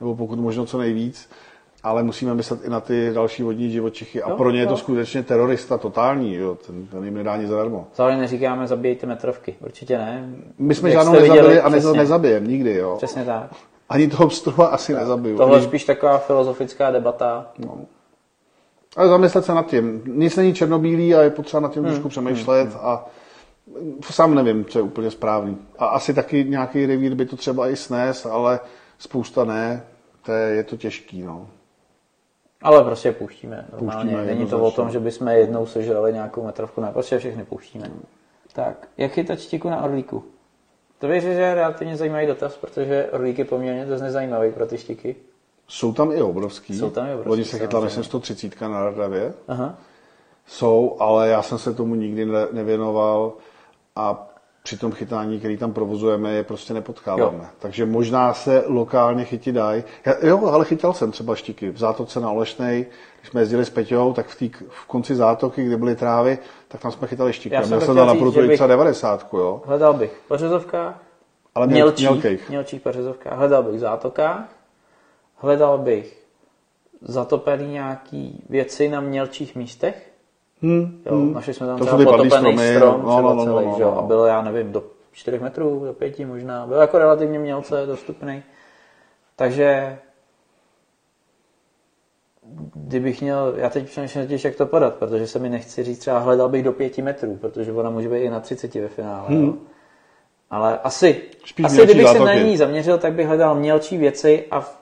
[0.00, 1.30] nebo pokud možno co nejvíc,
[1.82, 4.72] ale musíme myslet i na ty další vodní živočichy a Jo, pro ně je to
[4.72, 4.76] jo.
[4.76, 6.54] skutečně terorista totální, jo?
[6.66, 7.86] Ten, ten jim nedá nic zadarmo.
[7.94, 10.34] Zároveň neříkáme zabijte metrovky, určitě ne.
[10.58, 12.94] My jsme Jak žádnou nezabili viděli, a přesně, nezabijeme nikdy, jo.
[12.96, 13.50] Přesně tak.
[13.88, 15.36] Ani toho pstrova asi nezabiju.
[15.36, 17.46] Tohle je spíš taková filozofická debata.
[17.58, 17.78] No.
[18.96, 20.02] Ale zamyslet se nad tím.
[20.06, 21.92] Nic není černobílý a je potřeba nad tím Hmm.
[21.92, 23.06] trošku přemýšlet a
[24.10, 25.58] sám nevím, co je úplně správný.
[25.78, 28.60] A asi taky nějaký revír by to třeba i snes, ale
[28.98, 29.82] spousta ne.
[30.24, 31.48] To je, je to těžký, no.
[32.62, 33.66] Ale prostě pouštíme.
[33.72, 34.12] Normálně.
[34.12, 36.80] Pouštíme Není to o tom, že bychom jednou sežrali nějakou metrovku.
[36.80, 37.90] Ne, prostě všechny pouštíme.
[38.52, 40.24] Tak, jak chytat štíku na orlíku?
[40.98, 44.78] To věřím, že je relativně zajímavý dotaz, protože orlík je poměrně dost nezajímavý pro ty
[44.78, 45.16] štiky.
[45.72, 46.78] Jsou tam i obrovský.
[46.78, 49.32] Jsou tam i obrovský, Oni se chytla, myslím, 130 na Radavě.
[49.48, 49.74] Aha.
[50.46, 53.32] Jsou, ale já jsem se tomu nikdy ne- nevěnoval
[53.96, 54.28] a
[54.62, 57.38] při tom chytání, který tam provozujeme, je prostě nepotkáváme.
[57.38, 57.44] Jo.
[57.58, 59.84] Takže možná se lokálně chytit dají.
[60.22, 62.86] Jo, ale chytal jsem třeba štiky v zátoce na Olešnej,
[63.20, 66.38] když jsme jezdili s Peťou, tak v, tý, v konci zátoky, kde byly trávy,
[66.68, 67.54] tak tam jsme chytali štiky.
[67.54, 69.62] Já jsem jsem tam na prutu bych- třeba 90, jo.
[69.66, 71.02] Hledal bych v pařezovkách,
[71.54, 72.48] Ale měl, mělčích, mělkých.
[72.48, 74.44] mělčích pařezovkách, hledal bych v zátokách,
[75.42, 76.22] hledal bych
[77.00, 80.12] zatopený nějaký věci na mělčích místech,
[80.62, 81.32] Hmm, Jo, hmm.
[81.34, 83.82] našli jsme tam To třeba potopený stromy, strom, no, třeba no, no, celý, no, že
[83.82, 83.98] jo, no.
[83.98, 88.42] a byl, já nevím, do 4 metrů, do 5 možná, byl jako relativně mělce dostupný.
[89.36, 89.98] Takže
[92.74, 96.18] kdybych měl, já teď přemýšlím těž, jak to podat, protože se mi nechci říct, třeba
[96.18, 99.28] hledal bych do 5 metrů, protože ona může být i na 30 ve finále.
[99.28, 99.44] Hmm.
[99.44, 99.54] Jo.
[100.50, 102.44] Ale asi, Spíš asi kdybych se na zátoky.
[102.44, 104.81] ní zaměřil, tak bych hledal mělčí věci a v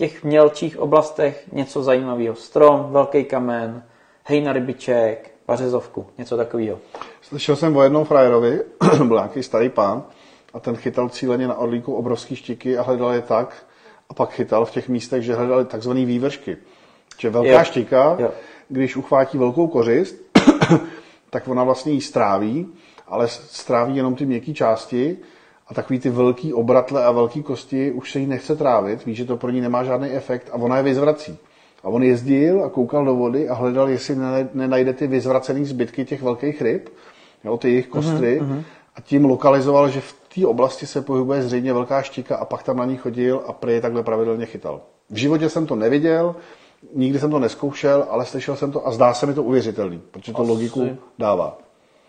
[0.00, 2.34] těch mělčích oblastech něco zajímavého.
[2.34, 3.82] Strom, velký kamen,
[4.24, 6.78] hejna rybiček, pařezovku, něco takového.
[7.22, 8.60] Slyšel jsem o jednom frajerovi,
[9.04, 10.02] byl nějaký starý pán,
[10.54, 13.66] a ten chytal cíleně na orlíku obrovský štiky a hledal je tak,
[14.08, 16.56] a pak chytal v těch místech, že hledali takzvané vývršky.
[17.18, 17.64] Že velká Jo.
[17.64, 18.30] štika, Jo.
[18.68, 20.16] když uchvátí velkou kořist,
[21.30, 22.72] tak ona vlastně ji stráví,
[23.08, 25.18] ale stráví jenom ty měkké části
[25.70, 29.24] a takový ty velký obratle a velký kosti už se jí nechce trávit, ví, že
[29.24, 31.38] to pro ní nemá žádný efekt a ona je vyzvrací.
[31.84, 36.04] A on jezdil a koukal do vody a hledal, jestli ne- nenajde ty vyzvracený zbytky
[36.04, 36.88] těch velkých ryb,
[37.44, 38.42] jo, ty jejich kostry,
[38.96, 42.76] a tím lokalizoval, že v té oblasti se pohybuje zřejmě velká štika a pak tam
[42.76, 44.80] na ní chodil a prý je takhle pravidelně chytal.
[45.10, 46.34] V životě jsem to neviděl,
[46.94, 50.32] nikdy jsem to neskoušel, ale slyšel jsem to a zdá se mi to uvěřitelný, protože
[50.32, 50.50] to Asi.
[50.50, 51.58] logiku dává.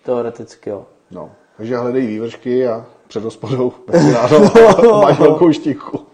[0.03, 0.85] Teoreticky, jo.
[1.11, 1.31] No.
[1.57, 3.73] Takže hledej vývršky a před hospodou
[4.13, 4.51] ráno
[5.01, 6.05] máš velkou štiku.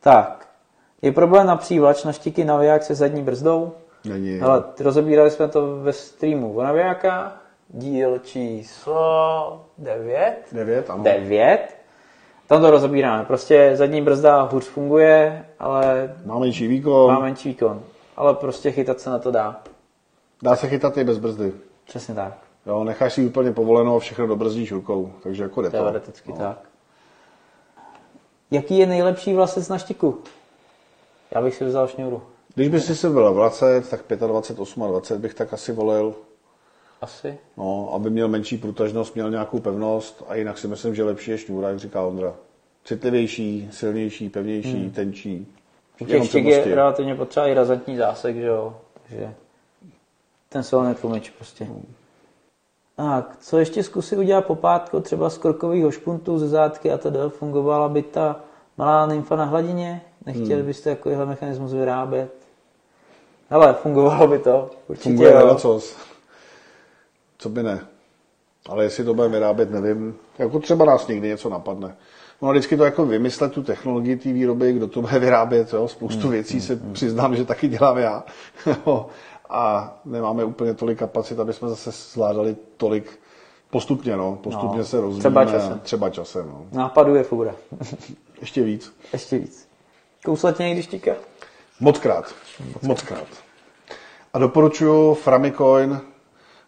[0.00, 0.48] Tak,
[1.02, 3.72] je problém na přívlač na štiky naviják se zadní brzdou?
[4.04, 4.40] Není.
[4.40, 10.36] Ale rozebírali jsme to ve streamu o navijákách, díl číslo 9.
[10.52, 11.04] Devět, ano.
[11.04, 11.76] 9.
[12.46, 13.24] Tam to rozebíráme.
[13.24, 17.82] Prostě zadní brzda hůř funguje, ale Má menší výkon, má menší výkon.
[18.16, 19.62] Ale prostě chytat se na to dá.
[20.42, 21.52] dá se chytat i bez brzdy.
[21.84, 22.43] Přesně tak.
[22.66, 25.76] Jo, necháš si úplně povoleno a všechno dobrzdíš rukou, takže jako jde to.
[25.76, 26.58] Teoreticky tak.
[28.50, 30.18] Jaký je nejlepší vlasec na štiku?
[31.30, 32.22] Já bych si vzal šňůru.
[32.54, 36.14] Když bys si se byl vracet, tak 25, 28 bych tak asi volil,
[37.00, 37.38] Asi.
[37.56, 41.38] no, aby měl menší průtažnost, měl nějakou pevnost a jinak si myslím, že lepší je
[41.38, 42.34] šňůra, jak říká Ondra.
[42.84, 44.90] Citlivější, silnější, pevnější, hmm.
[44.90, 45.46] tenčí.
[46.00, 48.76] U těch štik je relativně potřeba i razantní zásek, že jo.
[49.08, 49.34] Takže
[50.48, 51.68] ten se ho netlumič prostě.
[52.96, 57.88] Tak, co ještě zkusit udělat popátko, třeba z korkového špuntu, ze zátky a tedy fungovala
[57.88, 58.36] by ta
[58.78, 60.02] malá nymfa na hladině?
[60.26, 60.66] Nechtěli Hmm.
[60.66, 62.30] byste takovýhle mechanismus vyrábět?
[63.50, 64.70] Hele, fungovalo by to.
[64.88, 65.38] Určitě Funguje jo.
[65.38, 65.96] ledacos.
[67.38, 67.80] Co by ne.
[68.68, 70.16] Ale jestli to bude vyrábět, nevím.
[70.38, 71.96] Jako třeba nás někdy něco napadne.
[72.42, 75.88] No a vždycky to jako vymyslet tu technologii té výroby, kdo to bude vyrábět, jo.
[75.88, 78.24] Spoustu Hmm, věcí se přiznám, že taky dělám já.
[79.54, 83.18] A nemáme úplně tolik kapacit, aby jsme zase zvládali tolik
[83.70, 84.36] postupně, no.
[84.42, 85.20] Postupně No, se rozvíjíme.
[85.20, 85.80] třeba časem.
[85.80, 86.66] Třeba časem, no.
[86.72, 87.54] Nápadů je fůra.
[88.40, 88.92] Ještě víc.
[89.12, 89.68] Ještě víc.
[90.24, 91.12] Kousla tě někdy štika?
[91.80, 92.34] Mockrát.
[92.82, 93.26] Mockrát.
[94.32, 96.00] A doporučuji Framicoin.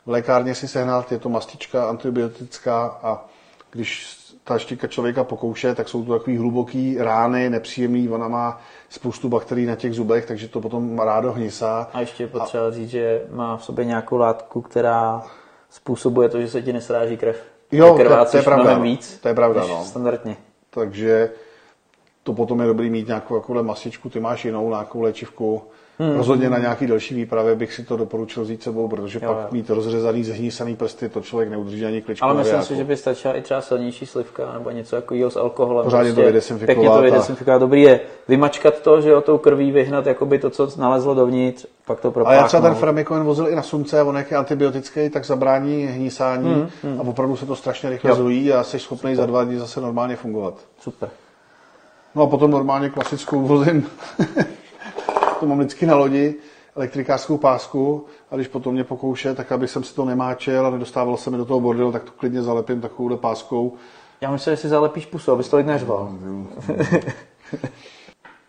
[0.06, 3.24] V lékárně si sehnat, je to mastička antibiotická a
[3.70, 4.16] když
[4.46, 9.66] ta štika člověka pokouše, tak jsou to takový hluboký rány, nepříjemný, ona má spoustu bakterií
[9.66, 11.88] na těch zubech, takže to potom rádo hnisá.
[11.92, 15.22] A ještě je potřeba říct, že má v sobě nějakou látku, která
[15.70, 17.42] způsobuje to, že se ti nesráží krev.
[17.72, 18.82] Jo, to- to je pravda, no.
[18.82, 19.84] víc, To je pravda, no.
[19.84, 20.36] standardně.
[20.70, 21.30] Takže
[22.22, 25.62] to potom je dobrý mít nějakou mastičku, ty máš jinou nějakou léčivku.
[25.98, 26.16] Hmm.
[26.16, 29.48] Rozhodně na nějaký další výpravě bych si to doporučil vzít sebou, protože Jo, pak jo.
[29.50, 33.34] mít rozřezaný, zhnísaný prsty, to člověk neudrží ani kličku Ale myslím si, že by stačila
[33.34, 35.82] i třeba silnější slivka nebo něco jako s alkoholem.
[35.84, 37.60] prostě Pořádně to vydezinfikovat Pěkně to a- vydezinfikovat.
[37.60, 42.00] Dobrý je vymačkat to, že jo, tou krví vyhnat jakoby to, co nalezlo dovnitř, pak
[42.00, 42.40] to propáchnout.
[42.42, 46.66] já třeba ten Framicoin vozil i na sumce, on jak je antibiotický, tak zabrání hnísání
[46.98, 48.22] a opravdu se to strašně rychle Hmm, Jo.
[48.24, 50.54] zrují a jsi schopný za dva dny zase normálně fungovat.
[50.80, 51.08] Super.
[52.14, 53.86] No a potom normálně klasickou vozím,
[55.40, 56.34] to mám vždycky na lodi,
[56.76, 61.16] elektrikářskou pásku a když potom mě pokouše, tak aby jsem si to nemáčel a nedostával
[61.16, 63.74] se mi do toho bordelu, tak to klidně zalepím takovouhle páskou.
[64.20, 66.12] Já myslím, že si zalepíš pusu, abys tolik neřval.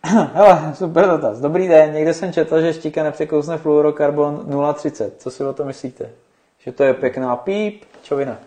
[0.33, 1.40] Hele, super dotaz.
[1.40, 5.09] Dobrý den, někde jsem četl, že štika nepřekousne fluorokarbon 0,30.
[5.17, 6.09] Co si o to myslíte?
[6.59, 8.38] Že to je pěkná píp, čovina.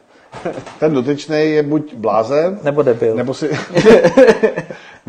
[0.81, 3.15] Ten dotyčný je buď blázen, Nebo debil.
[3.17, 3.51] nebo si,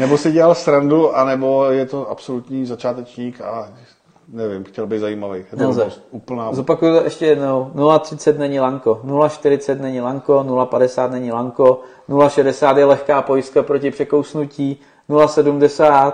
[0.01, 3.69] nebo si dělal srandu, anebo je to absolutní začátečník a
[4.27, 5.39] nevím, chtěl být zajímavý.
[5.39, 5.91] Je to Nelze.
[6.11, 7.71] Úplná Zopakuju to ještě jednou.
[7.75, 14.79] 0,30 není lanko, 0,40 není lanko, 0,50 není lanko, 0,60 je lehká pojistka proti překousnutí,
[15.09, 16.13] 0,70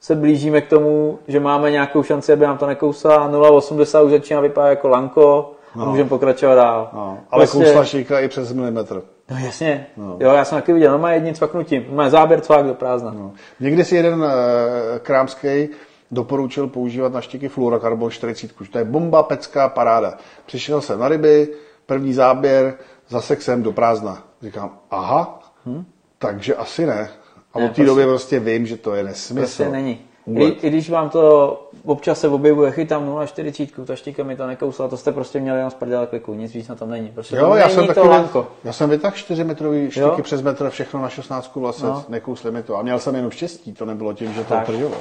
[0.00, 4.40] se blížíme k tomu, že máme nějakou šanci, aby nám to nekousala, 0,80 už začíná
[4.40, 6.90] vypadat jako lanko a můžeme pokračovat dál.
[6.92, 7.64] No, ale prostě...
[7.64, 9.02] kousla šika i přes milimetr.
[9.30, 10.16] No jasně, no.
[10.20, 13.10] jo, já jsem taky viděl, no má jedním cvaknutím, má záběr cvak do prázdna.
[13.10, 13.32] No.
[13.60, 15.68] Někdy si jeden e, krámský
[16.10, 18.50] doporučil používat na štiky fluorokarbon 40.
[18.72, 20.14] To je bomba, pecka, paráda.
[20.46, 21.48] Přišel jsem na ryby,
[21.86, 22.74] první záběr,
[23.08, 24.22] zase jsem do prázdna.
[24.42, 25.84] Říkám, aha, hmm?
[26.18, 27.10] takže asi ne.
[27.54, 29.40] A Ne, od té doby prostě vím, že to je nesmysl.
[29.40, 30.00] Prostě není.
[30.34, 30.44] I.
[30.44, 34.96] I, když vám to občas se objevuje, chytám 0,40, ta štíka mi to nekousla, to
[34.96, 37.08] jste prostě měli jenom z prdele kliku, nic víc na tom není.
[37.08, 38.46] Prostě Jo, to já není jsem to taky, lanko.
[38.64, 40.18] já jsem vytáhl 4 metrový štiky Jo.
[40.22, 42.04] přes metr, všechno na 16 vlasec, No.
[42.08, 42.76] nekousli mi to.
[42.76, 44.66] A měl jsem jenom štěstí, to nebylo tím, že to Tak.
[44.66, 44.96] tržilo.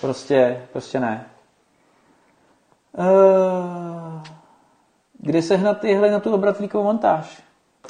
[0.00, 1.26] Prostě, prostě ne.
[2.98, 4.22] Uh,
[5.18, 7.42] Kdy sehnat tyhle na tu obratlíkovou montáž?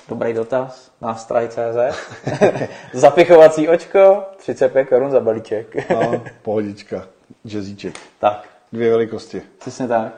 [0.08, 0.90] Dobrý dotaz.
[1.00, 1.98] Nástroj.cz
[2.92, 5.90] Zapichovací očko, 35 korun za balíček.
[5.90, 7.04] No, pohodička,
[7.46, 7.94] jazzíček.
[8.20, 9.42] tak, Dvě velikosti.
[9.58, 10.12] přesně tak.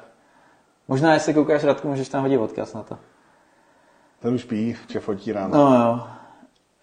[0.89, 2.99] Možná, jestli koukáš Radku, můžeš tam hodit odkaz na to.
[4.21, 5.55] Ten už pí, že fotí ráno.
[5.55, 6.01] No jo.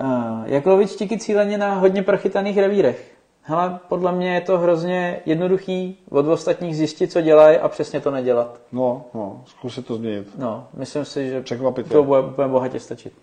[0.01, 3.13] Uh, jak lovit štíky cíleně na hodně prochytaných revírech?
[3.41, 8.11] Hele, podle mě je to hrozně jednoduchý od ostatních zjistit, co dělají a přesně to
[8.11, 8.61] nedělat.
[8.72, 10.27] No, no, zkusit to změnit.
[10.38, 13.13] No, myslím si, že Překvapit to bude úplně bohatě stačit.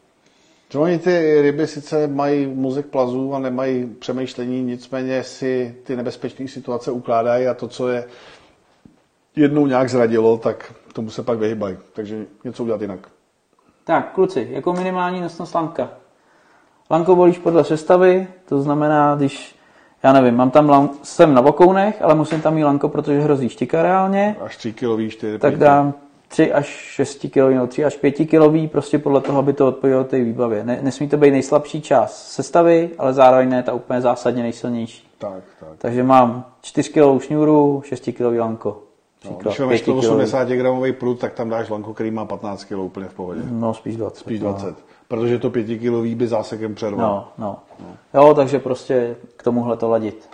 [0.73, 6.49] Že oni ty ryby sice mají mozek plazů a nemají přemýšlení, nicméně si ty nebezpečné
[6.49, 8.05] situace ukládají a to, co je
[9.37, 11.77] jednou nějak zradilo, tak tomu se pak vyhybají.
[11.93, 13.09] Takže něco udělat jinak.
[13.85, 15.89] Tak, kluci, jako minimální nosnost lanka.
[16.91, 19.57] Lanko volíš podle sestavy, to znamená, když,
[20.03, 23.49] já nevím, mám tam lan, jsem na vokounech, ale musím tam mít lanko, protože hrozí
[23.49, 25.95] štika reálně, Až 3 kilový, 4, tak dám
[26.31, 30.05] 3 až 6 kg nebo 3 až 5 kg, prostě podle toho, aby to odpovídalo
[30.05, 30.65] té výbavě.
[30.65, 35.09] Ne, nesmí to být nejslabší část sestavy, ale zároveň ne ta úplně zásadně nejsilnější.
[35.19, 35.69] Tak, tak.
[35.79, 38.83] Takže mám 4 kg šňůru, 6 kg lanko.
[39.25, 40.05] No, Příklad, když máš 5 kg.
[40.05, 43.41] 180 gramový prut, tak tam dáš lanku, který má 15 kg úplně v pohodě.
[43.51, 44.19] No, spíš 20.
[44.19, 44.49] Spíš no.
[44.51, 44.75] 20.
[45.09, 47.29] Protože to 5 kilový by zásekem přerval.
[47.39, 47.59] No, no.
[48.15, 50.29] Jo, takže prostě k tomuhle to ladit.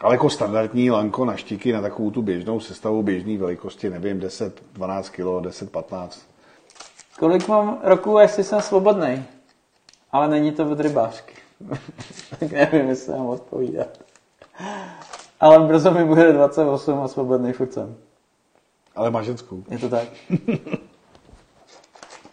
[0.00, 4.62] Ale jako standardní lanko na štíky na takovou tu běžnou sestavu běžné velikosti, nevím, 10,
[4.72, 6.22] 12 kg, 10, 15.
[7.18, 9.24] Kolik mám roku, jestli jsem svobodný?
[10.12, 11.34] Ale není to od rybářky.
[12.40, 13.88] tak nevím, jestli mám odpovídat.
[15.40, 17.96] Ale brzo mi bude 28 a svobodný furt jsem.
[18.96, 19.64] Ale má ženskou.
[19.70, 20.08] Je to tak?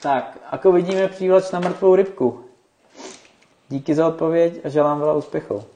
[0.01, 2.45] tak, ako vidíme přívlač na mrtvou rybku.
[3.69, 5.74] Díky za odpověď a želám veľa úspěchů.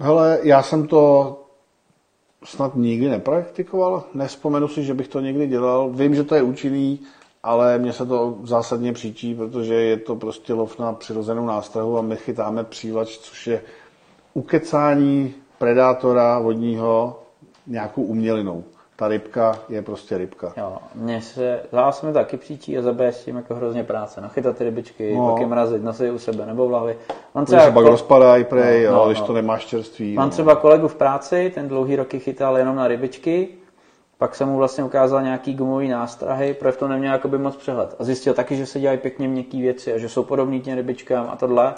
[0.00, 1.38] Hele, já jsem to
[2.44, 4.04] snad nikdy nepraktikoval.
[4.14, 5.90] Nespomenu si, že bych to někdy dělal.
[5.90, 7.00] Vím, že to je účinný,
[7.42, 12.02] ale mně se to zásadně příčí, protože je to prostě lov na přirozenou nástrahu a
[12.02, 13.62] my chytáme přívlač, což je
[14.34, 17.22] ukecání predátora vodního
[17.66, 18.64] nějakou umělinou.
[18.96, 20.52] Ta rybka je prostě rybka.
[20.56, 24.20] Jo, mně se, zás mi taky příčí a zabije s tím jako hrozně práce.
[24.20, 25.30] Nachytat ty rybičky, No.
[25.30, 26.96] pak je mrazit, nosit u sebe nebo v hlavě.
[27.34, 29.26] Mám Oni se pak rozpadají prej, No, jo, no, když no.
[29.26, 30.14] to nemáš čerstvý.
[30.14, 30.30] Mám no.
[30.30, 33.48] třeba kolegu v práci, ten dlouhý roky chytal jenom na rybičky,
[34.18, 37.96] pak jsem mu vlastně ukázal nějaký gumový nástrahy, protože v tom neměl jakoby moc přehled.
[37.98, 41.28] A zjistil taky, že se dělají pěkně měkké věci a že jsou podobné těm rybičkám
[41.32, 41.74] a tohle.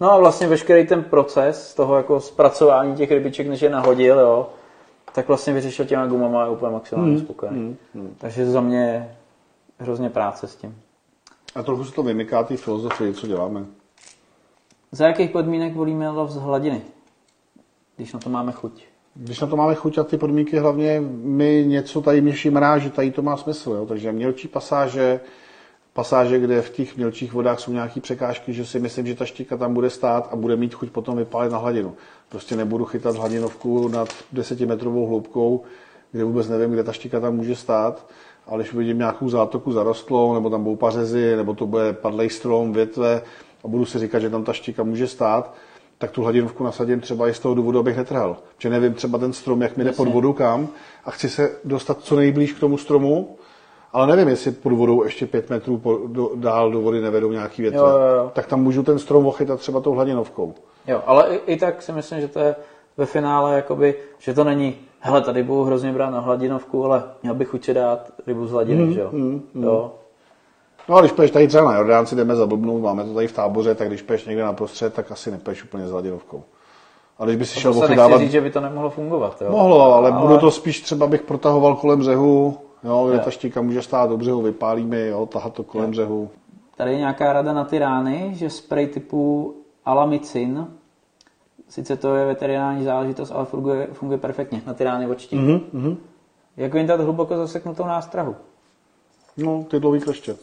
[0.00, 4.46] No a vlastně veškerý ten proces toho jako zpracování těch rybiček, než je nahodil, jo,
[5.14, 7.76] tak vlastně vyřešil těma gumama a je úplně maximálně Hmm, spokojený.
[8.18, 9.16] Takže za mě je
[9.78, 10.78] hrozně práce s tím.
[11.54, 13.64] A trochu se to vymyká té filozofii, co děláme.
[14.92, 16.82] Za jakých podmínek volíme lov z hladiny?
[17.96, 18.84] Když na to máme chuť.
[19.14, 22.90] Když na to máme chuť a ty podmínky, hlavně my něco tady mě šimrá, že
[22.90, 23.70] tady to má smysl.
[23.70, 23.86] Jo?
[23.86, 25.20] Takže mělčí pasáže,
[26.00, 29.56] pasáže, kde v těch mělčích vodách jsou nějaké překážky, že si myslím, že ta štika
[29.56, 31.94] tam bude stát a bude mít chuť potom vypálit na hladinu.
[32.28, 35.62] Prostě nebudu chytat hladinovku nad desetimetrovou hloubkou,
[36.12, 38.06] kde vůbec nevím, kde ta štika tam může stát.
[38.46, 42.72] Ale když vidím nějakou zátoku zarostlou, nebo tam budou pařezy, nebo to bude padlej strom,
[42.72, 43.22] větve
[43.64, 45.54] a budu si říkat, že tam ta štika může stát,
[45.98, 48.36] tak tu hladinovku nasadím třeba i z toho důvodu, abych netrhal.
[48.58, 50.68] Že nevím třeba ten strom, jak mi jde pod vodu kam
[51.04, 53.36] a chci se dostat co nejblíž k tomu stromu,
[53.92, 57.62] ale nevím, jestli pod vodou ještě pět metrů po, do, dál do vody nevedou nějaký
[57.62, 57.78] větve.
[57.80, 58.30] Jo, jo, jo.
[58.34, 60.54] Tak tam můžu ten strom ochytat třeba tou hladinovkou.
[60.86, 62.54] Jo, ale i, i tak si myslím, že to je
[62.96, 67.34] ve finále, jakoby, že to není, hele, tady budu hrozně brát na hladinovku, ale měl
[67.34, 69.10] bych chuť dát rybu z hladiny, Mm, že jo?
[69.54, 69.92] jo.
[70.88, 73.74] No a když peš tady třeba na Jordánci, jdeme zablbnout, máme to tady v táboře,
[73.74, 76.42] tak když peš někde na prostřed, tak asi nepeš úplně s hladinovkou.
[77.18, 78.20] A když by si šel To nechci ochytávat...
[78.20, 79.50] říct, že by to nemohlo fungovat, jo?
[79.50, 83.22] Mohlo, ale, ale budu to spíš třeba bych protahoval kolem břehu, jo, kde Jo.
[83.24, 86.30] ta štika může stát do břehu, vypálíme, jo, tahat to kolem břehu.
[86.76, 90.66] Tady je nějaká rada na ty rány, že spray typu alamicin,
[91.68, 95.36] sice to je veterinární záležitost, ale funguje, funguje perfektně na ty rány očtí.
[95.36, 95.60] Mm-hmm.
[95.72, 95.96] Mhm.
[96.56, 98.36] Jak vyndat hluboko zaseknutou nástrahu?
[99.36, 100.36] No, ty dlouhý kleště.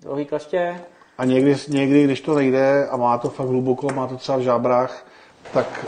[0.00, 0.80] Dlouhý klaště,
[1.18, 4.40] A někdy, někdy, když to nejde a má to fakt hluboko, má to třeba v
[4.40, 5.06] žábrách,
[5.52, 5.86] tak,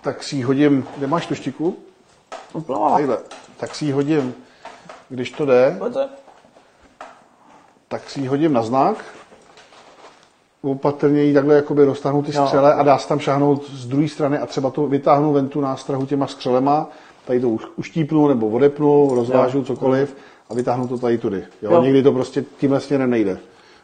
[0.00, 1.76] tak si ji hodím, kde máš tu štiku?
[3.56, 4.34] Tak si ji hodím,
[5.12, 6.08] když to jde, Pojďte.
[7.88, 8.96] tak si ji hodím na znak,
[10.62, 12.46] opatrně jí takhle jakoby roztáhnu ty Jo.
[12.46, 15.60] skřele a dá se tam šáhnout z druhé strany a třeba to vytáhnu ven tu
[15.60, 16.88] nástrahu těma skřelema,
[17.26, 19.64] tady to uštípnu nebo odepnu, rozvážu Jo.
[19.64, 20.16] cokoliv
[20.50, 21.44] a vytáhnu to tady tudy.
[21.62, 21.72] Jo?
[21.72, 21.82] Jo.
[21.82, 23.38] Někdy to prostě tímhle směrem nejde.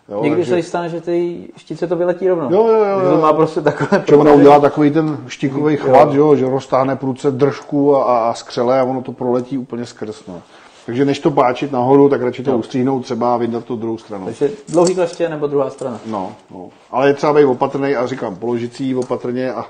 [0.09, 2.53] Jo, Někdy takže- se stane, že ty štice to vyletí rovnou.
[2.53, 3.11] Jo, jo, jo, Že jo.
[3.15, 6.37] to má prostě takové Že ona udělá takový ten štikový chvat, jo.
[6.37, 10.27] že roztáhne průce držku a, a skřele a ono to proletí úplně skrz.
[10.27, 10.43] No.
[10.89, 14.25] Takže než to páčit nahoru, tak radši to ustříhnout třeba a vydat tu druhou stranu.
[14.25, 16.01] Takže dlouhý kleště nebo druhá strana.
[16.07, 16.71] No, no.
[16.91, 19.67] Ale je třeba být opatrný a říkám, položit si ji opatrně a,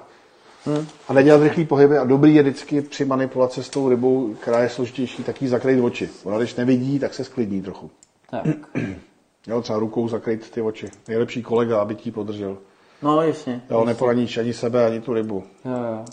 [0.65, 0.87] hmm.
[1.09, 1.99] a nedělat rychlý pohyby.
[1.99, 5.81] A dobrý je vždycky při manipulaci s tou rybou, která je složitější, tak jí zakrýt
[5.81, 6.11] oči.
[6.25, 7.91] Ona když nevidí, tak se sklidní trochu.
[8.31, 8.47] Tak.
[9.47, 10.91] Jo, třeba rukou zakrýt ty oči.
[11.09, 12.59] Nejlepší kolega, aby ti podržel.
[13.03, 13.61] No, jasně.
[13.71, 15.45] Jo, neporaníš ani sebe, ani tu rybu.
[15.65, 16.05] Jo, jo.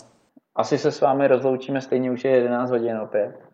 [0.56, 3.45] Asi se s vámi rozloučíme, stejně už je 11 hodin opět.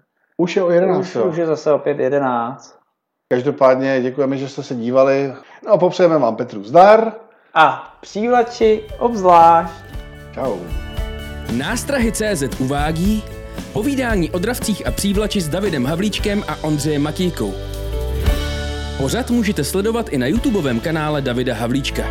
[0.42, 1.00] Už je o 11.
[1.00, 1.24] Už, jo.
[1.24, 2.78] už je zase opět 11.
[3.28, 5.32] Každopádně děkujeme, že jste se dívali.
[5.66, 7.12] No a popřejeme vám Petru zdar.
[7.54, 9.74] A přívlači obzvlášť.
[10.34, 10.56] Čau.
[11.56, 13.24] Nástrahy.cz uvádí
[13.72, 17.54] povídání o dravcích a přívlači s Davidem Havlíčkem a Ondřejem Matíkou.
[18.98, 22.02] Pořad můžete sledovat i na YouTubeovém kanále Davida Havlíčka.